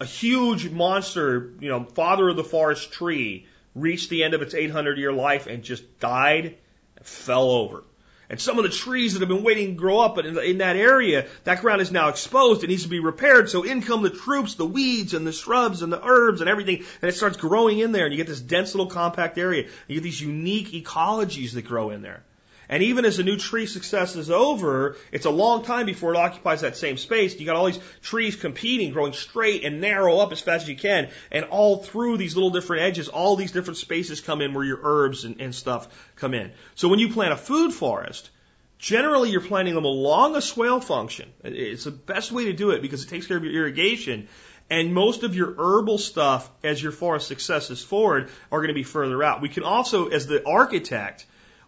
A 0.00 0.04
huge 0.04 0.68
monster, 0.70 1.52
you 1.60 1.68
know, 1.68 1.84
father 1.84 2.28
of 2.28 2.36
the 2.36 2.44
forest 2.44 2.92
tree 2.92 3.46
reached 3.74 4.10
the 4.10 4.24
end 4.24 4.34
of 4.34 4.42
its 4.42 4.54
800 4.54 4.98
year 4.98 5.12
life 5.12 5.46
and 5.46 5.62
just 5.62 6.00
died, 6.00 6.56
and 6.96 7.06
fell 7.06 7.50
over. 7.50 7.84
And 8.30 8.40
some 8.40 8.58
of 8.58 8.64
the 8.64 8.70
trees 8.70 9.12
that 9.12 9.20
have 9.20 9.28
been 9.28 9.44
waiting 9.44 9.68
to 9.68 9.74
grow 9.74 10.00
up 10.00 10.18
in, 10.18 10.38
in 10.38 10.58
that 10.58 10.76
area, 10.76 11.26
that 11.44 11.60
ground 11.60 11.82
is 11.82 11.92
now 11.92 12.08
exposed. 12.08 12.64
It 12.64 12.68
needs 12.68 12.84
to 12.84 12.88
be 12.88 13.00
repaired. 13.00 13.50
So 13.50 13.62
in 13.64 13.82
come 13.82 14.02
the 14.02 14.10
troops, 14.10 14.54
the 14.54 14.64
weeds 14.64 15.12
and 15.12 15.26
the 15.26 15.32
shrubs 15.32 15.82
and 15.82 15.92
the 15.92 16.02
herbs 16.02 16.40
and 16.40 16.48
everything, 16.48 16.84
and 17.02 17.08
it 17.08 17.14
starts 17.14 17.36
growing 17.36 17.78
in 17.78 17.92
there. 17.92 18.06
And 18.06 18.14
you 18.14 18.16
get 18.16 18.26
this 18.26 18.40
dense 18.40 18.74
little 18.74 18.90
compact 18.90 19.36
area. 19.36 19.68
You 19.88 19.96
get 19.96 20.02
these 20.02 20.20
unique 20.20 20.68
ecologies 20.68 21.52
that 21.52 21.62
grow 21.62 21.90
in 21.90 22.00
there. 22.00 22.22
And 22.68 22.82
even 22.82 23.04
as 23.04 23.18
a 23.18 23.22
new 23.22 23.36
tree 23.36 23.66
success 23.66 24.16
is 24.16 24.30
over, 24.30 24.96
it's 25.12 25.26
a 25.26 25.30
long 25.30 25.64
time 25.64 25.86
before 25.86 26.14
it 26.14 26.16
occupies 26.16 26.62
that 26.62 26.76
same 26.76 26.96
space. 26.96 27.38
You 27.38 27.46
got 27.46 27.56
all 27.56 27.66
these 27.66 27.80
trees 28.02 28.36
competing, 28.36 28.92
growing 28.92 29.12
straight 29.12 29.64
and 29.64 29.80
narrow 29.80 30.18
up 30.18 30.32
as 30.32 30.40
fast 30.40 30.64
as 30.64 30.68
you 30.68 30.76
can. 30.76 31.10
And 31.30 31.44
all 31.46 31.78
through 31.78 32.16
these 32.16 32.34
little 32.34 32.50
different 32.50 32.82
edges, 32.82 33.08
all 33.08 33.36
these 33.36 33.52
different 33.52 33.78
spaces 33.78 34.20
come 34.20 34.40
in 34.40 34.54
where 34.54 34.64
your 34.64 34.80
herbs 34.82 35.24
and, 35.24 35.40
and 35.40 35.54
stuff 35.54 35.88
come 36.16 36.34
in. 36.34 36.52
So 36.74 36.88
when 36.88 36.98
you 36.98 37.12
plant 37.12 37.32
a 37.32 37.36
food 37.36 37.72
forest, 37.72 38.30
generally 38.78 39.30
you're 39.30 39.40
planting 39.40 39.74
them 39.74 39.84
along 39.84 40.36
a 40.36 40.40
swale 40.40 40.80
function. 40.80 41.32
It's 41.42 41.84
the 41.84 41.90
best 41.90 42.32
way 42.32 42.46
to 42.46 42.52
do 42.52 42.70
it 42.70 42.82
because 42.82 43.04
it 43.04 43.08
takes 43.08 43.26
care 43.26 43.36
of 43.36 43.44
your 43.44 43.52
irrigation. 43.52 44.28
And 44.70 44.94
most 44.94 45.22
of 45.22 45.36
your 45.36 45.54
herbal 45.58 45.98
stuff, 45.98 46.50
as 46.62 46.82
your 46.82 46.92
forest 46.92 47.28
successes 47.28 47.82
forward, 47.82 48.30
are 48.50 48.60
going 48.60 48.68
to 48.68 48.74
be 48.74 48.82
further 48.82 49.22
out. 49.22 49.42
We 49.42 49.50
can 49.50 49.62
also, 49.62 50.08
as 50.08 50.26
the 50.26 50.46
architect, 50.46 51.26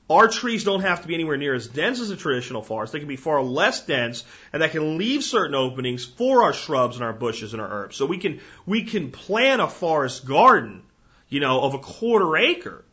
our 0.09 0.29
trees 0.29 0.63
don't 0.63 0.83
have 0.83 1.03
to 1.03 1.09
be 1.09 1.15
anywhere 1.15 1.37
near 1.37 1.55
as 1.55 1.67
dense 1.67 2.01
as 2.01 2.11
a 2.11 2.17
traditional 2.17 2.63
forest. 2.63 2.93
They 2.93 3.01
can 3.01 3.09
be 3.09 3.17
far 3.17 3.43
less 3.43 3.85
dense, 3.85 4.25
and 4.53 4.63
that 4.63 4.71
can 4.71 4.99
leave 4.99 5.25
certain 5.25 5.55
openings 5.55 6.05
for 6.05 6.45
our 6.45 6.53
shrubs 6.53 6.97
and 6.97 7.05
our 7.05 7.13
bushes 7.13 7.53
and 7.53 7.61
our 7.61 7.69
herbs. 7.69 7.97
So 7.97 8.07
we 8.07 8.19
can 8.19 8.41
we 8.67 8.85
can 8.85 9.11
plant 9.11 9.61
a 9.61 9.67
forest 9.67 10.25
garden, 10.25 10.83
you 11.29 11.41
know, 11.41 11.63
of 11.63 11.75
a 11.75 11.79
quarter 11.79 12.37
acre 12.37 12.85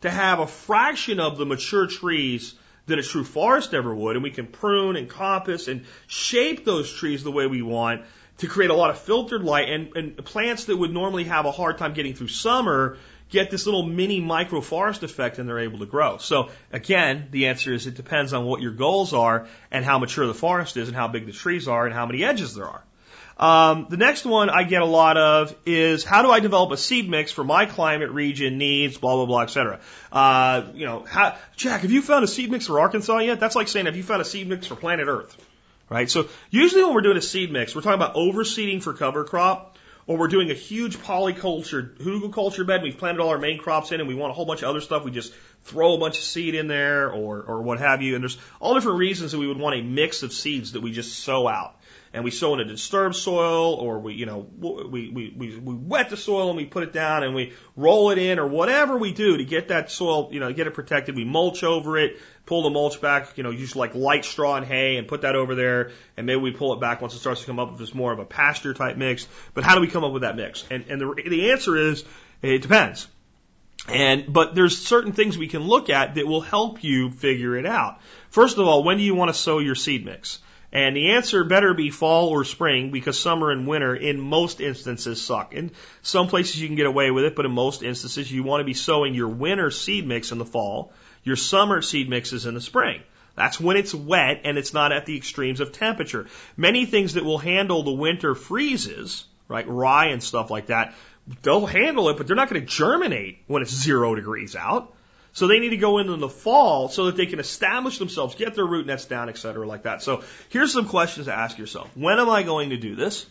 to 0.00 0.10
have 0.10 0.38
a 0.38 0.46
fraction 0.46 1.20
of 1.20 1.36
the 1.36 1.46
mature 1.46 1.86
trees 1.86 2.54
that 2.86 2.98
a 2.98 3.02
true 3.02 3.24
forest 3.24 3.74
ever 3.74 3.94
would, 3.94 4.16
and 4.16 4.22
we 4.22 4.30
can 4.30 4.46
prune 4.46 4.96
and 4.96 5.08
coppice 5.08 5.68
and 5.68 5.84
shape 6.06 6.64
those 6.64 6.92
trees 6.92 7.24
the 7.24 7.32
way 7.32 7.46
we 7.46 7.62
want 7.62 8.02
to 8.38 8.46
create 8.46 8.70
a 8.70 8.74
lot 8.74 8.90
of 8.90 8.98
filtered 8.98 9.42
light 9.42 9.68
and, 9.68 9.96
and 9.96 10.24
plants 10.24 10.64
that 10.64 10.76
would 10.76 10.92
normally 10.92 11.24
have 11.24 11.46
a 11.46 11.52
hard 11.52 11.78
time 11.78 11.94
getting 11.94 12.14
through 12.14 12.28
summer 12.28 12.98
get 13.30 13.50
this 13.50 13.66
little 13.66 13.82
mini 13.82 14.20
microforest 14.20 15.02
effect 15.02 15.38
and 15.38 15.48
they're 15.48 15.60
able 15.60 15.80
to 15.80 15.86
grow. 15.86 16.18
So 16.18 16.50
again, 16.72 17.28
the 17.30 17.46
answer 17.48 17.72
is 17.72 17.86
it 17.86 17.94
depends 17.94 18.32
on 18.32 18.44
what 18.44 18.60
your 18.60 18.72
goals 18.72 19.12
are 19.12 19.48
and 19.70 19.84
how 19.84 19.98
mature 19.98 20.26
the 20.26 20.34
forest 20.34 20.76
is 20.76 20.88
and 20.88 20.96
how 20.96 21.08
big 21.08 21.26
the 21.26 21.32
trees 21.32 21.66
are 21.68 21.86
and 21.86 21.94
how 21.94 22.06
many 22.06 22.24
edges 22.24 22.54
there 22.54 22.66
are. 22.66 22.84
Um, 23.36 23.88
the 23.90 23.96
next 23.96 24.24
one 24.24 24.48
I 24.48 24.62
get 24.62 24.82
a 24.82 24.86
lot 24.86 25.16
of 25.16 25.56
is 25.66 26.04
how 26.04 26.22
do 26.22 26.30
I 26.30 26.38
develop 26.38 26.70
a 26.70 26.76
seed 26.76 27.10
mix 27.10 27.32
for 27.32 27.42
my 27.42 27.66
climate, 27.66 28.10
region, 28.10 28.58
needs, 28.58 28.96
blah 28.96 29.16
blah 29.16 29.26
blah, 29.26 29.42
etc. 29.42 29.80
Uh, 30.12 30.66
you 30.72 30.86
know, 30.86 31.04
how, 31.04 31.36
Jack, 31.56 31.80
have 31.80 31.90
you 31.90 32.00
found 32.00 32.24
a 32.24 32.28
seed 32.28 32.50
mix 32.50 32.68
for 32.68 32.78
Arkansas 32.78 33.18
yet? 33.18 33.40
That's 33.40 33.56
like 33.56 33.66
saying, 33.66 33.86
have 33.86 33.96
you 33.96 34.04
found 34.04 34.22
a 34.22 34.24
seed 34.24 34.48
mix 34.48 34.68
for 34.68 34.76
planet 34.76 35.08
Earth? 35.08 35.36
Right. 35.90 36.08
So 36.08 36.28
usually 36.50 36.84
when 36.84 36.94
we're 36.94 37.02
doing 37.02 37.16
a 37.16 37.22
seed 37.22 37.52
mix, 37.52 37.74
we're 37.74 37.82
talking 37.82 38.00
about 38.00 38.14
overseeding 38.14 38.82
for 38.82 38.94
cover 38.94 39.24
crop 39.24 39.73
or 40.06 40.16
we're 40.16 40.28
doing 40.28 40.50
a 40.50 40.54
huge 40.54 40.98
polyculture 40.98 41.96
hugelkultur 41.96 42.66
bed. 42.66 42.82
We've 42.82 42.96
planted 42.96 43.20
all 43.20 43.30
our 43.30 43.38
main 43.38 43.58
crops 43.58 43.92
in, 43.92 44.00
and 44.00 44.08
we 44.08 44.14
want 44.14 44.30
a 44.30 44.34
whole 44.34 44.46
bunch 44.46 44.62
of 44.62 44.68
other 44.68 44.80
stuff. 44.80 45.04
We 45.04 45.10
just 45.10 45.32
throw 45.64 45.94
a 45.94 45.98
bunch 45.98 46.18
of 46.18 46.24
seed 46.24 46.54
in 46.54 46.68
there, 46.68 47.10
or 47.10 47.42
or 47.42 47.62
what 47.62 47.78
have 47.78 48.02
you. 48.02 48.14
And 48.14 48.22
there's 48.22 48.38
all 48.60 48.74
different 48.74 48.98
reasons 48.98 49.32
that 49.32 49.38
we 49.38 49.46
would 49.46 49.58
want 49.58 49.76
a 49.76 49.82
mix 49.82 50.22
of 50.22 50.32
seeds 50.32 50.72
that 50.72 50.80
we 50.80 50.92
just 50.92 51.18
sow 51.20 51.48
out 51.48 51.76
and 52.14 52.22
we 52.22 52.30
sow 52.30 52.54
in 52.54 52.60
a 52.60 52.64
disturbed 52.64 53.16
soil, 53.16 53.74
or 53.74 53.98
we, 53.98 54.14
you 54.14 54.24
know, 54.24 54.46
we, 54.58 55.10
we, 55.10 55.34
we, 55.36 55.58
we 55.58 55.74
wet 55.74 56.10
the 56.10 56.16
soil 56.16 56.48
and 56.48 56.56
we 56.56 56.64
put 56.64 56.84
it 56.84 56.92
down 56.92 57.24
and 57.24 57.34
we 57.34 57.52
roll 57.76 58.10
it 58.10 58.18
in, 58.18 58.38
or 58.38 58.46
whatever 58.46 58.96
we 58.96 59.12
do 59.12 59.36
to 59.36 59.44
get 59.44 59.68
that 59.68 59.90
soil, 59.90 60.28
you 60.32 60.38
know, 60.38 60.52
get 60.52 60.68
it 60.68 60.74
protected. 60.74 61.16
We 61.16 61.24
mulch 61.24 61.64
over 61.64 61.98
it, 61.98 62.20
pull 62.46 62.62
the 62.62 62.70
mulch 62.70 63.00
back, 63.00 63.36
you 63.36 63.42
know, 63.42 63.50
use 63.50 63.74
like 63.74 63.96
light 63.96 64.24
straw 64.24 64.56
and 64.56 64.64
hay 64.64 64.96
and 64.96 65.08
put 65.08 65.22
that 65.22 65.34
over 65.34 65.56
there, 65.56 65.90
and 66.16 66.24
maybe 66.24 66.40
we 66.40 66.52
pull 66.52 66.72
it 66.72 66.80
back 66.80 67.02
once 67.02 67.14
it 67.14 67.18
starts 67.18 67.40
to 67.40 67.46
come 67.46 67.58
up 67.58 67.74
if 67.74 67.80
it's 67.80 67.94
more 67.94 68.12
of 68.12 68.20
a 68.20 68.24
pasture 68.24 68.74
type 68.74 68.96
mix. 68.96 69.26
But 69.52 69.64
how 69.64 69.74
do 69.74 69.80
we 69.80 69.88
come 69.88 70.04
up 70.04 70.12
with 70.12 70.22
that 70.22 70.36
mix? 70.36 70.64
And, 70.70 70.84
and 70.88 71.00
the, 71.00 71.20
the 71.28 71.50
answer 71.50 71.76
is, 71.76 72.04
it 72.42 72.62
depends. 72.62 73.08
And, 73.88 74.32
but 74.32 74.54
there's 74.54 74.78
certain 74.78 75.12
things 75.12 75.36
we 75.36 75.48
can 75.48 75.62
look 75.62 75.90
at 75.90 76.14
that 76.14 76.26
will 76.28 76.40
help 76.40 76.84
you 76.84 77.10
figure 77.10 77.56
it 77.56 77.66
out. 77.66 78.00
First 78.30 78.56
of 78.58 78.68
all, 78.68 78.84
when 78.84 78.98
do 78.98 79.02
you 79.02 79.16
want 79.16 79.30
to 79.30 79.34
sow 79.34 79.58
your 79.58 79.74
seed 79.74 80.04
mix? 80.04 80.38
And 80.74 80.96
the 80.96 81.12
answer 81.12 81.44
better 81.44 81.72
be 81.72 81.90
fall 81.90 82.30
or 82.30 82.44
spring 82.44 82.90
because 82.90 83.16
summer 83.16 83.52
and 83.52 83.68
winter 83.68 83.94
in 83.94 84.20
most 84.20 84.60
instances 84.60 85.22
suck. 85.22 85.54
In 85.54 85.70
some 86.02 86.26
places 86.26 86.60
you 86.60 86.66
can 86.66 86.74
get 86.74 86.86
away 86.86 87.12
with 87.12 87.24
it, 87.24 87.36
but 87.36 87.46
in 87.46 87.52
most 87.52 87.84
instances 87.84 88.30
you 88.30 88.42
want 88.42 88.60
to 88.60 88.64
be 88.64 88.74
sowing 88.74 89.14
your 89.14 89.28
winter 89.28 89.70
seed 89.70 90.04
mix 90.04 90.32
in 90.32 90.38
the 90.38 90.44
fall, 90.44 90.92
your 91.22 91.36
summer 91.36 91.80
seed 91.80 92.10
mixes 92.10 92.44
in 92.44 92.54
the 92.54 92.60
spring. 92.60 93.02
That's 93.36 93.60
when 93.60 93.76
it's 93.76 93.94
wet 93.94 94.40
and 94.42 94.58
it's 94.58 94.74
not 94.74 94.90
at 94.90 95.06
the 95.06 95.16
extremes 95.16 95.60
of 95.60 95.70
temperature. 95.70 96.26
Many 96.56 96.86
things 96.86 97.14
that 97.14 97.24
will 97.24 97.38
handle 97.38 97.84
the 97.84 97.92
winter 97.92 98.34
freezes, 98.34 99.24
right, 99.46 99.66
rye 99.68 100.06
and 100.06 100.22
stuff 100.22 100.50
like 100.50 100.66
that, 100.66 100.94
they'll 101.42 101.66
handle 101.66 102.08
it, 102.08 102.16
but 102.16 102.26
they're 102.26 102.34
not 102.34 102.50
going 102.50 102.60
to 102.60 102.66
germinate 102.66 103.38
when 103.46 103.62
it's 103.62 103.72
zero 103.72 104.16
degrees 104.16 104.56
out. 104.56 104.92
So 105.34 105.48
they 105.48 105.58
need 105.58 105.70
to 105.70 105.76
go 105.76 105.98
in 105.98 106.08
in 106.08 106.20
the 106.20 106.28
fall 106.28 106.88
so 106.88 107.06
that 107.06 107.16
they 107.16 107.26
can 107.26 107.40
establish 107.40 107.98
themselves, 107.98 108.36
get 108.36 108.54
their 108.54 108.64
root 108.64 108.86
nets 108.86 109.04
down, 109.04 109.28
et 109.28 109.36
cetera, 109.36 109.66
like 109.66 109.82
that. 109.82 110.00
So 110.00 110.22
here's 110.48 110.72
some 110.72 110.86
questions 110.86 111.26
to 111.26 111.34
ask 111.34 111.58
yourself. 111.58 111.90
When 111.96 112.20
am 112.20 112.30
I 112.30 112.44
going 112.44 112.70
to 112.70 112.76
do 112.76 112.94
this? 112.94 113.26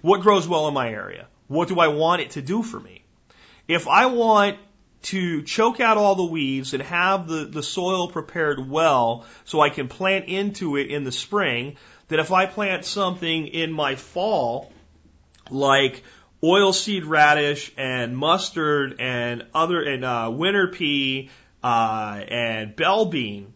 What 0.00 0.22
grows 0.22 0.48
well 0.48 0.66
in 0.66 0.74
my 0.74 0.88
area? 0.88 1.26
What 1.46 1.68
do 1.68 1.78
I 1.78 1.88
want 1.88 2.22
it 2.22 2.30
to 2.32 2.42
do 2.42 2.62
for 2.62 2.80
me? 2.80 3.04
If 3.68 3.86
I 3.86 4.06
want 4.06 4.58
to 5.02 5.42
choke 5.42 5.78
out 5.78 5.98
all 5.98 6.14
the 6.14 6.24
weeds 6.24 6.72
and 6.72 6.82
have 6.82 7.28
the, 7.28 7.44
the 7.44 7.62
soil 7.62 8.08
prepared 8.08 8.68
well 8.68 9.26
so 9.44 9.60
I 9.60 9.68
can 9.68 9.88
plant 9.88 10.26
into 10.26 10.76
it 10.76 10.90
in 10.90 11.04
the 11.04 11.12
spring, 11.12 11.76
then 12.08 12.18
if 12.18 12.32
I 12.32 12.46
plant 12.46 12.86
something 12.86 13.46
in 13.46 13.72
my 13.72 13.96
fall, 13.96 14.72
like 15.50 16.02
oilseed 16.42 17.06
radish 17.06 17.72
and 17.76 18.16
mustard 18.16 18.96
and 19.00 19.46
other 19.54 19.82
and 19.82 20.04
uh, 20.04 20.30
winter 20.32 20.68
pea 20.68 21.30
uh, 21.62 22.20
and 22.28 22.76
bell 22.76 23.06
bean. 23.06 23.52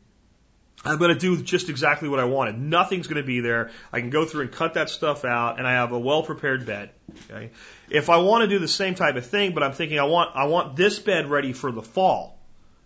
I'm 0.83 0.97
going 0.97 1.13
to 1.13 1.19
do 1.19 1.43
just 1.43 1.69
exactly 1.69 2.09
what 2.09 2.21
I 2.21 2.25
wanted. 2.25 2.59
Nothing's 2.59 3.07
going 3.07 3.21
to 3.21 3.27
be 3.27 3.41
there. 3.41 3.71
I 3.93 4.01
can 4.01 4.09
go 4.09 4.25
through 4.25 4.43
and 4.43 4.53
cut 4.53 4.75
that 4.75 4.89
stuff 4.89 5.27
out, 5.27 5.59
and 5.59 5.69
I 5.69 5.73
have 5.73 5.93
a 5.93 5.99
well 5.99 6.23
prepared 6.23 6.65
bed. 6.65 6.91
Okay. 7.31 7.51
If 7.91 8.09
I 8.09 8.17
want 8.19 8.43
to 8.43 8.49
do 8.49 8.59
the 8.59 8.69
same 8.69 8.95
type 8.95 9.17
of 9.17 9.27
thing, 9.27 9.53
but 9.53 9.63
I'm 9.63 9.73
thinking 9.73 9.99
I 9.99 10.05
want 10.05 10.35
I 10.35 10.47
want 10.47 10.77
this 10.77 10.99
bed 10.99 11.29
ready 11.29 11.53
for 11.53 11.71
the 11.71 11.83
fall, 11.83 12.39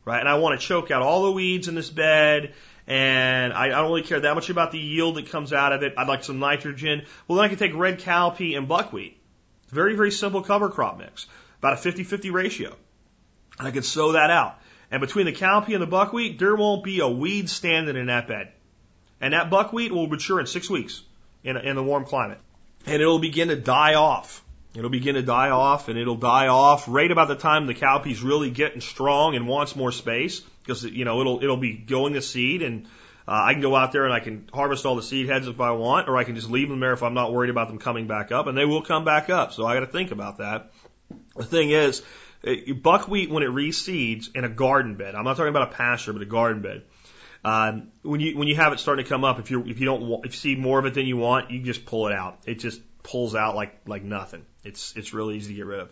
right? 0.04 0.18
And 0.18 0.28
I 0.28 0.38
want 0.38 0.60
to 0.60 0.66
choke 0.66 0.90
out 0.90 1.02
all 1.02 1.24
the 1.26 1.32
weeds 1.32 1.68
in 1.68 1.76
this 1.76 1.88
bed, 1.88 2.54
and 2.88 3.52
I, 3.52 3.66
I 3.66 3.68
don't 3.68 3.90
really 3.90 4.02
care 4.02 4.18
that 4.18 4.34
much 4.34 4.50
about 4.50 4.72
the 4.72 4.80
yield 4.80 5.14
that 5.14 5.30
comes 5.30 5.52
out 5.52 5.72
of 5.72 5.84
it. 5.84 5.94
I'd 5.96 6.08
like 6.08 6.24
some 6.24 6.40
nitrogen. 6.40 7.04
Well, 7.28 7.36
then 7.36 7.44
I 7.44 7.48
can 7.48 7.58
take 7.58 7.76
red 7.76 8.00
cowpea 8.00 8.58
and 8.58 8.66
buckwheat 8.66 9.20
very, 9.74 9.94
very 9.94 10.10
simple 10.10 10.42
cover 10.42 10.70
crop 10.70 10.98
mix, 10.98 11.26
about 11.58 11.74
a 11.74 11.76
50-50 11.76 12.32
ratio. 12.32 12.74
I 13.58 13.70
could 13.70 13.84
sow 13.84 14.12
that 14.12 14.30
out. 14.30 14.58
And 14.90 15.00
between 15.00 15.26
the 15.26 15.32
cowpea 15.32 15.74
and 15.74 15.82
the 15.82 15.86
buckwheat, 15.86 16.38
there 16.38 16.54
won't 16.54 16.84
be 16.84 17.00
a 17.00 17.08
weed 17.08 17.50
standing 17.50 17.96
in 17.96 18.06
that 18.06 18.28
bed. 18.28 18.52
And 19.20 19.34
that 19.34 19.50
buckwheat 19.50 19.92
will 19.92 20.06
mature 20.06 20.40
in 20.40 20.46
six 20.46 20.70
weeks 20.70 21.02
in, 21.42 21.56
in 21.56 21.76
the 21.76 21.82
warm 21.82 22.04
climate. 22.04 22.38
And 22.86 23.00
it'll 23.00 23.18
begin 23.18 23.48
to 23.48 23.56
die 23.56 23.94
off. 23.94 24.44
It'll 24.74 24.90
begin 24.90 25.14
to 25.14 25.22
die 25.22 25.50
off 25.50 25.88
and 25.88 25.98
it'll 25.98 26.16
die 26.16 26.48
off 26.48 26.86
right 26.88 27.10
about 27.10 27.28
the 27.28 27.36
time 27.36 27.66
the 27.66 27.74
cowpea's 27.74 28.22
really 28.22 28.50
getting 28.50 28.80
strong 28.80 29.36
and 29.36 29.46
wants 29.46 29.76
more 29.76 29.92
space 29.92 30.40
because, 30.40 30.84
you 30.84 31.04
know, 31.04 31.20
it'll, 31.20 31.42
it'll 31.44 31.56
be 31.56 31.74
going 31.74 32.14
to 32.14 32.22
seed 32.22 32.62
and 32.62 32.86
uh, 33.26 33.32
I 33.44 33.52
can 33.54 33.62
go 33.62 33.74
out 33.74 33.92
there 33.92 34.04
and 34.04 34.12
I 34.12 34.20
can 34.20 34.48
harvest 34.52 34.84
all 34.84 34.96
the 34.96 35.02
seed 35.02 35.28
heads 35.28 35.46
if 35.46 35.60
I 35.60 35.72
want, 35.72 36.08
or 36.08 36.16
I 36.16 36.24
can 36.24 36.34
just 36.34 36.50
leave 36.50 36.68
them 36.68 36.80
there 36.80 36.92
if 36.92 37.02
I'm 37.02 37.14
not 37.14 37.32
worried 37.32 37.50
about 37.50 37.68
them 37.68 37.78
coming 37.78 38.06
back 38.06 38.32
up, 38.32 38.46
and 38.46 38.56
they 38.56 38.66
will 38.66 38.82
come 38.82 39.04
back 39.04 39.30
up. 39.30 39.52
So 39.52 39.66
I 39.66 39.74
got 39.74 39.80
to 39.80 39.86
think 39.86 40.10
about 40.10 40.38
that. 40.38 40.72
The 41.36 41.44
thing 41.44 41.70
is, 41.70 42.02
buckwheat 42.82 43.30
when 43.30 43.42
it 43.42 43.48
reseeds 43.48 44.34
in 44.34 44.44
a 44.44 44.48
garden 44.48 44.96
bed. 44.96 45.14
I'm 45.14 45.24
not 45.24 45.36
talking 45.36 45.48
about 45.48 45.72
a 45.72 45.74
pasture, 45.74 46.12
but 46.12 46.20
a 46.20 46.26
garden 46.26 46.60
bed. 46.60 46.82
Uh, 47.44 47.80
when 48.02 48.20
you 48.20 48.36
when 48.38 48.48
you 48.48 48.56
have 48.56 48.72
it 48.72 48.80
starting 48.80 49.04
to 49.04 49.08
come 49.08 49.24
up, 49.24 49.38
if 49.38 49.50
you 49.50 49.64
if 49.66 49.78
you 49.80 49.86
don't 49.86 50.24
if 50.24 50.32
you 50.32 50.38
see 50.38 50.56
more 50.56 50.78
of 50.78 50.86
it 50.86 50.94
than 50.94 51.06
you 51.06 51.16
want, 51.16 51.50
you 51.50 51.62
just 51.62 51.84
pull 51.84 52.08
it 52.08 52.14
out. 52.14 52.38
It 52.46 52.58
just 52.58 52.80
pulls 53.02 53.34
out 53.34 53.54
like 53.54 53.80
like 53.86 54.02
nothing. 54.02 54.44
It's 54.62 54.94
it's 54.96 55.12
really 55.12 55.36
easy 55.36 55.52
to 55.52 55.56
get 55.56 55.66
rid 55.66 55.80
of, 55.80 55.88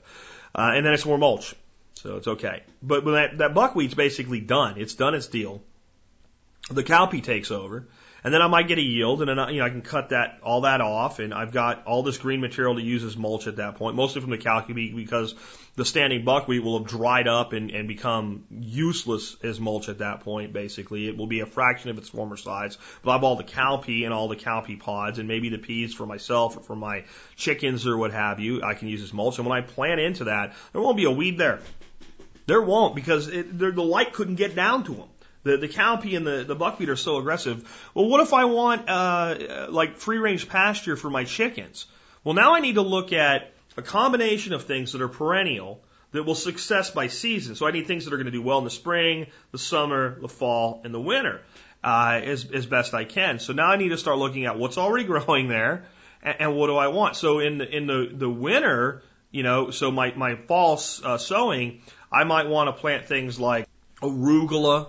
uh, 0.55 0.72
and 0.74 0.85
then 0.85 0.95
it's 0.95 1.05
more 1.05 1.18
mulch, 1.18 1.55
so 1.95 2.16
it's 2.16 2.26
okay. 2.26 2.62
But 2.83 3.05
when 3.05 3.14
that 3.14 3.39
that 3.39 3.55
buckwheat's 3.55 3.95
basically 3.95 4.41
done, 4.41 4.78
it's 4.78 4.95
done 4.95 5.14
its 5.14 5.26
deal 5.26 5.62
the 6.70 6.84
cowpea 6.84 7.22
takes 7.22 7.50
over, 7.50 7.88
and 8.24 8.32
then 8.32 8.40
I 8.40 8.46
might 8.46 8.68
get 8.68 8.78
a 8.78 8.82
yield, 8.82 9.20
and 9.20 9.28
then 9.28 9.38
I, 9.38 9.50
you 9.50 9.58
know 9.58 9.66
I 9.66 9.70
can 9.70 9.82
cut 9.82 10.10
that 10.10 10.38
all 10.44 10.60
that 10.60 10.80
off, 10.80 11.18
and 11.18 11.34
I've 11.34 11.50
got 11.50 11.86
all 11.86 12.02
this 12.04 12.18
green 12.18 12.40
material 12.40 12.76
to 12.76 12.82
use 12.82 13.02
as 13.02 13.16
mulch 13.16 13.48
at 13.48 13.56
that 13.56 13.76
point, 13.76 13.96
mostly 13.96 14.20
from 14.20 14.30
the 14.30 14.38
cowpea 14.38 14.94
because 14.94 15.34
the 15.74 15.84
standing 15.84 16.24
buckwheat 16.24 16.62
will 16.62 16.78
have 16.78 16.86
dried 16.86 17.26
up 17.26 17.52
and, 17.52 17.70
and 17.70 17.88
become 17.88 18.44
useless 18.50 19.36
as 19.42 19.58
mulch 19.58 19.88
at 19.88 19.98
that 19.98 20.20
point. 20.20 20.52
Basically, 20.52 21.08
it 21.08 21.16
will 21.16 21.26
be 21.26 21.40
a 21.40 21.46
fraction 21.46 21.90
of 21.90 21.98
its 21.98 22.08
former 22.08 22.36
size. 22.36 22.78
But 23.02 23.10
I 23.10 23.14
have 23.14 23.24
all 23.24 23.36
the 23.36 23.44
cowpea 23.44 24.04
and 24.04 24.14
all 24.14 24.28
the 24.28 24.36
cowpea 24.36 24.78
pods, 24.78 25.18
and 25.18 25.26
maybe 25.26 25.48
the 25.48 25.58
peas 25.58 25.92
for 25.92 26.06
myself 26.06 26.56
or 26.56 26.60
for 26.60 26.76
my 26.76 27.04
chickens 27.34 27.86
or 27.88 27.96
what 27.96 28.12
have 28.12 28.38
you. 28.38 28.62
I 28.62 28.74
can 28.74 28.86
use 28.86 29.02
as 29.02 29.12
mulch, 29.12 29.38
and 29.38 29.48
when 29.48 29.58
I 29.58 29.62
plant 29.62 30.00
into 30.00 30.24
that, 30.24 30.54
there 30.72 30.80
won't 30.80 30.96
be 30.96 31.04
a 31.04 31.10
weed 31.10 31.38
there. 31.38 31.58
There 32.46 32.62
won't 32.62 32.94
because 32.94 33.28
it, 33.28 33.58
the 33.58 33.72
light 33.82 34.12
couldn't 34.12 34.36
get 34.36 34.54
down 34.54 34.84
to 34.84 34.94
them. 34.94 35.08
The 35.45 35.57
the 35.57 35.68
cowpea 35.68 36.16
and 36.16 36.26
the, 36.26 36.45
the 36.45 36.55
buckwheat 36.55 36.88
are 36.88 36.97
so 36.97 37.18
aggressive. 37.18 37.68
Well, 37.95 38.09
what 38.09 38.20
if 38.20 38.32
I 38.32 38.45
want 38.45 38.88
uh, 38.88 39.66
like 39.71 39.96
free 39.96 40.18
range 40.18 40.49
pasture 40.49 40.96
for 40.96 41.11
my 41.11 41.25
chickens? 41.25 41.87
Well, 42.25 42.34
now 42.34 42.54
I 42.54 42.61
need 42.61 42.76
to 42.76 42.83
look 42.83 43.12
at 43.12 43.53
a 43.76 43.83
combination 43.83 44.53
of 44.53 44.64
things 44.64 44.92
that 44.92 45.03
are 45.03 45.08
perennial 45.08 45.83
that 46.12 46.25
will 46.25 46.34
success 46.34 46.91
by 46.91 47.08
season. 47.08 47.54
So 47.57 47.66
I 47.66 47.71
need 47.71 47.87
things 47.87 48.04
that 48.04 48.12
are 48.12 48.18
going 48.18 48.26
to 48.26 48.33
do 48.33 48.42
well 48.42 48.58
in 48.58 48.64
the 48.64 48.71
spring, 48.71 49.26
the 49.50 49.58
summer, 49.58 50.21
the 50.21 50.29
fall, 50.29 50.83
and 50.84 50.95
the 50.95 51.00
winter 51.00 51.41
uh, 51.83 52.21
as 52.22 52.50
as 52.50 52.66
best 52.66 52.95
I 52.95 53.04
can. 53.04 53.38
So 53.38 53.53
now 53.53 53.66
I 53.66 53.76
need 53.76 53.91
to 53.91 53.99
start 53.99 54.18
looking 54.18 54.46
at 54.46 54.58
what's 54.58 54.79
already 54.79 55.04
growing 55.12 55.49
there 55.49 55.84
and, 56.22 56.37
and 56.41 56.57
what 56.57 56.68
do 56.68 56.76
I 56.76 56.88
want. 56.88 57.16
So 57.16 57.41
in 57.41 57.58
the 57.58 57.76
in 57.76 57.87
the 57.87 58.11
the 58.12 58.30
winter, 58.30 59.03
you 59.30 59.42
know, 59.42 59.71
so 59.71 59.91
my 59.91 60.12
my 60.14 60.37
fall 60.37 60.80
uh, 61.04 61.18
sowing, 61.18 61.83
I 62.12 62.25
might 62.25 62.49
want 62.49 62.68
to 62.68 62.80
plant 62.80 63.07
things 63.07 63.41
like 63.41 63.68
arugula 64.00 64.88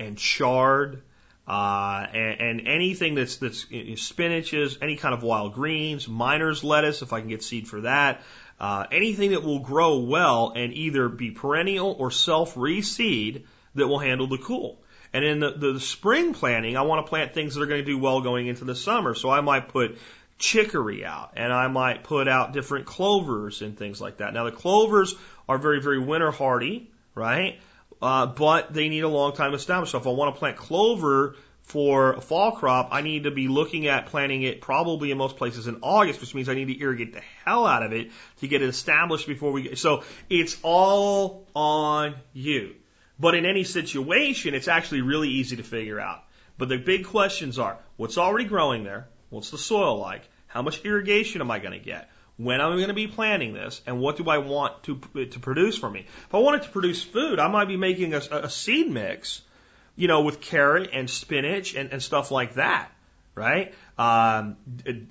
and 0.00 0.18
chard, 0.18 1.02
uh, 1.46 2.06
and, 2.12 2.40
and 2.40 2.68
anything 2.68 3.14
that's 3.14 3.36
that's 3.36 3.64
spinaches, 3.64 4.78
any 4.82 4.96
kind 4.96 5.14
of 5.14 5.22
wild 5.22 5.54
greens, 5.54 6.08
miner's 6.08 6.64
lettuce 6.64 7.02
if 7.02 7.12
I 7.12 7.20
can 7.20 7.28
get 7.28 7.42
seed 7.42 7.68
for 7.68 7.82
that, 7.82 8.22
uh, 8.58 8.86
anything 8.90 9.30
that 9.32 9.42
will 9.42 9.60
grow 9.60 9.98
well 9.98 10.52
and 10.54 10.72
either 10.72 11.08
be 11.08 11.30
perennial 11.30 11.96
or 11.98 12.10
self 12.10 12.54
reseed 12.54 13.44
that 13.74 13.86
will 13.86 13.98
handle 13.98 14.26
the 14.26 14.38
cool. 14.38 14.78
And 15.12 15.24
in 15.24 15.40
the, 15.40 15.50
the 15.50 15.80
spring 15.80 16.34
planting, 16.34 16.76
I 16.76 16.82
want 16.82 17.04
to 17.04 17.08
plant 17.08 17.34
things 17.34 17.54
that 17.54 17.62
are 17.62 17.66
going 17.66 17.80
to 17.80 17.86
do 17.86 17.98
well 17.98 18.20
going 18.20 18.46
into 18.46 18.64
the 18.64 18.76
summer. 18.76 19.14
So 19.14 19.28
I 19.28 19.40
might 19.40 19.68
put 19.68 19.98
chicory 20.38 21.04
out 21.04 21.32
and 21.36 21.52
I 21.52 21.68
might 21.68 22.04
put 22.04 22.28
out 22.28 22.52
different 22.52 22.86
clovers 22.86 23.60
and 23.60 23.76
things 23.76 24.00
like 24.00 24.18
that. 24.18 24.32
Now 24.32 24.44
the 24.44 24.52
clovers 24.52 25.14
are 25.48 25.58
very, 25.58 25.80
very 25.80 25.98
winter 25.98 26.30
hardy, 26.30 26.90
right? 27.14 27.58
Uh, 28.02 28.26
but 28.26 28.72
they 28.72 28.88
need 28.88 29.04
a 29.04 29.08
long 29.08 29.34
time 29.34 29.50
to 29.50 29.56
establish. 29.56 29.90
So 29.90 29.98
if 29.98 30.06
I 30.06 30.10
want 30.10 30.34
to 30.34 30.38
plant 30.38 30.56
clover 30.56 31.36
for 31.62 32.14
a 32.14 32.20
fall 32.20 32.52
crop, 32.52 32.88
I 32.90 33.02
need 33.02 33.24
to 33.24 33.30
be 33.30 33.48
looking 33.48 33.86
at 33.86 34.06
planting 34.06 34.42
it 34.42 34.60
probably 34.60 35.10
in 35.10 35.18
most 35.18 35.36
places 35.36 35.66
in 35.66 35.78
August, 35.82 36.20
which 36.20 36.34
means 36.34 36.48
I 36.48 36.54
need 36.54 36.66
to 36.66 36.80
irrigate 36.80 37.12
the 37.12 37.22
hell 37.44 37.66
out 37.66 37.82
of 37.82 37.92
it 37.92 38.10
to 38.40 38.48
get 38.48 38.62
it 38.62 38.68
established 38.68 39.26
before 39.26 39.52
we 39.52 39.62
get. 39.62 39.78
So 39.78 40.02
it's 40.28 40.56
all 40.62 41.46
on 41.54 42.16
you. 42.32 42.74
But 43.18 43.34
in 43.34 43.44
any 43.44 43.64
situation, 43.64 44.54
it's 44.54 44.66
actually 44.66 45.02
really 45.02 45.28
easy 45.28 45.56
to 45.56 45.62
figure 45.62 46.00
out. 46.00 46.24
But 46.58 46.68
the 46.68 46.78
big 46.78 47.06
questions 47.06 47.58
are 47.58 47.78
what's 47.96 48.18
already 48.18 48.46
growing 48.46 48.82
there? 48.82 49.08
What's 49.28 49.50
the 49.50 49.58
soil 49.58 49.98
like? 49.98 50.22
How 50.46 50.62
much 50.62 50.84
irrigation 50.84 51.40
am 51.40 51.50
I 51.50 51.58
going 51.58 51.78
to 51.78 51.84
get? 51.84 52.10
When 52.42 52.60
am 52.60 52.72
I 52.72 52.76
going 52.76 52.88
to 52.88 52.94
be 52.94 53.06
planting 53.06 53.52
this? 53.52 53.82
And 53.86 54.00
what 54.00 54.16
do 54.16 54.28
I 54.28 54.38
want 54.38 54.82
to, 54.84 54.98
to 55.26 55.40
produce 55.40 55.76
for 55.76 55.90
me? 55.90 56.00
If 56.00 56.34
I 56.34 56.38
wanted 56.38 56.62
to 56.62 56.68
produce 56.70 57.02
food, 57.02 57.38
I 57.38 57.48
might 57.48 57.68
be 57.68 57.76
making 57.76 58.14
a, 58.14 58.18
a 58.18 58.50
seed 58.50 58.90
mix 58.90 59.42
you 60.00 60.08
know, 60.08 60.22
with 60.22 60.40
carrot 60.40 60.90
and 60.94 61.10
spinach 61.10 61.74
and, 61.74 61.92
and 61.92 62.02
stuff 62.02 62.30
like 62.30 62.54
that, 62.54 62.90
right? 63.34 63.74
Um, 63.98 64.56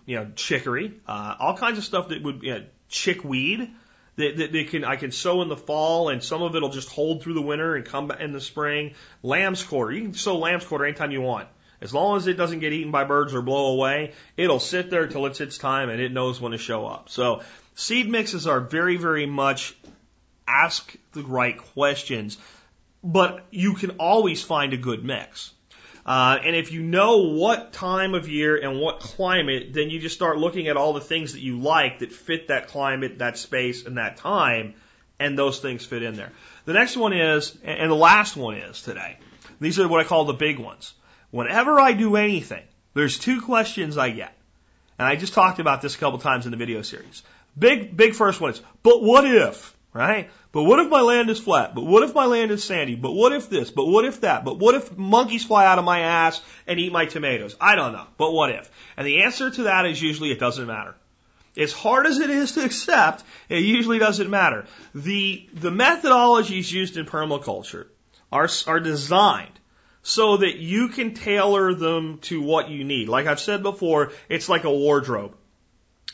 you 0.07 0.15
know, 0.15 0.31
chicory, 0.35 0.93
uh, 1.07 1.35
all 1.39 1.55
kinds 1.55 1.77
of 1.77 1.83
stuff 1.83 2.09
that 2.09 2.23
would, 2.23 2.41
you 2.41 2.53
know, 2.55 2.65
chickweed 2.87 3.69
that, 4.15 4.37
that 4.37 4.51
they 4.51 4.63
can, 4.63 4.83
I 4.83 4.95
can 4.95 5.11
sow 5.11 5.43
in 5.43 5.47
the 5.47 5.55
fall 5.55 6.09
and 6.09 6.23
some 6.23 6.41
of 6.41 6.55
it'll 6.55 6.69
just 6.69 6.89
hold 6.89 7.21
through 7.21 7.35
the 7.35 7.41
winter 7.41 7.75
and 7.75 7.85
come 7.85 8.07
back 8.07 8.19
in 8.19 8.33
the 8.33 8.41
spring. 8.41 8.95
Lamb's 9.21 9.63
quarter, 9.63 9.91
you 9.91 10.01
can 10.01 10.13
sow 10.15 10.39
lamb's 10.39 10.65
quarter 10.65 10.85
anytime 10.85 11.11
you 11.11 11.21
want. 11.21 11.47
As 11.81 11.93
long 11.93 12.17
as 12.17 12.27
it 12.27 12.33
doesn't 12.33 12.59
get 12.59 12.73
eaten 12.73 12.91
by 12.91 13.05
birds 13.05 13.33
or 13.33 13.41
blow 13.41 13.73
away, 13.73 14.13
it'll 14.35 14.59
sit 14.59 14.89
there 14.89 15.07
till 15.07 15.25
it's 15.25 15.39
its 15.39 15.57
time 15.57 15.89
and 15.89 16.01
it 16.01 16.11
knows 16.11 16.41
when 16.41 16.51
to 16.51 16.57
show 16.57 16.85
up. 16.85 17.09
So 17.09 17.41
seed 17.75 18.09
mixes 18.09 18.47
are 18.47 18.59
very, 18.59 18.97
very 18.97 19.25
much 19.25 19.75
ask 20.47 20.95
the 21.13 21.23
right 21.23 21.57
questions 21.57 22.37
but 23.03 23.45
you 23.51 23.73
can 23.75 23.91
always 23.91 24.43
find 24.43 24.73
a 24.73 24.77
good 24.77 25.03
mix. 25.03 25.53
Uh, 26.05 26.39
and 26.43 26.55
if 26.55 26.71
you 26.71 26.81
know 26.81 27.33
what 27.33 27.71
time 27.71 28.15
of 28.15 28.27
year 28.27 28.57
and 28.57 28.79
what 28.79 28.99
climate, 28.99 29.73
then 29.73 29.89
you 29.89 29.99
just 29.99 30.15
start 30.15 30.37
looking 30.37 30.67
at 30.67 30.75
all 30.75 30.93
the 30.93 31.01
things 31.01 31.33
that 31.33 31.41
you 31.41 31.59
like 31.59 31.99
that 31.99 32.11
fit 32.11 32.47
that 32.47 32.67
climate, 32.67 33.19
that 33.19 33.37
space, 33.37 33.85
and 33.85 33.97
that 33.97 34.17
time, 34.17 34.73
and 35.19 35.37
those 35.37 35.59
things 35.59 35.85
fit 35.85 36.01
in 36.01 36.15
there. 36.15 36.31
The 36.65 36.73
next 36.73 36.97
one 36.97 37.13
is, 37.13 37.55
and 37.63 37.91
the 37.91 37.95
last 37.95 38.35
one 38.35 38.55
is 38.55 38.81
today. 38.81 39.17
These 39.59 39.79
are 39.79 39.87
what 39.87 39.99
I 39.99 40.03
call 40.03 40.25
the 40.25 40.33
big 40.33 40.57
ones. 40.57 40.93
Whenever 41.31 41.79
I 41.79 41.93
do 41.93 42.15
anything, 42.15 42.63
there's 42.93 43.19
two 43.19 43.41
questions 43.41 43.97
I 43.97 44.09
get. 44.09 44.35
And 44.97 45.07
I 45.07 45.15
just 45.15 45.33
talked 45.33 45.59
about 45.59 45.81
this 45.81 45.95
a 45.95 45.97
couple 45.97 46.19
times 46.19 46.45
in 46.45 46.51
the 46.51 46.57
video 46.57 46.81
series. 46.81 47.23
Big, 47.57 47.95
big 47.95 48.13
first 48.13 48.41
one 48.41 48.51
is, 48.51 48.61
but 48.83 49.01
what 49.01 49.25
if? 49.25 49.75
right? 49.93 50.29
But 50.51 50.63
what 50.63 50.79
if 50.79 50.89
my 50.89 51.01
land 51.01 51.29
is 51.29 51.39
flat? 51.39 51.75
But 51.75 51.85
what 51.85 52.03
if 52.03 52.13
my 52.13 52.25
land 52.25 52.51
is 52.51 52.63
sandy? 52.63 52.95
But 52.95 53.13
what 53.13 53.33
if 53.33 53.49
this? 53.49 53.69
But 53.69 53.85
what 53.85 54.05
if 54.05 54.21
that? 54.21 54.45
But 54.45 54.59
what 54.59 54.75
if 54.75 54.97
monkeys 54.97 55.43
fly 55.43 55.65
out 55.65 55.79
of 55.79 55.85
my 55.85 55.99
ass 55.99 56.41
and 56.67 56.79
eat 56.79 56.91
my 56.91 57.05
tomatoes? 57.05 57.55
I 57.59 57.75
don't 57.75 57.93
know. 57.93 58.07
But 58.17 58.31
what 58.31 58.51
if? 58.51 58.69
And 58.97 59.05
the 59.05 59.23
answer 59.23 59.49
to 59.49 59.63
that 59.63 59.85
is 59.85 60.01
usually 60.01 60.31
it 60.31 60.39
doesn't 60.39 60.67
matter. 60.67 60.95
As 61.57 61.73
hard 61.73 62.05
as 62.05 62.19
it 62.19 62.29
is 62.29 62.53
to 62.53 62.63
accept, 62.63 63.23
it 63.49 63.63
usually 63.63 63.99
doesn't 63.99 64.29
matter. 64.29 64.65
The, 64.93 65.47
the 65.53 65.71
methodologies 65.71 66.71
used 66.71 66.95
in 66.95 67.05
permaculture 67.05 67.87
are, 68.31 68.47
are 68.67 68.79
designed 68.79 69.58
so 70.03 70.37
that 70.37 70.57
you 70.57 70.89
can 70.89 71.13
tailor 71.13 71.73
them 71.73 72.19
to 72.19 72.41
what 72.41 72.69
you 72.69 72.83
need. 72.83 73.09
Like 73.09 73.27
I've 73.27 73.39
said 73.39 73.63
before, 73.63 74.11
it's 74.29 74.49
like 74.49 74.63
a 74.63 74.71
wardrobe. 74.71 75.35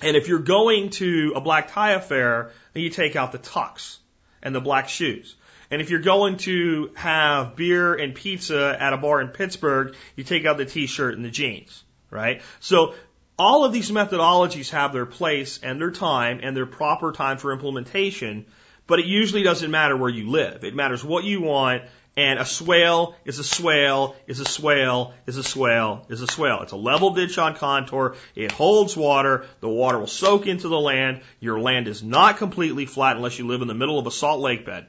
And 0.01 0.17
if 0.17 0.27
you're 0.27 0.39
going 0.39 0.89
to 0.91 1.33
a 1.35 1.41
black 1.41 1.71
tie 1.71 1.91
affair, 1.91 2.51
then 2.73 2.83
you 2.83 2.89
take 2.89 3.15
out 3.15 3.31
the 3.31 3.39
tux 3.39 3.97
and 4.41 4.53
the 4.53 4.61
black 4.61 4.89
shoes. 4.89 5.35
And 5.71 5.81
if 5.81 5.89
you're 5.89 6.01
going 6.01 6.37
to 6.37 6.91
have 6.95 7.55
beer 7.55 7.93
and 7.93 8.13
pizza 8.13 8.75
at 8.79 8.93
a 8.93 8.97
bar 8.97 9.21
in 9.21 9.29
Pittsburgh, 9.29 9.95
you 10.15 10.23
take 10.23 10.45
out 10.45 10.57
the 10.57 10.65
t-shirt 10.65 11.15
and 11.15 11.25
the 11.25 11.31
jeans, 11.31 11.83
right? 12.11 12.41
So 12.59 12.93
all 13.37 13.65
of 13.65 13.73
these 13.73 13.91
methodologies 13.91 14.69
have 14.69 14.93
their 14.93 15.05
place 15.05 15.59
and 15.61 15.81
their 15.81 15.91
time 15.91 16.39
and 16.43 16.55
their 16.55 16.65
proper 16.65 17.11
time 17.11 17.37
for 17.37 17.51
implementation, 17.51 18.45
but 18.87 18.99
it 18.99 19.05
usually 19.05 19.43
doesn't 19.43 19.71
matter 19.71 19.97
where 19.97 20.09
you 20.09 20.29
live. 20.29 20.63
It 20.63 20.75
matters 20.75 21.03
what 21.03 21.23
you 21.23 21.41
want 21.41 21.83
and 22.17 22.39
a 22.39 22.45
swale 22.45 23.15
is 23.25 23.39
a 23.39 23.43
swale, 23.43 24.15
is 24.25 24.39
a 24.39 24.45
swale, 24.45 25.13
is 25.27 25.35
a 25.35 25.43
swale, 25.43 26.05
is 26.09 26.21
a 26.21 26.27
swale. 26.27 26.61
It's 26.61 26.71
a 26.71 26.77
level 26.77 27.13
ditch 27.13 27.37
on 27.37 27.55
contour. 27.55 28.15
It 28.35 28.53
holds 28.53 28.95
water. 28.95 29.45
The 29.59 29.67
water 29.67 29.99
will 29.99 30.07
soak 30.07 30.47
into 30.47 30.69
the 30.69 30.79
land. 30.79 31.21
Your 31.41 31.59
land 31.59 31.87
is 31.87 32.01
not 32.01 32.37
completely 32.37 32.85
flat 32.85 33.17
unless 33.17 33.37
you 33.37 33.47
live 33.47 33.61
in 33.61 33.67
the 33.67 33.73
middle 33.73 33.99
of 33.99 34.07
a 34.07 34.11
salt 34.11 34.39
lake 34.39 34.65
bed. 34.65 34.87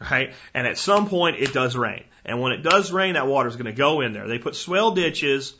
Right? 0.00 0.34
And 0.54 0.66
at 0.66 0.78
some 0.78 1.08
point 1.08 1.36
it 1.38 1.52
does 1.52 1.76
rain. 1.76 2.04
And 2.24 2.40
when 2.40 2.52
it 2.52 2.62
does 2.62 2.90
rain, 2.90 3.14
that 3.14 3.26
water 3.26 3.48
is 3.48 3.56
going 3.56 3.66
to 3.66 3.72
go 3.72 4.00
in 4.00 4.14
there. 4.14 4.26
They 4.26 4.38
put 4.38 4.56
swale 4.56 4.92
ditches 4.92 5.54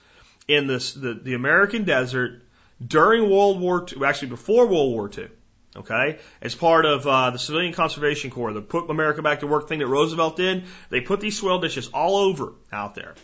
in 0.49 0.67
this, 0.67 0.95
the, 0.95 1.15
the 1.15 1.35
American 1.35 1.85
desert 1.85 2.43
during 2.85 3.29
World 3.31 3.61
War 3.61 3.87
II, 3.87 4.05
actually 4.05 4.29
before 4.29 4.67
World 4.67 4.93
War 4.93 5.11
II. 5.17 5.29
Okay, 5.77 6.21
as 6.41 6.55
part 6.55 6.87
of 6.87 7.05
uh, 7.05 7.31
the 7.31 7.39
Civilian 7.39 7.73
Conservation 7.73 8.31
Corps, 8.31 8.53
the 8.53 8.63
Put 8.63 8.89
America 8.91 9.23
Back 9.23 9.41
to 9.41 9.49
Work 9.49 9.69
thing 9.69 9.81
that 9.81 9.89
Roosevelt 9.89 10.37
did, 10.37 10.67
they 10.89 11.01
put 11.01 11.21
these 11.21 11.37
swale 11.37 11.59
dishes 11.59 11.89
all 11.89 12.17
over 12.17 12.53
out 12.73 12.95
there. 12.95 13.17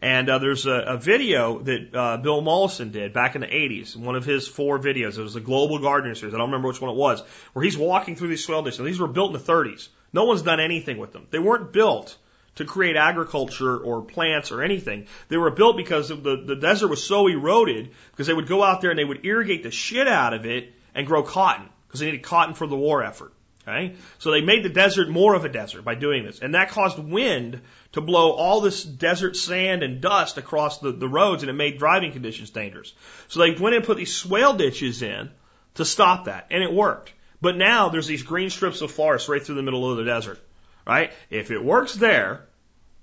And 0.00 0.30
uh, 0.30 0.38
there's 0.38 0.64
a, 0.64 0.72
a 0.72 0.96
video 0.96 1.58
that 1.58 1.94
uh, 1.94 2.16
Bill 2.16 2.40
Mollison 2.40 2.92
did 2.92 3.12
back 3.12 3.34
in 3.34 3.42
the 3.42 3.46
80s, 3.46 3.94
one 3.94 4.14
of 4.14 4.24
his 4.24 4.48
four 4.48 4.78
videos. 4.78 5.18
It 5.18 5.22
was 5.22 5.34
the 5.34 5.40
Global 5.40 5.80
Gardening 5.80 6.14
series. 6.14 6.34
I 6.34 6.38
don't 6.38 6.48
remember 6.48 6.68
which 6.68 6.80
one 6.80 6.92
it 6.92 6.96
was, 6.96 7.20
where 7.52 7.62
he's 7.62 7.76
walking 7.76 8.16
through 8.16 8.28
these 8.28 8.44
swale 8.44 8.62
dishes. 8.62 8.78
And 8.78 8.88
these 8.88 9.00
were 9.00 9.08
built 9.08 9.34
in 9.34 9.42
the 9.44 9.52
30s. 9.52 9.88
No 10.12 10.24
one's 10.24 10.42
done 10.42 10.60
anything 10.60 10.96
with 10.96 11.12
them. 11.12 11.26
They 11.30 11.40
weren't 11.40 11.72
built 11.72 12.16
to 12.54 12.64
create 12.64 12.96
agriculture 12.96 13.76
or 13.76 14.00
plants 14.02 14.50
or 14.50 14.62
anything. 14.62 15.08
They 15.28 15.36
were 15.36 15.50
built 15.50 15.76
because 15.76 16.08
the, 16.08 16.42
the 16.46 16.56
desert 16.56 16.88
was 16.88 17.04
so 17.04 17.26
eroded 17.26 17.90
because 18.12 18.28
they 18.28 18.34
would 18.34 18.48
go 18.48 18.62
out 18.62 18.80
there 18.80 18.90
and 18.90 18.98
they 18.98 19.04
would 19.04 19.26
irrigate 19.26 19.62
the 19.62 19.70
shit 19.70 20.08
out 20.08 20.32
of 20.32 20.46
it 20.46 20.72
and 20.94 21.06
grow 21.06 21.22
cotton 21.22 21.68
because 21.88 22.00
they 22.00 22.06
needed 22.06 22.22
cotton 22.22 22.54
for 22.54 22.66
the 22.66 22.76
war 22.76 23.02
effort. 23.02 23.32
Okay? 23.66 23.96
So 24.18 24.30
they 24.30 24.40
made 24.40 24.62
the 24.62 24.70
desert 24.70 25.08
more 25.08 25.34
of 25.34 25.44
a 25.44 25.48
desert 25.48 25.82
by 25.82 25.94
doing 25.94 26.24
this. 26.24 26.40
And 26.40 26.54
that 26.54 26.70
caused 26.70 26.98
wind 26.98 27.60
to 27.92 28.00
blow 28.00 28.32
all 28.32 28.60
this 28.60 28.82
desert 28.82 29.36
sand 29.36 29.82
and 29.82 30.00
dust 30.00 30.38
across 30.38 30.78
the, 30.78 30.92
the 30.92 31.08
roads 31.08 31.42
and 31.42 31.50
it 31.50 31.54
made 31.54 31.78
driving 31.78 32.12
conditions 32.12 32.50
dangerous. 32.50 32.92
So 33.28 33.40
they 33.40 33.52
went 33.52 33.76
and 33.76 33.84
put 33.84 33.96
these 33.96 34.14
swale 34.14 34.54
ditches 34.54 35.02
in 35.02 35.30
to 35.74 35.84
stop 35.84 36.26
that. 36.26 36.46
And 36.50 36.62
it 36.62 36.72
worked. 36.72 37.12
But 37.40 37.56
now 37.56 37.88
there's 37.88 38.06
these 38.06 38.22
green 38.22 38.50
strips 38.50 38.80
of 38.80 38.90
forest 38.90 39.28
right 39.28 39.42
through 39.42 39.56
the 39.56 39.62
middle 39.62 39.90
of 39.90 39.98
the 39.98 40.04
desert. 40.04 40.40
Right? 40.86 41.12
If 41.28 41.50
it 41.50 41.62
works 41.62 41.94
there, 41.94 42.46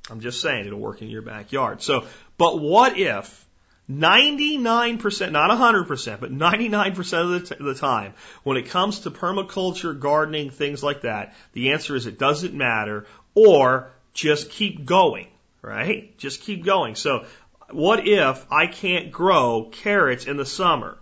I'm 0.10 0.20
just 0.20 0.42
saying 0.42 0.66
it'll 0.66 0.80
work 0.80 1.02
in 1.02 1.10
your 1.10 1.22
backyard. 1.22 1.82
So, 1.82 2.06
but 2.38 2.60
what 2.60 2.98
if 2.98 3.45
99%, 3.90 5.32
not 5.32 5.52
100%, 5.52 6.20
but 6.20 6.32
99% 6.32 7.36
of 7.36 7.50
the, 7.50 7.64
the 7.64 7.76
time, 7.76 8.14
when 8.44 8.58
it 8.58 8.70
comes 8.70 9.02
to 9.02 9.12
permaculture, 9.12 9.98
gardening, 9.98 10.50
things 10.50 10.82
like 10.82 11.02
that, 11.02 11.36
the 11.54 11.72
answer 11.72 11.96
is 11.96 12.08
it 12.08 12.18
doesn't 12.18 12.54
matter 12.54 13.06
or 13.36 13.92
just 14.14 14.50
keep 14.50 14.86
going, 14.86 15.28
right? 15.62 16.18
Just 16.18 16.42
keep 16.42 16.66
going. 16.66 16.96
So 16.96 17.26
what 17.70 18.08
if 18.08 18.46
I 18.52 18.68
can't 18.68 19.12
grow 19.12 19.70
carrots 19.72 20.26
in 20.26 20.38
the 20.38 20.46
summer? 20.46 20.98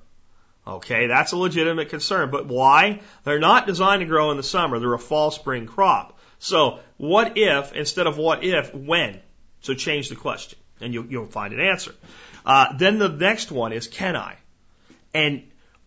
Okay, 0.66 1.08
that's 1.08 1.34
a 1.34 1.38
legitimate 1.38 1.90
concern, 1.90 2.32
but 2.32 2.48
why? 2.48 3.02
They're 3.24 3.40
not 3.40 3.68
designed 3.68 4.00
to 4.00 4.06
grow 4.06 4.32
in 4.32 4.38
the 4.38 4.44
summer. 4.44 4.80
They're 4.80 4.94
a 4.94 5.00
fall 5.00 5.32
spring 5.32 5.68
crop. 5.68 6.20
So 6.40 6.80
what 6.98 7.38
if 7.38 7.74
instead 7.74 8.08
of 8.08 8.18
what 8.18 8.44
if, 8.44 8.74
when? 8.74 9.20
So 9.62 9.74
change 9.74 10.10
the 10.10 10.16
question 10.16 10.60
and 10.84 10.94
you'll, 10.94 11.06
you'll 11.06 11.26
find 11.26 11.54
an 11.54 11.60
answer. 11.60 11.94
Uh, 12.46 12.76
then 12.78 13.00
the 13.00 13.10
next 13.10 13.52
one 13.52 13.74
is 13.74 13.88
can 13.88 14.16
I? 14.16 14.38
And 15.14 15.44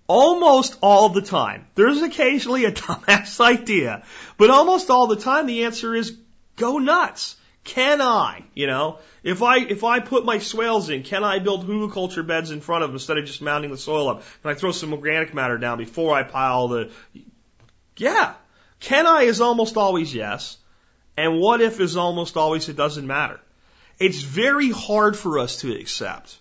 almost 0.06 0.78
all 0.82 1.08
the 1.10 1.22
time, 1.22 1.66
there's 1.74 2.02
occasionally 2.02 2.64
a 2.64 2.72
dumbass 2.82 3.40
idea, 3.40 4.04
but 4.38 4.50
almost 4.50 4.90
all 4.90 5.06
the 5.06 5.16
time 5.16 5.46
the 5.46 5.64
answer 5.64 5.94
is 5.94 6.16
go 6.56 6.78
nuts. 6.78 7.36
Can 7.64 8.00
I? 8.00 8.44
You 8.54 8.68
know, 8.68 9.00
if 9.24 9.42
I 9.42 9.58
if 9.58 9.82
I 9.82 9.98
put 9.98 10.24
my 10.24 10.38
swales 10.38 10.88
in, 10.88 11.02
can 11.02 11.24
I 11.24 11.40
build 11.40 11.66
hugelkultur 11.66 12.24
beds 12.24 12.52
in 12.52 12.60
front 12.60 12.84
of 12.84 12.90
them 12.90 12.94
instead 12.94 13.18
of 13.18 13.24
just 13.24 13.42
mounting 13.42 13.72
the 13.72 13.76
soil 13.76 14.08
up? 14.08 14.22
Can 14.42 14.52
I 14.52 14.54
throw 14.54 14.70
some 14.70 14.92
organic 14.92 15.34
matter 15.34 15.58
down 15.58 15.78
before 15.78 16.14
I 16.14 16.22
pile 16.22 16.68
the? 16.68 16.90
Yeah, 17.96 18.34
can 18.78 19.06
I 19.06 19.22
is 19.22 19.40
almost 19.40 19.76
always 19.76 20.14
yes, 20.14 20.58
and 21.16 21.40
what 21.40 21.60
if 21.60 21.80
is 21.80 21.96
almost 21.96 22.36
always 22.36 22.68
it 22.68 22.76
doesn't 22.76 23.06
matter. 23.06 23.40
It's 23.98 24.20
very 24.20 24.70
hard 24.70 25.16
for 25.16 25.38
us 25.38 25.60
to 25.60 25.74
accept 25.74 26.38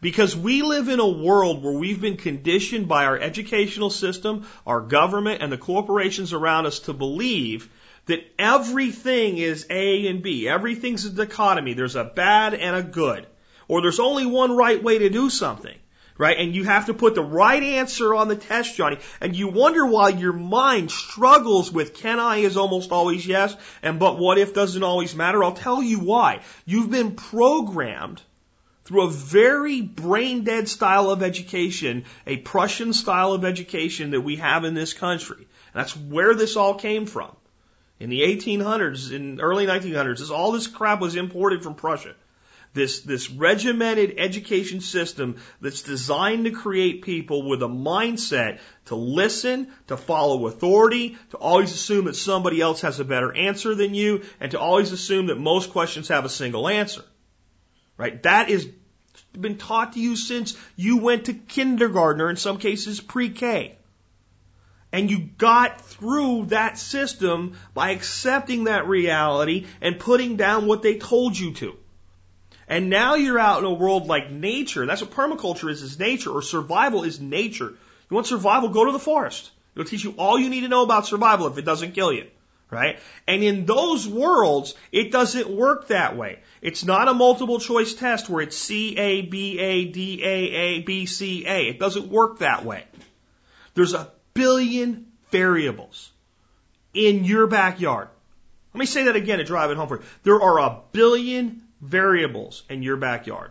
because 0.00 0.36
we 0.36 0.62
live 0.62 0.88
in 0.88 1.00
a 1.00 1.08
world 1.08 1.62
where 1.62 1.72
we've 1.72 2.00
been 2.00 2.16
conditioned 2.16 2.88
by 2.88 3.04
our 3.04 3.18
educational 3.18 3.90
system, 3.90 4.46
our 4.66 4.80
government, 4.80 5.42
and 5.42 5.52
the 5.52 5.58
corporations 5.58 6.32
around 6.32 6.66
us 6.66 6.80
to 6.80 6.92
believe 6.92 7.68
that 8.06 8.24
everything 8.38 9.38
is 9.38 9.66
A 9.70 10.06
and 10.08 10.22
B. 10.22 10.48
Everything's 10.48 11.04
a 11.04 11.10
dichotomy. 11.10 11.74
There's 11.74 11.96
a 11.96 12.04
bad 12.04 12.54
and 12.54 12.74
a 12.74 12.82
good. 12.82 13.26
Or 13.68 13.82
there's 13.82 14.00
only 14.00 14.26
one 14.26 14.56
right 14.56 14.82
way 14.82 14.98
to 14.98 15.10
do 15.10 15.30
something. 15.30 15.76
Right? 16.18 16.36
And 16.36 16.54
you 16.54 16.64
have 16.64 16.86
to 16.86 16.94
put 16.94 17.14
the 17.14 17.22
right 17.22 17.62
answer 17.62 18.12
on 18.12 18.26
the 18.26 18.36
test, 18.36 18.76
Johnny. 18.76 18.98
And 19.20 19.36
you 19.36 19.48
wonder 19.48 19.86
why 19.86 20.08
your 20.08 20.32
mind 20.32 20.90
struggles 20.90 21.70
with 21.70 21.94
can 21.94 22.18
I 22.18 22.38
is 22.38 22.56
almost 22.56 22.90
always 22.90 23.24
yes, 23.24 23.56
and 23.82 24.00
but 24.00 24.18
what 24.18 24.36
if 24.36 24.52
doesn't 24.52 24.82
always 24.82 25.14
matter. 25.14 25.44
I'll 25.44 25.52
tell 25.52 25.80
you 25.80 26.00
why. 26.00 26.40
You've 26.66 26.90
been 26.90 27.12
programmed 27.12 28.20
through 28.88 29.02
a 29.02 29.10
very 29.10 29.82
brain 29.82 30.44
dead 30.44 30.66
style 30.66 31.10
of 31.10 31.22
education, 31.22 32.04
a 32.26 32.38
Prussian 32.38 32.94
style 32.94 33.32
of 33.32 33.44
education 33.44 34.12
that 34.12 34.22
we 34.22 34.36
have 34.36 34.64
in 34.64 34.72
this 34.72 34.94
country. 34.94 35.36
And 35.36 35.74
that's 35.74 35.94
where 35.94 36.34
this 36.34 36.56
all 36.56 36.74
came 36.74 37.04
from. 37.04 37.36
In 38.00 38.08
the 38.08 38.22
1800s, 38.22 39.12
in 39.12 39.40
early 39.40 39.66
1900s, 39.66 40.20
this, 40.20 40.30
all 40.30 40.52
this 40.52 40.66
crap 40.66 41.00
was 41.00 41.16
imported 41.16 41.62
from 41.62 41.74
Prussia. 41.74 42.14
This, 42.74 43.00
this 43.00 43.30
regimented 43.30 44.14
education 44.18 44.80
system 44.80 45.36
that's 45.60 45.82
designed 45.82 46.44
to 46.44 46.50
create 46.50 47.02
people 47.02 47.48
with 47.48 47.62
a 47.62 47.68
mindset 47.68 48.60
to 48.86 48.94
listen, 48.94 49.72
to 49.88 49.96
follow 49.96 50.46
authority, 50.46 51.16
to 51.30 51.36
always 51.36 51.72
assume 51.72 52.04
that 52.04 52.16
somebody 52.16 52.60
else 52.60 52.82
has 52.82 53.00
a 53.00 53.04
better 53.04 53.34
answer 53.34 53.74
than 53.74 53.94
you, 53.94 54.22
and 54.40 54.52
to 54.52 54.60
always 54.60 54.92
assume 54.92 55.26
that 55.26 55.38
most 55.38 55.70
questions 55.70 56.08
have 56.08 56.24
a 56.24 56.28
single 56.28 56.68
answer. 56.68 57.02
Right? 57.96 58.22
That 58.22 58.48
is 58.48 58.68
been 59.38 59.58
taught 59.58 59.92
to 59.94 60.00
you 60.00 60.16
since 60.16 60.56
you 60.76 60.98
went 60.98 61.26
to 61.26 61.34
kindergarten 61.34 62.20
or 62.20 62.30
in 62.30 62.36
some 62.36 62.58
cases 62.58 63.00
pre-K. 63.00 63.76
And 64.90 65.10
you 65.10 65.18
got 65.18 65.82
through 65.82 66.46
that 66.46 66.78
system 66.78 67.58
by 67.74 67.90
accepting 67.90 68.64
that 68.64 68.86
reality 68.86 69.66
and 69.80 69.98
putting 69.98 70.36
down 70.36 70.66
what 70.66 70.82
they 70.82 70.96
told 70.96 71.38
you 71.38 71.52
to. 71.54 71.77
And 72.68 72.90
now 72.90 73.14
you're 73.14 73.38
out 73.38 73.60
in 73.60 73.64
a 73.64 73.72
world 73.72 74.06
like 74.06 74.30
nature. 74.30 74.84
That's 74.84 75.00
what 75.00 75.10
permaculture 75.10 75.70
is, 75.70 75.82
is 75.82 75.98
nature, 75.98 76.30
or 76.30 76.42
survival 76.42 77.02
is 77.02 77.18
nature. 77.18 77.70
You 77.70 78.14
want 78.14 78.26
survival, 78.26 78.68
go 78.68 78.84
to 78.84 78.92
the 78.92 78.98
forest. 78.98 79.50
It'll 79.74 79.88
teach 79.88 80.04
you 80.04 80.14
all 80.18 80.38
you 80.38 80.50
need 80.50 80.60
to 80.60 80.68
know 80.68 80.82
about 80.82 81.06
survival 81.06 81.46
if 81.46 81.56
it 81.56 81.64
doesn't 81.64 81.92
kill 81.92 82.12
you. 82.12 82.26
Right? 82.70 82.98
And 83.26 83.42
in 83.42 83.64
those 83.64 84.06
worlds, 84.06 84.74
it 84.92 85.10
doesn't 85.10 85.48
work 85.48 85.88
that 85.88 86.18
way. 86.18 86.40
It's 86.60 86.84
not 86.84 87.08
a 87.08 87.14
multiple 87.14 87.58
choice 87.58 87.94
test 87.94 88.28
where 88.28 88.42
it's 88.42 88.58
C, 88.58 88.94
A, 88.98 89.22
B, 89.22 89.58
A, 89.58 89.86
D, 89.86 90.22
A, 90.22 90.28
A, 90.28 90.80
B, 90.82 91.06
C, 91.06 91.46
A. 91.46 91.68
It 91.68 91.78
doesn't 91.78 92.08
work 92.08 92.40
that 92.40 92.66
way. 92.66 92.84
There's 93.72 93.94
a 93.94 94.12
billion 94.34 95.06
variables 95.30 96.10
in 96.92 97.24
your 97.24 97.46
backyard. 97.46 98.08
Let 98.74 98.78
me 98.78 98.86
say 98.86 99.04
that 99.04 99.16
again 99.16 99.38
to 99.38 99.44
drive 99.44 99.70
it 99.70 99.78
home 99.78 99.88
for 99.88 99.96
you. 99.96 100.04
There 100.24 100.42
are 100.42 100.58
a 100.58 100.80
billion 100.92 101.62
variables 101.80 102.62
in 102.68 102.82
your 102.82 102.96
backyard. 102.96 103.50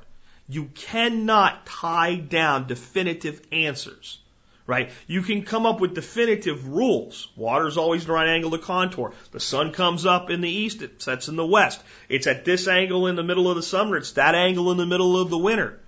You 0.50 0.66
cannot 0.76 1.66
tie 1.66 2.16
down 2.16 2.68
definitive 2.68 3.42
answers, 3.52 4.20
right? 4.66 4.92
You 5.06 5.22
can 5.22 5.44
come 5.44 5.66
up 5.66 5.82
with 5.82 5.94
definitive 5.94 6.68
rules. 6.68 7.28
Water's 7.36 7.78
always 7.78 8.06
the 8.06 8.14
right 8.14 8.30
angle 8.30 8.52
to 8.52 8.58
contour. 8.58 9.14
The 9.32 9.40
sun 9.40 9.74
comes 9.74 10.06
up 10.06 10.30
in 10.30 10.42
the 10.42 10.50
east, 10.50 10.82
it 10.82 11.02
sets 11.02 11.28
in 11.28 11.36
the 11.36 11.46
west. 11.46 11.82
It's 12.08 12.28
at 12.28 12.46
this 12.46 12.68
angle 12.68 13.08
in 13.08 13.16
the 13.16 13.24
middle 13.24 13.50
of 13.50 13.56
the 13.56 13.64
summer, 13.64 13.98
it's 13.98 14.14
that 14.14 14.36
angle 14.36 14.72
in 14.72 14.78
the 14.78 14.86
middle 14.86 15.20
of 15.20 15.30
the 15.30 15.38
winter. 15.38 15.80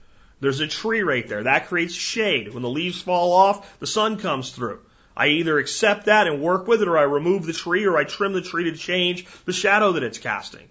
There's 0.42 0.62
a 0.62 0.68
tree 0.68 1.02
right 1.02 1.28
there. 1.28 1.44
That 1.44 1.68
creates 1.68 1.94
shade. 1.94 2.54
When 2.54 2.64
the 2.64 2.70
leaves 2.70 3.02
fall 3.02 3.34
off, 3.34 3.80
the 3.80 3.88
sun 3.88 4.18
comes 4.18 4.52
through. 4.52 4.80
I 5.16 5.28
either 5.28 5.58
accept 5.58 6.06
that 6.06 6.28
and 6.28 6.42
work 6.42 6.66
with 6.66 6.82
it, 6.82 6.88
or 6.88 6.98
I 6.98 7.04
remove 7.04 7.46
the 7.46 7.52
tree, 7.52 7.86
or 7.86 7.98
I 7.98 8.06
trim 8.06 8.32
the 8.32 8.42
tree 8.42 8.72
to 8.72 8.78
change 8.78 9.26
the 9.44 9.52
shadow 9.52 9.94
that 9.94 10.04
it's 10.04 10.18
casting 10.18 10.70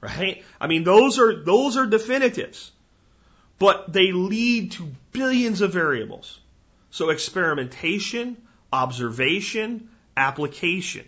right? 0.00 0.42
I 0.60 0.66
mean, 0.66 0.84
those 0.84 1.18
are, 1.18 1.42
those 1.44 1.76
are 1.76 1.86
definitives, 1.86 2.70
but 3.58 3.92
they 3.92 4.12
lead 4.12 4.72
to 4.72 4.88
billions 5.12 5.60
of 5.60 5.72
variables. 5.72 6.38
So 6.90 7.10
experimentation, 7.10 8.36
observation, 8.72 9.88
application. 10.16 11.04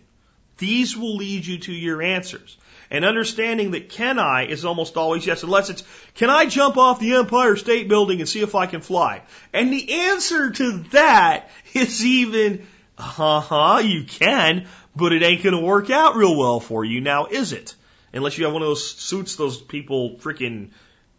These 0.59 0.97
will 0.97 1.17
lead 1.17 1.45
you 1.47 1.59
to 1.59 1.73
your 1.73 2.03
answers. 2.03 2.57
And 2.91 3.07
understanding 3.07 3.71
that 3.71 3.89
can 3.89 4.19
I 4.19 4.45
is 4.45 4.67
almost 4.67 4.99
always 4.99 5.27
yes, 5.27 5.43
unless 5.43 5.71
it's 5.71 5.83
can 6.15 6.29
I 6.29 6.45
jump 6.45 6.77
off 6.77 7.01
the 7.01 7.15
Empire 7.15 7.57
State 7.57 7.89
Building 7.89 8.21
and 8.21 8.29
see 8.29 8.43
if 8.43 8.55
I 8.55 8.67
can 8.67 8.83
fly? 8.83 9.23
And 9.53 9.73
the 9.73 9.93
answer 9.93 10.51
to 10.51 10.79
that 10.91 11.49
is 11.73 12.05
even, 12.05 12.67
uh 12.99 13.41
huh, 13.41 13.81
you 13.83 14.05
can, 14.05 14.67
but 14.95 15.15
it 15.15 15.23
ain't 15.23 15.43
gonna 15.43 15.63
work 15.63 15.89
out 15.89 16.17
real 16.17 16.37
well 16.37 16.61
for 16.61 16.85
you 16.85 17.01
now, 17.01 17.27
is 17.27 17.55
it? 17.55 17.75
Unless 18.13 18.39
you 18.39 18.45
have 18.45 18.53
one 18.53 18.63
of 18.63 18.69
those 18.69 18.91
suits 18.91 19.37
those 19.37 19.61
people 19.61 20.17
freaking 20.17 20.71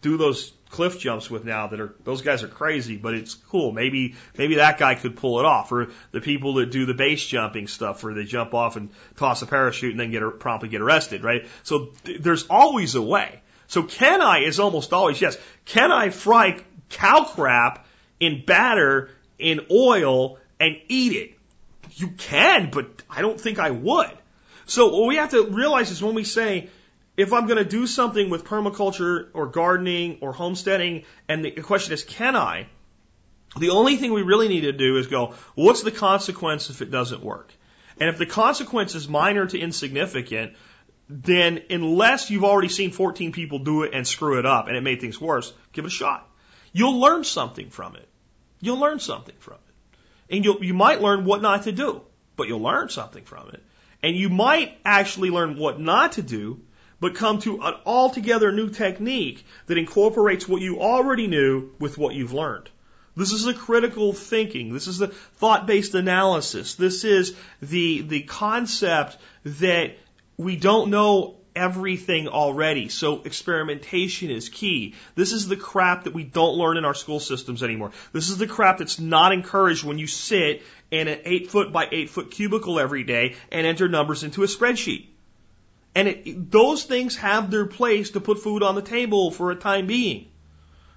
do 0.01 0.17
those 0.17 0.51
cliff 0.73 0.99
jumps 0.99 1.29
with 1.29 1.45
now 1.45 1.67
that 1.67 1.79
are 1.79 1.95
those 2.03 2.21
guys 2.21 2.43
are 2.43 2.47
crazy, 2.47 2.97
but 2.97 3.13
it's 3.13 3.35
cool. 3.35 3.71
Maybe 3.71 4.15
maybe 4.37 4.55
that 4.55 4.77
guy 4.77 4.95
could 4.95 5.15
pull 5.15 5.39
it 5.39 5.45
off, 5.45 5.71
or 5.71 5.89
the 6.11 6.19
people 6.19 6.55
that 6.55 6.71
do 6.71 6.85
the 6.85 6.93
base 6.93 7.25
jumping 7.25 7.67
stuff 7.67 8.03
where 8.03 8.13
they 8.13 8.25
jump 8.25 8.53
off 8.53 8.75
and 8.75 8.89
toss 9.15 9.41
a 9.41 9.45
parachute 9.45 9.91
and 9.91 9.99
then 9.99 10.11
get 10.11 10.39
promptly 10.39 10.69
get 10.69 10.81
arrested, 10.81 11.23
right? 11.23 11.47
So 11.63 11.91
th- 12.03 12.21
there's 12.21 12.47
always 12.47 12.95
a 12.95 13.01
way. 13.01 13.41
So 13.67 13.83
can 13.83 14.21
I 14.21 14.39
is 14.39 14.59
almost 14.59 14.93
always 14.93 15.21
yes. 15.21 15.37
Can 15.65 15.91
I 15.91 16.09
fry 16.09 16.59
cow 16.89 17.23
crap 17.23 17.85
in 18.19 18.43
batter 18.45 19.09
in 19.39 19.61
oil 19.71 20.37
and 20.59 20.75
eat 20.87 21.13
it? 21.13 21.39
You 21.95 22.09
can, 22.09 22.71
but 22.71 23.03
I 23.09 23.21
don't 23.21 23.39
think 23.39 23.59
I 23.59 23.69
would. 23.69 24.11
So 24.65 24.87
what 24.87 25.07
we 25.07 25.17
have 25.17 25.31
to 25.31 25.45
realize 25.45 25.91
is 25.91 26.01
when 26.01 26.15
we 26.15 26.23
say 26.23 26.69
if 27.15 27.31
I'm 27.31 27.45
going 27.45 27.57
to 27.57 27.69
do 27.69 27.85
something 27.85 28.29
with 28.29 28.43
permaculture 28.43 29.27
or 29.33 29.47
gardening 29.47 30.17
or 30.21 30.33
homesteading, 30.33 31.03
and 31.27 31.45
the 31.45 31.51
question 31.51 31.93
is, 31.93 32.03
can 32.03 32.35
I? 32.35 32.67
The 33.57 33.69
only 33.69 33.97
thing 33.97 34.13
we 34.13 34.23
really 34.23 34.47
need 34.47 34.61
to 34.61 34.71
do 34.71 34.97
is 34.97 35.07
go, 35.07 35.35
what's 35.53 35.83
the 35.83 35.91
consequence 35.91 36.69
if 36.69 36.81
it 36.81 36.89
doesn't 36.89 37.23
work? 37.23 37.53
And 37.99 38.09
if 38.09 38.17
the 38.17 38.25
consequence 38.25 38.95
is 38.95 39.07
minor 39.07 39.45
to 39.45 39.59
insignificant, 39.59 40.53
then 41.07 41.61
unless 41.69 42.31
you've 42.31 42.43
already 42.43 42.69
seen 42.69 42.91
14 42.91 43.31
people 43.31 43.59
do 43.59 43.83
it 43.83 43.93
and 43.93 44.07
screw 44.07 44.39
it 44.39 44.45
up 44.47 44.67
and 44.67 44.75
it 44.75 44.81
made 44.81 45.01
things 45.01 45.21
worse, 45.21 45.53
give 45.71 45.85
it 45.85 45.89
a 45.89 45.91
shot. 45.91 46.27
You'll 46.71 46.99
learn 46.99 47.23
something 47.23 47.69
from 47.69 47.95
it. 47.95 48.09
You'll 48.59 48.79
learn 48.79 48.99
something 48.99 49.35
from 49.39 49.55
it. 49.55 50.35
And 50.35 50.45
you'll, 50.45 50.63
you 50.63 50.73
might 50.73 51.01
learn 51.01 51.25
what 51.25 51.41
not 51.41 51.63
to 51.63 51.71
do, 51.71 52.01
but 52.35 52.47
you'll 52.47 52.61
learn 52.61 52.89
something 52.89 53.25
from 53.25 53.49
it. 53.49 53.61
And 54.01 54.15
you 54.15 54.29
might 54.29 54.77
actually 54.83 55.29
learn 55.29 55.57
what 55.57 55.79
not 55.79 56.13
to 56.13 56.23
do, 56.23 56.61
but 57.03 57.15
come 57.15 57.37
to 57.37 57.61
an 57.61 57.73
altogether 57.85 58.53
new 58.53 58.69
technique 58.69 59.45
that 59.65 59.77
incorporates 59.77 60.47
what 60.47 60.61
you 60.61 60.79
already 60.79 61.27
knew 61.27 61.69
with 61.77 61.97
what 61.97 62.15
you've 62.15 62.31
learned. 62.31 62.69
This 63.13 63.33
is 63.33 63.43
the 63.43 63.53
critical 63.53 64.13
thinking. 64.13 64.71
This 64.71 64.87
is 64.87 64.99
the 64.99 65.09
thought-based 65.09 65.95
analysis. 65.95 66.75
This 66.75 67.03
is 67.03 67.35
the, 67.61 68.03
the 68.03 68.21
concept 68.21 69.17
that 69.43 69.97
we 70.37 70.55
don't 70.55 70.91
know 70.91 71.35
everything 71.53 72.29
already. 72.29 72.87
So 72.87 73.21
experimentation 73.23 74.31
is 74.31 74.47
key. 74.47 74.95
This 75.13 75.33
is 75.33 75.49
the 75.49 75.57
crap 75.57 76.05
that 76.05 76.13
we 76.13 76.23
don't 76.23 76.55
learn 76.55 76.77
in 76.77 76.85
our 76.85 76.93
school 76.93 77.19
systems 77.19 77.63
anymore. 77.63 77.91
This 78.13 78.29
is 78.29 78.37
the 78.37 78.47
crap 78.47 78.77
that's 78.77 78.97
not 78.97 79.33
encouraged 79.33 79.83
when 79.83 79.97
you 79.97 80.07
sit 80.07 80.63
in 80.89 81.09
an 81.09 81.19
eight 81.25 81.51
foot 81.51 81.73
by 81.73 81.89
eight 81.91 82.11
foot 82.11 82.31
cubicle 82.31 82.79
every 82.79 83.03
day 83.03 83.35
and 83.51 83.67
enter 83.67 83.89
numbers 83.89 84.23
into 84.23 84.43
a 84.43 84.47
spreadsheet. 84.47 85.07
And 85.95 86.07
it, 86.07 86.51
those 86.51 86.83
things 86.83 87.15
have 87.17 87.51
their 87.51 87.65
place 87.65 88.11
to 88.11 88.19
put 88.19 88.39
food 88.39 88.63
on 88.63 88.75
the 88.75 88.81
table 88.81 89.31
for 89.31 89.51
a 89.51 89.55
time 89.55 89.87
being. 89.87 90.27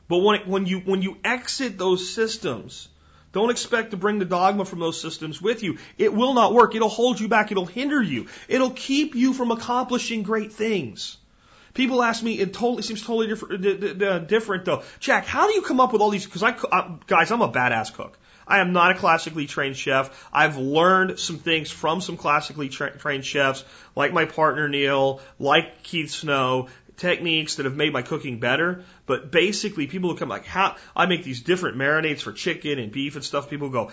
But 0.08 0.18
when, 0.18 0.40
it, 0.40 0.46
when 0.46 0.66
you, 0.66 0.80
when 0.80 1.02
you 1.02 1.16
exit 1.24 1.76
those 1.78 2.08
systems, 2.08 2.88
don't 3.32 3.50
expect 3.50 3.90
to 3.90 3.96
bring 3.96 4.18
the 4.18 4.24
dogma 4.24 4.64
from 4.64 4.78
those 4.78 5.00
systems 5.00 5.42
with 5.42 5.62
you. 5.62 5.78
It 5.98 6.14
will 6.14 6.32
not 6.32 6.54
work. 6.54 6.74
It'll 6.74 6.88
hold 6.88 7.20
you 7.20 7.28
back. 7.28 7.50
It'll 7.50 7.66
hinder 7.66 8.00
you. 8.00 8.28
It'll 8.48 8.70
keep 8.70 9.14
you 9.14 9.34
from 9.34 9.50
accomplishing 9.50 10.22
great 10.22 10.52
things. 10.52 11.18
People 11.74 12.02
ask 12.02 12.22
me, 12.22 12.38
it 12.38 12.54
totally 12.54 12.82
seems 12.82 13.02
totally 13.02 13.26
different, 13.26 14.28
different 14.28 14.64
though. 14.64 14.82
Jack, 14.98 15.26
how 15.26 15.46
do 15.46 15.52
you 15.52 15.60
come 15.60 15.78
up 15.78 15.92
with 15.92 16.00
all 16.00 16.08
these? 16.08 16.24
Because 16.24 16.42
I, 16.42 16.56
I, 16.72 16.96
guys, 17.06 17.30
I'm 17.30 17.42
a 17.42 17.50
badass 17.50 17.92
cook. 17.92 18.18
I 18.46 18.60
am 18.60 18.72
not 18.72 18.92
a 18.92 18.94
classically 18.94 19.46
trained 19.46 19.76
chef. 19.76 20.28
I've 20.32 20.56
learned 20.56 21.18
some 21.18 21.38
things 21.38 21.70
from 21.70 22.00
some 22.00 22.16
classically 22.16 22.68
tra- 22.68 22.96
trained 22.96 23.24
chefs, 23.24 23.64
like 23.96 24.12
my 24.12 24.24
partner 24.24 24.68
Neil, 24.68 25.20
like 25.38 25.82
Keith 25.82 26.10
Snow, 26.10 26.68
techniques 26.96 27.56
that 27.56 27.66
have 27.66 27.74
made 27.74 27.92
my 27.92 28.02
cooking 28.02 28.38
better. 28.38 28.84
But 29.06 29.32
basically, 29.32 29.88
people 29.88 30.10
who 30.10 30.16
come 30.16 30.28
like, 30.28 30.46
how 30.46 30.76
I 30.94 31.06
make 31.06 31.24
these 31.24 31.42
different 31.42 31.76
marinades 31.76 32.20
for 32.20 32.32
chicken 32.32 32.78
and 32.78 32.92
beef 32.92 33.16
and 33.16 33.24
stuff. 33.24 33.50
People 33.50 33.68
go, 33.68 33.90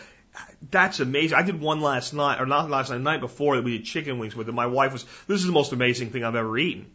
that's 0.70 1.00
amazing. 1.00 1.38
I 1.38 1.42
did 1.42 1.60
one 1.60 1.82
last 1.82 2.14
night, 2.14 2.40
or 2.40 2.46
not 2.46 2.70
last 2.70 2.90
night, 2.90 2.98
the 2.98 3.04
night 3.04 3.22
before 3.22 3.56
that 3.56 3.64
we 3.64 3.78
did 3.78 3.86
chicken 3.86 4.20
wings 4.20 4.36
with 4.36 4.50
it. 4.50 4.54
My 4.54 4.68
wife 4.68 4.94
was, 4.94 5.04
this 5.28 5.40
is 5.40 5.48
the 5.48 5.52
most 5.52 5.74
amazing 5.74 6.12
thing 6.12 6.24
I've 6.24 6.36
ever 6.36 6.58
eaten. 6.58 6.92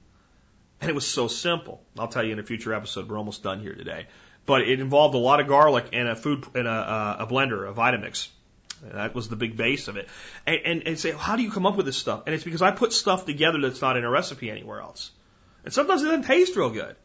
And 0.80 0.88
it 0.88 0.94
was 0.94 1.06
so 1.06 1.26
simple. 1.26 1.82
I'll 1.98 2.06
tell 2.06 2.22
you 2.22 2.32
in 2.32 2.38
a 2.38 2.44
future 2.44 2.72
episode. 2.72 3.08
We're 3.08 3.18
almost 3.18 3.42
done 3.42 3.60
here 3.60 3.74
today 3.74 4.06
but 4.48 4.62
it 4.62 4.80
involved 4.80 5.14
a 5.14 5.18
lot 5.18 5.40
of 5.40 5.46
garlic 5.46 5.90
and 5.92 6.08
a 6.08 6.16
food 6.16 6.46
and 6.54 6.66
a, 6.66 7.16
a 7.20 7.26
blender, 7.30 7.68
a 7.68 7.74
Vitamix. 7.74 8.28
That 8.82 9.14
was 9.14 9.28
the 9.28 9.36
big 9.36 9.58
base 9.58 9.88
of 9.88 9.98
it. 9.98 10.08
And, 10.46 10.60
and, 10.64 10.82
and 10.86 10.98
say, 10.98 11.10
how 11.10 11.36
do 11.36 11.42
you 11.42 11.50
come 11.50 11.66
up 11.66 11.76
with 11.76 11.84
this 11.84 11.98
stuff? 11.98 12.22
And 12.24 12.34
it's 12.34 12.44
because 12.44 12.62
I 12.62 12.70
put 12.70 12.94
stuff 12.94 13.26
together 13.26 13.60
that's 13.60 13.82
not 13.82 13.98
in 13.98 14.04
a 14.04 14.10
recipe 14.10 14.50
anywhere 14.50 14.80
else. 14.80 15.10
And 15.64 15.74
sometimes 15.74 16.02
it 16.02 16.06
doesn't 16.06 16.22
taste 16.22 16.56
real 16.56 16.70
good. 16.70 16.96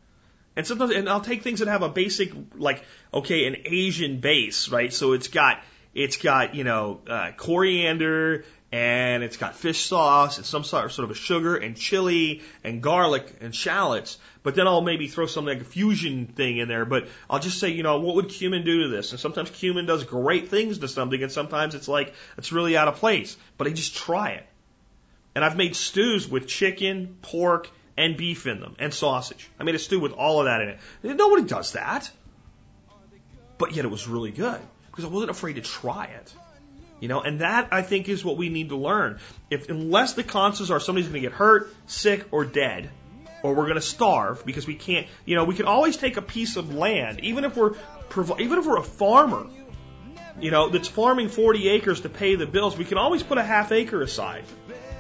And 0.56 0.66
sometimes, 0.66 0.96
and 0.96 1.10
I'll 1.10 1.20
take 1.20 1.42
things 1.44 1.60
that 1.60 1.68
have 1.68 1.82
a 1.82 1.90
basic, 1.90 2.32
like, 2.56 2.82
okay, 3.14 3.46
an 3.46 3.58
Asian 3.66 4.22
base, 4.22 4.70
right? 4.70 4.94
So 4.94 5.12
it's 5.12 5.28
got, 5.28 5.62
it's 5.94 6.16
got, 6.16 6.56
you 6.56 6.64
know, 6.64 7.02
uh, 7.10 7.32
coriander 7.36 8.46
and 8.74 9.22
it's 9.22 9.38
got 9.38 9.56
fish 9.56 9.86
sauce 9.86 10.38
and 10.38 10.46
some 10.48 10.64
sort 10.64 10.98
of, 10.98 11.12
a 11.12 11.14
sugar 11.14 11.56
and 11.56 11.78
chili 11.78 12.42
and 12.64 12.82
garlic 12.82 13.32
and 13.40 13.54
shallots. 13.54 14.18
But 14.42 14.56
then 14.56 14.66
I'll 14.66 14.82
maybe 14.82 15.08
throw 15.08 15.28
some 15.28 15.46
like 15.46 15.62
a 15.62 15.64
fusion 15.64 16.26
thing 16.26 16.58
in 16.58 16.68
there. 16.68 16.84
But 16.84 17.08
I'll 17.30 17.40
just 17.40 17.60
say, 17.60 17.70
you 17.70 17.84
know, 17.84 18.00
what 18.00 18.16
would 18.16 18.30
cumin 18.30 18.66
do 18.66 18.82
to 18.82 18.88
this? 18.88 19.12
And 19.12 19.20
sometimes 19.20 19.52
cumin 19.52 19.86
does 19.86 20.06
great 20.06 20.48
things 20.48 20.80
to 20.80 20.88
something, 20.88 21.22
and 21.22 21.32
sometimes 21.32 21.76
it's 21.76 21.88
like 21.88 22.16
it's 22.36 22.52
really 22.52 22.76
out 22.76 22.88
of 22.88 22.96
place. 22.96 23.38
But 23.60 23.68
I 23.68 23.74
just 23.74 23.96
try 23.96 24.32
it. 24.32 24.46
And 25.36 25.46
I've 25.46 25.56
made 25.56 25.76
stews 25.76 26.28
with 26.28 26.48
chicken, 26.48 27.18
pork, 27.22 27.70
and 27.96 28.18
beef 28.18 28.48
in 28.48 28.60
them, 28.60 28.76
and 28.80 28.92
sausage. 28.92 29.52
I 29.60 29.66
made 29.66 29.76
a 29.76 29.80
stew 29.80 30.00
with 30.00 30.14
all 30.14 30.40
of 30.40 30.46
that 30.46 30.62
in 30.62 30.70
it. 30.70 30.80
Nobody 31.16 31.44
does 31.44 31.74
that. 31.74 32.10
But 33.60 33.76
yet 33.76 33.86
it 33.86 33.92
was 33.92 34.08
really 34.08 34.32
good 34.32 34.60
because 34.90 35.06
I 35.06 35.10
wasn't 35.10 35.30
afraid 35.30 35.58
to 35.58 35.62
try 35.62 36.06
it. 36.06 36.34
You 37.04 37.10
know, 37.10 37.20
and 37.20 37.42
that 37.42 37.68
I 37.74 37.82
think 37.82 38.08
is 38.08 38.24
what 38.24 38.38
we 38.38 38.48
need 38.48 38.70
to 38.70 38.78
learn. 38.78 39.20
If 39.50 39.68
unless 39.68 40.14
the 40.14 40.24
consequences 40.24 40.72
are 40.72 40.80
somebody's 40.80 41.10
going 41.10 41.22
to 41.22 41.28
get 41.28 41.34
hurt, 41.34 41.68
sick, 41.86 42.26
or 42.32 42.46
dead, 42.46 42.90
or 43.44 43.56
we're 43.56 43.66
going 43.66 43.76
to 43.76 43.82
starve 43.82 44.46
because 44.46 44.66
we 44.66 44.76
can't, 44.76 45.08
you 45.26 45.36
know, 45.36 45.44
we 45.44 45.54
can 45.54 45.66
always 45.66 45.98
take 45.98 46.16
a 46.16 46.22
piece 46.22 46.56
of 46.56 46.74
land, 46.74 47.20
even 47.20 47.44
if 47.44 47.58
we're 47.58 47.74
even 48.40 48.58
if 48.58 48.66
we're 48.66 48.78
a 48.78 48.84
farmer, 48.84 49.48
you 50.40 50.50
know, 50.50 50.70
that's 50.70 50.88
farming 50.88 51.28
40 51.28 51.68
acres 51.68 52.00
to 52.02 52.10
pay 52.10 52.36
the 52.36 52.46
bills, 52.48 52.78
we 52.78 52.86
can 52.86 52.98
always 52.98 53.22
put 53.22 53.38
a 53.38 53.44
half 53.44 53.74
acre 53.74 54.02
aside 54.02 54.46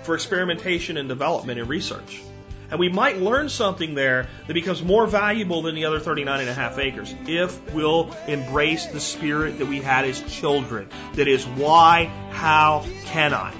for 0.01 0.13
experimentation 0.13 0.97
and 0.97 1.07
development 1.07 1.57
and 1.57 1.69
research. 1.69 2.21
And 2.69 2.79
we 2.79 2.89
might 2.89 3.17
learn 3.17 3.49
something 3.49 3.93
there 3.93 4.27
that 4.47 4.53
becomes 4.53 4.81
more 4.81 5.05
valuable 5.05 5.61
than 5.61 5.75
the 5.75 5.85
other 5.85 5.99
39 5.99 6.41
and 6.41 6.49
a 6.49 6.53
half 6.53 6.79
acres 6.79 7.13
if 7.27 7.73
we'll 7.73 8.11
embrace 8.27 8.87
the 8.87 8.99
spirit 8.99 9.59
that 9.59 9.67
we 9.67 9.79
had 9.79 10.05
as 10.05 10.21
children. 10.21 10.89
That 11.13 11.27
is 11.27 11.45
why, 11.45 12.05
how, 12.31 12.85
can 13.05 13.33
I? 13.33 13.53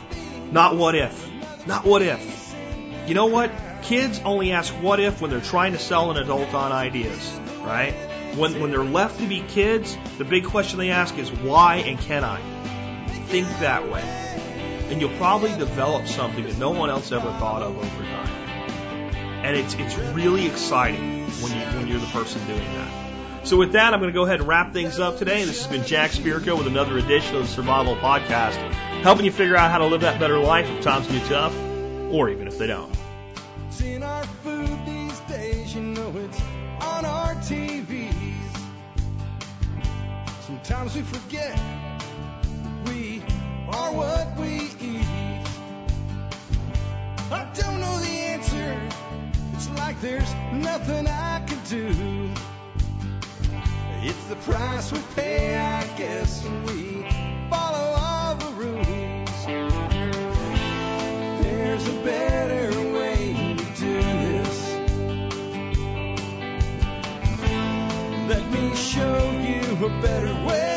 Not 0.52 0.76
what 0.76 0.96
if. 0.96 1.30
Not 1.68 1.86
what 1.86 2.02
if. 2.02 2.56
You 3.08 3.14
know 3.14 3.28
what? 3.28 3.52
Kids 3.84 4.22
only 4.24 4.52
ask 4.52 4.74
what 4.76 5.00
if 5.00 5.22
when 5.22 5.30
they're 5.30 5.42
trying 5.42 5.74
to 5.74 5.80
sell 5.80 6.10
an 6.12 6.18
adult 6.18 6.54
on 6.54 6.72
ideas, 6.72 7.40
right? 7.62 7.94
When, 8.36 8.60
when 8.62 8.72
they're 8.72 8.84
left 8.84 9.20
to 9.20 9.28
be 9.28 9.42
kids, 9.42 9.98
the 10.18 10.26
big 10.26 10.46
question 10.46 10.80
they 10.80 10.90
ask 10.90 11.18
is 11.18 11.32
why 11.32 11.78
and 11.78 12.00
can 12.00 12.24
I? 12.24 12.40
Think 13.28 13.48
that 13.60 13.92
way. 13.92 14.02
And 14.90 15.02
you'll 15.02 15.18
probably 15.18 15.56
develop 15.58 16.08
something 16.08 16.44
that 16.46 16.58
no 16.58 16.72
one 16.72 16.90
else 16.90 17.12
ever 17.12 17.30
thought 17.40 17.62
of 17.62 17.78
over 17.78 18.04
time 18.06 18.43
and 19.44 19.58
it's 19.58 19.74
it's 19.76 19.98
really 19.98 20.48
exciting 20.48 21.26
when 21.42 21.52
you 21.52 21.78
when 21.78 21.88
you're 21.88 22.00
the 22.00 22.08
person 22.08 22.46
doing 22.48 22.74
that. 22.76 23.04
So 23.46 23.58
with 23.58 23.74
that, 23.74 23.94
I'm 23.94 24.00
going 24.00 24.12
to 24.12 24.18
go 24.18 24.24
ahead 24.24 24.40
and 24.40 24.48
wrap 24.48 24.72
things 24.72 25.00
up 25.00 25.18
today. 25.18 25.44
This 25.44 25.66
has 25.66 25.72
been 25.72 25.86
Jack 25.86 26.12
Spirko 26.12 26.58
with 26.58 26.66
another 26.66 26.98
edition 26.98 27.36
of 27.36 27.42
the 27.42 27.48
Survival 27.50 27.98
Podcast, 27.98 28.56
helping 29.04 29.26
you 29.26 29.34
figure 29.34 29.58
out 29.58 29.70
how 29.70 29.80
to 29.80 29.86
live 29.88 30.02
that 30.02 30.18
better 30.18 30.40
life 30.40 30.70
if 30.70 30.82
times 30.82 31.08
get 31.08 31.26
tough, 31.26 31.54
or 32.10 32.30
even 32.30 32.48
if 32.48 32.58
they 32.58 32.68
don't. 32.68 32.96
Seeing 33.70 34.02
our 34.02 34.24
food 34.24 34.70
these 34.86 35.20
days, 35.22 35.76
you 35.76 35.82
know 35.82 36.14
it's 36.16 36.42
on 36.80 37.04
our 37.04 37.36
TVs. 37.36 38.14
Sometimes 40.48 40.96
we 40.96 41.02
forget 41.02 41.60
we 42.86 43.22
are 43.68 43.92
what 43.92 44.38
we 44.38 44.70
eat. 44.80 45.06
I 47.30 47.52
don't 47.54 47.82
know 47.82 48.00
the 48.00 48.08
answer 48.08 49.03
it's 49.64 49.80
like 49.80 50.02
there's 50.02 50.34
nothing 50.52 51.08
I 51.08 51.40
can 51.48 51.60
do. 51.70 52.30
It's 54.02 54.26
the 54.26 54.36
price 54.36 54.92
we 54.92 55.00
pay, 55.16 55.56
I 55.58 55.86
guess, 55.98 56.44
when 56.44 56.64
we 56.64 57.06
follow 57.50 57.96
all 57.96 58.36
the 58.36 58.52
rules. 58.62 59.46
There's 61.44 61.88
a 61.88 62.04
better 62.04 62.72
way 62.92 63.56
to 63.58 63.66
do 63.80 64.02
this. 64.28 64.60
Let 68.28 68.52
me 68.52 68.76
show 68.76 69.32
you 69.32 69.86
a 69.86 70.02
better 70.02 70.34
way. 70.46 70.73